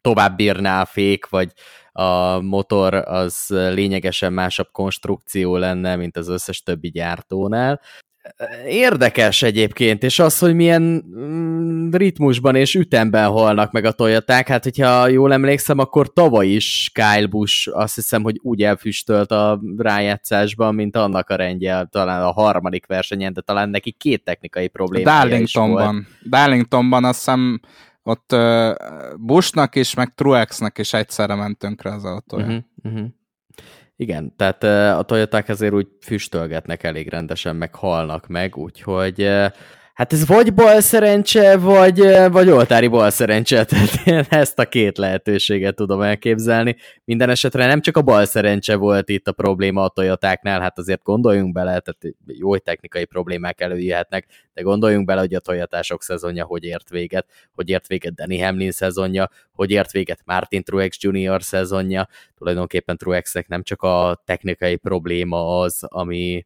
tovább 0.00 0.36
bírná 0.36 0.80
a 0.80 0.84
fék, 0.84 1.28
vagy 1.28 1.52
a 1.92 2.40
motor 2.40 2.94
az 2.94 3.46
lényegesen 3.48 4.32
másabb 4.32 4.68
konstrukció 4.72 5.56
lenne, 5.56 5.96
mint 5.96 6.16
az 6.16 6.28
összes 6.28 6.62
többi 6.62 6.90
gyártónál. 6.90 7.80
Érdekes 8.66 9.42
egyébként, 9.42 10.02
és 10.02 10.18
az, 10.18 10.38
hogy 10.38 10.54
milyen 10.54 10.82
mm, 10.82 11.90
ritmusban 11.90 12.54
és 12.54 12.74
ütemben 12.74 13.30
halnak 13.30 13.72
meg 13.72 13.84
a 13.84 13.92
Toyoták, 13.92 14.48
hát 14.48 14.62
hogyha 14.62 15.08
jól 15.08 15.32
emlékszem, 15.32 15.78
akkor 15.78 16.12
tavaly 16.12 16.46
is 16.46 16.90
Kyle 16.94 17.26
Busch 17.26 17.76
azt 17.76 17.94
hiszem, 17.94 18.22
hogy 18.22 18.38
úgy 18.42 18.62
elfüstölt 18.62 19.30
a 19.30 19.60
rájátszásban, 19.76 20.74
mint 20.74 20.96
annak 20.96 21.30
a 21.30 21.36
rendje, 21.36 21.86
talán 21.90 22.22
a 22.22 22.32
harmadik 22.32 22.86
versenyen, 22.86 23.32
de 23.32 23.40
talán 23.40 23.68
neki 23.68 23.90
két 23.90 24.24
technikai 24.24 24.68
problémája 24.68 25.18
Darlingtonban. 25.18 25.96
is 25.96 26.06
volt. 26.06 26.28
Darlingtonban 26.28 27.04
azt 27.04 27.18
hiszem 27.18 27.60
ott 28.02 28.32
uh, 28.32 28.70
Bushnak 29.16 29.74
is, 29.74 29.94
meg 29.94 30.14
Truexnek 30.14 30.78
is 30.78 30.92
egyszerre 30.92 31.34
ment 31.34 31.58
tönkre 31.58 31.92
az 31.92 32.04
autója. 32.04 32.46
Uh-huh, 32.46 32.62
uh-huh. 32.82 33.06
Igen, 34.02 34.32
tehát 34.36 34.62
a 34.98 35.02
Toyoták 35.02 35.48
ezért 35.48 35.72
úgy 35.72 35.86
füstölgetnek 36.00 36.82
elég 36.82 37.08
rendesen, 37.08 37.56
meg 37.56 37.74
halnak 37.74 38.26
meg, 38.26 38.56
úgyhogy 38.56 39.28
Hát 40.02 40.12
ez 40.12 40.26
vagy 40.26 40.54
bal 40.54 40.80
szerencse, 40.80 41.56
vagy, 41.56 42.00
vagy 42.30 42.50
oltári 42.50 42.86
bal 42.86 43.10
szerencse, 43.10 43.64
tehát 43.64 44.06
én 44.06 44.24
ezt 44.28 44.58
a 44.58 44.68
két 44.68 44.98
lehetőséget 44.98 45.74
tudom 45.74 46.00
elképzelni. 46.00 46.76
Minden 47.04 47.30
esetre 47.30 47.66
nem 47.66 47.80
csak 47.80 47.96
a 47.96 48.02
bal 48.02 48.24
szerencse 48.24 48.76
volt 48.76 49.08
itt 49.08 49.28
a 49.28 49.32
probléma 49.32 49.82
a 49.82 49.88
Toyotáknál, 49.88 50.60
hát 50.60 50.78
azért 50.78 51.02
gondoljunk 51.02 51.52
bele, 51.52 51.80
tehát 51.80 52.16
jó 52.26 52.56
technikai 52.56 53.04
problémák 53.04 53.60
előjöhetnek, 53.60 54.26
de 54.54 54.62
gondoljunk 54.62 55.06
bele, 55.06 55.20
hogy 55.20 55.34
a 55.34 55.40
Toyotások 55.40 56.02
szezonja 56.02 56.44
hogy 56.44 56.64
ért 56.64 56.90
véget, 56.90 57.26
hogy 57.54 57.68
ért 57.68 57.86
véget 57.86 58.14
Danny 58.14 58.42
Hamlin 58.44 58.70
szezonja, 58.70 59.30
hogy 59.52 59.70
ért 59.70 59.92
véget 59.92 60.20
Martin 60.24 60.62
Truex 60.62 60.96
Jr. 61.00 61.42
szezonja. 61.42 62.08
Tulajdonképpen 62.38 62.96
Truexnek 62.96 63.48
nem 63.48 63.62
csak 63.62 63.82
a 63.82 64.22
technikai 64.24 64.76
probléma 64.76 65.60
az, 65.60 65.78
ami 65.80 66.44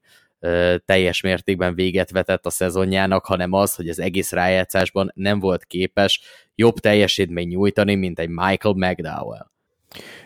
teljes 0.85 1.21
mértékben 1.21 1.75
véget 1.75 2.11
vetett 2.11 2.47
a 2.47 2.51
szezonjának, 2.51 3.25
hanem 3.25 3.53
az, 3.53 3.75
hogy 3.75 3.89
az 3.89 3.99
egész 3.99 4.33
rájátszásban 4.33 5.11
nem 5.15 5.39
volt 5.39 5.65
képes 5.65 6.21
jobb 6.55 6.79
teljesítmény 6.79 7.49
nyújtani, 7.49 7.95
mint 7.95 8.19
egy 8.19 8.29
Michael 8.29 8.75
McDowell. 8.75 9.47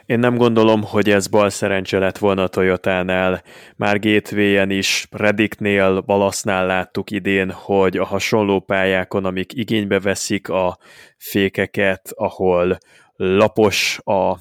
Én 0.07 0.19
nem 0.19 0.37
gondolom, 0.37 0.83
hogy 0.83 1.11
ez 1.11 1.27
bal 1.27 1.51
szerencse 1.51 1.99
lett 1.99 2.19
volna 2.19 2.43
a 2.43 2.49
Toyotánál. 2.49 3.43
Már 3.77 3.99
Gateway-en 3.99 4.71
is, 4.71 5.07
Reddicknél, 5.11 6.01
Balasznál 6.01 6.67
láttuk 6.67 7.11
idén, 7.11 7.51
hogy 7.51 7.97
a 7.97 8.05
hasonló 8.05 8.61
pályákon, 8.61 9.25
amik 9.25 9.53
igénybe 9.53 10.01
veszik 10.01 10.49
a 10.49 10.79
fékeket, 11.17 12.11
ahol 12.15 12.79
lapos 13.17 14.01
a 14.05 14.37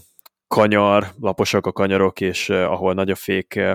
kanyar, 0.49 1.07
laposak 1.19 1.65
a 1.65 1.71
kanyarok, 1.71 2.21
és 2.21 2.49
uh, 2.49 2.71
ahol 2.71 2.93
nagy 2.93 3.09
a 3.09 3.15
fék 3.15 3.53
uh, 3.57 3.71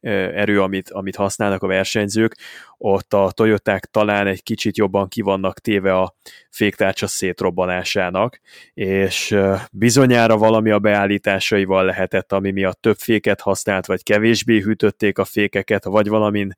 erő, 0.00 0.62
amit, 0.62 0.90
amit 0.90 1.16
használnak 1.16 1.62
a 1.62 1.66
versenyzők, 1.66 2.36
ott 2.78 3.14
a 3.14 3.30
Toyoták 3.34 3.84
talán 3.84 4.26
egy 4.26 4.42
kicsit 4.42 4.76
jobban 4.76 5.08
kivannak 5.08 5.58
téve 5.58 5.98
a 5.98 6.14
féktárcsa 6.50 7.06
szétrobbanásának, 7.06 8.40
és 8.74 9.38
bizonyára 9.72 10.36
valami 10.36 10.70
a 10.70 10.78
beállításaival 10.78 11.84
lehetett, 11.84 12.32
ami 12.32 12.50
miatt 12.50 12.80
több 12.80 12.96
féket 12.96 13.40
használt, 13.40 13.86
vagy 13.86 14.02
kevésbé 14.02 14.60
hűtötték 14.60 15.18
a 15.18 15.24
fékeket, 15.24 15.84
vagy 15.84 16.08
valamin 16.08 16.54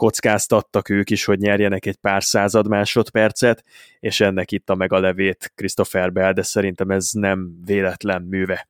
kockáztattak 0.00 0.88
ők 0.88 1.10
is, 1.10 1.24
hogy 1.24 1.38
nyerjenek 1.38 1.86
egy 1.86 1.96
pár 1.96 2.22
század 2.22 2.68
másodpercet, 2.68 3.64
és 3.98 4.20
ennek 4.20 4.52
itta 4.52 4.74
meg 4.74 4.92
a 4.92 5.00
levét 5.00 5.52
Christopher 5.54 6.12
Bell, 6.12 6.32
de 6.32 6.42
szerintem 6.42 6.90
ez 6.90 7.08
nem 7.12 7.50
véletlen 7.64 8.22
műve. 8.22 8.68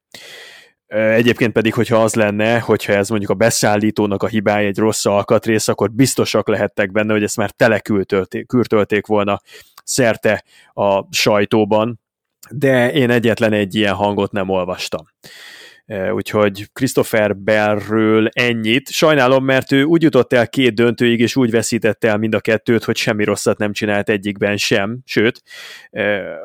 Egyébként 0.86 1.52
pedig, 1.52 1.74
hogyha 1.74 2.02
az 2.02 2.14
lenne, 2.14 2.58
hogyha 2.58 2.92
ez 2.92 3.08
mondjuk 3.08 3.30
a 3.30 3.34
beszállítónak 3.34 4.22
a 4.22 4.26
hibája 4.26 4.66
egy 4.66 4.78
rossz 4.78 5.04
alkatrész, 5.04 5.68
akkor 5.68 5.90
biztosak 5.90 6.48
lehettek 6.48 6.92
benne, 6.92 7.12
hogy 7.12 7.22
ezt 7.22 7.36
már 7.36 7.50
telekürtölték 7.50 9.06
volna 9.06 9.40
szerte 9.84 10.44
a 10.72 11.14
sajtóban, 11.14 12.00
de 12.50 12.92
én 12.92 13.10
egyetlen 13.10 13.52
egy 13.52 13.74
ilyen 13.74 13.94
hangot 13.94 14.32
nem 14.32 14.48
olvastam. 14.48 15.06
Úgyhogy 16.12 16.68
Christopher 16.72 17.36
Bellről 17.36 18.28
ennyit. 18.32 18.90
Sajnálom, 18.90 19.44
mert 19.44 19.72
ő 19.72 19.82
úgy 19.82 20.02
jutott 20.02 20.32
el 20.32 20.48
két 20.48 20.74
döntőig, 20.74 21.20
és 21.20 21.36
úgy 21.36 21.50
veszítette 21.50 22.08
el 22.08 22.16
mind 22.16 22.34
a 22.34 22.40
kettőt, 22.40 22.84
hogy 22.84 22.96
semmi 22.96 23.24
rosszat 23.24 23.58
nem 23.58 23.72
csinált 23.72 24.08
egyikben 24.08 24.56
sem, 24.56 24.98
sőt, 25.04 25.42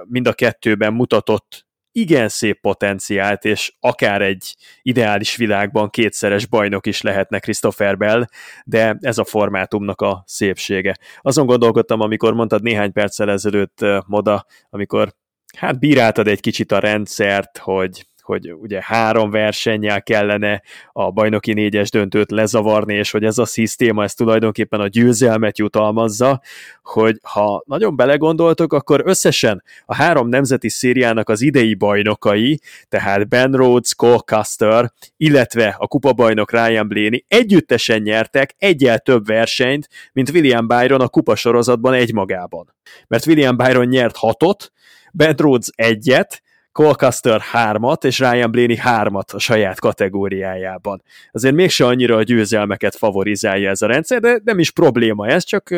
mind 0.05 0.27
a 0.27 0.33
kettőben 0.33 0.93
mutatott 0.93 1.65
igen 1.91 2.29
szép 2.29 2.59
potenciált, 2.59 3.45
és 3.45 3.73
akár 3.79 4.21
egy 4.21 4.55
ideális 4.81 5.35
világban 5.35 5.89
kétszeres 5.89 6.45
bajnok 6.45 6.87
is 6.87 7.01
lehetne 7.01 7.39
Christopher 7.39 7.97
Bell, 7.97 8.25
de 8.65 8.97
ez 8.99 9.17
a 9.17 9.25
formátumnak 9.25 10.01
a 10.01 10.23
szépsége. 10.27 10.97
Azon 11.21 11.45
gondolkodtam, 11.45 11.99
amikor 12.01 12.33
mondtad 12.33 12.61
néhány 12.61 12.91
perccel 12.91 13.31
ezelőtt 13.31 13.85
Moda, 14.07 14.45
amikor 14.69 15.13
hát 15.57 15.79
bíráltad 15.79 16.27
egy 16.27 16.39
kicsit 16.39 16.71
a 16.71 16.79
rendszert, 16.79 17.57
hogy 17.57 18.05
hogy 18.25 18.53
ugye 18.53 18.79
három 18.83 19.29
versennyel 19.29 20.03
kellene 20.03 20.61
a 20.91 21.11
bajnoki 21.11 21.53
négyes 21.53 21.89
döntőt 21.89 22.31
lezavarni, 22.31 22.93
és 22.93 23.11
hogy 23.11 23.23
ez 23.23 23.37
a 23.37 23.45
szisztéma, 23.45 24.03
ez 24.03 24.13
tulajdonképpen 24.13 24.79
a 24.79 24.87
győzelmet 24.87 25.57
jutalmazza, 25.57 26.41
hogy 26.83 27.19
ha 27.21 27.63
nagyon 27.65 27.95
belegondoltok, 27.95 28.73
akkor 28.73 29.01
összesen 29.05 29.63
a 29.85 29.95
három 29.95 30.27
nemzeti 30.27 30.69
szériának 30.69 31.29
az 31.29 31.41
idei 31.41 31.73
bajnokai, 31.73 32.59
tehát 32.89 33.27
Ben 33.27 33.51
Rhodes, 33.51 33.95
Cole 33.95 34.19
Custer, 34.25 34.91
illetve 35.17 35.75
a 35.77 35.87
kupabajnok 35.87 36.51
Ryan 36.51 36.87
Blaney 36.87 37.25
együttesen 37.27 38.01
nyertek 38.01 38.55
egyel 38.57 38.99
több 38.99 39.25
versenyt, 39.25 39.89
mint 40.13 40.29
William 40.29 40.67
Byron 40.67 41.01
a 41.01 41.07
kupasorozatban 41.07 41.93
egymagában. 41.93 42.73
Mert 43.07 43.25
William 43.25 43.57
Byron 43.57 43.85
nyert 43.85 44.15
hatot, 44.15 44.71
Ben 45.13 45.35
Rhodes 45.37 45.67
egyet, 45.75 46.43
Colcaster 46.75 47.39
hármat, 47.39 48.03
és 48.03 48.19
Ryan 48.19 48.51
Blaney 48.51 48.77
hármat 48.77 49.31
a 49.31 49.39
saját 49.39 49.79
kategóriájában. 49.79 51.03
Azért 51.31 51.55
mégse 51.55 51.85
annyira 51.85 52.15
a 52.15 52.23
győzelmeket 52.23 52.95
favorizálja 52.95 53.69
ez 53.69 53.81
a 53.81 53.87
rendszer, 53.87 54.19
de 54.19 54.39
nem 54.43 54.59
is 54.59 54.71
probléma 54.71 55.27
ez, 55.27 55.43
csak 55.43 55.69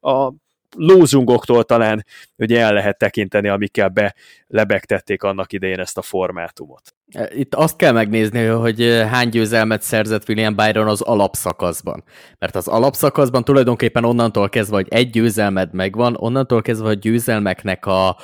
a 0.00 0.32
lózungoktól 0.76 1.64
talán 1.64 2.04
ugye 2.36 2.60
el 2.60 2.72
lehet 2.72 2.98
tekinteni, 2.98 3.48
amikkel 3.48 3.88
be 3.88 4.14
lebegtették 4.46 5.22
annak 5.22 5.52
idején 5.52 5.78
ezt 5.78 5.98
a 5.98 6.02
formátumot. 6.02 6.94
Itt 7.34 7.54
azt 7.54 7.76
kell 7.76 7.92
megnézni, 7.92 8.44
hogy 8.44 9.04
hány 9.10 9.28
győzelmet 9.28 9.82
szerzett 9.82 10.28
William 10.28 10.54
Byron 10.54 10.88
az 10.88 11.00
alapszakaszban. 11.00 12.04
Mert 12.38 12.56
az 12.56 12.68
alapszakaszban 12.68 13.44
tulajdonképpen 13.44 14.04
onnantól 14.04 14.48
kezdve, 14.48 14.76
hogy 14.76 14.88
egy 14.90 15.10
győzelmed 15.10 15.72
megvan, 15.72 16.16
onnantól 16.18 16.62
kezdve, 16.62 16.86
hogy 16.86 16.98
győzelmeknek 16.98 17.86
a, 17.86 18.16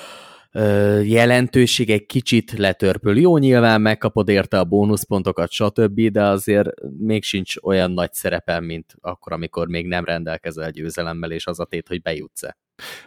jelentőség 1.02 1.90
egy 1.90 2.06
kicsit 2.06 2.52
letörpül. 2.52 3.18
Jó, 3.18 3.38
nyilván 3.38 3.80
megkapod 3.80 4.28
érte 4.28 4.58
a 4.58 4.64
bónuszpontokat, 4.64 5.50
stb., 5.50 6.00
de 6.00 6.24
azért 6.24 6.68
még 6.98 7.22
sincs 7.22 7.54
olyan 7.62 7.90
nagy 7.90 8.12
szerepe, 8.12 8.60
mint 8.60 8.94
akkor, 9.00 9.32
amikor 9.32 9.68
még 9.68 9.86
nem 9.86 10.04
rendelkezel 10.04 10.70
győzelemmel, 10.70 11.30
és 11.30 11.46
az 11.46 11.60
a 11.60 11.64
tét, 11.64 11.88
hogy 11.88 12.02
bejutsz-e. 12.02 12.56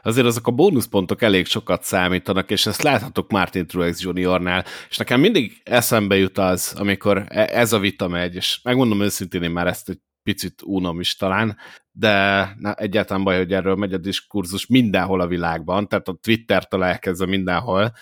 Azért 0.02 0.26
azok 0.26 0.48
a 0.48 0.52
bónuszpontok 0.52 1.22
elég 1.22 1.46
sokat 1.46 1.84
számítanak, 1.84 2.52
és 2.52 2.66
ezt 2.66 2.82
láthatok 2.82 3.32
Martin 3.32 3.68
Truex 3.68 4.02
Juniornál, 4.02 4.66
és 4.90 4.98
nekem 4.98 5.20
mindig 5.20 5.62
eszembe 5.64 6.16
jut 6.18 6.38
az, 6.38 6.74
amikor 6.78 7.26
e- 7.28 7.50
ez 7.52 7.74
a 7.74 7.80
vita 7.80 8.08
megy, 8.08 8.36
és 8.36 8.60
megmondom 8.64 9.02
őszintén, 9.02 9.44
én 9.44 9.52
már 9.52 9.68
ezt 9.68 9.90
egy 9.90 10.00
picit 10.26 10.62
unom 10.64 11.00
is 11.00 11.16
talán, 11.16 11.58
de 11.92 12.50
na, 12.58 12.74
egyáltalán 12.74 13.24
baj, 13.24 13.38
hogy 13.38 13.54
erről 13.54 13.76
megy 13.76 13.94
a 13.94 13.98
diskurzus 13.98 14.66
mindenhol 14.66 15.22
a 15.22 15.28
világban, 15.28 15.88
tehát 15.88 16.08
a 16.08 16.18
Twitter-től 16.22 16.84
elkezdve 16.84 17.26
mindenhol. 17.26 17.94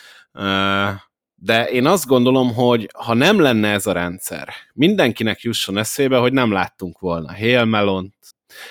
De 1.35 1.69
én 1.69 1.85
azt 1.85 2.05
gondolom, 2.05 2.53
hogy 2.53 2.89
ha 2.97 3.13
nem 3.13 3.39
lenne 3.39 3.71
ez 3.71 3.85
a 3.85 3.91
rendszer, 3.91 4.53
mindenkinek 4.73 5.41
jusson 5.41 5.77
eszébe, 5.77 6.17
hogy 6.17 6.33
nem 6.33 6.51
láttunk 6.51 6.99
volna 6.99 7.35
Hail 7.35 7.65
Melont, 7.65 8.15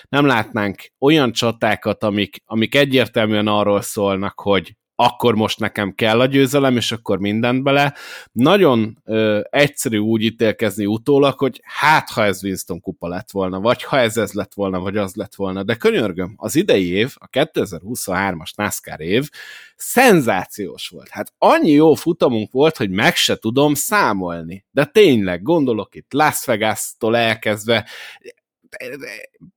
nem 0.09 0.27
látnánk 0.27 0.93
olyan 0.99 1.33
csatákat, 1.33 2.03
amik, 2.03 2.43
amik 2.45 2.75
egyértelműen 2.75 3.47
arról 3.47 3.81
szólnak, 3.81 4.41
hogy 4.41 4.77
akkor 5.05 5.35
most 5.35 5.59
nekem 5.59 5.95
kell 5.95 6.21
a 6.21 6.27
győzelem, 6.27 6.77
és 6.77 6.93
akkor 6.93 7.19
mindent 7.19 7.63
bele. 7.63 7.95
Nagyon 8.33 8.99
ö, 9.05 9.41
egyszerű 9.51 9.99
úgy 9.99 10.23
ítélkezni 10.23 10.87
utólag, 10.87 11.39
hogy 11.39 11.61
hát, 11.65 12.11
ha 12.11 12.25
ez 12.25 12.45
Winston 12.45 12.81
kupa 12.81 13.09
lett 13.09 13.31
volna, 13.31 13.61
vagy 13.61 13.83
ha 13.83 13.99
ez 13.99 14.17
ez 14.17 14.33
lett 14.33 14.55
volna, 14.55 14.81
vagy 14.81 14.97
az 14.97 15.15
lett 15.15 15.35
volna. 15.35 15.63
De 15.63 15.75
könyörgöm, 15.75 16.35
az 16.37 16.57
idei 16.57 16.89
év, 16.89 17.15
a 17.19 17.29
2023-as 17.29 18.55
NASCAR 18.57 19.01
év 19.01 19.31
szenzációs 19.77 20.89
volt. 20.89 21.09
Hát 21.09 21.33
annyi 21.39 21.71
jó 21.71 21.95
futamunk 21.95 22.53
volt, 22.53 22.77
hogy 22.77 22.91
meg 22.91 23.17
se 23.17 23.37
tudom 23.37 23.75
számolni. 23.75 24.65
De 24.71 24.85
tényleg, 24.85 25.43
gondolok 25.43 25.95
itt 25.95 26.13
Las 26.13 26.45
Vegas-tól 26.45 27.17
elkezdve, 27.17 27.87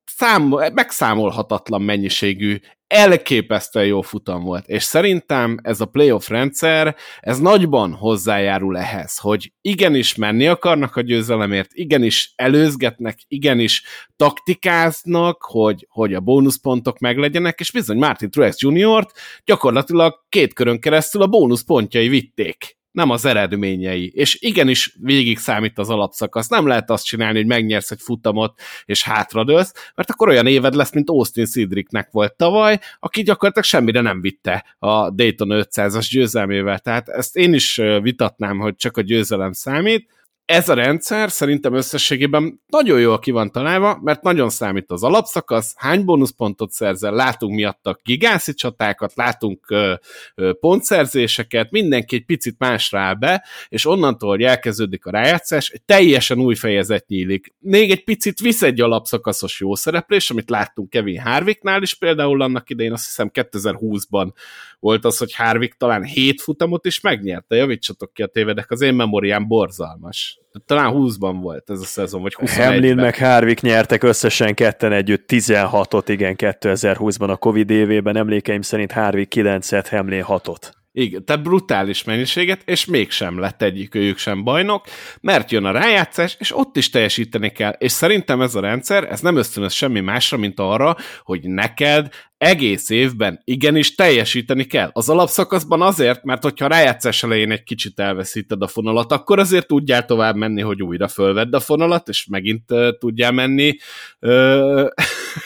szám, 0.06 0.56
megszámolhatatlan 0.74 1.82
mennyiségű 1.82 2.60
elképesztően 2.88 3.86
jó 3.86 4.02
futam 4.02 4.44
volt, 4.44 4.68
és 4.68 4.84
szerintem 4.84 5.58
ez 5.62 5.82
a 5.82 5.86
playoff 5.86 6.28
rendszer, 6.28 6.96
ez 7.20 7.40
nagyban 7.40 7.94
hozzájárul 7.94 8.78
ehhez, 8.78 9.18
hogy 9.18 9.54
igenis 9.62 10.16
menni 10.16 10.48
akarnak 10.48 10.96
a 10.96 11.02
győzelemért, 11.02 11.74
igenis 11.74 12.34
előzgetnek, 12.36 13.20
igenis 13.28 13.84
taktikáznak, 14.16 15.44
hogy, 15.44 15.88
hogy 15.90 16.14
a 16.14 16.20
bónuszpontok 16.20 17.00
meglegyenek, 17.00 17.60
és 17.60 17.72
bizony 17.72 17.98
Martin 17.98 18.30
Truex 18.30 18.62
Jr.-t 18.62 19.12
gyakorlatilag 19.46 20.14
két 20.30 20.54
körön 20.54 20.80
keresztül 20.80 21.22
a 21.22 21.28
bónuszpontjai 21.28 22.08
vitték 22.08 22.75
nem 22.96 23.10
az 23.10 23.26
eredményei. 23.26 24.12
És 24.14 24.38
igenis 24.42 24.96
végig 25.02 25.38
számít 25.38 25.78
az 25.78 25.90
alapszakasz. 25.90 26.48
Nem 26.48 26.68
lehet 26.68 26.90
azt 26.90 27.06
csinálni, 27.06 27.38
hogy 27.38 27.48
megnyersz 27.48 27.92
egy 27.92 28.02
futamot, 28.02 28.60
és 28.86 29.04
hátradőlsz, 29.04 29.74
mert 29.96 30.10
akkor 30.10 30.28
olyan 30.28 30.48
éved 30.48 30.76
lesz, 30.76 30.94
mint 30.94 31.10
Austin 31.10 31.46
Sidricknek 31.46 32.12
volt 32.12 32.34
tavaly, 32.36 32.80
aki 33.00 33.22
gyakorlatilag 33.22 33.68
semmire 33.68 34.02
nem 34.02 34.22
vitte 34.22 34.76
a 34.80 35.10
Dayton 35.10 35.50
500-as 35.52 36.08
győzelmével. 36.12 36.80
Tehát 36.80 37.10
ezt 37.10 37.36
én 37.36 37.54
is 37.54 37.82
vitatnám, 38.02 38.60
hogy 38.60 38.76
csak 38.76 38.98
a 38.98 39.02
győzelem 39.02 39.52
számít, 39.52 40.10
ez 40.46 40.70
a 40.70 40.74
rendszer 40.74 41.32
szerintem 41.32 41.74
összességében 41.74 42.62
nagyon 42.68 43.00
jól 43.00 43.20
ki 43.20 43.32
van 43.32 43.52
találva, 43.52 44.00
mert 44.04 44.22
nagyon 44.22 44.50
számít 44.50 44.92
az 44.92 45.04
alapszakasz, 45.04 45.74
hány 45.78 46.06
bónuszpontot 46.06 46.72
szerzel, 46.72 47.14
látunk 47.14 47.56
miatta 47.56 48.00
gigászi 48.04 48.54
csatákat, 48.54 49.16
látunk 49.16 49.70
ö, 49.70 49.94
ö, 50.36 50.54
pontszerzéseket, 50.60 51.72
mindenki 51.72 52.16
egy 52.16 52.26
picit 52.26 52.56
másra 52.60 53.00
áll 53.00 53.14
be, 53.14 53.46
és 53.70 53.86
onnantól, 53.86 54.30
hogy 54.30 54.42
elkezdődik 54.42 55.06
a 55.06 55.12
rájátszás, 55.12 55.70
egy 55.70 55.82
teljesen 55.82 56.40
új 56.40 56.56
fejezet 56.56 57.08
nyílik. 57.08 57.54
Még 57.60 57.92
egy 57.92 58.04
picit 58.04 58.40
visz 58.40 58.62
egy 58.62 58.82
alapszakaszos 58.82 59.60
jó 59.60 59.76
szereplés, 59.76 60.30
amit 60.30 60.50
láttunk 60.50 60.90
Kevin 60.90 61.22
Harvicknál 61.22 61.82
is 61.82 61.94
például 61.94 62.42
annak 62.42 62.70
idején, 62.70 62.92
azt 62.92 63.06
hiszem 63.06 63.30
2020-ban 63.34 64.32
volt 64.80 65.06
az, 65.06 65.18
hogy 65.18 65.34
Harvick 65.34 65.78
talán 65.78 66.04
hét 66.04 66.42
futamot 66.42 66.86
is 66.86 67.00
megnyerte, 67.00 67.56
javítsatok 67.56 68.14
ki 68.14 68.24
a 68.24 68.28
tévedek, 68.28 68.72
az 68.72 68.82
én 68.82 68.94
memóriám 68.94 69.48
borzalmas. 69.48 70.35
Talán 70.66 70.94
20-ban 70.96 71.38
volt 71.42 71.70
ez 71.70 71.80
a 71.80 71.86
szezon, 71.86 72.22
vagy 72.22 72.36
21-ben. 72.40 72.72
Hamlin 72.72 72.96
meg 72.96 73.18
Harvick 73.18 73.62
nyertek 73.62 74.04
összesen 74.04 74.54
ketten 74.54 74.92
együtt 74.92 75.26
16-ot, 75.28 76.04
igen, 76.08 76.36
2020-ban 76.38 77.30
a 77.30 77.36
Covid 77.36 77.70
évében, 77.70 78.16
emlékeim 78.16 78.62
szerint 78.62 78.92
Harvick 78.92 79.34
9-et, 79.36 79.86
Hamlin 79.90 80.24
6-ot. 80.28 80.72
Igen, 80.98 81.26
tehát 81.26 81.44
brutális 81.44 82.04
mennyiséget, 82.04 82.62
és 82.66 82.86
mégsem 82.86 83.40
lett 83.40 83.62
egyikőjük 83.62 84.18
sem 84.18 84.44
bajnok, 84.44 84.86
mert 85.22 85.52
jön 85.52 85.66
a 85.66 85.72
rájátszás, 85.72 86.36
és 86.40 86.58
ott 86.58 86.78
is 86.78 86.90
teljesíteni 86.90 87.50
kell. 87.50 87.72
És 87.72 87.92
szerintem 87.92 88.42
ez 88.42 88.56
a 88.56 88.60
rendszer, 88.60 89.04
ez 89.04 89.20
nem 89.20 89.36
ösztönöz 89.36 89.74
semmi 89.74 90.00
másra, 90.00 90.38
mint 90.38 90.60
arra, 90.60 90.96
hogy 91.24 91.48
neked 91.50 92.14
egész 92.38 92.90
évben 92.90 93.42
igenis 93.44 93.96
teljesíteni 93.96 94.64
kell. 94.64 94.90
Az 94.92 95.10
alapszakaszban 95.10 95.82
azért, 95.82 96.24
mert 96.24 96.44
hogyha 96.44 96.66
a 96.66 96.70
rájátszás 96.70 97.24
elején 97.24 97.52
egy 97.52 97.64
kicsit 97.64 98.00
elveszíted 98.00 98.62
a 98.62 98.68
fonalat, 98.68 99.12
akkor 99.12 99.40
azért 99.40 99.68
tudjál 99.68 100.06
tovább 100.06 100.36
menni, 100.36 100.62
hogy 100.62 100.84
újra 100.84 101.08
fölvedd 101.08 101.56
a 101.56 101.60
fonalat, 101.60 102.08
és 102.08 102.26
megint 102.26 102.72
uh, 102.72 102.90
tudjál 102.98 103.32
menni. 103.32 103.78
Uh, 104.20 104.88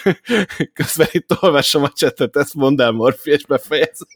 közben 0.74 1.08
itt 1.12 1.38
olvasom 1.40 1.84
a 1.84 1.90
csetet, 1.90 2.36
ezt 2.36 2.54
mondd 2.54 2.82
el, 2.82 2.92
Morfi, 2.92 3.32
és 3.32 3.46
befejezem. 3.46 4.08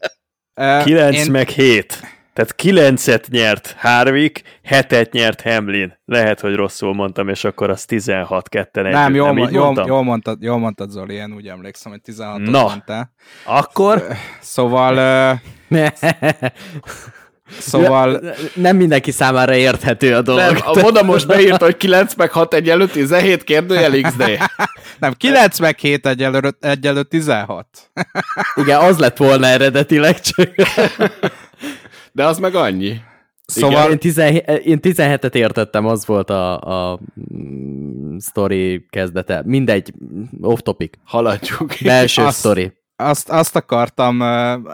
9 0.54 1.16
én... 1.16 1.30
meg 1.30 1.48
7. 1.48 2.00
Tehát 2.32 2.54
9-et 2.62 3.28
nyert 3.28 3.74
Harvick, 3.78 4.42
7-et 4.68 5.10
nyert 5.10 5.40
Hamlin. 5.40 5.98
Lehet, 6.04 6.40
hogy 6.40 6.54
rosszul 6.54 6.94
mondtam, 6.94 7.28
és 7.28 7.44
akkor 7.44 7.70
az 7.70 7.84
16-2 7.88 8.82
Nem, 8.82 9.14
jól, 9.14 9.26
nem 9.26 9.36
jól, 9.36 9.50
jól, 9.86 10.02
mondtad, 10.02 10.42
jól 10.42 10.58
mondtad, 10.58 10.90
Zoli, 10.90 11.14
én 11.14 11.32
úgy 11.32 11.46
emlékszem, 11.48 11.92
hogy 11.92 12.00
16 12.00 12.38
Na, 12.38 12.62
mondtál. 12.62 13.12
akkor? 13.44 14.06
Szóval... 14.40 14.94
Uh, 15.68 15.80
Szóval... 17.58 18.20
Nem 18.54 18.76
mindenki 18.76 19.10
számára 19.10 19.54
érthető 19.54 20.14
a 20.14 20.22
dolog. 20.22 20.52
Nem, 20.52 20.56
a 20.64 20.80
Moda 20.80 21.02
most 21.02 21.26
beírta, 21.26 21.64
hogy 21.64 21.76
9 21.76 22.14
meg 22.14 22.30
6 22.30 22.54
egyelő 22.54 22.86
17 22.86 23.44
kérdőjel 23.44 24.00
XD. 24.00 24.22
Nem, 24.98 25.12
9 25.12 25.58
meg 25.58 25.78
7 25.78 26.06
egyelő, 26.06 26.56
egyelő 26.60 27.02
16. 27.02 27.66
Igen, 28.54 28.80
az 28.80 28.98
lett 28.98 29.16
volna 29.16 29.46
eredetileg 29.46 30.20
csak. 30.20 30.54
De 32.12 32.26
az 32.26 32.38
meg 32.38 32.54
annyi. 32.54 33.00
Szóval 33.46 33.90
én, 33.90 33.98
17, 33.98 34.46
én 34.46 34.78
17-et 34.82 35.34
értettem, 35.34 35.86
az 35.86 36.06
volt 36.06 36.30
a, 36.30 36.60
a 36.60 37.00
mm, 37.34 38.16
story 38.18 38.86
kezdete. 38.90 39.42
Mindegy, 39.44 39.92
off 40.40 40.58
topic. 40.58 40.94
Haladjuk. 41.04 41.74
Belső 41.84 42.22
azt, 42.22 42.38
story. 42.38 42.72
Azt, 42.96 43.30
azt 43.30 43.56
akartam, 43.56 44.20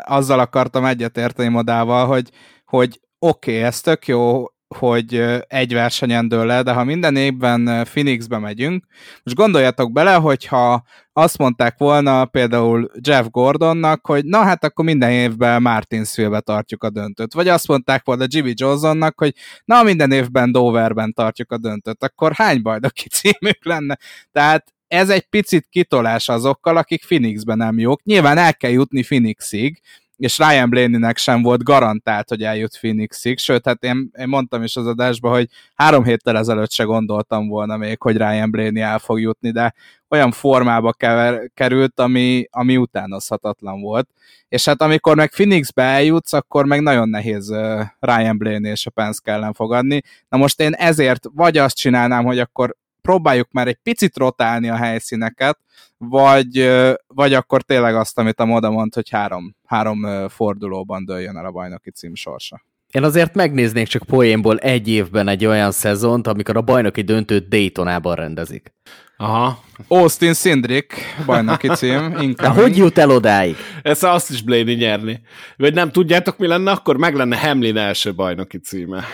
azzal 0.05 0.39
akartam 0.39 0.85
egyetérteni 0.85 1.49
modával, 1.49 2.07
hogy 2.07 2.31
hogy 2.71 3.01
oké, 3.19 3.51
okay, 3.51 3.63
ez 3.63 3.81
tök 3.81 4.07
jó, 4.07 4.45
hogy 4.79 5.15
egy 5.47 5.73
versenyen 5.73 6.29
dől 6.29 6.47
le, 6.47 6.63
de 6.63 6.73
ha 6.73 6.85
minden 6.85 7.17
évben 7.17 7.85
Phoenixbe 7.85 8.39
megyünk, 8.39 8.85
most 9.23 9.37
gondoljatok 9.37 9.93
bele, 9.93 10.15
hogyha 10.15 10.83
azt 11.13 11.39
mondták 11.39 11.79
volna 11.79 12.25
például 12.25 12.91
Jeff 13.01 13.27
Gordonnak, 13.31 14.07
hogy 14.07 14.25
na 14.25 14.43
hát 14.43 14.65
akkor 14.65 14.85
minden 14.85 15.11
évben 15.11 15.63
Martinsville-be 15.63 16.41
tartjuk 16.41 16.85
a 16.85 16.91
döntőt, 16.91 17.35
vagy 17.35 17.49
azt 17.49 17.69
mondták 17.69 18.05
volna 18.05 18.25
Jimmy 18.29 18.53
Johnsonnak, 18.55 19.19
hogy 19.19 19.35
na 19.65 19.83
minden 19.83 20.13
évben 20.13 20.53
Doverben 20.53 21.13
tartjuk 21.13 21.53
a 21.53 21.59
döntőt, 21.59 22.03
akkor 22.03 22.33
hány 22.33 22.63
bajnoki 22.63 23.09
címük 23.19 23.65
lenne? 23.65 23.99
Tehát 24.33 24.75
ez 24.89 25.11
egy 25.11 25.27
picit 25.27 25.67
kitolás 25.71 26.29
azokkal, 26.29 26.77
akik 26.77 27.05
Phoenixben 27.07 27.57
nem 27.57 27.79
jók. 27.79 28.03
Nyilván 28.03 28.39
el 28.39 28.55
kell 28.55 28.71
jutni 28.71 29.03
Phoenixig, 29.03 29.81
és 30.21 30.39
Ryan 30.39 30.71
Blaney-nek 30.71 31.17
sem 31.17 31.43
volt 31.43 31.63
garantált, 31.63 32.29
hogy 32.29 32.43
eljut 32.43 32.79
Phoenixig, 32.79 33.39
sőt, 33.39 33.67
hát 33.67 33.85
én, 33.85 34.11
én 34.19 34.29
mondtam 34.29 34.63
is 34.63 34.77
az 34.77 34.87
adásban, 34.87 35.33
hogy 35.33 35.49
három 35.75 36.05
héttel 36.05 36.37
ezelőtt 36.37 36.71
se 36.71 36.85
gondoltam 36.85 37.49
volna 37.49 37.77
még, 37.77 38.03
hogy 38.03 38.17
Ryan 38.17 38.51
Blaney 38.51 38.81
el 38.81 38.99
fog 38.99 39.21
jutni, 39.21 39.51
de 39.51 39.75
olyan 40.09 40.31
formába 40.31 40.93
kever, 40.93 41.51
került, 41.55 42.01
ami, 42.01 42.45
ami 42.51 42.77
utánozhatatlan 42.77 43.81
volt. 43.81 44.09
És 44.49 44.65
hát 44.65 44.83
amikor 44.83 45.17
meg 45.17 45.31
Phoenixbe 45.31 45.83
eljutsz, 45.83 46.33
akkor 46.33 46.67
meg 46.67 46.81
nagyon 46.81 47.09
nehéz 47.09 47.55
Ryan 47.99 48.39
Blaney 48.39 48.71
és 48.71 48.87
a 48.87 48.91
Penske 48.91 49.33
ellen 49.33 49.53
fogadni. 49.53 50.03
Na 50.29 50.37
most 50.37 50.61
én 50.61 50.73
ezért 50.73 51.27
vagy 51.35 51.59
azt 51.59 51.77
csinálnám, 51.77 52.25
hogy 52.25 52.39
akkor 52.39 52.77
próbáljuk 53.03 53.49
már 53.51 53.67
egy 53.69 53.79
picit 53.83 54.17
rotálni 54.17 54.69
a 54.69 54.77
helyszíneket, 54.77 55.59
vagy, 55.99 56.71
vagy 57.07 57.35
akkor 57.35 57.63
tényleg 57.63 57.95
azt, 57.95 58.19
amit 58.19 58.41
a 58.41 58.45
Moda 58.45 58.71
mond, 58.71 58.95
hogy 58.95 59.11
három, 59.11 59.57
három 59.67 60.29
fordulóban 60.29 61.05
dőljön 61.05 61.37
el 61.37 61.45
a 61.45 61.51
bajnoki 61.51 61.91
cím 61.91 62.15
sorsa. 62.15 62.63
Én 62.91 63.03
azért 63.03 63.35
megnéznék 63.35 63.87
csak 63.87 64.03
poénból 64.03 64.59
egy 64.59 64.89
évben 64.89 65.29
egy 65.29 65.47
olyan 65.47 65.71
szezont, 65.71 66.27
amikor 66.27 66.57
a 66.57 66.61
bajnoki 66.61 67.03
döntőt 67.03 67.49
Daytonában 67.49 68.15
rendezik. 68.15 68.73
Aha. 69.17 69.63
Austin 69.89 70.35
Sindrick, 70.35 70.95
bajnoki 71.27 71.69
cím. 71.69 72.15
De 72.37 72.49
hogy 72.49 72.77
jut 72.77 72.99
el 72.99 73.11
odáig? 73.11 73.57
Ezt 73.83 74.05
azt 74.05 74.31
is 74.31 74.43
Blaney 74.43 74.75
nyerni. 74.75 75.21
Vagy 75.57 75.75
nem 75.75 75.91
tudjátok, 75.91 76.39
mi 76.39 76.47
lenne 76.47 76.71
akkor? 76.71 76.97
Meg 76.97 77.15
lenne 77.15 77.37
Hamlin 77.39 77.77
első 77.77 78.15
bajnoki 78.15 78.59
címe. 78.59 79.05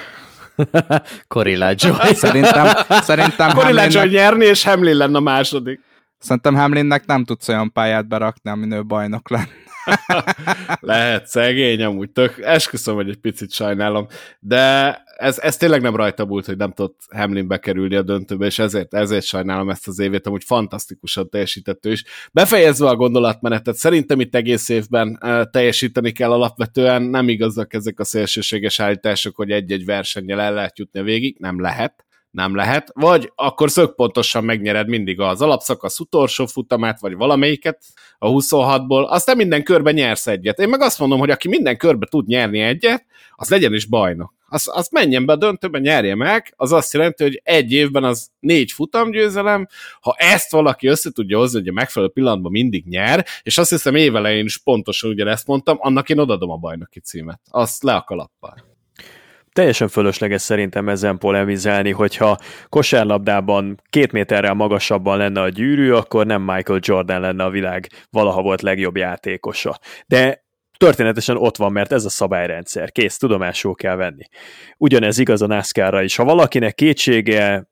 Corilla 1.29 1.73
Joy. 1.77 2.15
Szerintem, 2.15 2.67
szerintem 2.89 3.53
Corilla 3.53 3.87
Joy 3.91 4.09
nyerni, 4.09 4.45
és 4.45 4.65
Hamlin 4.65 4.97
lenne 4.97 5.17
a 5.17 5.21
második. 5.21 5.81
Szerintem 6.19 6.55
Hamlinnek 6.55 7.07
nem 7.07 7.25
tudsz 7.25 7.49
olyan 7.49 7.73
pályát 7.73 8.09
berakni, 8.09 8.51
ami 8.51 8.67
nő 8.67 8.85
bajnok 8.85 9.31
lenne. 9.31 9.66
Lehet, 10.81 11.27
szegény, 11.27 11.83
amúgy 11.83 12.11
tök, 12.11 12.39
esküszöm, 12.39 12.95
hogy 12.95 13.09
egy 13.09 13.17
picit 13.17 13.53
sajnálom, 13.53 14.07
de 14.41 14.95
ez, 15.17 15.39
ez 15.39 15.57
tényleg 15.57 15.81
nem 15.81 15.97
rajta 15.97 16.25
múlt, 16.25 16.47
hogy 16.47 16.57
nem 16.57 16.73
tudott 16.73 17.01
Hamlin 17.11 17.49
bekerülni 17.49 17.95
a 17.95 18.03
döntőbe, 18.03 18.47
és 18.47 18.59
ezért, 18.59 18.95
ezért 18.95 19.25
sajnálom 19.25 19.71
ezt 19.71 19.89
az 19.89 19.99
évét, 19.99 20.27
amúgy 20.27 20.45
fantasztikusan 20.45 21.29
teljesített 21.29 21.87
ő 21.87 21.91
is. 21.91 22.05
Befejezve 22.33 22.89
a 22.89 22.97
gondolatmenetet, 22.97 23.75
szerintem 23.75 24.21
itt 24.21 24.35
egész 24.35 24.69
évben 24.69 25.19
uh, 25.23 25.43
teljesíteni 25.51 26.13
kell 26.13 26.33
alapvetően, 26.33 27.03
nem 27.03 27.29
igazak 27.29 27.75
ezek 27.75 28.01
a 28.01 28.05
szélsőséges 28.05 28.81
állítások, 28.81 29.37
hogy 29.37 29.51
egy-egy 29.51 29.85
versennyel 29.85 30.41
el 30.41 30.55
lehet 30.55 30.79
jutni 30.79 31.01
a 31.01 31.03
végig, 31.03 31.37
nem 31.39 31.61
lehet 31.61 32.06
nem 32.37 32.55
lehet, 32.55 32.91
vagy 32.95 33.33
akkor 33.35 33.71
szögpontosan 33.71 34.45
megnyered 34.45 34.89
mindig 34.89 35.21
az 35.21 35.43
alapszakasz 35.43 36.01
utolsó 36.01 36.47
futamát, 36.47 37.01
vagy 37.01 37.15
valamelyiket 37.15 37.83
a 38.19 38.29
26-ból, 38.29 39.07
aztán 39.07 39.37
minden 39.37 39.63
körben 39.63 39.95
nyersz 39.95 40.27
egyet. 40.27 40.59
Én 40.59 40.69
meg 40.69 40.81
azt 40.81 40.99
mondom, 40.99 41.19
hogy 41.19 41.31
aki 41.31 41.49
minden 41.49 41.77
körbe 41.77 42.07
tud 42.07 42.27
nyerni 42.27 42.61
egyet, 42.61 43.05
az 43.35 43.49
legyen 43.49 43.75
is 43.75 43.87
bajnok. 43.87 44.35
Az, 44.49 44.71
az 44.73 44.89
menjen 44.91 45.27
be 45.27 45.33
a 45.33 45.37
döntőben, 45.37 45.81
nyerje 45.81 46.15
meg, 46.15 46.55
az 46.57 46.73
azt 46.73 46.93
jelenti, 46.93 47.23
hogy 47.23 47.41
egy 47.45 47.73
évben 47.73 48.05
az 48.05 48.29
négy 48.41 48.73
futamgyőzelem, 48.73 49.67
ha 50.01 50.15
ezt 50.19 50.51
valaki 50.51 50.87
össze 50.87 51.11
tudja 51.11 51.39
hozni, 51.39 51.59
hogy 51.59 51.69
a 51.69 51.73
megfelelő 51.73 52.13
pillanatban 52.13 52.51
mindig 52.51 52.85
nyer, 52.87 53.27
és 53.43 53.59
azt 53.59 53.71
hiszem 53.71 53.95
évelején 53.95 54.45
is 54.45 54.59
pontosan 54.59 55.11
ugyanezt 55.11 55.47
mondtam, 55.47 55.77
annak 55.81 56.09
én 56.09 56.19
odadom 56.19 56.51
a 56.51 56.57
bajnoki 56.57 57.01
címet. 57.01 57.41
Azt 57.51 57.83
le 57.83 57.95
a 57.95 58.03
kalappal 58.03 58.76
teljesen 59.57 59.89
fölösleges 59.89 60.43
szerintem 60.43 60.89
ezen 60.89 61.19
polemizálni, 61.19 61.91
hogyha 61.91 62.39
kosárlabdában 62.69 63.81
két 63.91 64.13
méterrel 64.13 64.55
magasabban 64.55 65.19
lenne 65.19 65.41
a 65.41 65.49
gyűrű, 65.49 65.93
akkor 65.93 66.27
nem 66.27 66.43
Michael 66.43 66.81
Jordan 66.83 67.21
lenne 67.21 67.45
a 67.45 67.51
világ 67.51 67.89
valaha 68.11 68.43
volt 68.43 68.63
legjobb 68.63 68.97
játékosa. 68.97 69.79
De 70.07 70.45
történetesen 70.77 71.37
ott 71.37 71.57
van, 71.57 71.73
mert 71.73 71.93
ez 71.93 72.05
a 72.05 72.09
szabályrendszer. 72.09 72.93
Kész, 72.93 73.17
tudomásul 73.17 73.75
kell 73.75 73.97
venni. 73.97 74.25
Ugyanez 74.77 75.19
igaz 75.19 75.43
a 75.43 75.47
NASCAR-ra 75.47 76.03
is. 76.03 76.17
Ha 76.17 76.25
valakinek 76.25 76.75
kétsége 76.75 77.69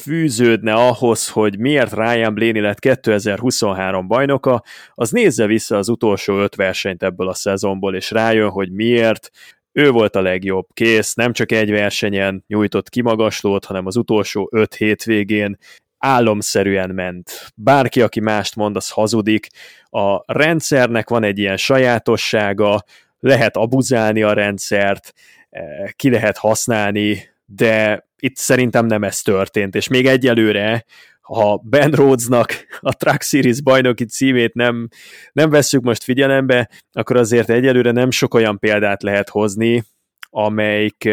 fűződne 0.00 0.72
ahhoz, 0.72 1.28
hogy 1.28 1.58
miért 1.58 1.92
Ryan 1.92 2.34
Blaney 2.34 2.60
lett 2.60 2.78
2023 2.78 4.06
bajnoka, 4.06 4.62
az 4.94 5.10
nézze 5.10 5.46
vissza 5.46 5.76
az 5.76 5.88
utolsó 5.88 6.38
öt 6.38 6.54
versenyt 6.54 7.02
ebből 7.02 7.28
a 7.28 7.34
szezonból, 7.34 7.94
és 7.94 8.10
rájön, 8.10 8.50
hogy 8.50 8.72
miért 8.72 9.30
ő 9.78 9.90
volt 9.90 10.16
a 10.16 10.20
legjobb, 10.20 10.66
kész, 10.74 11.14
nem 11.14 11.32
csak 11.32 11.52
egy 11.52 11.70
versenyen 11.70 12.44
nyújtott 12.46 12.88
kimagaslót, 12.88 13.64
hanem 13.64 13.86
az 13.86 13.96
utolsó 13.96 14.48
öt 14.52 14.74
hétvégén 14.74 15.58
álomszerűen 15.98 16.90
ment. 16.90 17.46
Bárki, 17.54 18.00
aki 18.00 18.20
mást 18.20 18.56
mond, 18.56 18.76
az 18.76 18.90
hazudik. 18.90 19.46
A 19.84 20.32
rendszernek 20.32 21.08
van 21.08 21.24
egy 21.24 21.38
ilyen 21.38 21.56
sajátossága, 21.56 22.84
lehet 23.18 23.56
abuzálni 23.56 24.22
a 24.22 24.32
rendszert, 24.32 25.12
eh, 25.50 25.88
ki 25.96 26.10
lehet 26.10 26.36
használni, 26.36 27.28
de 27.46 28.06
itt 28.18 28.36
szerintem 28.36 28.86
nem 28.86 29.04
ez 29.04 29.22
történt, 29.22 29.74
és 29.74 29.88
még 29.88 30.06
egyelőre 30.06 30.84
ha 31.28 31.60
Ben 31.64 31.90
Rhodesnak 31.90 32.66
a 32.80 32.92
Truck 32.92 33.22
Series 33.22 33.62
bajnoki 33.62 34.04
címét 34.04 34.54
nem, 34.54 34.88
nem 35.32 35.50
vesszük 35.50 35.82
most 35.82 36.02
figyelembe, 36.02 36.68
akkor 36.92 37.16
azért 37.16 37.50
egyelőre 37.50 37.90
nem 37.90 38.10
sok 38.10 38.34
olyan 38.34 38.58
példát 38.58 39.02
lehet 39.02 39.28
hozni, 39.28 39.84
amelyik, 40.30 41.08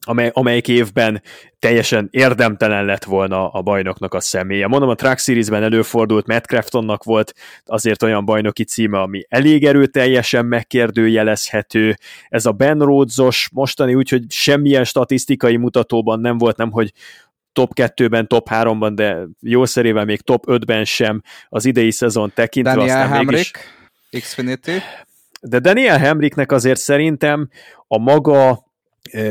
amely, 0.00 0.30
amelyik 0.32 0.68
évben 0.68 1.22
teljesen 1.58 2.08
érdemtelen 2.10 2.84
lett 2.84 3.04
volna 3.04 3.48
a 3.48 3.62
bajnoknak 3.62 4.14
a 4.14 4.20
személye. 4.20 4.66
Mondom, 4.66 4.88
a 4.88 4.94
Truck 4.94 5.18
Series-ben 5.18 5.62
előfordult, 5.62 6.26
Matt 6.26 6.44
Craftonnak 6.44 7.04
volt 7.04 7.34
azért 7.64 8.02
olyan 8.02 8.24
bajnoki 8.24 8.64
címe, 8.64 9.00
ami 9.00 9.22
elég 9.28 9.64
erőteljesen 9.64 10.46
megkérdőjelezhető. 10.46 11.96
Ez 12.28 12.46
a 12.46 12.52
Ben 12.52 12.78
Rhodes-os 12.78 13.48
mostani 13.52 13.94
úgyhogy 13.94 14.24
semmilyen 14.28 14.84
statisztikai 14.84 15.56
mutatóban 15.56 16.20
nem 16.20 16.38
volt, 16.38 16.56
nem 16.56 16.70
hogy 16.70 16.92
top 17.58 17.72
2-ben, 17.74 18.26
top 18.26 18.48
3-ban, 18.50 18.92
de 18.94 19.26
jó 19.40 19.64
szerével 19.64 20.04
még 20.04 20.20
top 20.20 20.44
5-ben 20.46 20.84
sem 20.84 21.22
az 21.48 21.64
idei 21.64 21.90
szezon 21.90 22.32
tekintve. 22.34 22.74
Daniel 22.74 23.08
Hamrick, 23.08 23.58
mégis... 24.10 24.26
Xfinity. 24.26 24.70
de 25.40 25.58
Daniel 25.58 25.98
Hemricknek 25.98 26.52
azért 26.52 26.80
szerintem 26.80 27.48
a 27.86 27.98
maga 27.98 28.66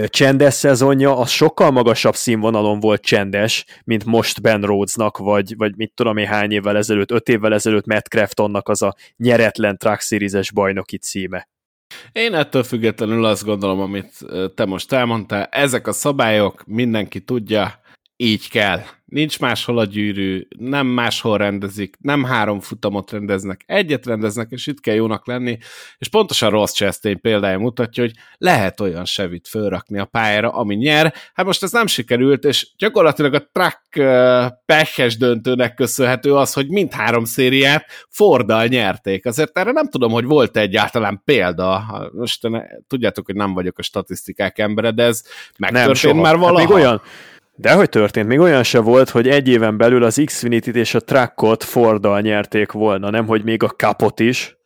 csendes 0.08 0.54
szezonja, 0.54 1.18
az 1.18 1.30
sokkal 1.30 1.72
magasabb 1.72 2.16
színvonalon 2.16 2.80
volt 2.80 3.02
csendes, 3.02 3.66
mint 3.84 4.06
most 4.06 4.42
Ben 4.42 4.62
Rhodesnak, 4.62 5.18
vagy, 5.18 5.58
vagy 5.58 5.76
mit 5.76 5.92
tudom 5.96 6.18
én 6.18 6.28
hány 6.28 6.52
évvel 6.52 6.78
ezelőtt, 6.78 7.12
öt 7.12 7.30
évvel 7.30 7.54
ezelőtt 7.54 7.86
Matt 7.86 8.08
Craftonnak 8.08 8.70
az 8.70 8.82
a 8.82 8.96
nyeretlen 9.18 9.78
Truck 9.78 10.02
Series-es 10.02 10.52
bajnoki 10.52 10.98
címe. 10.98 11.48
Én 12.12 12.34
ettől 12.34 12.64
függetlenül 12.64 13.26
azt 13.26 13.46
gondolom, 13.46 13.80
amit 13.80 14.14
te 14.56 14.66
most 14.66 14.92
elmondtál, 14.92 15.48
ezek 15.52 15.88
a 15.88 15.92
szabályok, 15.92 16.64
mindenki 16.66 17.20
tudja, 17.20 17.86
így 18.18 18.50
kell. 18.50 18.82
Nincs 19.06 19.40
máshol 19.40 19.78
a 19.78 19.86
gyűrű, 19.86 20.48
nem 20.58 20.88
máshol 20.88 21.38
rendezik, 21.38 21.96
nem 22.00 22.24
három 22.24 22.60
futamot 22.60 23.12
rendeznek, 23.12 23.64
egyet 23.66 24.06
rendeznek, 24.06 24.48
és 24.52 24.68
itt 24.68 24.80
kell 24.80 24.96
jónak 24.96 25.28
lenni, 25.28 25.58
és 25.98 26.08
pontosan 26.08 26.50
Ross 26.50 26.72
Chastain 26.72 27.22
példája 27.22 27.58
mutatja, 27.58 28.04
hogy 28.04 28.14
lehet 28.38 28.80
olyan 28.80 29.06
sevit 29.06 29.48
fölrakni 29.48 30.00
a 30.00 30.06
pályára, 30.06 30.50
ami 30.50 30.76
nyer. 30.76 31.14
Hát 31.34 31.46
most 31.46 31.64
ez 31.64 31.72
nem 31.72 31.88
sikerült, 31.88 32.44
és 32.44 32.68
gyakorlatilag 32.78 33.34
a 33.34 33.50
track 33.52 33.82
pehes 34.66 35.18
döntőnek 35.18 35.74
köszönhető 35.74 36.34
az, 36.34 36.54
hogy 36.54 36.68
mindhárom 36.68 37.26
szériát 37.26 37.86
Forddal 38.10 38.66
nyerték. 38.66 39.26
Azért 39.26 39.58
erre 39.58 39.72
nem 39.72 39.90
tudom, 39.90 40.12
hogy 40.12 40.26
volt 40.26 40.58
egyáltalán 40.58 41.22
példa. 41.26 42.10
Most 42.14 42.48
tudjátok, 42.88 43.26
hogy 43.26 43.36
nem 43.36 43.54
vagyok 43.54 43.78
a 43.78 43.84
statisztikák 43.84 44.60
embere, 44.60 44.92
de 44.92 45.04
ez 45.04 45.24
megtörtént 45.58 46.14
nem, 46.14 46.22
már 46.22 46.38
valaha. 46.38 46.60
Hát 46.60 46.68
még 46.68 46.78
olyan, 46.78 47.02
de 47.60 47.74
hogy 47.74 47.90
történt? 47.90 48.28
Még 48.28 48.40
olyan 48.40 48.64
se 48.64 48.80
volt, 48.80 49.10
hogy 49.10 49.28
egy 49.28 49.48
éven 49.48 49.78
belül 49.78 50.04
az 50.04 50.22
Xfinity-t 50.26 50.76
és 50.76 50.94
a 50.94 51.00
Trackot 51.00 51.64
Forddal 51.64 52.22
nyerték 52.22 52.72
volna, 52.72 53.10
nem 53.10 53.26
hogy 53.26 53.44
még 53.44 53.64
a 53.64 53.74
kapot 53.78 54.20
is. 54.20 54.58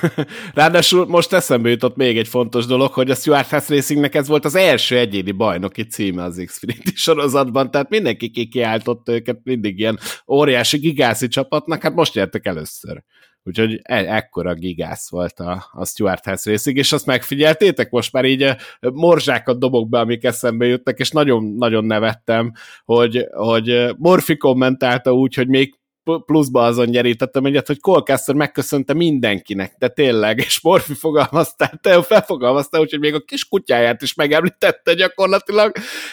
Ráadásul 0.54 1.06
most 1.06 1.32
eszembe 1.32 1.68
jutott 1.68 1.96
még 1.96 2.18
egy 2.18 2.28
fontos 2.28 2.66
dolog, 2.66 2.92
hogy 2.92 3.10
a 3.10 3.14
Stuart 3.14 3.48
Haas 3.48 3.68
Racingnek 3.68 4.14
ez 4.14 4.28
volt 4.28 4.44
az 4.44 4.54
első 4.54 4.98
egyéni 4.98 5.30
bajnoki 5.30 5.82
címe 5.82 6.22
az 6.22 6.42
Xfinity 6.46 6.94
sorozatban, 6.94 7.70
tehát 7.70 7.88
mindenki 7.88 8.30
kikiáltott 8.30 9.08
őket 9.08 9.38
mindig 9.42 9.78
ilyen 9.78 9.98
óriási 10.28 10.78
gigászi 10.78 11.28
csapatnak, 11.28 11.82
hát 11.82 11.94
most 11.94 12.14
nyertek 12.14 12.46
először. 12.46 13.02
Úgyhogy 13.44 13.80
e- 13.82 14.14
ekkora 14.14 14.54
gigász 14.54 15.10
volt 15.10 15.40
a, 15.40 15.64
a 15.72 15.86
Stuart 15.86 16.24
House 16.24 16.50
Racing, 16.50 16.76
és 16.76 16.92
azt 16.92 17.06
megfigyeltétek, 17.06 17.90
most 17.90 18.12
már 18.12 18.24
így 18.24 18.54
morzsákat 18.80 19.58
dobok 19.58 19.88
be, 19.88 19.98
amik 19.98 20.24
eszembe 20.24 20.66
jöttek, 20.66 20.98
és 20.98 21.10
nagyon-nagyon 21.10 21.84
nevettem, 21.84 22.52
hogy, 22.84 23.26
hogy 23.30 23.94
Morfi 23.96 24.36
kommentálta 24.36 25.12
úgy, 25.12 25.34
hogy 25.34 25.48
még 25.48 25.78
pluszba 26.26 26.64
azon 26.64 26.88
nyerítettem 26.88 27.44
egyet, 27.44 27.66
hogy 27.66 27.80
Colcaster 27.80 28.34
megköszönte 28.34 28.94
mindenkinek, 28.94 29.74
de 29.78 29.88
tényleg, 29.88 30.38
és 30.38 30.60
Morfi 30.60 30.94
fogalmazta, 30.94 31.70
te 31.80 32.02
felfogalmazta, 32.02 32.80
úgyhogy 32.80 33.00
még 33.00 33.14
a 33.14 33.20
kis 33.20 33.48
kutyáját 33.48 34.02
is 34.02 34.14
megemlítette 34.14 34.94
gyakorlatilag, 34.94 35.72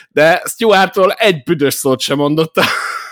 de 0.10 0.44
Stuartról 0.46 1.12
egy 1.12 1.44
büdös 1.44 1.74
szót 1.74 2.00
sem 2.00 2.18
mondott 2.18 2.56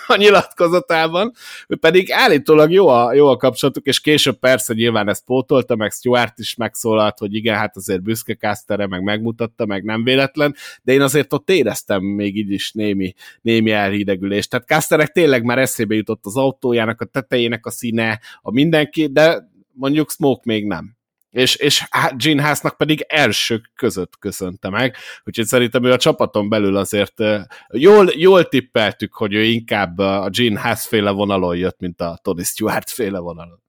a 0.07 0.15
nyilatkozatában, 0.15 1.33
ő 1.67 1.75
pedig 1.75 2.11
állítólag 2.11 2.71
jó 2.71 2.87
a, 2.87 3.13
jó 3.13 3.27
a 3.27 3.37
kapcsolatuk, 3.37 3.85
és 3.85 3.99
később 3.99 4.39
persze 4.39 4.73
nyilván 4.73 5.09
ezt 5.09 5.25
pótolta, 5.25 5.75
meg 5.75 5.91
Stuart 5.91 6.39
is 6.39 6.55
megszólalt, 6.55 7.17
hogy 7.17 7.35
igen, 7.35 7.55
hát 7.55 7.75
azért 7.75 8.01
büszke 8.01 8.35
Casterre, 8.35 8.87
meg 8.87 9.03
megmutatta, 9.03 9.65
meg 9.65 9.83
nem 9.83 10.03
véletlen, 10.03 10.55
de 10.83 10.93
én 10.93 11.01
azért 11.01 11.33
ott 11.33 11.49
éreztem 11.49 12.03
még 12.03 12.37
így 12.37 12.51
is 12.51 12.71
némi, 12.71 13.13
némi 13.41 13.71
elhidegülést. 13.71 14.49
Tehát 14.49 14.67
Casternek 14.67 15.11
tényleg 15.11 15.43
már 15.43 15.59
eszébe 15.59 15.95
jutott 15.95 16.25
az 16.25 16.37
autójának 16.37 17.01
a 17.01 17.05
tetejének 17.05 17.65
a 17.65 17.71
színe, 17.71 18.19
a 18.41 18.51
mindenki, 18.51 19.07
de 19.07 19.49
mondjuk 19.73 20.11
Smoke 20.11 20.41
még 20.45 20.65
nem 20.65 20.94
és, 21.35 21.55
és 21.55 21.87
Gene 22.17 22.41
Haasnak 22.43 22.77
pedig 22.77 23.05
elsők 23.07 23.71
között 23.75 24.13
köszönte 24.19 24.69
meg, 24.69 24.95
úgyhogy 25.23 25.45
szerintem 25.45 25.83
ő 25.83 25.91
a 25.91 25.97
csapaton 25.97 26.49
belül 26.49 26.75
azért 26.75 27.23
jól, 27.71 28.09
jól 28.15 28.47
tippeltük, 28.47 29.13
hogy 29.13 29.33
ő 29.33 29.43
inkább 29.43 29.97
a 29.97 30.29
Gene 30.29 30.59
Haas 30.59 30.87
féle 30.87 31.11
vonalon 31.11 31.57
jött, 31.57 31.79
mint 31.79 32.01
a 32.01 32.19
Tony 32.21 32.43
Stewart 32.43 32.89
féle 32.89 33.19
vonalon. 33.19 33.61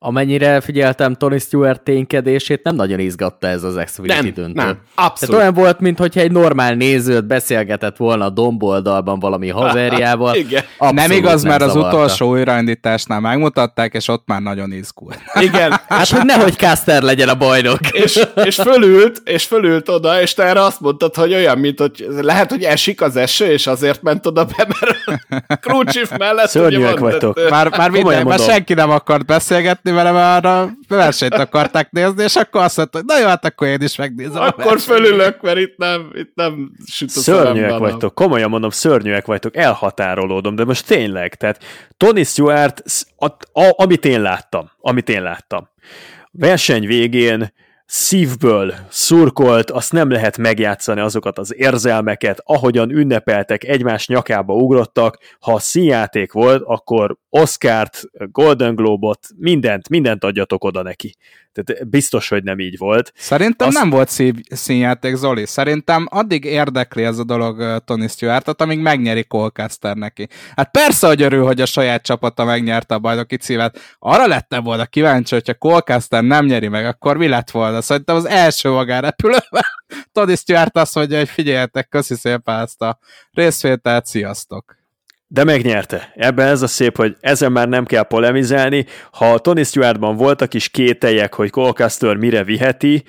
Amennyire 0.00 0.60
figyeltem 0.60 1.14
Tony 1.14 1.38
Stewart 1.38 1.82
ténykedését, 1.82 2.62
nem 2.62 2.74
nagyon 2.74 2.98
izgatta 2.98 3.46
ez 3.46 3.62
az 3.62 3.80
Xfinity 3.84 4.12
nem, 4.12 4.32
döntő. 4.34 4.52
Nem, 4.52 4.78
abszolút. 4.94 5.34
Tehát 5.34 5.34
olyan 5.34 5.54
volt, 5.54 5.80
mintha 5.80 6.20
egy 6.20 6.32
normál 6.32 6.74
nézőt 6.74 7.26
beszélgetett 7.26 7.96
volna 7.96 8.24
a 8.24 8.30
domboldalban 8.30 9.18
valami 9.18 9.48
haverjával. 9.48 10.34
Igen. 10.46 10.64
nem 10.78 11.10
igaz, 11.10 11.42
mert 11.42 11.62
az 11.62 11.76
utolsó 11.76 12.28
újraindításnál 12.28 13.20
megmutatták, 13.20 13.94
és 13.94 14.08
ott 14.08 14.22
már 14.26 14.40
nagyon 14.40 14.72
izgult. 14.72 15.18
Igen. 15.40 15.80
hát, 15.88 16.08
hogy 16.08 16.24
nehogy 16.24 16.56
Caster 16.56 17.02
legyen 17.02 17.28
a 17.28 17.34
bajnok. 17.34 17.90
és, 17.90 18.26
és 18.34 18.54
fölült, 18.54 19.22
és 19.24 19.44
fölült 19.44 19.88
oda, 19.88 20.20
és 20.20 20.34
te 20.34 20.42
erre 20.42 20.62
azt 20.62 20.80
mondtad, 20.80 21.14
hogy 21.14 21.34
olyan, 21.34 21.58
mint 21.58 21.80
hogy 21.80 22.06
lehet, 22.20 22.50
hogy 22.50 22.62
esik 22.62 23.00
az 23.00 23.16
eső, 23.16 23.46
és 23.46 23.66
azért 23.66 24.02
ment 24.02 24.26
oda 24.26 24.44
be, 24.44 24.66
mert 24.80 24.96
Krúcsif 25.64 26.10
mellett 26.18 26.48
Szörnyűek 26.48 26.98
vagytok. 26.98 27.50
Már, 27.50 27.76
már, 27.76 27.90
minden, 27.90 28.26
már 28.26 28.38
senki 28.38 28.74
nem 28.74 28.90
akart 28.90 29.26
beszélgetni, 29.26 29.87
nézni 29.88 30.02
vele, 30.02 30.12
mert 30.12 30.44
arra 30.44 30.70
versenyt 30.88 31.34
akarták 31.34 31.90
nézni, 31.90 32.22
és 32.22 32.36
akkor 32.36 32.60
azt 32.60 32.76
mondta, 32.76 32.98
hogy 32.98 33.06
na 33.06 33.18
jó, 33.18 33.26
hát 33.26 33.44
akkor 33.44 33.68
én 33.68 33.82
is 33.82 33.96
megnézem. 33.96 34.42
Akkor 34.42 34.80
fölülök, 34.80 35.40
mert 35.40 35.58
itt 35.58 35.76
nem, 35.76 36.10
itt 36.14 36.32
nem 36.34 36.70
süt 36.86 37.08
a 37.08 37.20
Szörnyűek 37.20 37.78
vagytok, 37.78 38.14
komolyan 38.14 38.50
mondom, 38.50 38.70
szörnyűek 38.70 39.26
vagytok, 39.26 39.56
elhatárolódom, 39.56 40.54
de 40.54 40.64
most 40.64 40.86
tényleg, 40.86 41.34
tehát 41.34 41.64
Tony 41.96 42.24
Stewart, 42.24 42.82
a, 43.16 43.26
a, 43.52 43.74
amit 43.76 44.04
én 44.04 44.22
láttam, 44.22 44.70
amit 44.80 45.08
én 45.08 45.22
láttam, 45.22 45.68
verseny 46.30 46.86
végén 46.86 47.52
szívből 47.90 48.74
szurkolt, 48.88 49.70
azt 49.70 49.92
nem 49.92 50.10
lehet 50.10 50.38
megjátszani 50.38 51.00
azokat 51.00 51.38
az 51.38 51.54
érzelmeket, 51.56 52.40
ahogyan 52.44 52.90
ünnepeltek, 52.90 53.64
egymás 53.64 54.06
nyakába 54.06 54.54
ugrottak, 54.54 55.18
ha 55.40 55.52
a 55.52 55.58
színjáték 55.58 56.32
volt, 56.32 56.62
akkor 56.64 57.16
Oscárt, 57.30 58.02
Golden 58.12 58.74
Globot, 58.74 59.26
mindent, 59.36 59.88
mindent 59.88 60.24
adjatok 60.24 60.64
oda 60.64 60.82
neki. 60.82 61.16
Tehát 61.52 61.88
biztos, 61.88 62.28
hogy 62.28 62.42
nem 62.42 62.58
így 62.58 62.78
volt. 62.78 63.12
Szerintem 63.16 63.68
Azt... 63.68 63.76
nem 63.76 63.90
volt 63.90 64.08
szív, 64.08 64.34
színjáték, 64.50 65.14
Zoli. 65.14 65.46
Szerintem 65.46 66.06
addig 66.10 66.44
érdekli 66.44 67.04
ez 67.04 67.18
a 67.18 67.24
dolog 67.24 67.82
Tony 67.84 68.08
Stewartot, 68.08 68.60
amíg 68.60 68.78
megnyeri 68.78 69.24
Colcaster 69.24 69.96
neki. 69.96 70.28
Hát 70.56 70.70
persze, 70.70 71.06
hogy 71.06 71.22
örül, 71.22 71.44
hogy 71.44 71.60
a 71.60 71.66
saját 71.66 72.02
csapata 72.02 72.44
megnyerte 72.44 72.94
a 72.94 72.98
bajnoki 72.98 73.36
címet. 73.36 73.78
Arra 73.98 74.26
lettem 74.26 74.62
volna 74.62 74.86
kíváncsi, 74.86 75.34
hogyha 75.34 75.54
Colcaster 75.54 76.22
nem 76.22 76.44
nyeri 76.44 76.68
meg, 76.68 76.86
akkor 76.86 77.16
mi 77.16 77.28
lett 77.28 77.50
volna? 77.50 77.80
Szerintem 77.80 78.16
az 78.16 78.26
első 78.26 78.70
magárepülővel 78.70 79.66
Tony 80.12 80.36
Stewart 80.36 80.76
azt 80.76 80.94
mondja, 80.94 81.18
hogy 81.18 81.28
figyeljetek, 81.28 81.88
köszi 81.88 82.14
szépen 82.14 82.60
ezt 82.60 82.82
a 82.82 82.98
részvételt, 83.32 84.06
sziasztok! 84.06 84.76
De 85.30 85.44
megnyerte. 85.44 86.12
Ebben 86.14 86.46
ez 86.48 86.62
a 86.62 86.66
szép, 86.66 86.96
hogy 86.96 87.16
ezen 87.20 87.52
már 87.52 87.68
nem 87.68 87.84
kell 87.84 88.02
polemizálni. 88.02 88.86
Ha 89.12 89.38
Tony 89.38 89.64
Stewartban 89.64 90.16
voltak 90.16 90.54
is 90.54 90.68
kételjek, 90.68 91.34
hogy 91.34 91.50
Colcaster 91.50 92.16
mire 92.16 92.44
viheti, 92.44 93.04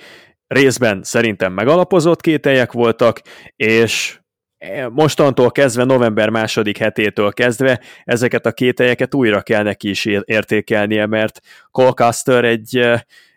részben 0.46 1.02
szerintem 1.02 1.52
megalapozott 1.52 2.20
kételjek 2.20 2.72
voltak, 2.72 3.20
és 3.56 4.18
mostantól 4.90 5.50
kezdve, 5.50 5.84
november 5.84 6.28
második 6.28 6.78
hetétől 6.78 7.32
kezdve 7.32 7.80
ezeket 8.04 8.46
a 8.46 8.52
kételyeket 8.52 9.14
újra 9.14 9.42
kell 9.42 9.62
neki 9.62 9.88
is 9.88 10.04
értékelnie, 10.24 11.06
mert 11.06 11.40
Colcaster 11.70 12.44
egy 12.44 12.90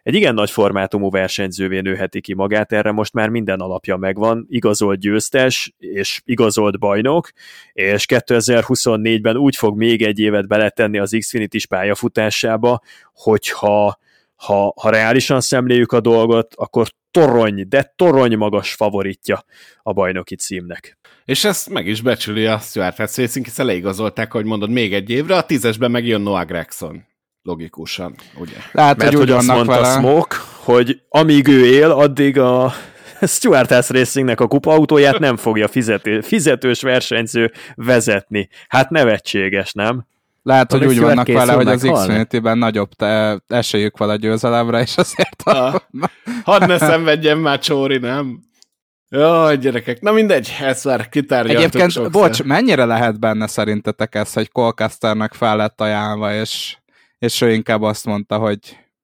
egy 0.03 0.15
igen 0.15 0.33
nagy 0.33 0.49
formátumú 0.49 1.09
versenyzővé 1.09 1.79
nőheti 1.79 2.21
ki 2.21 2.33
magát, 2.33 2.71
erre 2.71 2.91
most 2.91 3.13
már 3.13 3.29
minden 3.29 3.59
alapja 3.59 3.97
megvan, 3.97 4.45
igazolt 4.49 4.99
győztes 4.99 5.73
és 5.77 6.21
igazolt 6.25 6.79
bajnok, 6.79 7.29
és 7.73 8.05
2024-ben 8.07 9.37
úgy 9.37 9.55
fog 9.55 9.77
még 9.77 10.01
egy 10.01 10.19
évet 10.19 10.47
beletenni 10.47 10.97
az 10.97 11.15
Xfinity 11.19 11.67
pályafutásába, 11.69 12.81
hogyha 13.13 13.97
ha, 14.35 14.73
ha 14.81 14.89
reálisan 14.89 15.41
szemléljük 15.41 15.91
a 15.91 15.99
dolgot, 15.99 16.53
akkor 16.55 16.87
torony, 17.11 17.67
de 17.67 17.93
torony 17.95 18.37
magas 18.37 18.73
favoritja 18.73 19.43
a 19.81 19.93
bajnoki 19.93 20.35
címnek. 20.35 20.97
És 21.25 21.45
ezt 21.45 21.69
meg 21.69 21.87
is 21.87 22.01
becsüli 22.01 22.45
a 22.45 22.57
Stuart 22.57 22.97
Racing, 22.97 23.45
hiszen 23.45 23.65
leigazolták, 23.65 24.31
hogy 24.31 24.45
mondod, 24.45 24.69
még 24.69 24.93
egy 24.93 25.09
évre, 25.09 25.35
a 25.35 25.45
tízesben 25.45 25.91
megjön 25.91 26.21
Noah 26.21 26.45
Gregson 26.45 27.05
logikusan, 27.43 28.15
ugye? 28.35 28.57
Lehet, 28.71 28.97
Mert 28.97 29.13
hogy, 29.13 29.21
úgy 29.21 29.31
azt 29.31 29.47
mondta 29.47 29.81
vele. 29.81 29.99
Smoke, 29.99 30.35
hogy 30.55 31.01
amíg 31.09 31.47
ő 31.47 31.65
él, 31.65 31.91
addig 31.91 32.39
a 32.39 32.73
Stuart 33.21 33.69
House 33.69 33.93
Racingnek 33.93 34.39
a 34.39 34.47
kupaautóját 34.47 35.19
nem 35.19 35.37
fogja 35.37 35.67
fizető, 35.67 36.21
fizetős 36.21 36.81
versenyző 36.81 37.51
vezetni. 37.75 38.49
Hát 38.67 38.89
nevetséges, 38.89 39.73
nem? 39.73 40.05
Lehet, 40.43 40.71
hogy 40.71 40.85
úgy 40.85 40.99
vannak 40.99 41.27
vele, 41.27 41.53
hogy 41.53 41.67
az 41.67 41.89
Xfinity-ben 41.93 42.57
nagyobb 42.57 42.89
te, 42.93 43.43
esélyük 43.47 43.97
van 43.97 44.09
a 44.09 44.15
győzelemre, 44.15 44.81
és 44.81 44.97
azért... 44.97 45.41
A... 45.41 45.89
Hadd 46.43 46.67
ne 46.67 46.77
szenvedjen 46.77 47.37
már 47.37 47.59
Csóri, 47.59 47.97
nem? 47.97 48.39
Jó, 49.09 49.53
gyerekek, 49.53 50.01
na 50.01 50.11
mindegy, 50.11 50.55
ezt 50.61 50.85
már 50.85 51.09
kitárgyaltuk 51.09 51.63
Egyébként, 51.63 51.91
sokszor. 51.91 52.11
bocs, 52.11 52.43
mennyire 52.43 52.85
lehet 52.85 53.19
benne 53.19 53.47
szerintetek 53.47 54.15
ez, 54.15 54.33
hogy 54.33 54.51
Colcasternek 54.51 55.33
fel 55.33 55.57
lett 55.57 55.81
ajánlva, 55.81 56.33
és 56.33 56.77
és 57.23 57.41
ő 57.41 57.51
inkább 57.51 57.81
azt 57.81 58.05
mondta, 58.05 58.37
hogy 58.37 58.57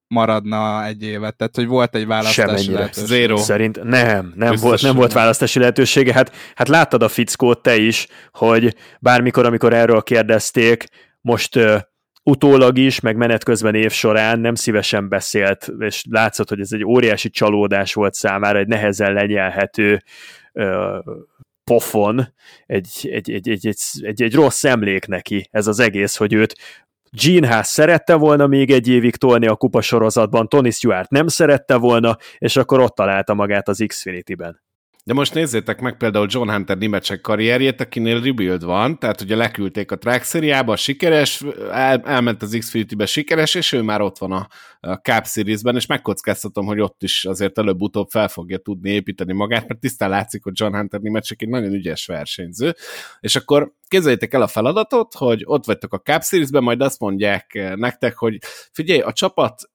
maradna 0.08 0.86
egy 0.86 1.04
évet, 1.04 1.36
tehát 1.36 1.56
hogy 1.56 1.68
volt 1.68 1.96
egy 1.96 2.08
választási 2.08 2.42
Semennyire. 2.42 2.74
lehetőség. 2.74 3.08
Zero. 3.08 3.38
Szerint 3.38 3.84
nem, 3.84 4.34
nem 4.36 4.50
Biztos, 4.50 4.70
volt, 4.70 4.82
nem 4.82 4.96
volt 4.96 5.14
választási 5.14 5.60
lehetősége. 5.60 6.14
Hát, 6.14 6.36
hát 6.56 6.68
láttad 6.68 7.04
a 7.04 7.08
fickót 7.08 7.62
te 7.62 7.76
is, 7.76 8.08
hogy 8.32 8.76
bármikor, 9.00 9.46
amikor 9.46 9.74
erről 9.74 10.02
kérdezték, 10.02 10.84
most 11.22 11.56
ö, 11.56 11.78
utólag 12.24 12.78
is, 12.78 13.00
meg 13.00 13.16
menet 13.16 13.44
közben 13.44 13.76
év 13.76 13.92
során 13.92 14.40
nem 14.40 14.56
szívesen 14.56 15.10
beszélt, 15.10 15.72
és 15.80 16.04
látszott, 16.10 16.50
hogy 16.50 16.60
ez 16.60 16.72
egy 16.72 16.86
óriási 16.86 17.30
csalódás 17.30 17.94
volt 17.94 18.14
számára, 18.14 18.60
egy 18.60 18.68
nehezen 18.68 19.14
lenyelhető 19.14 20.04
ö, 20.54 20.98
pofon, 21.64 22.34
egy, 22.66 22.90
egy, 23.02 23.32
egy, 23.32 23.50
egy, 23.50 23.68
egy, 23.68 23.78
egy, 24.02 24.22
egy 24.22 24.34
rossz 24.34 24.64
emlék 24.64 25.06
neki 25.06 25.48
ez 25.52 25.68
az 25.68 25.80
egész, 25.80 26.16
hogy 26.16 26.34
őt 26.34 26.56
Gene 27.12 27.48
Haas 27.48 27.68
szerette 27.68 28.16
volna 28.16 28.48
még 28.48 28.72
egy 28.72 28.88
évig 28.88 29.16
tolni 29.16 29.48
a 29.48 29.56
kupasorozatban, 29.56 30.48
Tony 30.48 30.72
Stewart 30.72 31.10
nem 31.10 31.28
szerette 31.28 31.76
volna, 31.76 32.18
és 32.38 32.56
akkor 32.56 32.80
ott 32.80 32.96
találta 32.96 33.34
magát 33.34 33.68
az 33.68 33.84
Xfinity-ben. 33.88 34.69
De 35.10 35.16
most 35.16 35.34
nézzétek 35.34 35.82
meg 35.82 35.98
például 35.98 36.28
John 36.30 36.50
Hunter 36.50 36.78
Nimecek 36.78 37.22
karrierjét, 37.22 37.82
akinél 37.82 38.22
rebuild 38.22 38.64
van, 38.64 39.00
tehát 39.00 39.22
ugye 39.22 39.36
leküldték 39.36 39.92
a 39.92 39.98
track 39.98 40.24
szériába, 40.24 40.76
sikeres, 40.76 41.42
el, 41.72 42.02
elment 42.06 42.42
az 42.42 42.56
Xfinity-be 42.60 43.06
sikeres, 43.06 43.56
és 43.56 43.72
ő 43.72 43.82
már 43.82 44.02
ott 44.02 44.18
van 44.18 44.32
a, 44.32 44.48
a 44.80 44.94
Cup 44.94 45.26
Series-ben, 45.26 45.76
és 45.76 45.86
megkockáztatom, 45.86 46.66
hogy 46.66 46.80
ott 46.80 47.04
is 47.04 47.26
azért 47.26 47.58
előbb-utóbb 47.58 48.10
fel 48.10 48.28
fogja 48.28 48.58
tudni 48.58 48.90
építeni 48.90 49.34
magát, 49.34 49.68
mert 49.68 49.80
tisztán 49.80 50.10
látszik, 50.10 50.44
hogy 50.44 50.54
John 50.56 50.76
Hunter 50.76 51.00
Nimecek 51.00 51.42
egy 51.42 51.50
nagyon 51.50 51.74
ügyes 51.74 52.06
versenyző, 52.06 52.76
és 53.20 53.36
akkor 53.36 53.74
képzeljétek 53.88 54.34
el 54.34 54.42
a 54.42 54.48
feladatot, 54.48 55.14
hogy 55.14 55.42
ott 55.46 55.66
vagytok 55.66 55.94
a 55.94 56.00
Cup 56.00 56.24
Series-ben, 56.24 56.64
majd 56.64 56.82
azt 56.82 57.00
mondják 57.00 57.56
eh, 57.56 57.76
nektek, 57.76 58.18
hogy 58.18 58.38
figyelj, 58.72 59.00
a 59.00 59.14
csapat 59.14 59.70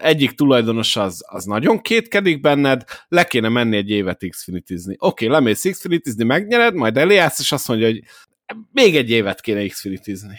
egyik 0.00 0.30
tulajdonos 0.30 0.96
az, 0.96 1.24
az 1.28 1.44
nagyon 1.44 1.80
kétkedik 1.80 2.40
benned, 2.40 2.84
le 3.08 3.24
kéne 3.24 3.48
menni 3.48 3.76
egy 3.76 3.90
évet 3.90 4.26
Xfinitizni. 4.28 4.96
Oké, 4.98 5.26
okay, 5.26 5.38
lemész 5.38 5.70
Xfinitizni, 5.70 6.24
megnyered, 6.24 6.74
majd 6.74 6.96
eljátsz, 6.96 7.40
és 7.40 7.52
azt 7.52 7.68
mondja, 7.68 7.86
hogy 7.86 8.02
még 8.72 8.96
egy 8.96 9.10
évet 9.10 9.40
kéne 9.40 9.66
Xfinitizni. 9.66 10.36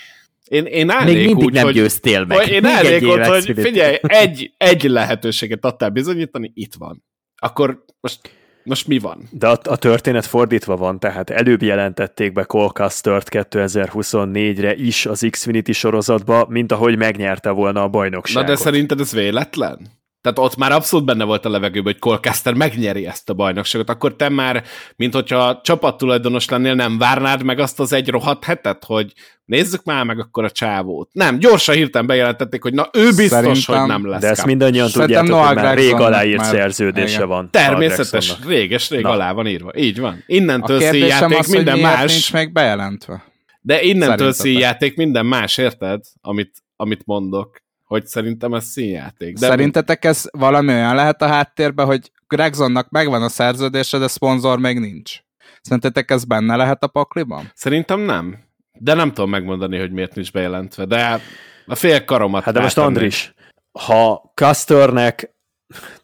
Én, 0.47 0.65
én 0.65 0.89
állnék 0.89 1.15
Még 1.15 1.25
mindig 1.25 1.45
úgy, 1.45 1.53
nem 1.53 1.63
hogy, 1.63 1.73
győztél 1.73 2.25
meg. 2.25 2.37
hogy 2.37 2.49
én 2.49 2.61
Még 2.61 2.71
állnék 2.71 2.91
egy 2.91 3.05
ott, 3.05 3.25
hogy 3.25 3.53
figyelj, 3.55 3.97
egy, 4.01 4.53
egy 4.57 4.83
lehetőséget 4.83 5.65
adtál 5.65 5.89
bizonyítani, 5.89 6.51
itt 6.53 6.73
van. 6.73 7.03
Akkor 7.35 7.83
most, 7.99 8.19
most 8.63 8.87
mi 8.87 8.99
van? 8.99 9.27
De 9.31 9.47
a, 9.47 9.59
a 9.63 9.75
történet 9.75 10.25
fordítva 10.25 10.75
van, 10.77 10.99
tehát 10.99 11.29
előbb 11.29 11.61
jelentették 11.61 12.33
be 12.33 12.43
Cole 12.43 12.69
Custer-t 12.73 13.27
2024-re 13.31 14.75
is 14.75 15.05
az 15.05 15.27
Xfinity 15.29 15.71
sorozatba, 15.71 16.45
mint 16.49 16.71
ahogy 16.71 16.97
megnyerte 16.97 17.49
volna 17.49 17.79
a 17.79 17.83
Na 17.83 17.89
bajnokságot. 17.89 18.49
de 18.49 18.55
szerinted 18.55 18.99
ez 18.99 19.11
véletlen? 19.11 19.79
Tehát 20.21 20.39
ott 20.39 20.55
már 20.55 20.71
abszolút 20.71 21.05
benne 21.05 21.23
volt 21.23 21.45
a 21.45 21.49
levegőben, 21.49 21.91
hogy 21.91 22.01
Colcaster 22.01 22.53
megnyeri 22.53 23.05
ezt 23.05 23.29
a 23.29 23.33
bajnokságot, 23.33 23.89
akkor 23.89 24.15
te 24.15 24.29
már, 24.29 24.63
mint 24.95 25.13
hogyha 25.13 25.61
csapattulajdonos 25.63 26.49
lennél, 26.49 26.73
nem 26.75 26.97
várnád 26.97 27.43
meg 27.43 27.59
azt 27.59 27.79
az 27.79 27.93
egy 27.93 28.09
rohadt 28.09 28.43
hetet, 28.43 28.83
hogy 28.85 29.13
nézzük 29.45 29.83
már 29.83 30.05
meg 30.05 30.19
akkor 30.19 30.43
a 30.43 30.49
csávót. 30.51 31.09
Nem, 31.11 31.39
gyorsan 31.39 31.75
hirtelen 31.75 32.07
bejelentették, 32.07 32.61
hogy 32.61 32.73
na 32.73 32.89
ő 32.93 33.05
biztos, 33.05 33.27
Szerintem- 33.27 33.77
hogy 33.79 33.87
nem 33.87 34.07
lesz 34.07 34.21
De 34.21 34.29
ezt 34.29 34.45
mindannyian 34.45 34.87
Szerintem 34.87 35.25
tudjátok, 35.25 35.45
hogy 35.45 35.55
Noah 35.55 35.65
már 35.67 35.77
rég 35.77 35.93
aláírt 35.93 36.37
már- 36.37 36.49
szerződése 36.51 37.15
igen. 37.15 37.27
van. 37.27 37.49
Természetes, 37.51 38.09
Gregsonnak. 38.09 38.47
réges-rég 38.49 39.01
Na. 39.01 39.09
alá 39.09 39.31
van 39.31 39.47
írva. 39.47 39.71
Így 39.75 39.99
van. 39.99 40.23
Innentől 40.27 40.79
színjáték 40.81 41.37
az, 41.37 41.45
hogy 41.45 41.55
minden 41.55 41.79
más. 41.79 42.11
nincs 42.11 42.33
még 42.33 42.51
bejelentve. 42.51 43.23
De 43.61 43.81
innentől 43.81 44.31
színjáték 44.31 44.95
minden 44.95 45.25
más, 45.25 45.57
érted? 45.57 46.01
Amit, 46.21 46.51
amit 46.75 47.01
mondok. 47.05 47.61
Hogy 47.91 48.05
szerintem 48.05 48.53
ez 48.53 48.65
színjáték. 48.65 49.37
De 49.37 49.47
Szerintetek 49.47 50.05
ez 50.05 50.25
valami 50.31 50.73
olyan 50.73 50.95
lehet 50.95 51.21
a 51.21 51.27
háttérben, 51.27 51.85
hogy 51.85 52.11
Gregsonnak 52.27 52.89
megvan 52.89 53.23
a 53.23 53.29
szerződése, 53.29 53.97
de 53.97 54.07
szponzor 54.07 54.59
még 54.59 54.79
nincs? 54.79 55.19
Szerintetek 55.61 56.11
ez 56.11 56.25
benne 56.25 56.55
lehet 56.55 56.83
a 56.83 56.87
pakliban? 56.87 57.51
Szerintem 57.53 57.99
nem. 57.99 58.43
De 58.79 58.93
nem 58.93 59.13
tudom 59.13 59.29
megmondani, 59.29 59.79
hogy 59.79 59.91
miért 59.91 60.15
nincs 60.15 60.31
bejelentve. 60.31 60.85
De 60.85 61.21
a 61.65 61.75
fél 61.75 62.05
karomat 62.05 62.43
Hát 62.43 62.53
de 62.53 62.61
most. 62.61 62.77
Andris, 62.77 63.33
ha 63.71 64.31
Custernek 64.35 65.35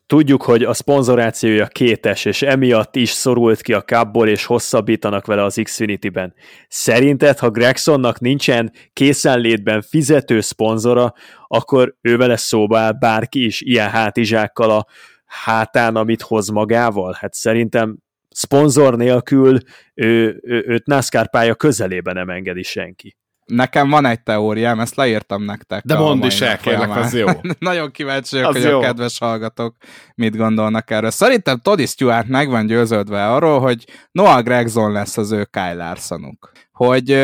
tudjuk, 0.05 0.43
hogy 0.43 0.63
a 0.63 0.73
szponzorációja 0.73 1.65
kétes, 1.65 2.25
és 2.25 2.41
emiatt 2.41 2.95
is 2.95 3.09
szorult 3.09 3.61
ki 3.61 3.73
a 3.73 3.81
cupból, 3.81 4.27
és 4.27 4.45
hosszabbítanak 4.45 5.25
vele 5.25 5.43
az 5.43 5.59
Xfinity-ben. 5.63 6.33
Szerinted, 6.67 7.39
ha 7.39 7.49
Gregsonnak 7.49 8.19
nincsen 8.19 8.71
készenlétben 8.93 9.81
fizető 9.81 10.41
szponzora, 10.41 11.13
akkor 11.47 11.95
ő 12.01 12.17
vele 12.17 12.37
szóba 12.37 12.77
áll 12.77 12.91
bárki 12.91 13.45
is 13.45 13.61
ilyen 13.61 13.89
hátizsákkal 13.89 14.69
a 14.69 14.85
hátán, 15.25 15.95
amit 15.95 16.21
hoz 16.21 16.49
magával? 16.49 17.17
Hát 17.19 17.33
szerintem 17.33 17.97
szponzor 18.29 18.97
nélkül 18.97 19.57
ő, 19.93 20.39
ő, 20.43 20.63
őt 20.67 20.85
NASCAR 20.85 21.29
pálya 21.29 21.55
közelében 21.55 22.15
nem 22.15 22.29
engedi 22.29 22.63
senki. 22.63 23.17
Nekem 23.47 23.89
van 23.89 24.05
egy 24.05 24.23
teóriám, 24.23 24.79
ezt 24.79 24.95
leírtam 24.95 25.43
nektek. 25.43 25.83
De 25.83 25.97
mondd 25.97 26.25
is 26.25 26.41
el, 26.41 26.57
kérlek, 26.57 26.95
az 26.95 27.13
jó. 27.13 27.27
Nagyon 27.59 27.91
kíváncsi 27.91 28.35
vagyok, 28.35 28.51
hogy 28.51 28.63
jó. 28.63 28.79
a 28.79 28.81
kedves 28.81 29.17
hallgatók 29.17 29.75
mit 30.15 30.37
gondolnak 30.37 30.91
erről. 30.91 31.09
Szerintem 31.11 31.59
Toddy 31.59 31.85
Stewart 31.85 32.27
meg 32.27 32.49
van 32.49 32.65
győződve 32.65 33.27
arról, 33.27 33.59
hogy 33.59 33.85
Noah 34.11 34.43
Gregson 34.43 34.91
lesz 34.91 35.17
az 35.17 35.31
ő 35.31 35.47
Kyle 35.51 35.73
Larsonuk. 35.73 36.51
Hogy 36.71 37.17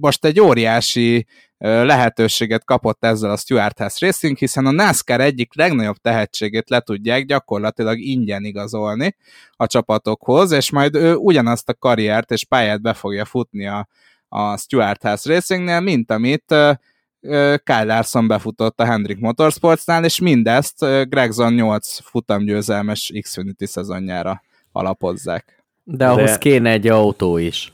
most 0.00 0.24
egy 0.24 0.40
óriási 0.40 1.26
lehetőséget 1.58 2.64
kapott 2.64 3.04
ezzel 3.04 3.30
a 3.30 3.36
Stewart 3.36 3.78
House 3.78 4.06
Racing, 4.06 4.36
hiszen 4.36 4.66
a 4.66 4.70
NASCAR 4.70 5.20
egyik 5.20 5.54
legnagyobb 5.54 5.96
tehetségét 5.96 6.70
le 6.70 6.80
tudják 6.80 7.24
gyakorlatilag 7.24 7.98
ingyen 7.98 8.44
igazolni 8.44 9.16
a 9.50 9.66
csapatokhoz, 9.66 10.50
és 10.50 10.70
majd 10.70 10.94
ő 10.94 11.14
ugyanazt 11.14 11.68
a 11.68 11.74
karriert 11.74 12.30
és 12.30 12.44
pályát 12.44 12.82
be 12.82 12.92
fogja 12.92 13.24
futni 13.24 13.66
a, 13.66 13.88
a 14.28 14.56
Stewart 14.56 15.02
House 15.02 15.32
Racingnél, 15.32 15.80
mint 15.80 16.10
amit 16.10 16.44
Kyle 17.64 17.84
Larson 17.84 18.26
befutott 18.26 18.80
a 18.80 18.84
Hendrick 18.84 19.20
Motorsportsnál, 19.20 20.04
és 20.04 20.20
mindezt 20.20 20.78
Gregson 21.08 21.52
8 21.52 21.98
futamgyőzelmes 22.02 23.12
Xfinity 23.20 23.64
szezonjára 23.64 24.42
alapozzák. 24.72 25.64
De 25.84 26.08
ahhoz 26.08 26.30
De- 26.30 26.38
kéne 26.38 26.70
egy 26.70 26.88
autó 26.88 27.36
is. 27.36 27.72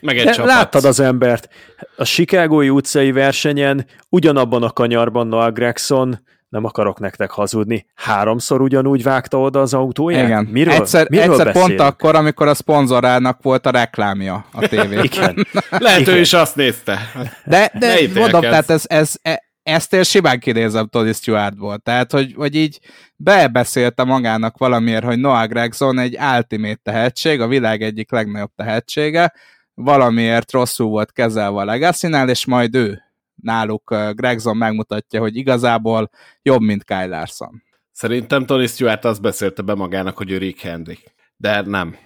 Meg 0.00 0.18
egy 0.18 0.24
De 0.24 0.32
csapat. 0.32 0.50
láttad 0.50 0.84
az 0.84 1.00
embert. 1.00 1.48
A 1.96 2.04
Chicagói 2.04 2.70
utcai 2.70 3.12
versenyen 3.12 3.86
ugyanabban 4.08 4.62
a 4.62 4.70
kanyarban 4.70 5.26
Noah 5.26 5.52
Gregson, 5.52 6.26
nem 6.48 6.64
akarok 6.64 7.00
nektek 7.00 7.30
hazudni, 7.30 7.86
háromszor 7.94 8.60
ugyanúgy 8.60 9.02
vágta 9.02 9.40
oda 9.40 9.60
az 9.60 9.74
autóját? 9.74 10.26
Igen. 10.26 10.44
Miről, 10.44 10.74
egyszer 10.74 11.10
miről 11.10 11.30
egyszer 11.30 11.52
pont 11.52 11.80
akkor, 11.80 12.14
amikor 12.14 12.48
a 12.48 12.54
szponzorának 12.54 13.42
volt 13.42 13.66
a 13.66 13.70
reklámja 13.70 14.46
a 14.52 14.68
tévében. 14.68 15.04
Igen. 15.12 15.46
Lehet, 15.70 16.00
ő 16.00 16.10
Igen. 16.10 16.20
is 16.20 16.32
azt 16.32 16.56
nézte. 16.56 16.98
De, 17.44 17.70
de 17.78 17.96
mondom, 18.14 18.40
tehát 18.40 18.70
ez, 18.70 18.84
ez, 18.86 19.14
e- 19.22 19.44
ezt 19.62 19.92
én 19.92 20.02
simán 20.02 20.38
kinézem 20.38 20.86
Tony 20.86 21.12
Stewartból. 21.12 21.78
Tehát, 21.78 22.12
hogy, 22.12 22.32
hogy 22.36 22.54
így 22.54 22.80
bebeszélte 23.16 24.04
magának 24.04 24.58
valamiért, 24.58 25.04
hogy 25.04 25.18
Noah 25.18 25.48
Gregson 25.48 25.98
egy 25.98 26.18
ultimate 26.36 26.80
tehetség, 26.82 27.40
a 27.40 27.46
világ 27.46 27.82
egyik 27.82 28.10
legnagyobb 28.10 28.52
tehetsége, 28.56 29.32
valamiért 29.74 30.52
rosszul 30.52 30.88
volt 30.88 31.12
kezelve 31.12 31.60
a 31.60 31.64
legacy 31.64 32.08
és 32.26 32.46
majd 32.46 32.74
ő 32.74 33.05
náluk 33.42 33.94
Gregson 34.12 34.56
megmutatja, 34.56 35.20
hogy 35.20 35.36
igazából 35.36 36.10
jobb, 36.42 36.60
mint 36.60 36.84
Kyle 36.84 37.06
Larson. 37.06 37.62
Szerintem 37.92 38.46
Tony 38.46 38.66
Stewart 38.66 39.04
azt 39.04 39.20
beszélte 39.20 39.62
be 39.62 39.74
magának, 39.74 40.16
hogy 40.16 40.30
ő 40.30 40.38
Rick 40.38 40.60
Hendrick. 40.60 41.14
De 41.36 41.60
nem. 41.60 41.96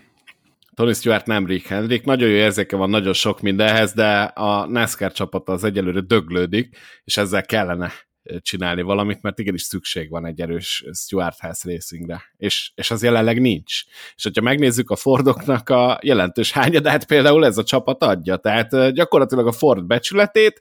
Tony 0.75 0.93
Stewart 0.93 1.27
nem 1.27 1.47
Rick 1.47 1.67
Hendrick. 1.67 2.05
Nagyon 2.05 2.29
jó 2.29 2.35
érzéke 2.35 2.77
van 2.77 2.91
nagyon 2.91 3.13
sok 3.13 3.41
mindenhez, 3.41 3.93
de 3.93 4.21
a 4.23 4.67
NASCAR 4.67 5.13
csapata 5.13 5.53
az 5.53 5.65
egyelőre 5.65 6.01
döglődik, 6.01 6.77
és 7.05 7.17
ezzel 7.17 7.45
kellene 7.45 7.93
csinálni 8.39 8.83
valamit, 8.83 9.23
mert 9.23 9.39
igenis 9.39 9.63
szükség 9.63 10.11
van 10.11 10.27
egy 10.27 10.41
erős 10.41 10.85
Stuart 10.93 11.39
House 11.39 11.71
Racingre, 11.71 12.23
és, 12.37 12.73
és 12.75 12.91
az 12.91 13.03
jelenleg 13.03 13.41
nincs. 13.41 13.83
És 14.17 14.23
hogyha 14.23 14.43
megnézzük 14.43 14.91
a 14.91 14.97
Fordoknak 14.97 15.69
a 15.69 15.99
jelentős 16.03 16.53
hányadát, 16.53 17.07
például 17.07 17.45
ez 17.45 17.59
a 17.59 17.65
csapat 17.65 18.03
adja, 18.03 18.37
tehát 18.37 18.93
gyakorlatilag 18.93 19.47
a 19.47 19.53
Ford 19.53 19.87
becsületét 19.87 20.61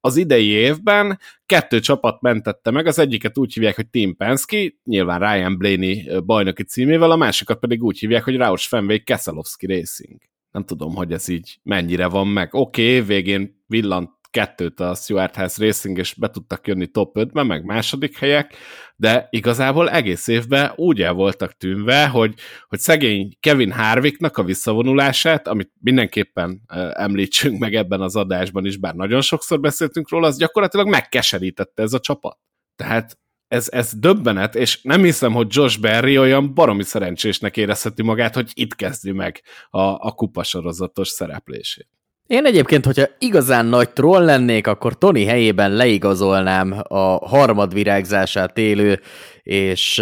az 0.00 0.16
idei 0.16 0.46
évben 0.46 1.18
kettő 1.46 1.80
csapat 1.80 2.20
mentette 2.20 2.70
meg, 2.70 2.86
az 2.86 2.98
egyiket 2.98 3.38
úgy 3.38 3.52
hívják, 3.52 3.76
hogy 3.76 3.88
Tim 3.88 4.16
Penske, 4.16 4.72
nyilván 4.84 5.20
Ryan 5.20 5.58
Blaney 5.58 6.10
bajnoki 6.24 6.62
címével, 6.62 7.10
a 7.10 7.16
másikat 7.16 7.58
pedig 7.58 7.82
úgy 7.82 7.98
hívják, 7.98 8.24
hogy 8.24 8.36
Roush 8.36 8.68
Fenway 8.68 9.02
Keselowski 9.04 9.66
Racing. 9.66 10.18
Nem 10.50 10.64
tudom, 10.64 10.94
hogy 10.94 11.12
ez 11.12 11.28
így 11.28 11.58
mennyire 11.62 12.06
van 12.06 12.26
meg. 12.26 12.54
Oké, 12.54 12.96
okay, 12.96 13.06
végén 13.06 13.62
villant 13.66 14.10
kettőt 14.30 14.80
a 14.80 14.94
Stuart 14.94 15.36
House 15.36 15.64
Racing, 15.64 15.98
és 15.98 16.14
be 16.14 16.30
tudtak 16.30 16.66
jönni 16.66 16.86
top 16.86 17.16
5-be, 17.18 17.42
meg 17.42 17.64
második 17.64 18.18
helyek, 18.18 18.54
de 18.96 19.26
igazából 19.30 19.90
egész 19.90 20.26
évben 20.26 20.72
úgy 20.76 21.02
el 21.02 21.12
voltak 21.12 21.56
tűnve, 21.56 22.06
hogy, 22.06 22.34
hogy 22.68 22.78
szegény 22.78 23.36
Kevin 23.40 23.72
Harvicknak 23.72 24.38
a 24.38 24.42
visszavonulását, 24.42 25.48
amit 25.48 25.72
mindenképpen 25.80 26.60
említsünk 26.92 27.58
meg 27.58 27.74
ebben 27.74 28.00
az 28.00 28.16
adásban 28.16 28.66
is, 28.66 28.76
bár 28.76 28.94
nagyon 28.94 29.20
sokszor 29.20 29.60
beszéltünk 29.60 30.10
róla, 30.10 30.26
az 30.26 30.38
gyakorlatilag 30.38 30.88
megkeserítette 30.88 31.82
ez 31.82 31.92
a 31.92 32.00
csapat. 32.00 32.38
Tehát 32.76 33.18
ez, 33.48 33.68
ez 33.70 33.92
döbbenet, 33.94 34.54
és 34.54 34.82
nem 34.82 35.02
hiszem, 35.02 35.32
hogy 35.32 35.46
Josh 35.50 35.80
Berry 35.80 36.18
olyan 36.18 36.54
baromi 36.54 36.82
szerencsésnek 36.82 37.56
érezheti 37.56 38.02
magát, 38.02 38.34
hogy 38.34 38.50
itt 38.54 38.74
kezdi 38.74 39.12
meg 39.12 39.42
a, 39.70 39.80
a 39.80 40.12
kupasorozatos 40.12 41.08
szereplését. 41.08 41.88
Én 42.30 42.46
egyébként, 42.46 42.84
hogyha 42.84 43.04
igazán 43.18 43.66
nagy 43.66 43.90
troll 43.90 44.24
lennék, 44.24 44.66
akkor 44.66 44.98
Tony 44.98 45.26
helyében 45.26 45.72
leigazolnám 45.72 46.82
a 46.88 47.28
harmad 47.28 47.74
virágzását 47.74 48.58
élő, 48.58 49.00
és 49.42 49.98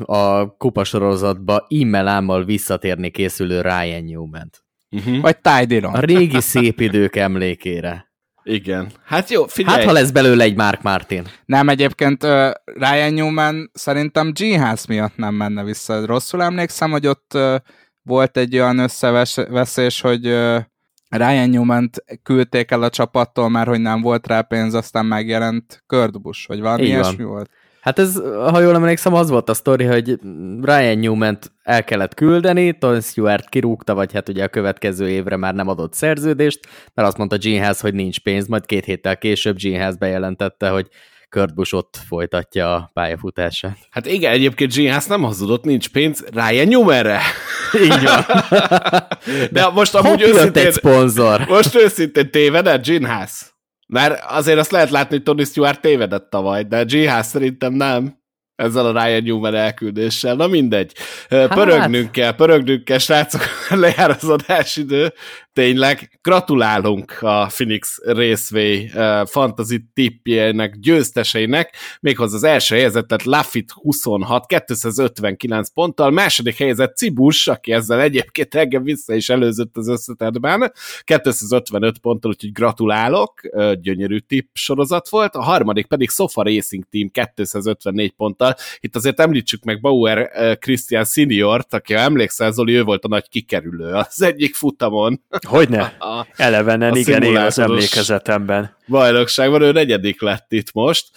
a 0.00 0.54
kupasorozatba 0.56 1.64
immelámmal 1.68 2.44
visszatérni 2.44 3.10
készülő 3.10 3.60
Ryan 3.60 4.04
newman 4.04 4.50
uh-huh. 4.90 5.20
Vagy 5.20 5.36
Ty. 5.38 5.76
A 5.76 6.00
régi 6.00 6.40
szép 6.40 6.80
idők 6.80 7.16
emlékére. 7.16 8.12
Igen. 8.42 8.90
Hát 9.04 9.30
jó, 9.30 9.46
figyelj. 9.46 9.76
Hát, 9.76 9.84
ha 9.84 9.92
lesz 9.92 10.10
belőle 10.10 10.44
egy 10.44 10.56
Mark 10.56 10.82
Martin. 10.82 11.26
Nem, 11.44 11.68
egyébként 11.68 12.22
uh, 12.22 12.50
Ryan 12.64 13.12
Newman 13.12 13.70
szerintem 13.72 14.32
G 14.32 14.60
House 14.60 14.84
miatt 14.88 15.16
nem 15.16 15.34
menne 15.34 15.64
vissza. 15.64 16.06
Rosszul 16.06 16.42
emlékszem, 16.42 16.90
hogy 16.90 17.06
ott 17.06 17.32
uh, 17.34 17.56
volt 18.02 18.36
egy 18.36 18.54
olyan 18.54 18.78
összeveszés, 18.78 20.00
hogy 20.00 20.26
uh, 20.26 20.60
Ryan 21.16 21.48
newman 21.48 21.90
küldték 22.22 22.70
el 22.70 22.82
a 22.82 22.90
csapattól, 22.90 23.48
mert 23.48 23.68
hogy 23.68 23.80
nem 23.80 24.00
volt 24.00 24.26
rá 24.26 24.40
pénz, 24.40 24.74
aztán 24.74 25.06
megjelent 25.06 25.82
Kurt 25.86 26.20
Busch, 26.20 26.48
vagy 26.48 26.60
valami 26.60 26.82
ilyesmi 26.82 27.24
volt. 27.24 27.50
Hát 27.80 27.98
ez, 27.98 28.20
ha 28.50 28.60
jól 28.60 28.74
emlékszem, 28.74 29.14
az 29.14 29.30
volt 29.30 29.48
a 29.48 29.54
sztori, 29.54 29.84
hogy 29.84 30.18
Ryan 30.62 30.98
newman 30.98 31.38
el 31.62 31.84
kellett 31.84 32.14
küldeni, 32.14 32.78
Tony 32.78 33.00
Stewart 33.00 33.48
kirúgta, 33.48 33.94
vagy 33.94 34.12
hát 34.12 34.28
ugye 34.28 34.44
a 34.44 34.48
következő 34.48 35.08
évre 35.08 35.36
már 35.36 35.54
nem 35.54 35.68
adott 35.68 35.94
szerződést, 35.94 36.60
mert 36.94 37.08
azt 37.08 37.16
mondta 37.16 37.36
Gene 37.36 37.64
Haas, 37.64 37.80
hogy 37.80 37.94
nincs 37.94 38.20
pénz, 38.20 38.46
majd 38.46 38.66
két 38.66 38.84
héttel 38.84 39.18
később 39.18 39.56
Gene 39.56 39.82
Haas 39.82 39.96
bejelentette, 39.96 40.68
hogy 40.68 40.88
Kurt 41.28 41.54
Busch 41.54 41.74
ott 41.74 41.98
folytatja 42.06 42.74
a 42.74 42.90
pályafutását. 42.92 43.78
Hát 43.90 44.06
igen, 44.06 44.32
egyébként 44.32 44.74
Gene 44.74 44.90
Haas 44.90 45.06
nem 45.06 45.22
hazudott, 45.22 45.64
nincs 45.64 45.88
pénz, 45.88 46.24
Ryan 46.32 46.68
Newmanre. 46.68 47.20
Így 47.84 48.02
van. 48.02 48.24
De 49.50 49.68
most 49.68 49.94
amúgy 49.94 50.22
őszintén... 50.22 50.66
egy 50.66 50.72
szponzor. 50.72 51.46
Most 51.48 51.74
őszintén 51.74 52.30
tévedett 52.30 52.86
Gene 52.86 53.08
Haas? 53.08 53.54
Mert 53.86 54.24
azért 54.28 54.58
azt 54.58 54.70
lehet 54.70 54.90
látni, 54.90 55.16
hogy 55.16 55.24
Tony 55.24 55.44
Stewart 55.44 55.80
tévedett 55.80 56.30
tavaly, 56.30 56.62
de 56.62 56.82
G. 56.82 57.22
szerintem 57.22 57.72
nem 57.72 58.21
ezzel 58.62 58.86
a 58.86 59.04
Ryan 59.04 59.22
Newman 59.22 59.54
elküldéssel. 59.54 60.34
Na 60.34 60.46
mindegy. 60.46 60.92
Hát. 61.28 61.54
Pörögnünk 61.54 62.12
kell, 62.12 62.34
pörögnünk 62.34 62.84
kell, 62.84 62.98
srácok, 62.98 63.42
lejár 63.70 64.10
az 64.10 64.28
adásidő 64.28 65.12
tényleg 65.52 66.18
gratulálunk 66.22 67.18
a 67.20 67.46
Phoenix 67.46 67.98
Raceway 68.04 68.84
uh, 68.84 69.26
fantasy 69.26 69.84
tippjének, 69.94 70.78
győzteseinek, 70.78 71.74
méghozzá 72.00 72.36
az 72.36 72.44
első 72.44 72.74
helyezettet 72.74 73.22
Laffit 73.22 73.70
26, 73.70 74.46
259 74.46 75.72
ponttal, 75.72 76.10
második 76.10 76.56
helyezett 76.56 76.96
Cibus, 76.96 77.48
aki 77.48 77.72
ezzel 77.72 78.00
egyébként 78.00 78.54
engem 78.54 78.82
vissza 78.82 79.14
is 79.14 79.28
előzött 79.28 79.76
az 79.76 79.88
összetetben, 79.88 80.72
255 81.04 81.98
ponttal, 81.98 82.30
úgyhogy 82.30 82.52
gratulálok, 82.52 83.40
uh, 83.42 83.72
gyönyörű 83.72 84.18
tipp 84.18 84.48
sorozat 84.52 85.08
volt, 85.08 85.34
a 85.34 85.42
harmadik 85.42 85.86
pedig 85.86 86.10
Sofa 86.10 86.42
Racing 86.42 86.84
Team 86.90 87.10
254 87.34 88.12
ponttal, 88.12 88.51
itt 88.80 88.96
azért 88.96 89.20
említsük 89.20 89.64
meg 89.64 89.80
Bauer 89.80 90.30
Christian 90.58 91.04
Seniort, 91.04 91.74
aki 91.74 91.94
emlékszel, 91.94 92.52
Zoli, 92.52 92.74
ő 92.74 92.82
volt 92.82 93.04
a 93.04 93.08
nagy 93.08 93.28
kikerülő 93.28 93.92
az 93.92 94.22
egyik 94.22 94.54
futamon. 94.54 95.22
Hogyne? 95.48 95.96
Elevenen, 96.36 96.92
a 96.92 96.96
igen, 96.96 97.22
én 97.22 97.36
az 97.36 97.58
emlékezetemben. 97.58 98.76
Bajnokságban 98.88 99.62
ő 99.62 99.72
negyedik 99.72 100.20
lett 100.20 100.52
itt 100.52 100.72
most. 100.72 101.10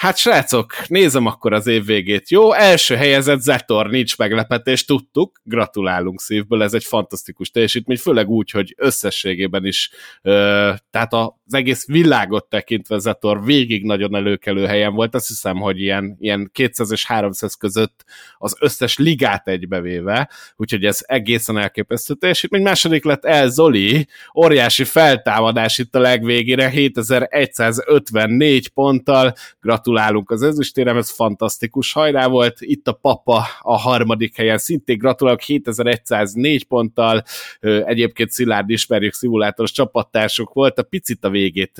Hát 0.00 0.16
srácok, 0.16 0.88
nézem 0.88 1.26
akkor 1.26 1.52
az 1.52 1.66
év 1.66 1.84
végét. 1.84 2.30
Jó, 2.30 2.52
első 2.52 2.94
helyezett 2.94 3.40
Zetor, 3.40 3.90
nincs 3.90 4.18
meglepetés, 4.18 4.84
tudtuk, 4.84 5.40
gratulálunk 5.44 6.20
szívből, 6.20 6.62
ez 6.62 6.74
egy 6.74 6.84
fantasztikus 6.84 7.50
teljesítmény, 7.50 7.96
főleg 7.96 8.28
úgy, 8.28 8.50
hogy 8.50 8.74
összességében 8.76 9.66
is, 9.66 9.90
ö, 10.22 10.72
tehát 10.90 11.12
az 11.12 11.54
egész 11.54 11.86
világot 11.86 12.48
tekintve 12.48 12.98
Zetor 12.98 13.44
végig 13.44 13.84
nagyon 13.84 14.14
előkelő 14.14 14.66
helyen 14.66 14.94
volt, 14.94 15.14
azt 15.14 15.28
hiszem, 15.28 15.56
hogy 15.56 15.80
ilyen, 15.80 16.16
ilyen 16.20 16.50
200 16.52 16.90
és 16.90 17.06
300 17.06 17.54
között 17.54 18.04
az 18.38 18.56
összes 18.60 18.98
ligát 18.98 19.48
egybevéve, 19.48 20.30
úgyhogy 20.56 20.84
ez 20.84 21.04
egészen 21.06 21.58
elképesztő 21.58 22.14
teljesítmény. 22.14 22.62
Második 22.62 23.04
lett 23.04 23.24
El 23.24 23.48
Zoli, 23.48 24.08
óriási 24.34 24.84
feltámadás 24.84 25.78
itt 25.78 25.94
a 25.94 26.00
legvégére, 26.00 26.68
7154 26.68 28.68
ponttal, 28.68 29.34
gratulálunk 29.60 29.88
gratulálunk 29.90 30.30
az 30.30 30.42
ezüstérem, 30.42 30.96
ez 30.96 31.10
fantasztikus 31.10 31.92
hajrá 31.92 32.26
volt. 32.26 32.56
Itt 32.60 32.88
a 32.88 32.92
papa 32.92 33.46
a 33.60 33.78
harmadik 33.78 34.36
helyen, 34.36 34.58
szintén 34.58 34.98
gratulálok 34.98 35.40
7104 35.40 36.64
ponttal, 36.64 37.22
egyébként 37.60 38.30
Szilárd 38.30 38.70
ismerjük, 38.70 39.12
szimulátoros 39.12 39.72
csapattársuk 39.72 40.52
volt, 40.52 40.78
a 40.78 40.82
picit 40.82 41.24
a 41.24 41.30
végét 41.30 41.78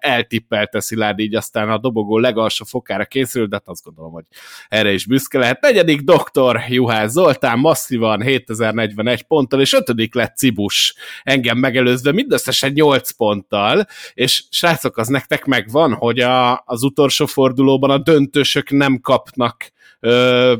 eltippelte 0.00 0.80
Szilárd, 0.80 1.18
így 1.18 1.34
aztán 1.34 1.70
a 1.70 1.78
dobogó 1.78 2.18
legalsó 2.18 2.64
fokára 2.64 3.04
készült, 3.04 3.48
de 3.48 3.56
hát 3.56 3.68
azt 3.68 3.84
gondolom, 3.84 4.12
hogy 4.12 4.24
erre 4.68 4.92
is 4.92 5.06
büszke 5.06 5.38
lehet. 5.38 5.60
Negyedik 5.60 6.00
doktor 6.00 6.60
Juhász 6.68 7.10
Zoltán 7.10 7.58
masszívan 7.58 8.22
7041 8.22 9.22
ponttal, 9.22 9.60
és 9.60 9.72
ötödik 9.72 10.14
lett 10.14 10.36
Cibus, 10.36 10.94
engem 11.22 11.58
megelőzve 11.58 12.12
mindösszesen 12.12 12.72
8 12.72 13.10
ponttal, 13.10 13.86
és 14.14 14.44
srácok, 14.50 14.96
az 14.96 15.08
nektek 15.08 15.44
megvan, 15.44 15.92
hogy 15.92 16.20
a, 16.20 16.62
az 16.66 16.82
utolsó 16.82 17.26
fordulóban 17.52 17.90
a 17.90 17.98
döntősök 17.98 18.70
nem 18.70 19.00
kapnak 19.00 19.72
ö, 20.00 20.54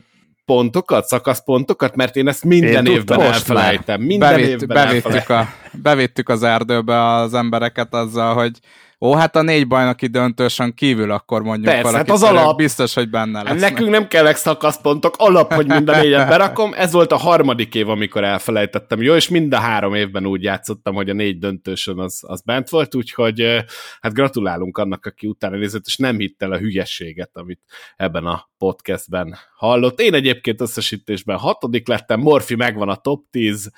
pontokat, 0.44 1.05
szakaszpontokat, 1.05 1.97
mert 1.97 2.16
én 2.16 2.28
ezt 2.28 2.44
minden 2.44 2.86
én 2.86 2.93
évben 2.93 3.20
elfelejtem. 3.20 4.01
Minden 4.01 4.31
Bevitt, 4.31 4.48
évben 4.48 4.85
bevittük, 4.85 5.05
elfelejtem. 5.05 5.39
a, 5.73 5.78
bevittük 5.82 6.28
az 6.28 6.43
erdőbe 6.43 7.05
az 7.05 7.35
embereket 7.35 7.94
azzal, 7.94 8.35
hogy 8.35 8.59
Ó, 9.05 9.15
hát 9.15 9.37
a 9.37 9.43
négy 9.43 9.66
bajnoki 9.66 10.07
döntősen 10.07 10.74
kívül 10.74 11.11
akkor 11.11 11.43
mondjuk 11.43 11.66
Persze, 11.66 11.83
valaki 11.83 12.11
hát 12.11 12.11
az 12.11 12.23
alap. 12.23 12.57
biztos, 12.57 12.95
hogy 12.95 13.11
benne 13.11 13.43
lesz. 13.43 13.61
Nekünk 13.61 13.91
nem 13.91 14.09
kellek 14.09 14.37
szakaszpontok, 14.37 15.15
alap, 15.19 15.53
hogy 15.53 15.66
mind 15.66 15.89
a 15.89 16.01
négyet 16.01 16.29
berakom. 16.29 16.73
Ez 16.77 16.93
volt 16.93 17.12
a 17.12 17.16
harmadik 17.16 17.74
év, 17.74 17.89
amikor 17.89 18.24
elfelejtettem. 18.24 19.03
Jó, 19.03 19.15
és 19.15 19.29
mind 19.29 19.53
a 19.53 19.59
három 19.59 19.95
évben 19.95 20.27
úgy 20.27 20.43
játszottam, 20.43 20.95
hogy 20.95 21.11
a 21.11 21.12
négy 21.12 21.39
döntősön 21.39 21.99
az, 21.99 22.20
az 22.27 22.43
bent 22.43 22.69
volt, 22.69 22.95
úgyhogy 22.95 23.65
hát 24.01 24.12
gratulálunk 24.12 24.79
annak, 24.79 25.07
aki 25.07 25.27
utána 25.27 25.57
nézett, 25.57 25.87
és 25.87 25.97
nem 25.97 26.19
hitt 26.19 26.43
el 26.43 26.53
a 26.53 26.59
hülyességet, 26.59 27.31
amit 27.33 27.61
ebben 27.97 28.27
a 28.27 28.51
podcastben 28.59 29.37
hallott. 29.55 30.01
Én 30.01 30.15
egyébként 30.15 30.61
összesítésben 30.61 31.39
hatodik 31.39 31.89
lettem, 31.89 32.20
Morfi 32.20 32.55
megvan 32.55 32.89
a 32.89 32.97
top 32.97 33.24
10, 33.31 33.70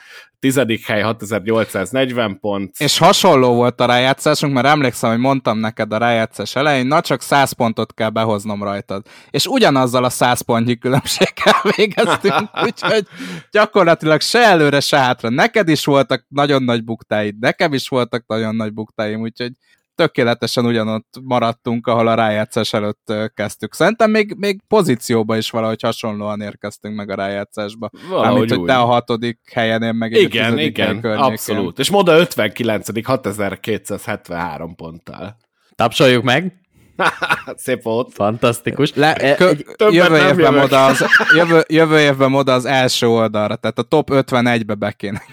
tizedik 0.45 0.87
hely 0.87 1.01
6840 1.01 2.39
pont. 2.41 2.75
És 2.79 2.99
hasonló 2.99 3.55
volt 3.55 3.81
a 3.81 3.87
rájátszásunk, 3.87 4.53
mert 4.53 4.67
emlékszem, 4.67 5.11
hogy 5.11 5.19
mondtam 5.19 5.59
neked 5.59 5.93
a 5.93 5.99
rájátszás 5.99 6.57
elején, 6.57 6.87
na 6.87 7.01
csak 7.01 7.23
100 7.23 7.53
pontot 7.53 7.95
kell 7.95 8.09
behoznom 8.09 8.63
rajtad. 8.63 9.07
És 9.31 9.47
ugyanazzal 9.47 10.05
a 10.05 10.09
100 10.09 10.41
pontnyi 10.41 10.79
különbséggel 10.79 11.55
végeztünk, 11.77 12.51
úgyhogy 12.67 13.07
gyakorlatilag 13.51 14.21
se 14.21 14.39
előre, 14.39 14.81
se 14.81 14.99
hátra. 14.99 15.29
Neked 15.29 15.69
is 15.69 15.85
voltak 15.85 16.25
nagyon 16.29 16.63
nagy 16.63 16.85
buktáid, 16.85 17.39
nekem 17.39 17.73
is 17.73 17.89
voltak 17.89 18.25
nagyon 18.27 18.57
nagy 18.57 18.73
buktáim, 18.73 19.21
úgyhogy 19.21 19.53
tökéletesen 19.95 20.67
ugyanott 20.67 21.15
maradtunk, 21.23 21.87
ahol 21.87 22.09
a 22.09 22.15
rájátszás 22.15 22.73
előtt 22.73 23.13
kezdtük. 23.35 23.75
Szerintem 23.75 24.11
még, 24.11 24.35
még 24.39 24.61
pozícióba 24.69 25.37
is 25.37 25.51
valahogy 25.51 25.83
hasonlóan 25.83 26.41
érkeztünk 26.41 26.97
meg 26.97 27.11
a 27.11 27.15
rájátszásba. 27.15 27.91
Valahogy 28.09 28.39
Amit, 28.39 28.51
hogy 28.55 28.65
te 28.65 28.79
a 28.79 28.85
hatodik 28.85 29.39
helyen, 29.53 29.83
én 29.83 29.95
meg 29.95 30.13
igen, 30.13 30.59
igen, 30.59 30.99
abszolút. 30.99 31.79
És 31.79 31.91
Moda 31.91 32.17
59 32.17 33.07
6273 33.07 34.75
ponttal. 34.75 35.37
Tapsoljuk 35.75 36.23
meg! 36.23 36.59
Szép 37.57 37.83
volt. 37.83 38.13
Fantasztikus. 38.13 38.95
Le, 38.95 39.15
e, 39.15 39.35
kö, 39.35 39.53
jövő, 39.91 40.17
évben 40.17 40.55
moda 40.55 40.85
az, 40.85 41.05
jövő, 41.35 41.65
jövő 41.69 41.99
évben 41.99 42.31
moda 42.31 42.53
az 42.53 42.65
első 42.65 43.09
oldalra, 43.09 43.57
tehát 43.57 43.79
a 43.79 43.83
top 43.83 44.09
51-be 44.13 44.75
be 44.75 44.93
kéne 44.93 45.23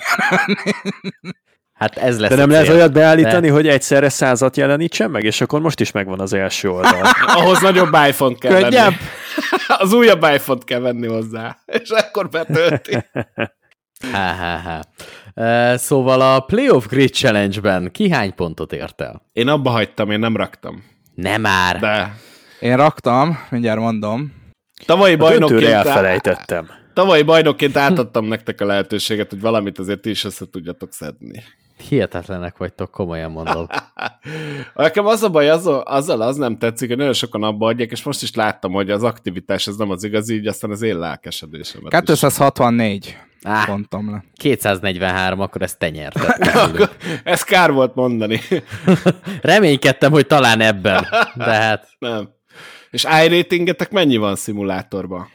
Hát 1.81 1.97
ez 1.97 2.19
lesz 2.19 2.29
De 2.29 2.35
nem 2.35 2.49
lehet 2.49 2.69
olyat 2.69 2.91
beállítani, 2.91 3.47
de... 3.47 3.53
hogy 3.53 3.67
egyszerre 3.67 4.09
százat 4.09 4.57
jelenítsen 4.57 5.11
meg, 5.11 5.23
és 5.23 5.41
akkor 5.41 5.61
most 5.61 5.79
is 5.79 5.91
megvan 5.91 6.19
az 6.19 6.33
első 6.33 6.69
oldal. 6.69 7.01
Ahhoz 7.37 7.61
nagyobb 7.61 7.93
iPhone 8.07 8.35
kell 8.35 8.51
Könnyebb. 8.51 8.71
venni. 8.71 8.95
Az 9.83 9.93
újabb 9.93 10.23
iPhone-t 10.23 10.63
kell 10.63 10.79
venni 10.79 11.07
hozzá, 11.07 11.57
és 11.65 11.89
akkor 11.89 12.29
betölti. 12.29 12.97
Ha, 14.11 14.31
ha, 14.31 14.57
ha. 14.57 14.81
Uh, 15.35 15.75
szóval 15.75 16.21
a 16.21 16.39
Playoff 16.39 16.85
Grid 16.85 17.13
Challenge-ben 17.13 17.91
ki 17.91 18.09
hány 18.09 18.35
pontot 18.35 18.73
ért 18.73 19.01
el? 19.01 19.21
Én 19.33 19.47
abba 19.47 19.69
hagytam, 19.69 20.11
én 20.11 20.19
nem 20.19 20.35
raktam. 20.35 20.83
Nem 21.15 21.41
már. 21.41 21.79
De. 21.79 22.15
Én 22.59 22.75
raktam, 22.75 23.39
mindjárt 23.49 23.79
mondom. 23.79 24.33
Tavalyi 24.85 25.15
bajnokként... 25.15 25.63
elfelejtettem. 25.63 26.69
Tavalyi 26.93 27.23
bajnokként 27.23 27.77
átadtam 27.77 28.25
nektek 28.25 28.61
a 28.61 28.65
lehetőséget, 28.65 29.29
hogy 29.29 29.41
valamit 29.41 29.79
azért 29.79 30.05
is 30.05 30.23
össze 30.23 30.45
tudjatok 30.51 30.93
szedni. 30.93 31.43
Hihetetlenek 31.81 32.57
vagytok, 32.57 32.91
komolyan 32.91 33.31
mondom. 33.31 33.67
Nekem 34.75 35.05
az 35.05 35.23
a 35.23 35.29
baj, 35.29 35.49
azzal, 35.49 35.79
azzal 35.79 36.21
az 36.21 36.35
nem 36.35 36.57
tetszik, 36.57 36.87
hogy 36.87 36.97
nagyon 36.97 37.13
sokan 37.13 37.43
abba 37.43 37.67
adják, 37.67 37.91
és 37.91 38.03
most 38.03 38.21
is 38.21 38.35
láttam, 38.35 38.71
hogy 38.71 38.89
az 38.89 39.03
aktivitás 39.03 39.67
ez 39.67 39.75
nem 39.75 39.89
az 39.89 40.03
igazi, 40.03 40.35
így 40.35 40.47
aztán 40.47 40.71
az 40.71 40.81
én 40.81 40.99
lelkesedésemet 40.99 41.89
264 41.89 43.17
Á, 43.43 43.65
pontom 43.65 44.11
le. 44.11 44.23
243, 44.35 45.39
akkor 45.39 45.61
ezt 45.61 45.77
te 45.77 45.89
nyerted. 45.89 46.89
Ez 47.23 47.43
kár 47.43 47.71
volt 47.71 47.95
mondani. 47.95 48.39
Reménykedtem, 49.41 50.11
hogy 50.11 50.27
talán 50.27 50.59
ebben, 50.59 51.07
de 51.35 51.43
hát... 51.43 51.87
nem. 51.99 52.29
És 52.91 53.05
iRatingetek 53.25 53.91
mennyi 53.91 54.17
van 54.17 54.35
szimulátorban? 54.35 55.29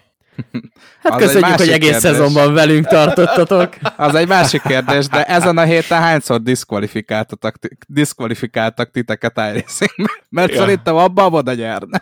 Hát 1.03 1.13
Az 1.13 1.19
köszönjük, 1.21 1.57
hogy 1.59 1.69
egész 1.69 1.91
kérdés. 1.91 2.11
szezonban 2.11 2.55
velünk 2.55 2.87
tartottatok. 2.87 3.75
Az 3.97 4.15
egy 4.15 4.29
másik 4.29 4.63
kérdés, 4.63 5.07
de 5.07 5.25
ezen 5.25 5.59
a 5.59 5.63
héten 5.63 6.01
hányszor 6.01 6.43
diszkvalifikáltatok, 6.43 7.55
diszkvalifikáltak 7.87 8.91
titeket 8.91 9.37
iRacingben? 9.37 10.17
Mert 10.29 10.53
Ja. 10.53 10.59
szerintem 10.59 10.97
abban 10.97 11.35
oda 11.35 11.55
nyerne. 11.55 12.01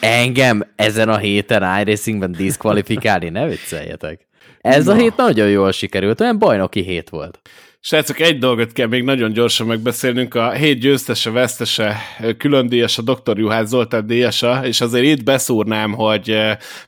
Engem 0.00 0.72
ezen 0.76 1.08
a 1.08 1.16
héten 1.16 1.80
iRacingben 1.80 2.32
diszkvalifikálni, 2.32 3.28
ne 3.28 3.46
vicceljetek. 3.46 4.26
Ez 4.60 4.88
a 4.88 4.92
Na. 4.94 5.00
hét 5.00 5.16
nagyon 5.16 5.48
jól 5.48 5.72
sikerült, 5.72 6.20
olyan 6.20 6.38
bajnoki 6.38 6.82
hét 6.82 7.08
volt. 7.08 7.40
Srácok, 7.80 8.20
egy 8.20 8.38
dolgot 8.38 8.72
kell 8.72 8.86
még 8.86 9.02
nagyon 9.02 9.32
gyorsan 9.32 9.66
megbeszélnünk. 9.66 10.34
A 10.34 10.52
hét 10.52 10.78
győztese, 10.78 11.30
vesztese, 11.30 11.96
külön 12.38 12.68
díjas, 12.68 12.98
a 12.98 13.02
Dr. 13.02 13.38
Juhász 13.38 13.68
Zoltán 13.68 14.06
díjasa, 14.06 14.66
és 14.66 14.80
azért 14.80 15.04
itt 15.04 15.24
beszúrnám, 15.24 15.92
hogy 15.92 16.36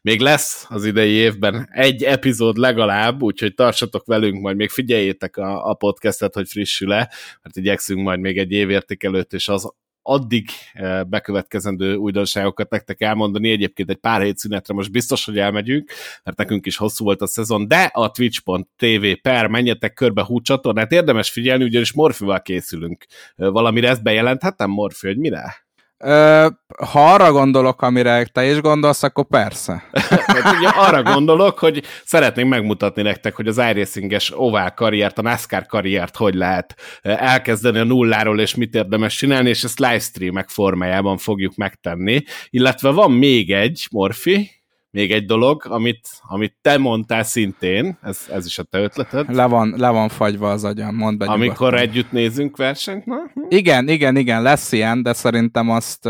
még 0.02 0.20
lesz 0.20 0.66
az 0.68 0.84
idei 0.84 1.10
évben 1.10 1.68
egy 1.72 2.02
epizód 2.02 2.56
legalább, 2.56 3.22
úgyhogy 3.22 3.54
tartsatok 3.54 4.06
velünk, 4.06 4.40
majd 4.40 4.56
még 4.56 4.70
figyeljétek 4.70 5.36
a, 5.36 5.68
a 5.68 5.74
podcastet, 5.74 6.34
hogy 6.34 6.48
frissül-e, 6.48 7.12
mert 7.42 7.56
igyekszünk 7.56 8.00
majd 8.00 8.20
még 8.20 8.38
egy 8.38 8.50
évértékelőt, 8.50 9.32
és 9.32 9.48
az 9.48 9.72
addig 10.02 10.48
eh, 10.72 11.04
bekövetkezendő 11.04 11.94
újdonságokat 11.94 12.70
nektek 12.70 13.00
elmondani. 13.00 13.50
Egyébként 13.50 13.90
egy 13.90 13.96
pár 13.96 14.22
hét 14.22 14.38
szünetre 14.38 14.74
most 14.74 14.90
biztos, 14.90 15.24
hogy 15.24 15.38
elmegyünk, 15.38 15.90
mert 16.24 16.36
nekünk 16.36 16.66
is 16.66 16.76
hosszú 16.76 17.04
volt 17.04 17.22
a 17.22 17.26
szezon, 17.26 17.68
de 17.68 17.90
a 17.92 18.10
twitch.tv 18.10 19.06
per 19.22 19.46
menjetek 19.46 19.92
körbe 19.92 20.22
hú 20.22 20.40
csatornát, 20.40 20.92
érdemes 20.92 21.30
figyelni, 21.30 21.64
ugyanis 21.64 21.92
Morfival 21.92 22.42
készülünk. 22.42 23.04
Valamire 23.36 23.88
ezt 23.88 24.02
bejelenthetem, 24.02 24.70
Morfi, 24.70 25.06
hogy 25.06 25.18
mire? 25.18 25.68
Ö, 26.04 26.46
ha 26.86 27.12
arra 27.12 27.32
gondolok, 27.32 27.82
amire 27.82 28.24
te 28.24 28.44
is 28.44 28.60
gondolsz, 28.60 29.02
akkor 29.02 29.26
persze. 29.26 29.84
Hát 29.92 30.56
ugye 30.56 30.68
arra 30.68 31.02
gondolok, 31.02 31.58
hogy 31.58 31.82
szeretnénk 32.04 32.48
megmutatni 32.48 33.02
nektek, 33.02 33.36
hogy 33.36 33.46
az 33.46 33.58
iRacing-es 33.58 34.32
ovál 34.36 34.74
karriert, 34.74 35.18
a 35.18 35.22
NASCAR 35.22 35.66
karriert 35.66 36.16
hogy 36.16 36.34
lehet 36.34 36.74
eh, 37.02 37.32
elkezdeni 37.32 37.78
a 37.78 37.84
nulláról, 37.84 38.40
és 38.40 38.54
mit 38.54 38.74
érdemes 38.74 39.16
csinálni, 39.16 39.48
és 39.48 39.64
ezt 39.64 39.78
livestreamek 39.78 40.48
formájában 40.48 41.18
fogjuk 41.18 41.54
megtenni. 41.54 42.22
Illetve 42.50 42.90
van 42.90 43.12
még 43.12 43.52
egy, 43.52 43.86
Morfi, 43.90 44.59
még 44.90 45.12
egy 45.12 45.26
dolog, 45.26 45.64
amit, 45.68 46.08
amit 46.20 46.56
te 46.60 46.78
mondtál 46.78 47.22
szintén, 47.22 47.98
ez, 48.02 48.26
ez 48.30 48.46
is 48.46 48.58
a 48.58 48.62
te 48.62 48.78
ötleted, 48.78 49.34
Le 49.34 49.46
van, 49.46 49.74
le 49.76 49.88
van 49.88 50.08
fagyva 50.08 50.50
az 50.50 50.64
agyam, 50.64 50.94
mondd 50.94 51.18
be 51.18 51.26
amikor 51.26 51.46
nyugodtan. 51.46 51.78
együtt 51.78 52.12
nézünk 52.12 52.56
versenyt, 52.56 53.04
na? 53.06 53.16
Igen, 53.48 53.88
igen, 53.88 54.16
igen, 54.16 54.42
lesz 54.42 54.72
ilyen, 54.72 55.02
de 55.02 55.12
szerintem 55.12 55.70
azt, 55.70 56.06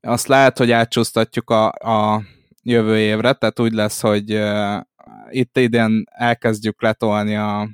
azt 0.00 0.26
lehet, 0.26 0.58
hogy 0.58 0.70
átcsúsztatjuk 0.70 1.50
a, 1.50 1.66
a 1.68 2.22
jövő 2.62 2.98
évre, 2.98 3.32
tehát 3.32 3.60
úgy 3.60 3.72
lesz, 3.72 4.00
hogy 4.00 4.40
itt 5.30 5.58
idén 5.58 6.04
elkezdjük 6.10 6.82
letolni 6.82 7.36
a, 7.36 7.68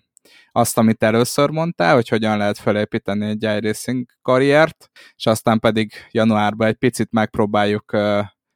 azt, 0.52 0.78
amit 0.78 1.02
először 1.02 1.51
mondtál, 1.51 1.94
hogy 1.94 2.09
hogyan 2.09 2.38
lehet 2.38 2.59
felépíteni 2.59 3.26
egy 3.26 3.42
iRacing 3.42 4.06
karriert, 4.22 4.90
és 5.16 5.26
aztán 5.26 5.59
pedig 5.60 5.92
januárban 6.10 6.66
egy 6.66 6.74
picit 6.74 7.12
megpróbáljuk 7.12 7.96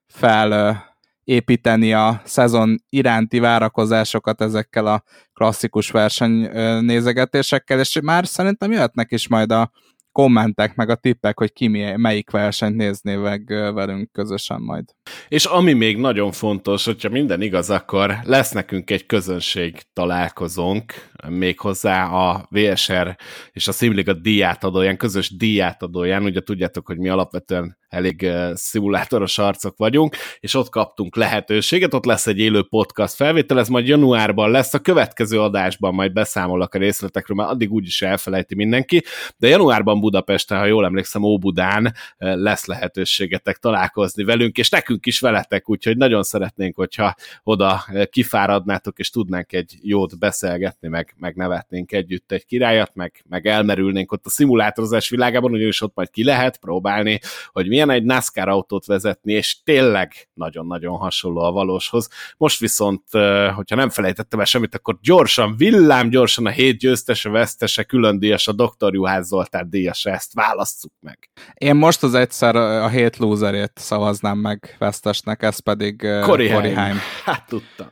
fel 0.07 0.87
építeni 1.29 1.93
a 1.93 2.21
szezon 2.25 2.77
iránti 2.89 3.39
várakozásokat 3.39 4.41
ezekkel 4.41 4.87
a 4.87 5.03
klasszikus 5.33 5.91
versenynézegetésekkel, 5.91 7.79
és 7.79 7.99
már 8.03 8.27
szerintem 8.27 8.73
jöhetnek 8.73 9.13
is 9.13 9.29
majd 9.29 9.53
a 9.53 9.71
kommentek, 10.13 10.75
meg 10.75 10.89
a 10.89 10.95
tippek, 10.95 11.39
hogy 11.39 11.53
ki 11.53 11.69
mi, 11.69 11.93
melyik 11.97 12.31
versenyt 12.31 12.77
nézné 12.77 13.17
meg 13.17 13.45
velünk 13.75 14.13
közösen 14.13 14.61
majd. 14.61 14.85
És 15.29 15.45
ami 15.45 15.73
még 15.73 15.97
nagyon 15.97 16.33
fontos, 16.33 16.85
hogyha 16.85 17.09
minden 17.09 17.43
igaz, 17.43 17.71
akkor 17.71 18.19
lesz 18.23 18.53
nekünk 18.53 18.91
egy 18.91 19.07
közönség 19.07 19.83
találkozónk, 19.93 20.93
méghozzá 21.29 22.05
a 22.05 22.49
VSR 22.51 23.17
és 23.53 23.69
a 23.69 23.73
Simliga 23.73 24.13
díjátadóján, 24.13 24.97
közös 24.97 25.37
díjátadóján, 25.37 26.25
ugye 26.25 26.41
tudjátok, 26.41 26.87
hogy 26.87 26.99
mi 26.99 27.09
alapvetően 27.09 27.79
elég 27.89 28.31
szimulátoros 28.55 29.39
arcok 29.39 29.77
vagyunk, 29.77 30.17
és 30.41 30.55
ott 30.55 30.69
kaptunk 30.69 31.17
lehetőséget, 31.17 31.95
ott 31.95 32.05
lesz 32.05 32.27
egy 32.27 32.39
élő 32.39 32.63
podcast 32.69 33.15
felvétel, 33.15 33.59
ez 33.59 33.69
majd 33.69 33.87
januárban 33.87 34.51
lesz, 34.51 34.75
a 34.75 34.79
következő 34.79 35.41
adásban 35.41 35.95
majd 35.95 36.13
beszámolok 36.13 36.75
a 36.75 36.79
részletekről, 36.79 37.37
mert 37.37 37.51
addig 37.51 37.73
úgyis 37.73 38.03
elfelejti 38.03 38.55
mindenki, 38.55 39.03
de 39.37 39.49
januárban 39.49 39.98
Budapesten, 40.01 40.59
ha 40.59 40.65
jól 40.65 40.85
emlékszem, 40.85 41.23
Óbudán 41.23 41.85
uh, 41.85 41.93
lesz 42.35 42.67
lehetőségetek 42.67 43.57
találkozni 43.57 44.25
velünk, 44.25 44.57
és 44.59 44.69
nekünk 44.69 45.07
is 45.07 45.21
veletek, 45.21 45.69
úgyhogy 45.69 45.97
nagyon 45.97 46.23
szeretnénk, 46.23 46.77
hogyha 46.77 47.15
oda 47.43 47.85
uh, 47.89 48.05
kifáradnátok, 48.05 48.99
és 48.99 49.11
tudnánk 49.11 49.53
egy 49.53 49.79
jót 49.83 50.19
beszélgetni, 50.19 50.89
meg, 50.89 51.15
meg 51.19 51.35
nevetnénk 51.35 51.93
együtt 51.93 52.33
egy 52.33 52.47
királyat, 52.47 52.95
meg, 52.95 53.25
meg 53.29 53.47
elmerülnénk 53.47 54.13
ott 54.13 54.27
a 54.27 54.31
szimulátorozás 54.31 55.09
világában, 55.09 55.53
ugyanis 55.53 55.81
ott 55.81 55.95
majd 55.95 56.11
ki 56.11 56.25
lehet 56.25 56.59
próbálni, 56.59 57.21
hogy 57.53 57.69
milyen 57.69 57.91
egy 57.91 58.05
NASCAR 58.05 58.49
autót 58.49 58.87
vezetni, 58.87 59.33
és 59.33 59.63
tényleg 59.63 60.13
nagyon-nagyon 60.35 60.97
hasonló 60.97 61.41
a 61.41 61.53
valóshoz. 61.53 62.09
Most 62.37 62.61
viszont, 62.61 63.03
ö, 63.13 63.51
hogyha 63.55 63.77
nem 63.77 63.89
felejtettem 63.89 64.39
el 64.39 64.45
semmit, 64.45 64.75
akkor 64.75 64.99
gyorsan, 65.03 65.57
villám 65.57 66.11
gyorsan 66.11 66.47
a 66.47 66.51
hét 66.51 66.79
győztese, 66.79 67.29
vesztese, 67.29 67.83
külön 67.83 68.19
díjas, 68.19 68.49
a 68.49 68.53
Dr. 68.53 68.95
Juhász 68.95 69.27
Zoltán 69.27 69.71
díjasa, 69.89 70.11
ezt 70.11 70.35
válasszuk 70.35 70.93
meg. 71.01 71.19
Én 71.55 71.75
most 71.75 72.03
az 72.03 72.15
egyszer 72.15 72.57
a 72.57 72.89
hét 72.89 73.17
loserét 73.17 73.73
szavaznám 73.75 74.39
meg 74.39 74.77
vesztesnek, 74.79 75.43
ez 75.43 75.59
pedig. 75.59 76.07
Haim. 76.25 76.99
Hát 77.25 77.45
tudtam. 77.49 77.89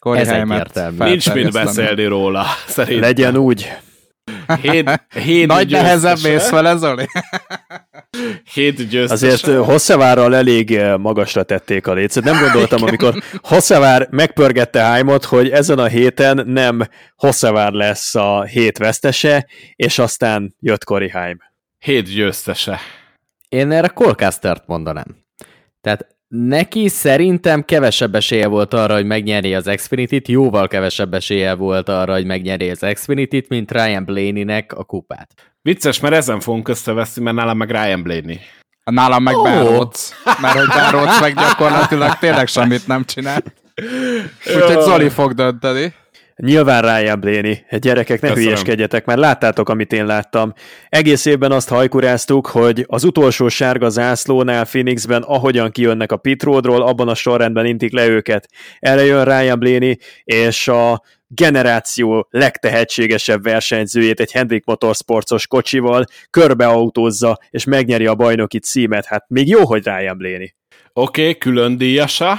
Corey 0.00 0.20
Ez 0.20 0.28
egyértelmű. 0.28 1.04
Nincs 1.04 1.32
mit 1.32 1.52
beszélni 1.52 2.04
róla, 2.04 2.44
szerintem. 2.66 3.00
Legyen 3.00 3.36
úgy. 3.36 3.68
Hét, 4.62 5.06
hét 5.14 5.46
Nagy 5.46 5.70
nehezebb 5.70 6.14
győztese. 6.14 6.34
mész 6.34 6.50
vele, 6.50 6.76
Zoli? 6.76 7.06
Hét 8.54 8.88
győztese. 8.88 9.26
Azért 9.26 9.46
ö, 9.46 9.56
Hosszevárral 9.56 10.36
elég 10.36 10.80
magasra 10.98 11.42
tették 11.42 11.86
a 11.86 11.92
lécet. 11.92 12.24
Nem 12.24 12.40
gondoltam, 12.40 12.82
amikor 12.82 13.22
Hosszevár 13.40 14.08
megpörgette 14.10 14.80
Hájmot, 14.80 15.24
hogy 15.24 15.50
ezen 15.50 15.78
a 15.78 15.86
héten 15.86 16.42
nem 16.46 16.88
Hosszevár 17.16 17.72
lesz 17.72 18.14
a 18.14 18.42
hét 18.42 18.78
vesztese, 18.78 19.46
és 19.76 19.98
aztán 19.98 20.54
jött 20.60 20.84
Cory 20.84 21.08
Haim. 21.08 21.38
Hét 21.78 22.04
győztese. 22.14 22.78
Én 23.48 23.70
erre 23.70 23.88
Colcastert 23.88 24.66
mondanám. 24.66 25.26
Tehát 25.80 26.17
neki 26.28 26.88
szerintem 26.88 27.64
kevesebb 27.64 28.14
esélye 28.14 28.46
volt 28.46 28.74
arra, 28.74 28.94
hogy 28.94 29.06
megnyeri 29.06 29.54
az 29.54 29.70
Xfinity-t, 29.74 30.28
jóval 30.28 30.68
kevesebb 30.68 31.14
esélye 31.14 31.54
volt 31.54 31.88
arra, 31.88 32.12
hogy 32.12 32.26
megnyeri 32.26 32.70
az 32.70 32.86
Xfinity-t, 32.92 33.48
mint 33.48 33.72
Ryan 33.72 34.04
Blaney-nek 34.04 34.72
a 34.72 34.84
kupát. 34.84 35.34
Vicces, 35.62 36.00
mert 36.00 36.14
ezen 36.14 36.40
fogunk 36.40 36.68
összeveszni, 36.68 37.22
mert 37.22 37.36
nálam 37.36 37.56
meg 37.56 37.70
Ryan 37.70 38.02
Blaney. 38.02 38.40
Nálam 38.84 39.22
meg 39.22 39.36
oh. 39.36 39.90
Mert 40.40 40.58
hogy 40.58 40.66
Báróc 40.66 41.20
meg 41.20 41.34
gyakorlatilag 41.34 42.18
tényleg 42.18 42.46
semmit 42.46 42.86
nem 42.86 43.04
csinál. 43.04 43.42
Úgyhogy 44.56 44.80
Zoli 44.80 45.08
fog 45.08 45.32
dönteni. 45.32 45.94
Nyilván 46.42 46.82
Ryan 46.82 47.20
Blaney. 47.20 47.64
Gyerekek, 47.70 48.20
ne 48.20 48.28
Köszönöm. 48.28 48.44
hülyeskedjetek, 48.44 49.04
mert 49.04 49.18
láttátok, 49.18 49.68
amit 49.68 49.92
én 49.92 50.06
láttam. 50.06 50.52
Egész 50.88 51.24
évben 51.24 51.52
azt 51.52 51.68
hajkuráztuk, 51.68 52.46
hogy 52.46 52.84
az 52.86 53.04
utolsó 53.04 53.48
sárga 53.48 53.88
zászlónál 53.88 54.64
Phoenixben, 54.64 55.22
ahogyan 55.22 55.70
kijönnek 55.70 56.12
a 56.12 56.16
pit 56.16 56.42
roadról, 56.42 56.82
abban 56.82 57.08
a 57.08 57.14
sorrendben 57.14 57.66
intik 57.66 57.92
le 57.92 58.06
őket. 58.06 58.48
Erre 58.78 59.04
jön 59.04 59.24
Ryan 59.24 59.58
Blaney, 59.58 59.98
és 60.24 60.68
a 60.68 61.02
generáció 61.26 62.28
legtehetségesebb 62.30 63.42
versenyzőjét 63.42 64.20
egy 64.20 64.32
Hendrick 64.32 64.66
Motorsportos 64.66 65.46
kocsival 65.46 66.04
körbeautózza, 66.30 67.38
és 67.50 67.64
megnyeri 67.64 68.06
a 68.06 68.14
bajnoki 68.14 68.58
címet. 68.58 69.06
Hát 69.06 69.24
még 69.28 69.48
jó, 69.48 69.64
hogy 69.64 69.84
Ryan 69.84 70.16
Blaney. 70.16 70.54
Oké, 70.92 71.20
okay, 71.20 71.38
külön 71.38 71.76
díjasa, 71.76 72.38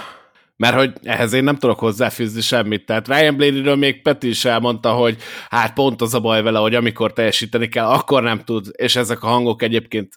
mert 0.59 0.75
hogy 0.75 0.93
ehhez 1.03 1.33
én 1.33 1.43
nem 1.43 1.55
tudok 1.55 1.79
hozzáfűzni 1.79 2.41
semmit. 2.41 2.85
Tehát 2.85 3.07
Ryan 3.07 3.35
Blaney-ről 3.35 3.75
még 3.75 4.01
Peti 4.01 4.27
is 4.27 4.45
elmondta, 4.45 4.91
hogy 4.91 5.17
hát 5.49 5.73
pont 5.73 6.01
az 6.01 6.13
a 6.13 6.19
baj 6.19 6.41
vele, 6.41 6.59
hogy 6.59 6.75
amikor 6.75 7.13
teljesíteni 7.13 7.67
kell, 7.67 7.85
akkor 7.85 8.23
nem 8.23 8.43
tud, 8.43 8.67
és 8.71 8.95
ezek 8.95 9.23
a 9.23 9.27
hangok 9.27 9.61
egyébként 9.61 10.13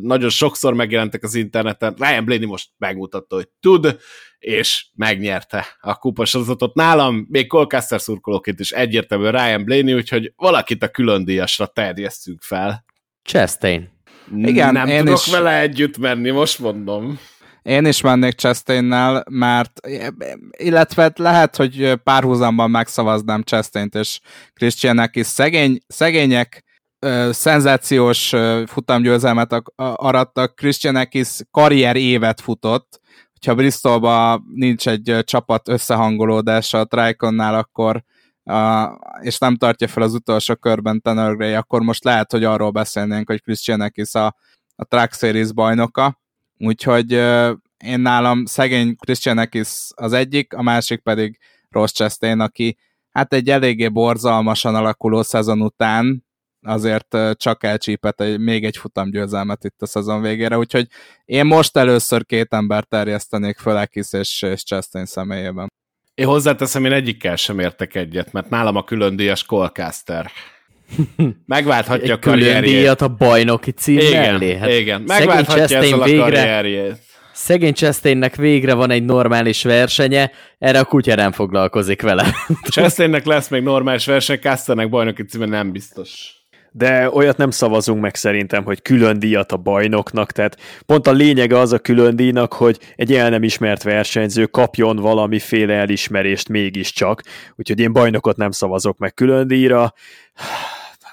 nagyon 0.00 0.28
sokszor 0.28 0.74
megjelentek 0.74 1.22
az 1.22 1.34
interneten. 1.34 1.94
Ryan 1.98 2.24
Blaney 2.24 2.46
most 2.46 2.68
megmutatta, 2.78 3.34
hogy 3.34 3.48
tud, 3.60 3.96
és 4.38 4.86
megnyerte 4.94 5.66
a 5.80 5.94
kupasorozatot. 5.94 6.74
Nálam 6.74 7.26
még 7.28 7.46
Colcaster 7.46 8.00
szurkolóként 8.00 8.60
is 8.60 8.70
egyértelmű 8.70 9.28
Ryan 9.28 9.64
Blaney, 9.64 9.94
úgyhogy 9.94 10.32
valakit 10.36 10.82
a 10.82 10.88
külön 10.88 11.24
díjasra 11.24 11.66
terjesztünk 11.66 12.42
fel. 12.42 12.84
Chastain. 13.22 13.90
Igen, 14.36 14.72
nem 14.72 14.86
én 14.86 15.04
tudok 15.04 15.20
is... 15.26 15.32
vele 15.32 15.60
együtt 15.60 15.98
menni, 15.98 16.30
most 16.30 16.58
mondom. 16.58 17.18
Én 17.62 17.86
is 17.86 18.00
mennék 18.00 18.34
Chastainnel, 18.34 19.24
mert 19.30 19.80
illetve 20.50 21.12
lehet, 21.16 21.56
hogy 21.56 21.94
párhuzamban 21.94 22.70
megszavaznám 22.70 23.42
Chastaint 23.42 23.94
és 23.94 24.20
is. 25.12 25.26
Szegény, 25.26 25.78
szegények 25.86 26.64
szenzációs 27.30 28.34
futamgyőzelmet 28.66 29.62
arattak, 29.76 30.54
Christianekis 30.54 31.38
karrier 31.50 31.96
évet 31.96 32.40
futott, 32.40 33.00
hogyha 33.32 33.54
Bristolban 33.54 34.44
nincs 34.54 34.88
egy 34.88 35.18
csapat 35.24 35.68
összehangolódása 35.68 36.78
a 36.78 36.84
Triconnál, 36.84 37.54
akkor 37.54 38.04
és 39.20 39.38
nem 39.38 39.56
tartja 39.56 39.88
fel 39.88 40.02
az 40.02 40.14
utolsó 40.14 40.54
körben 40.54 41.00
Tanner 41.00 41.36
Gray, 41.36 41.54
akkor 41.54 41.80
most 41.80 42.04
lehet, 42.04 42.30
hogy 42.30 42.44
arról 42.44 42.70
beszélnénk, 42.70 43.28
hogy 43.28 43.42
Christianekis 43.42 44.14
a, 44.14 44.26
a 44.74 44.84
Track 44.84 45.14
Series 45.14 45.52
bajnoka, 45.52 46.21
úgyhogy 46.66 47.12
én 47.84 48.00
nálam 48.00 48.44
szegény 48.44 48.96
Christianekis 48.96 49.68
az 49.94 50.12
egyik, 50.12 50.54
a 50.54 50.62
másik 50.62 51.00
pedig 51.00 51.38
Ross 51.70 51.92
Chastain, 51.92 52.40
aki 52.40 52.76
hát 53.10 53.32
egy 53.32 53.50
eléggé 53.50 53.88
borzalmasan 53.88 54.74
alakuló 54.74 55.22
szezon 55.22 55.62
után 55.62 56.24
azért 56.62 57.16
csak 57.34 57.64
elcsípett 57.64 58.20
egy, 58.20 58.38
még 58.38 58.64
egy 58.64 58.76
futamgyőzelmet 58.76 59.64
itt 59.64 59.82
a 59.82 59.86
szezon 59.86 60.22
végére, 60.22 60.58
úgyhogy 60.58 60.86
én 61.24 61.46
most 61.46 61.76
először 61.76 62.26
két 62.26 62.52
ember 62.52 62.84
terjesztenék 62.84 63.58
föl 63.58 63.76
Ekis 63.76 64.12
és, 64.12 64.42
és 64.42 64.64
Chastain 64.64 65.06
személyében. 65.06 65.72
Én 66.14 66.26
hozzáteszem, 66.26 66.84
én 66.84 66.92
egyikkel 66.92 67.36
sem 67.36 67.58
értek 67.58 67.94
egyet, 67.94 68.32
mert 68.32 68.50
nálam 68.50 68.76
a 68.76 68.84
külön 68.84 69.16
díjas 69.16 69.44
Colcaster. 69.44 70.30
Megválthatja 71.46 72.14
a 72.14 72.18
karrierjét. 72.18 72.74
Díjat 72.74 73.00
a 73.00 73.08
bajnoki 73.08 73.70
cím 73.70 73.98
igen, 73.98 74.32
mellé. 74.32 74.56
Hát 74.56 74.70
igen, 74.70 75.00
megválthatja 75.06 75.78
ezzel 75.78 76.00
a 76.00 76.04
végre, 76.04 76.22
karrierjét. 76.22 76.98
Szegény 77.32 77.74
Chastainnek 77.74 78.36
végre 78.36 78.74
van 78.74 78.90
egy 78.90 79.04
normális 79.04 79.62
versenye, 79.62 80.30
erre 80.58 80.78
a 80.78 80.84
kutya 80.84 81.14
nem 81.14 81.32
foglalkozik 81.32 82.02
vele. 82.02 82.34
Chastainnek 82.70 83.24
lesz 83.24 83.48
még 83.48 83.62
normális 83.62 84.06
verseny, 84.06 84.38
Casternek 84.38 84.88
bajnoki 84.88 85.24
címe 85.24 85.46
nem 85.46 85.72
biztos 85.72 86.40
de 86.72 87.10
olyat 87.10 87.36
nem 87.36 87.50
szavazunk 87.50 88.00
meg 88.00 88.14
szerintem, 88.14 88.64
hogy 88.64 88.82
külön 88.82 89.18
díjat 89.18 89.52
a 89.52 89.56
bajnoknak, 89.56 90.32
tehát 90.32 90.56
pont 90.86 91.06
a 91.06 91.12
lényege 91.12 91.58
az 91.58 91.72
a 91.72 91.78
külön 91.78 92.16
díjnak, 92.16 92.52
hogy 92.52 92.78
egy 92.96 93.14
el 93.14 93.30
nem 93.30 93.42
ismert 93.42 93.82
versenyző 93.82 94.46
kapjon 94.46 94.96
valamiféle 94.96 95.74
elismerést 95.74 96.48
mégiscsak, 96.48 97.22
úgyhogy 97.56 97.80
én 97.80 97.92
bajnokot 97.92 98.36
nem 98.36 98.50
szavazok 98.50 98.98
meg 98.98 99.14
külön 99.14 99.46
díjra, 99.46 99.94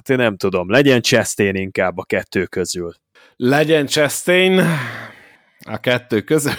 én 0.09 0.17
nem 0.17 0.37
tudom, 0.37 0.69
legyen 0.69 1.01
Chastain 1.01 1.55
inkább 1.55 1.97
a 1.97 2.03
kettő 2.03 2.45
közül. 2.45 2.93
Legyen 3.35 3.85
Chastain 3.85 4.61
a 5.65 5.77
kettő 5.77 6.21
közül, 6.21 6.53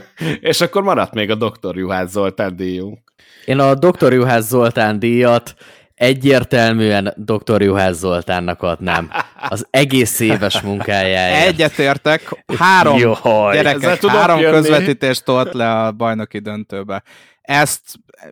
és 0.40 0.60
akkor 0.60 0.82
maradt 0.82 1.14
még 1.14 1.30
a 1.30 1.34
Dr. 1.34 1.76
Juhász 1.76 2.10
Zoltán 2.10 2.56
díjunk. 2.56 2.98
Én 3.44 3.58
a 3.58 3.74
Dr. 3.74 4.12
Juhász 4.12 4.46
Zoltán 4.46 4.98
díjat 4.98 5.54
egyértelműen 5.96 7.14
dr. 7.16 7.62
Juhász 7.62 7.96
Zoltánnak 7.96 8.62
adnám. 8.62 9.10
Az 9.48 9.66
egész 9.70 10.20
éves 10.20 10.60
munkájáért. 10.60 11.46
Egyetértek, 11.46 12.44
három 12.58 12.98
Jaj, 12.98 13.54
gyerekek, 13.54 14.04
három 14.04 14.40
jönni. 14.40 14.54
közvetítést 14.54 15.24
tolt 15.24 15.54
le 15.54 15.70
a 15.70 15.92
bajnoki 15.92 16.38
döntőbe. 16.38 17.02
Ezt 17.42 17.82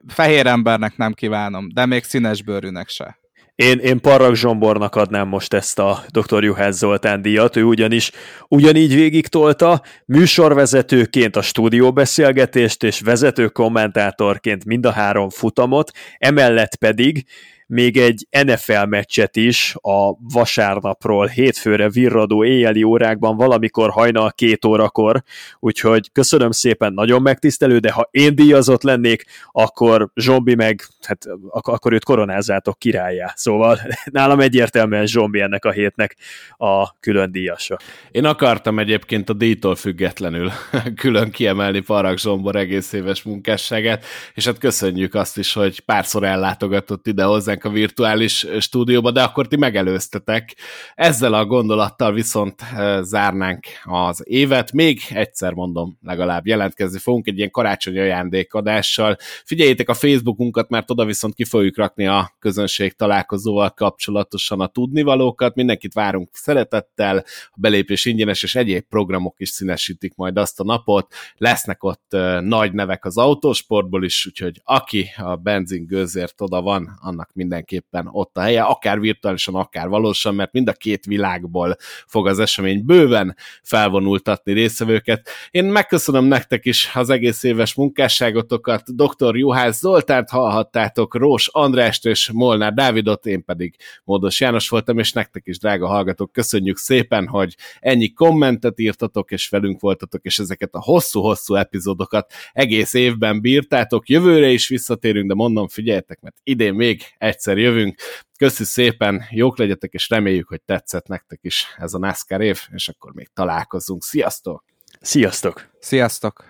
fehér 0.09 0.47
embernek 0.47 0.97
nem 0.97 1.13
kívánom, 1.13 1.69
de 1.75 1.87
még 1.87 2.05
színes 2.05 2.43
bőrűnek 2.43 2.89
se. 2.89 3.19
Én, 3.55 3.79
én 3.79 4.01
Parrak 4.01 4.35
Zsombornak 4.35 4.95
adnám 4.95 5.29
most 5.29 5.53
ezt 5.53 5.79
a 5.79 6.05
dr. 6.09 6.45
Juhász 6.45 6.77
Zoltán 6.77 7.23
díjat, 7.23 7.57
ő 7.57 7.65
ugyanis 7.65 8.11
ugyanígy 8.49 8.95
végig 8.95 9.27
tolta, 9.27 9.83
műsorvezetőként 10.07 11.37
a 11.37 11.43
stúdióbeszélgetést 11.43 12.83
és 12.83 13.01
vezető 13.01 13.49
kommentátorként 13.49 14.65
mind 14.65 14.87
a 14.87 14.91
három 14.91 15.31
futamot, 15.31 15.91
emellett 16.19 16.77
pedig 16.77 17.27
még 17.67 17.97
egy 17.97 18.27
NFL 18.45 18.85
meccset 18.89 19.37
is 19.37 19.75
a 19.81 20.17
vasárnapról 20.33 21.27
hétfőre 21.27 21.89
virradó 21.89 22.45
éjjeli 22.45 22.83
órákban 22.83 23.37
valamikor 23.37 23.91
hajnal 23.91 24.33
két 24.33 24.65
órakor, 24.65 25.23
úgyhogy 25.61 26.13
köszönöm 26.13 26.51
szépen, 26.51 26.93
nagyon 26.93 27.23
megtisztelő, 27.23 27.79
de 27.79 27.91
ha 27.91 28.09
én 28.11 28.35
díjazott 28.35 28.83
lennék, 28.83 29.25
akkor 29.53 30.11
Zsombi 30.15 30.55
meg, 30.55 30.87
hát 31.07 31.27
ak- 31.49 31.69
akkor 31.69 31.93
őt 31.93 32.05
koronázátok 32.05 32.79
királyá. 32.79 33.33
Szóval 33.37 33.79
nálam 34.05 34.41
egyértelműen 34.41 35.07
Zsombi 35.07 35.41
ennek 35.41 35.65
a 35.65 35.71
hétnek 35.71 36.17
a 36.57 36.99
külön 37.01 37.33
díjasa. 37.33 37.79
Én 38.11 38.25
akartam 38.25 38.79
egyébként 38.79 39.29
a 39.29 39.33
díjtól 39.33 39.75
függetlenül 39.75 40.51
külön 41.01 41.31
kiemelni 41.31 41.81
Parag 41.81 42.19
Zsombor 42.19 42.57
egész 42.57 42.93
éves 42.93 43.23
munkásságát, 43.23 44.05
és 44.35 44.45
hát 44.45 44.59
köszönjük 44.59 45.15
azt 45.15 45.39
is, 45.39 45.53
hogy 45.53 45.81
párszor 45.81 46.25
ellátogatott 46.25 47.07
ide 47.07 47.27
hozzánk 47.55 47.65
a 47.65 47.79
virtuális 47.79 48.47
stúdióba, 48.61 49.11
de 49.11 49.23
akkor 49.23 49.49
ti 49.49 49.57
megelőztetek. 49.57 50.57
Ezzel 50.95 51.35
a 51.35 51.47
gondolattal 51.47 52.13
viszont 52.13 52.63
zárnánk 53.01 53.67
az 53.85 54.23
évet. 54.25 54.73
Még 54.73 55.01
egyszer 55.09 55.53
mondom, 55.53 55.99
legalább 56.03 56.47
jelentkezni 56.47 56.99
fogunk 56.99 57.27
egy 57.27 57.37
ilyen 57.37 57.51
karácsonyi 57.51 57.99
ajándékadással. 57.99 59.17
Figyeljétek 59.45 59.89
a 59.89 59.95
Facebookunkat, 59.95 60.69
mert 60.69 60.91
oda 60.91 61.05
viszont 61.05 61.35
ki 61.35 61.45
fogjuk 61.45 61.77
rakni 61.77 62.07
a 62.07 62.35
közönség 62.39 62.93
találkozóval 62.93 63.71
kapcsolatosan 63.71 64.61
a 64.61 64.67
tudnivalókat. 64.67 65.55
Mindenkit 65.55 65.93
várunk 65.93 66.29
szeretettel, 66.33 67.25
a 67.51 67.57
belépés 67.57 68.05
ingyenes, 68.05 68.43
és 68.43 68.55
egyéb 68.55 68.85
programok 68.89 69.35
is 69.39 69.49
színesítik 69.49 70.15
majd 70.15 70.37
azt 70.37 70.61
a 70.61 70.65
napot. 70.65 71.15
Lesznek 71.37 71.85
ott 71.85 72.17
nagy 72.41 72.73
nevek 72.73 73.05
az 73.05 73.19
autósportból 73.19 74.05
is, 74.05 74.27
úgyhogy 74.27 74.61
aki 74.65 75.11
a 75.17 75.37
benzin 75.37 75.87
gőzért 75.87 76.41
oda 76.41 76.63
van, 76.63 76.99
annak 77.01 77.33
mindenképpen 77.45 78.09
ott 78.11 78.37
a 78.37 78.41
helye, 78.41 78.63
akár 78.63 79.01
virtuálisan, 79.01 79.55
akár 79.55 79.89
valósan, 79.89 80.35
mert 80.35 80.53
mind 80.53 80.69
a 80.69 80.73
két 80.73 81.05
világból 81.05 81.77
fog 82.07 82.27
az 82.27 82.39
esemény 82.39 82.85
bőven 82.85 83.37
felvonultatni 83.63 84.53
részvevőket. 84.53 85.29
Én 85.51 85.65
megköszönöm 85.65 86.25
nektek 86.25 86.65
is 86.65 86.91
az 86.95 87.11
egész 87.11 87.43
éves 87.43 87.75
munkásságotokat, 87.75 88.97
dr. 88.97 89.37
Juhász 89.37 89.79
Zoltánt 89.79 90.31
hallhattátok, 90.31 91.15
Rós 91.15 91.49
Andrást 91.53 92.07
és 92.07 92.31
Molnár 92.31 92.73
Dávidot, 92.73 93.27
én 93.27 93.45
pedig 93.45 93.77
Módos 94.05 94.41
János 94.41 94.69
voltam, 94.69 94.99
és 94.99 95.13
nektek 95.13 95.43
is, 95.47 95.59
drága 95.59 95.87
hallgatók, 95.87 96.33
köszönjük 96.33 96.77
szépen, 96.77 97.27
hogy 97.27 97.57
ennyi 97.81 98.13
kommentet 98.13 98.81
írtatok, 98.81 99.31
és 99.31 99.49
velünk 99.49 99.81
voltatok, 99.81 100.25
és 100.25 100.39
ezeket 100.39 100.75
a 100.75 100.83
hosszú-hosszú 100.83 101.55
epizódokat 101.55 102.33
egész 102.53 102.95
évben 102.95 103.41
bírtátok. 103.41 104.09
Jövőre 104.09 104.49
is 104.49 104.69
visszatérünk, 104.69 105.29
de 105.29 105.35
mondom, 105.35 105.69
figyeljetek, 105.69 106.21
mert 106.21 106.37
idén 106.43 106.75
még 106.75 107.03
egyszer 107.35 107.59
jövünk. 107.59 107.99
Köszi 108.39 108.65
szépen, 108.65 109.25
jók 109.31 109.59
legyetek, 109.59 109.93
és 109.93 110.09
reméljük, 110.09 110.49
hogy 110.49 110.63
tetszett 110.63 111.07
nektek 111.07 111.39
is 111.43 111.67
ez 111.77 111.95
a 111.95 111.99
NASCAR 111.99 112.41
év, 112.41 112.61
és 112.73 112.89
akkor 112.89 113.13
még 113.13 113.31
találkozunk. 113.33 114.03
Sziasztok! 114.03 114.65
Sziasztok! 115.01 115.71
Sziasztok! 115.79 116.45